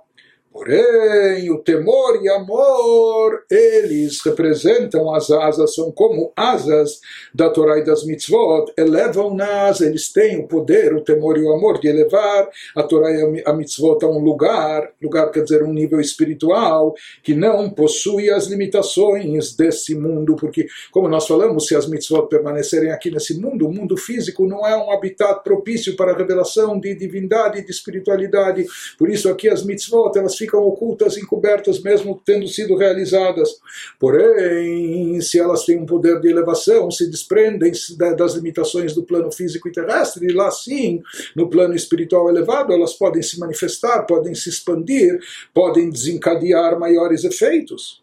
Porém, 0.52 1.48
o 1.52 1.58
temor 1.58 2.20
e 2.20 2.28
amor, 2.28 3.44
eles 3.48 4.20
representam 4.20 5.14
as 5.14 5.30
asas, 5.30 5.76
são 5.76 5.92
como 5.92 6.32
asas 6.34 6.98
da 7.32 7.48
Torá 7.48 7.78
e 7.78 7.84
das 7.84 8.04
mitzvot, 8.04 8.72
elevam-nas, 8.76 9.80
eles 9.80 10.12
têm 10.12 10.40
o 10.40 10.48
poder, 10.48 10.92
o 10.92 11.02
temor 11.02 11.38
e 11.38 11.42
o 11.44 11.52
amor 11.52 11.78
de 11.78 11.86
elevar 11.86 12.48
a 12.76 12.82
Torá 12.82 13.12
e 13.12 13.44
a 13.46 13.52
mitzvot 13.52 14.04
a 14.04 14.08
um 14.08 14.18
lugar, 14.18 14.90
lugar 15.00 15.30
quer 15.30 15.44
dizer 15.44 15.62
um 15.62 15.72
nível 15.72 16.00
espiritual, 16.00 16.94
que 17.22 17.32
não 17.32 17.70
possui 17.70 18.28
as 18.28 18.46
limitações 18.46 19.54
desse 19.54 19.94
mundo, 19.94 20.34
porque, 20.34 20.66
como 20.90 21.08
nós 21.08 21.28
falamos, 21.28 21.68
se 21.68 21.76
as 21.76 21.86
mitzvot 21.86 22.26
permanecerem 22.28 22.90
aqui 22.90 23.08
nesse 23.08 23.40
mundo, 23.40 23.68
o 23.68 23.72
mundo 23.72 23.96
físico 23.96 24.48
não 24.48 24.66
é 24.66 24.76
um 24.76 24.90
habitat 24.90 25.44
propício 25.44 25.94
para 25.94 26.10
a 26.10 26.16
revelação 26.16 26.80
de 26.80 26.92
divindade 26.96 27.60
e 27.60 27.64
de 27.64 27.70
espiritualidade, 27.70 28.66
por 28.98 29.08
isso 29.08 29.28
aqui 29.28 29.48
as 29.48 29.64
mitzvot, 29.64 30.10
elas 30.18 30.39
ficam 30.40 30.60
ocultas, 30.60 31.16
encobertas, 31.16 31.80
mesmo 31.82 32.20
tendo 32.24 32.48
sido 32.48 32.76
realizadas. 32.76 33.60
Porém, 33.98 35.20
se 35.20 35.38
elas 35.38 35.64
têm 35.64 35.78
um 35.78 35.86
poder 35.86 36.20
de 36.20 36.28
elevação, 36.28 36.90
se 36.90 37.08
desprendem 37.08 37.72
das 38.16 38.34
limitações 38.34 38.94
do 38.94 39.04
plano 39.04 39.30
físico 39.30 39.68
e 39.68 39.72
terrestre, 39.72 40.26
e 40.26 40.32
lá 40.32 40.50
sim, 40.50 41.02
no 41.36 41.48
plano 41.48 41.74
espiritual 41.74 42.28
elevado, 42.28 42.72
elas 42.72 42.94
podem 42.94 43.22
se 43.22 43.38
manifestar, 43.38 44.02
podem 44.06 44.34
se 44.34 44.48
expandir, 44.48 45.20
podem 45.52 45.90
desencadear 45.90 46.78
maiores 46.78 47.24
efeitos. 47.24 48.00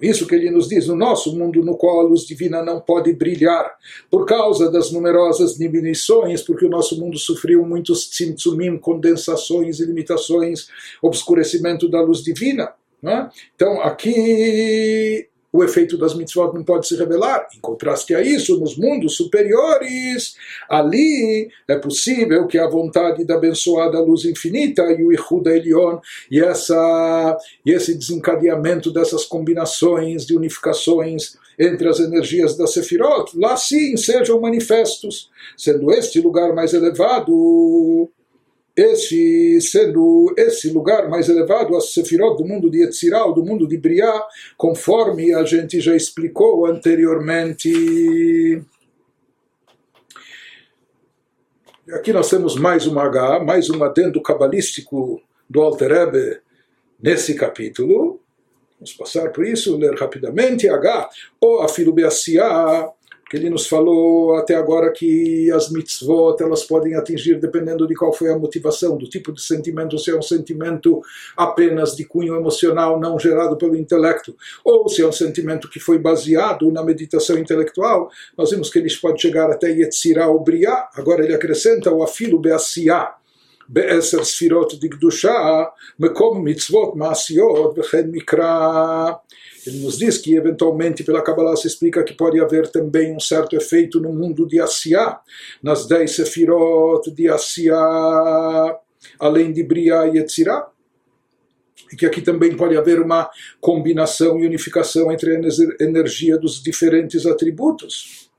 Isso 0.00 0.26
que 0.26 0.34
ele 0.34 0.50
nos 0.50 0.68
diz, 0.68 0.86
no 0.86 0.96
nosso 0.96 1.36
mundo 1.36 1.62
no 1.62 1.76
qual 1.76 2.00
a 2.00 2.02
luz 2.02 2.22
divina 2.22 2.62
não 2.62 2.80
pode 2.80 3.12
brilhar, 3.12 3.76
por 4.10 4.26
causa 4.26 4.70
das 4.70 4.90
numerosas 4.90 5.56
diminuições, 5.56 6.42
porque 6.42 6.66
o 6.66 6.70
nosso 6.70 6.98
mundo 6.98 7.18
sofreu 7.18 7.64
muitos 7.64 8.08
tzimtzumim, 8.08 8.78
condensações 8.78 9.80
e 9.80 9.86
limitações, 9.86 10.68
obscurecimento 11.02 11.88
da 11.88 12.00
luz 12.00 12.22
divina. 12.22 12.72
É? 13.06 13.28
Então, 13.54 13.82
aqui 13.82 15.28
o 15.54 15.62
efeito 15.62 15.96
das 15.96 16.16
mitzvot 16.16 16.52
não 16.52 16.64
pode 16.64 16.88
se 16.88 16.96
revelar. 16.96 17.46
Em 17.56 17.60
contraste 17.60 18.12
a 18.12 18.20
isso, 18.20 18.58
nos 18.58 18.76
mundos 18.76 19.16
superiores, 19.16 20.34
ali 20.68 21.48
é 21.68 21.78
possível 21.78 22.48
que 22.48 22.58
a 22.58 22.68
vontade 22.68 23.24
da 23.24 23.36
abençoada 23.36 24.00
luz 24.00 24.24
infinita 24.24 24.82
e 24.90 25.04
o 25.04 25.12
Ihuda 25.12 25.56
Elion 25.56 26.00
e, 26.28 26.40
essa, 26.40 27.38
e 27.64 27.70
esse 27.70 27.96
desencadeamento 27.96 28.92
dessas 28.92 29.24
combinações 29.24 30.26
de 30.26 30.36
unificações 30.36 31.36
entre 31.56 31.88
as 31.88 32.00
energias 32.00 32.56
da 32.56 32.66
Sefirot, 32.66 33.38
lá 33.38 33.56
sim 33.56 33.96
sejam 33.96 34.40
manifestos, 34.40 35.30
sendo 35.56 35.92
este 35.92 36.20
lugar 36.20 36.52
mais 36.52 36.74
elevado 36.74 38.10
esse 38.76 39.60
sendo 39.60 40.34
esse 40.36 40.70
lugar 40.70 41.08
mais 41.08 41.28
elevado, 41.28 41.76
a 41.76 41.80
Sefirot 41.80 42.36
do 42.36 42.48
mundo 42.48 42.70
de 42.70 42.82
Yetzirah, 42.82 43.30
do 43.32 43.44
mundo 43.44 43.68
de 43.68 43.76
Briah, 43.76 44.22
conforme 44.56 45.32
a 45.32 45.44
gente 45.44 45.80
já 45.80 45.94
explicou 45.94 46.66
anteriormente. 46.66 48.62
Aqui 51.92 52.12
nós 52.12 52.28
temos 52.30 52.56
mais 52.56 52.86
uma 52.86 53.04
H, 53.04 53.40
mais 53.44 53.70
um 53.70 53.84
adendo 53.84 54.20
cabalístico 54.20 55.22
do 55.48 55.60
Alter 55.60 55.92
Rebbe 55.92 56.40
nesse 57.00 57.34
capítulo. 57.34 58.20
Vamos 58.74 58.92
passar 58.94 59.30
por 59.30 59.46
isso, 59.46 59.76
ler 59.76 59.94
rapidamente. 59.94 60.68
H, 60.68 61.08
ou 61.40 61.62
a 61.62 61.68
Filubeassiá, 61.68 62.90
que 63.33 63.37
ele 63.37 63.49
nos 63.49 63.67
falou 63.67 64.35
até 64.35 64.55
agora 64.55 64.91
que 64.91 65.51
as 65.51 65.71
mitzvot 65.71 66.35
elas 66.41 66.63
podem 66.63 66.95
atingir 66.95 67.39
dependendo 67.39 67.85
de 67.85 67.93
qual 67.93 68.11
foi 68.11 68.31
a 68.31 68.37
motivação, 68.37 68.97
do 68.97 69.07
tipo 69.07 69.31
de 69.31 69.39
sentimento, 69.39 69.99
se 69.99 70.09
é 70.09 70.17
um 70.17 70.21
sentimento 70.21 70.99
apenas 71.37 71.95
de 71.95 72.05
cunho 72.05 72.35
emocional 72.35 72.99
não 72.99 73.19
gerado 73.19 73.55
pelo 73.55 73.75
intelecto, 73.75 74.35
ou 74.65 74.89
se 74.89 75.03
é 75.03 75.07
um 75.07 75.11
sentimento 75.11 75.69
que 75.69 75.79
foi 75.79 75.99
baseado 75.99 76.71
na 76.71 76.83
meditação 76.83 77.37
intelectual, 77.37 78.09
nós 78.35 78.49
vimos 78.49 78.71
que 78.71 78.79
eles 78.79 78.95
podem 78.95 79.19
chegar 79.19 79.51
até 79.51 79.69
Yetzirah 79.69 80.27
ou 80.27 80.39
Briah, 80.39 80.89
agora 80.95 81.23
ele 81.23 81.35
acrescenta 81.35 81.93
o 81.93 82.01
afilo 82.01 82.39
be'asiyah, 82.39 83.19
בעשר 83.71 84.23
ספירות 84.23 84.73
דקדושה, 84.81 85.63
מקום 85.99 86.45
מצוות 86.45 86.95
מעשיות 86.95 87.79
וכן 87.79 88.07
מקרא 88.11 89.11
ele 89.66 89.78
nos 89.78 89.98
diz 89.98 90.18
que, 90.18 90.34
eventualmente, 90.34 91.04
pela 91.04 91.22
Kabbalah 91.22 91.56
se 91.56 91.66
explica 91.66 92.04
que 92.04 92.14
pode 92.14 92.40
haver 92.40 92.68
também 92.70 93.14
um 93.14 93.20
certo 93.20 93.56
efeito 93.56 94.00
no 94.00 94.12
mundo 94.12 94.46
de 94.46 94.60
Asiá, 94.60 95.20
nas 95.62 95.86
dez 95.86 96.14
sefirot 96.14 97.10
de 97.10 97.28
Asiá, 97.28 98.78
além 99.18 99.52
de 99.52 99.62
Briá 99.62 100.06
e 100.06 100.18
Yetzirah, 100.18 100.68
e 101.92 101.96
que 101.96 102.06
aqui 102.06 102.20
também 102.20 102.56
pode 102.56 102.76
haver 102.76 103.00
uma 103.00 103.30
combinação 103.60 104.38
e 104.38 104.46
unificação 104.46 105.10
entre 105.10 105.36
a 105.36 105.84
energia 105.84 106.36
dos 106.36 106.62
diferentes 106.62 107.24
atributos. 107.26 108.30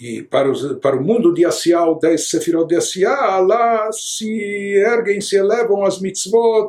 E 0.00 0.22
para, 0.22 0.50
os, 0.50 0.78
para 0.80 0.96
o 0.96 1.02
mundo 1.02 1.32
de 1.32 1.44
Asiá, 1.44 1.84
o 1.84 1.94
10 1.94 2.28
Sefirot 2.28 2.66
de 2.66 2.76
Asiá, 2.76 3.38
lá 3.38 3.90
se 3.92 4.28
erguem, 4.74 5.20
se 5.20 5.36
elevam 5.36 5.84
as 5.84 6.00
mitzvot, 6.00 6.68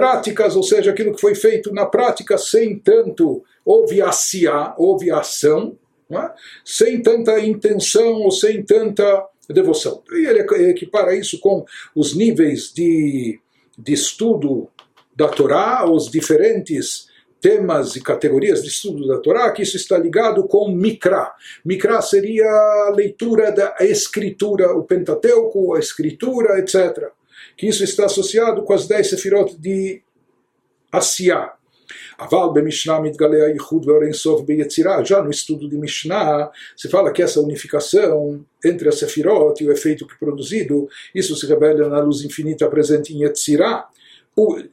práticas, 0.00 0.56
ou 0.56 0.62
seja, 0.62 0.92
aquilo 0.92 1.14
que 1.14 1.20
foi 1.20 1.34
feito 1.34 1.74
na 1.74 1.84
prática 1.84 2.38
sem 2.38 2.78
tanto 2.78 3.44
houve 3.62 4.00
aciá, 4.00 4.74
houve 4.78 5.10
ação, 5.10 5.76
é? 6.10 6.30
sem 6.64 7.02
tanta 7.02 7.38
intenção 7.38 8.14
ou 8.22 8.30
sem 8.30 8.62
tanta 8.62 9.26
devoção. 9.50 10.02
E 10.12 10.26
ele 10.26 10.70
equipara 10.70 11.14
isso 11.14 11.38
com 11.38 11.66
os 11.94 12.16
níveis 12.16 12.72
de, 12.72 13.38
de 13.78 13.92
estudo 13.92 14.70
da 15.14 15.28
Torá, 15.28 15.86
os 15.86 16.10
diferentes 16.10 17.10
temas 17.38 17.94
e 17.94 18.00
categorias 18.00 18.62
de 18.62 18.68
estudo 18.68 19.06
da 19.06 19.18
Torá, 19.18 19.52
que 19.52 19.60
isso 19.60 19.76
está 19.76 19.98
ligado 19.98 20.44
com 20.44 20.70
Mikra. 20.70 21.30
Mikra 21.62 22.00
seria 22.00 22.46
a 22.46 22.92
leitura 22.96 23.52
da 23.52 23.76
escritura, 23.80 24.74
o 24.74 24.82
Pentateuco, 24.82 25.74
a 25.74 25.78
escritura, 25.78 26.58
etc 26.58 27.12
que 27.60 27.66
isso 27.66 27.84
está 27.84 28.06
associado 28.06 28.62
com 28.62 28.72
as 28.72 28.88
dez 28.88 29.10
sefirot 29.10 29.54
de 29.58 30.02
Asiá. 30.90 31.52
Aval 32.16 32.54
Mishnah 32.54 33.02
mitgalei 33.02 33.52
Yichud 33.52 33.84
ve'orensov 33.84 34.46
beyetzirah. 34.46 35.04
Já 35.04 35.22
no 35.22 35.28
estudo 35.28 35.68
de 35.68 35.76
Mishnah, 35.76 36.50
se 36.74 36.88
fala 36.88 37.12
que 37.12 37.22
essa 37.22 37.38
unificação 37.38 38.42
entre 38.64 38.88
a 38.88 38.92
Sefirot 38.92 39.62
e 39.62 39.68
o 39.68 39.72
efeito 39.72 40.06
que 40.06 40.18
produzido, 40.18 40.88
isso 41.14 41.36
se 41.36 41.46
revela 41.46 41.86
na 41.90 42.00
luz 42.00 42.24
infinita 42.24 42.66
presente 42.66 43.12
em 43.12 43.24
Yetzirah. 43.24 43.88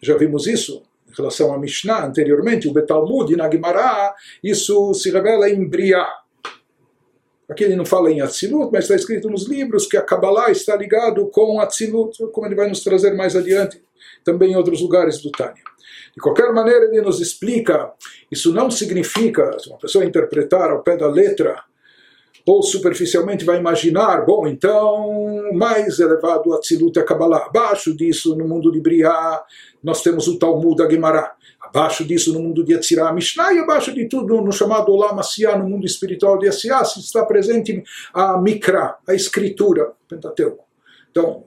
Já 0.01 0.15
vimos 0.15 0.47
isso 0.47 0.81
em 1.09 1.13
relação 1.13 1.53
a 1.53 1.59
Mishnah 1.59 2.05
anteriormente, 2.05 2.69
o 2.69 2.73
Betalmud 2.73 3.33
e 3.33 3.35
na 3.35 3.51
Gemara, 3.51 4.15
isso 4.41 4.93
se 4.93 5.11
revela 5.11 5.49
em 5.49 5.67
Briah. 5.67 6.07
Aqui 7.49 7.63
ele 7.63 7.75
não 7.75 7.85
fala 7.85 8.11
em 8.11 8.19
Atzilut, 8.19 8.69
mas 8.71 8.83
está 8.83 8.95
escrito 8.95 9.29
nos 9.29 9.47
livros 9.47 9.87
que 9.87 9.95
a 9.95 10.01
Kabbalah 10.01 10.51
está 10.51 10.75
ligado 10.75 11.27
com 11.27 11.61
Atzilut, 11.61 12.17
como 12.31 12.45
ele 12.45 12.55
vai 12.55 12.67
nos 12.67 12.83
trazer 12.83 13.13
mais 13.13 13.35
adiante, 13.35 13.81
também 14.23 14.51
em 14.51 14.55
outros 14.55 14.81
lugares 14.81 15.21
do 15.21 15.31
Tânia. 15.31 15.63
De 16.13 16.21
qualquer 16.21 16.51
maneira, 16.51 16.85
ele 16.85 17.01
nos 17.01 17.21
explica, 17.21 17.93
isso 18.29 18.51
não 18.51 18.69
significa, 18.69 19.57
se 19.59 19.69
uma 19.69 19.77
pessoa 19.77 20.03
interpretar 20.03 20.71
ao 20.71 20.83
pé 20.83 20.97
da 20.97 21.07
letra, 21.07 21.63
ou 22.45 22.63
superficialmente 22.63 23.43
vai 23.43 23.59
imaginar, 23.59 24.25
bom, 24.25 24.47
então, 24.47 25.51
mais 25.53 25.99
elevado 25.99 26.53
Atzilut 26.53 26.97
é 26.97 27.03
Kabbalah. 27.03 27.45
Abaixo 27.47 27.95
disso, 27.95 28.35
no 28.37 28.47
mundo 28.47 28.71
de 28.71 28.79
Briah, 28.79 29.43
nós 29.83 30.01
temos 30.01 30.27
o 30.27 30.39
Talmud 30.39 30.75
da 30.75 30.89
Gemara. 30.89 31.33
Abaixo 31.69 32.05
disso, 32.05 32.33
no 32.33 32.39
mundo 32.39 32.63
de 32.63 32.73
Yetzirah 32.73 33.11
Mishnah, 33.11 33.53
e 33.53 33.59
abaixo 33.59 33.93
de 33.93 34.07
tudo, 34.07 34.41
no 34.41 34.51
chamado 34.51 34.91
Olam 34.91 35.19
Asiá, 35.19 35.57
no 35.57 35.67
mundo 35.67 35.85
espiritual 35.85 36.37
de 36.37 36.47
Asiá, 36.47 36.81
está 36.81 37.25
presente 37.25 37.83
a 38.13 38.37
Mikra, 38.37 38.95
a 39.07 39.13
escritura, 39.13 39.91
Pentateuco. 40.07 40.65
Então, 41.11 41.45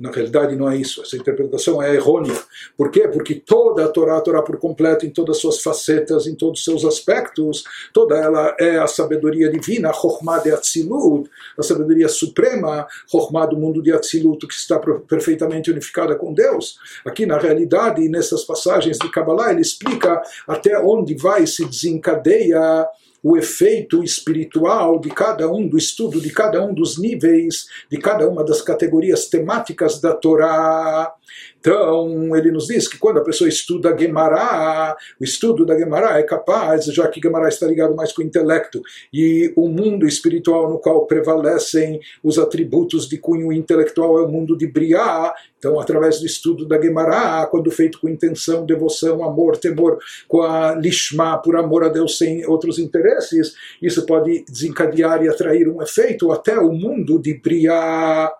na 0.00 0.10
realidade 0.10 0.56
não 0.56 0.70
é 0.70 0.76
isso, 0.76 1.02
essa 1.02 1.14
interpretação 1.14 1.82
é 1.82 1.94
errônea. 1.94 2.34
Por 2.74 2.90
quê? 2.90 3.06
Porque 3.06 3.34
toda 3.34 3.84
a 3.84 3.88
Torá, 3.88 4.16
a 4.16 4.20
Torá 4.22 4.40
por 4.40 4.56
completo, 4.56 5.04
em 5.04 5.10
todas 5.10 5.36
as 5.36 5.42
suas 5.42 5.62
facetas, 5.62 6.26
em 6.26 6.34
todos 6.34 6.60
os 6.60 6.64
seus 6.64 6.86
aspectos, 6.86 7.64
toda 7.92 8.16
ela 8.16 8.56
é 8.58 8.78
a 8.78 8.86
sabedoria 8.86 9.50
divina, 9.50 9.92
Chokhmah 9.92 10.38
de 10.38 10.52
Atzilut, 10.52 11.30
a 11.58 11.62
sabedoria 11.62 12.08
suprema, 12.08 12.86
Chokhmah 13.10 13.44
do 13.44 13.58
mundo 13.58 13.82
de 13.82 13.92
Atzilut, 13.92 14.46
que 14.46 14.54
está 14.54 14.78
perfeitamente 14.78 15.70
unificada 15.70 16.14
com 16.14 16.32
Deus. 16.32 16.78
Aqui, 17.04 17.26
na 17.26 17.36
realidade, 17.36 18.08
nessas 18.08 18.42
passagens 18.42 18.96
de 18.96 19.10
Kabbalah, 19.10 19.50
ele 19.50 19.60
explica 19.60 20.22
até 20.48 20.78
onde 20.78 21.14
vai 21.14 21.46
se 21.46 21.66
desencadeia 21.66 22.88
o 23.22 23.36
efeito 23.36 24.02
espiritual 24.02 24.98
de 24.98 25.10
cada 25.10 25.50
um, 25.50 25.68
do 25.68 25.76
estudo 25.76 26.20
de 26.20 26.30
cada 26.30 26.64
um 26.64 26.72
dos 26.72 26.98
níveis, 26.98 27.66
de 27.90 27.98
cada 27.98 28.28
uma 28.28 28.44
das 28.44 28.62
categorias 28.62 29.26
temáticas 29.26 30.00
da 30.00 30.14
Torá. 30.14 31.12
Então, 31.60 32.34
ele 32.34 32.50
nos 32.50 32.68
diz 32.68 32.88
que 32.88 32.98
quando 32.98 33.18
a 33.18 33.24
pessoa 33.24 33.46
estuda 33.46 33.96
Gemara, 33.96 34.96
o 35.20 35.24
estudo 35.24 35.66
da 35.66 35.78
Gemara 35.78 36.18
é 36.18 36.22
capaz, 36.22 36.86
já 36.86 37.06
que 37.06 37.20
Gemara 37.20 37.48
está 37.48 37.66
ligado 37.66 37.94
mais 37.94 38.12
com 38.12 38.22
o 38.22 38.24
intelecto, 38.24 38.80
e 39.12 39.52
o 39.54 39.68
mundo 39.68 40.06
espiritual 40.06 40.70
no 40.70 40.78
qual 40.78 41.06
prevalecem 41.06 42.00
os 42.24 42.38
atributos 42.38 43.06
de 43.06 43.18
cunho 43.18 43.52
intelectual 43.52 44.18
é 44.18 44.22
o 44.22 44.28
mundo 44.28 44.56
de 44.56 44.66
Briá, 44.66 45.34
então, 45.58 45.78
através 45.78 46.18
do 46.18 46.24
estudo 46.24 46.66
da 46.66 46.80
Gemara, 46.80 47.46
quando 47.46 47.70
feito 47.70 48.00
com 48.00 48.08
intenção, 48.08 48.64
devoção, 48.64 49.22
amor, 49.22 49.58
temor, 49.58 49.98
com 50.26 50.40
a 50.40 50.74
Lishma, 50.74 51.36
por 51.36 51.54
amor 51.54 51.84
a 51.84 51.90
Deus 51.90 52.16
sem 52.16 52.46
outros 52.46 52.78
interesses, 52.78 53.52
isso 53.82 54.06
pode 54.06 54.42
desencadear 54.48 55.22
e 55.22 55.28
atrair 55.28 55.68
um 55.68 55.82
efeito 55.82 56.32
até 56.32 56.58
o 56.58 56.72
mundo 56.72 57.20
de 57.20 57.34
Briá 57.34 58.32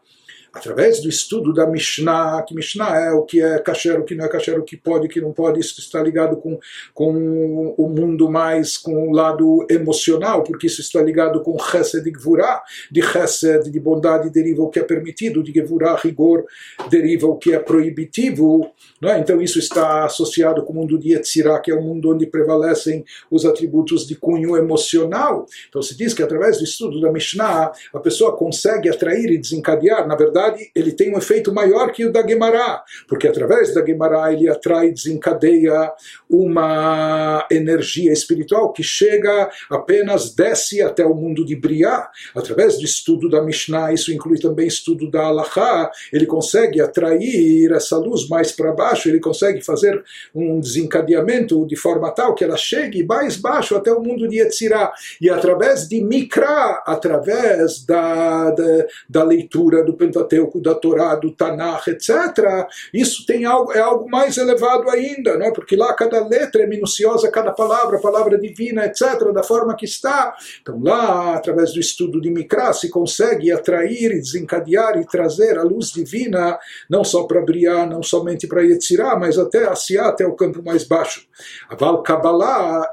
através 0.52 1.00
do 1.00 1.08
estudo 1.08 1.52
da 1.52 1.66
Mishnah, 1.66 2.42
que 2.46 2.54
Mishnah 2.54 2.96
é 2.96 3.12
o 3.12 3.22
que 3.22 3.40
é 3.40 3.58
kasher, 3.58 4.00
o 4.00 4.04
que 4.04 4.14
não 4.14 4.24
é 4.24 4.28
kasher, 4.28 4.58
o 4.58 4.64
que 4.64 4.76
pode, 4.76 5.06
o 5.06 5.08
que 5.08 5.20
não 5.20 5.32
pode, 5.32 5.60
isso 5.60 5.80
está 5.80 6.02
ligado 6.02 6.36
com, 6.36 6.58
com 6.92 7.74
o 7.76 7.88
mundo 7.88 8.30
mais, 8.30 8.76
com 8.76 9.08
o 9.08 9.12
lado 9.12 9.66
emocional, 9.70 10.42
porque 10.42 10.66
isso 10.66 10.80
está 10.80 11.00
ligado 11.00 11.42
com 11.42 11.58
Chesed 11.58 12.06
e 12.06 12.10
Gvurah, 12.10 12.62
de 12.90 13.02
Chesed, 13.02 13.70
de 13.70 13.80
bondade, 13.80 14.30
deriva 14.30 14.62
o 14.62 14.68
que 14.68 14.80
é 14.80 14.82
permitido, 14.82 15.42
de 15.42 15.52
Gvurah, 15.52 15.96
rigor, 15.96 16.44
deriva 16.90 17.26
o 17.26 17.36
que 17.36 17.52
é 17.52 17.58
proibitivo, 17.58 18.70
é? 19.02 19.18
então 19.18 19.40
isso 19.40 19.58
está 19.58 20.04
associado 20.04 20.64
com 20.64 20.72
o 20.72 20.76
mundo 20.76 20.98
de 20.98 21.12
Yetzirah, 21.12 21.60
que 21.60 21.70
é 21.70 21.74
o 21.74 21.82
mundo 21.82 22.10
onde 22.10 22.26
prevalecem 22.26 23.04
os 23.30 23.44
atributos 23.44 24.06
de 24.06 24.14
cunho 24.16 24.56
emocional. 24.56 25.46
Então 25.68 25.80
se 25.80 25.96
diz 25.96 26.12
que 26.12 26.22
através 26.22 26.58
do 26.58 26.64
estudo 26.64 27.00
da 27.00 27.12
Mishnah, 27.12 27.72
a 27.94 27.98
pessoa 28.00 28.36
consegue 28.36 28.88
atrair 28.88 29.30
e 29.30 29.38
desencadear, 29.38 30.06
na 30.06 30.16
verdade, 30.16 30.39
verdade, 30.40 30.70
ele 30.74 30.92
tem 30.92 31.14
um 31.14 31.18
efeito 31.18 31.52
maior 31.52 31.92
que 31.92 32.04
o 32.04 32.12
da 32.12 32.26
Gemara, 32.26 32.82
porque 33.06 33.28
através 33.28 33.74
da 33.74 33.84
Gemara 33.84 34.32
ele 34.32 34.48
atrai, 34.48 34.90
desencadeia 34.90 35.92
uma 36.28 37.46
energia 37.50 38.12
espiritual 38.12 38.72
que 38.72 38.82
chega 38.82 39.50
apenas, 39.70 40.34
desce 40.34 40.80
até 40.80 41.04
o 41.04 41.14
mundo 41.14 41.44
de 41.44 41.54
Briá. 41.54 42.08
Através 42.34 42.78
do 42.78 42.84
estudo 42.84 43.28
da 43.28 43.42
Mishnah, 43.42 43.92
isso 43.92 44.12
inclui 44.12 44.38
também 44.38 44.66
estudo 44.66 45.10
da 45.10 45.26
Halachá, 45.26 45.90
ele 46.12 46.26
consegue 46.26 46.80
atrair 46.80 47.72
essa 47.72 47.96
luz 47.96 48.28
mais 48.28 48.52
para 48.52 48.72
baixo, 48.72 49.08
ele 49.08 49.20
consegue 49.20 49.62
fazer 49.62 50.02
um 50.34 50.60
desencadeamento 50.60 51.66
de 51.66 51.76
forma 51.76 52.10
tal 52.10 52.34
que 52.34 52.44
ela 52.44 52.56
chegue 52.56 53.04
mais 53.04 53.36
baixo 53.36 53.76
até 53.76 53.92
o 53.92 54.00
mundo 54.00 54.28
de 54.28 54.38
Yetzirah. 54.38 54.92
E 55.20 55.28
através 55.28 55.88
de 55.88 56.02
Mikra, 56.02 56.82
através 56.86 57.84
da, 57.84 58.50
da, 58.50 58.86
da 59.08 59.24
leitura 59.24 59.82
do 59.82 59.94
Pentateuco, 59.94 60.29
Pentateuco, 60.30 60.60
da 60.60 60.74
Torá, 60.74 61.16
do 61.16 61.32
Tanakh, 61.32 61.88
etc., 61.88 62.68
isso 62.94 63.26
tem 63.26 63.44
algo, 63.44 63.72
é 63.72 63.80
algo 63.80 64.08
mais 64.08 64.36
elevado 64.36 64.88
ainda, 64.88 65.36
não 65.36 65.46
é? 65.46 65.50
porque 65.50 65.74
lá 65.74 65.92
cada 65.94 66.26
letra 66.26 66.62
é 66.62 66.66
minuciosa, 66.66 67.30
cada 67.30 67.50
palavra, 67.50 68.00
palavra 68.00 68.38
divina, 68.38 68.86
etc., 68.86 69.32
da 69.34 69.42
forma 69.42 69.74
que 69.74 69.84
está. 69.84 70.34
Então 70.62 70.80
lá, 70.82 71.34
através 71.34 71.72
do 71.72 71.80
estudo 71.80 72.20
de 72.20 72.30
Mikra, 72.30 72.72
se 72.72 72.88
consegue 72.88 73.50
atrair 73.50 74.20
desencadear 74.20 74.98
e 74.98 75.06
trazer 75.06 75.58
a 75.58 75.62
luz 75.62 75.90
divina, 75.90 76.58
não 76.88 77.02
só 77.02 77.24
para 77.24 77.42
Briá, 77.42 77.84
não 77.86 78.02
somente 78.02 78.46
para 78.46 78.62
Yetzirah, 78.62 79.16
mas 79.18 79.38
até 79.38 79.66
Asiá, 79.66 80.08
até 80.08 80.26
o 80.26 80.34
campo 80.34 80.62
mais 80.62 80.84
baixo. 80.84 81.26
Aval 81.68 82.02
Kabbalah, 82.02 82.88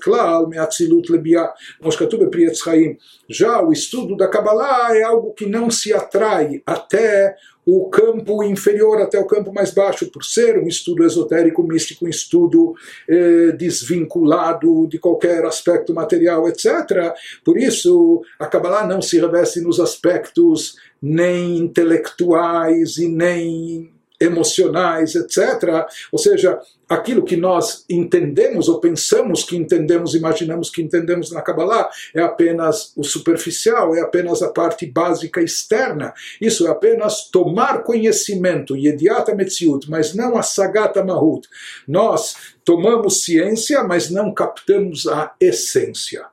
klal, 0.00 0.48
me'atzilut 0.48 1.10
lebiá. 1.12 1.52
Moshkatub 1.80 2.28
Prietz 2.30 2.58
Chaim. 2.58 2.96
Já 3.28 3.62
o 3.62 3.72
estudo 3.72 4.16
da 4.16 4.28
Kabbalah 4.28 4.96
é 4.96 5.02
algo 5.02 5.32
que 5.32 5.46
não 5.46 5.70
se 5.70 5.92
atrai 5.92 6.31
até 6.66 7.36
o 7.64 7.88
campo 7.88 8.42
inferior 8.42 9.00
até 9.00 9.18
o 9.18 9.26
campo 9.26 9.52
mais 9.52 9.70
baixo, 9.70 10.10
por 10.10 10.24
ser 10.24 10.58
um 10.58 10.66
estudo 10.66 11.04
esotérico, 11.04 11.62
místico, 11.62 12.04
um 12.04 12.08
estudo 12.08 12.74
eh, 13.08 13.52
desvinculado 13.52 14.86
de 14.88 14.98
qualquer 14.98 15.44
aspecto 15.44 15.94
material, 15.94 16.48
etc. 16.48 17.14
Por 17.44 17.56
isso, 17.56 18.22
a 18.38 18.46
Kabbalah 18.46 18.86
não 18.86 19.00
se 19.00 19.18
reveste 19.20 19.60
nos 19.60 19.78
aspectos 19.78 20.76
nem 21.00 21.56
intelectuais 21.58 22.98
e 22.98 23.06
nem 23.06 23.92
emocionais, 24.22 25.14
etc. 25.14 25.86
Ou 26.10 26.18
seja, 26.18 26.58
aquilo 26.88 27.24
que 27.24 27.36
nós 27.36 27.84
entendemos 27.88 28.68
ou 28.68 28.80
pensamos 28.80 29.44
que 29.44 29.56
entendemos, 29.56 30.14
imaginamos 30.14 30.70
que 30.70 30.82
entendemos 30.82 31.30
na 31.30 31.42
Kabbalah 31.42 31.88
é 32.14 32.20
apenas 32.20 32.92
o 32.96 33.02
superficial, 33.02 33.94
é 33.94 34.00
apenas 34.00 34.42
a 34.42 34.50
parte 34.50 34.86
básica 34.86 35.40
externa. 35.40 36.12
Isso 36.40 36.66
é 36.66 36.70
apenas 36.70 37.30
tomar 37.30 37.82
conhecimento, 37.82 38.76
Yediata 38.76 39.34
Metziut, 39.34 39.90
mas 39.90 40.14
não 40.14 40.36
a 40.36 40.42
Sagata 40.42 41.04
Mahut. 41.04 41.48
Nós 41.86 42.34
tomamos 42.64 43.24
ciência, 43.24 43.82
mas 43.82 44.10
não 44.10 44.32
captamos 44.32 45.06
a 45.06 45.34
essência. 45.40 46.26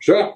Já 0.00 0.32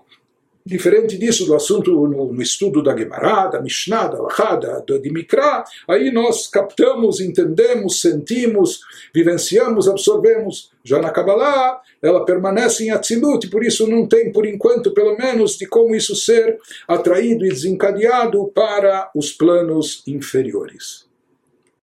Diferente 0.66 1.18
disso, 1.18 1.44
do 1.44 1.54
assunto 1.54 1.90
no, 1.92 2.32
no 2.32 2.40
estudo 2.40 2.82
da 2.82 2.96
Gemara, 2.96 3.48
da 3.48 3.60
Mishnah, 3.60 4.08
da 4.08 4.22
Lachada, 4.22 4.82
da, 4.88 4.96
de 4.96 5.10
Mikra, 5.12 5.62
aí 5.86 6.10
nós 6.10 6.46
captamos, 6.46 7.20
entendemos, 7.20 8.00
sentimos, 8.00 8.80
vivenciamos, 9.14 9.86
absorvemos. 9.86 10.70
Já 10.82 11.02
na 11.02 11.10
Kabbalah, 11.10 11.82
ela 12.00 12.24
permanece 12.24 12.84
em 12.84 12.90
Atzilut, 12.90 13.46
por 13.50 13.62
isso 13.62 13.86
não 13.86 14.06
tem, 14.06 14.32
por 14.32 14.46
enquanto, 14.46 14.94
pelo 14.94 15.14
menos, 15.18 15.58
de 15.58 15.66
como 15.66 15.94
isso 15.94 16.16
ser 16.16 16.58
atraído 16.88 17.44
e 17.44 17.50
desencadeado 17.50 18.46
para 18.54 19.10
os 19.14 19.32
planos 19.32 20.02
inferiores. 20.06 21.04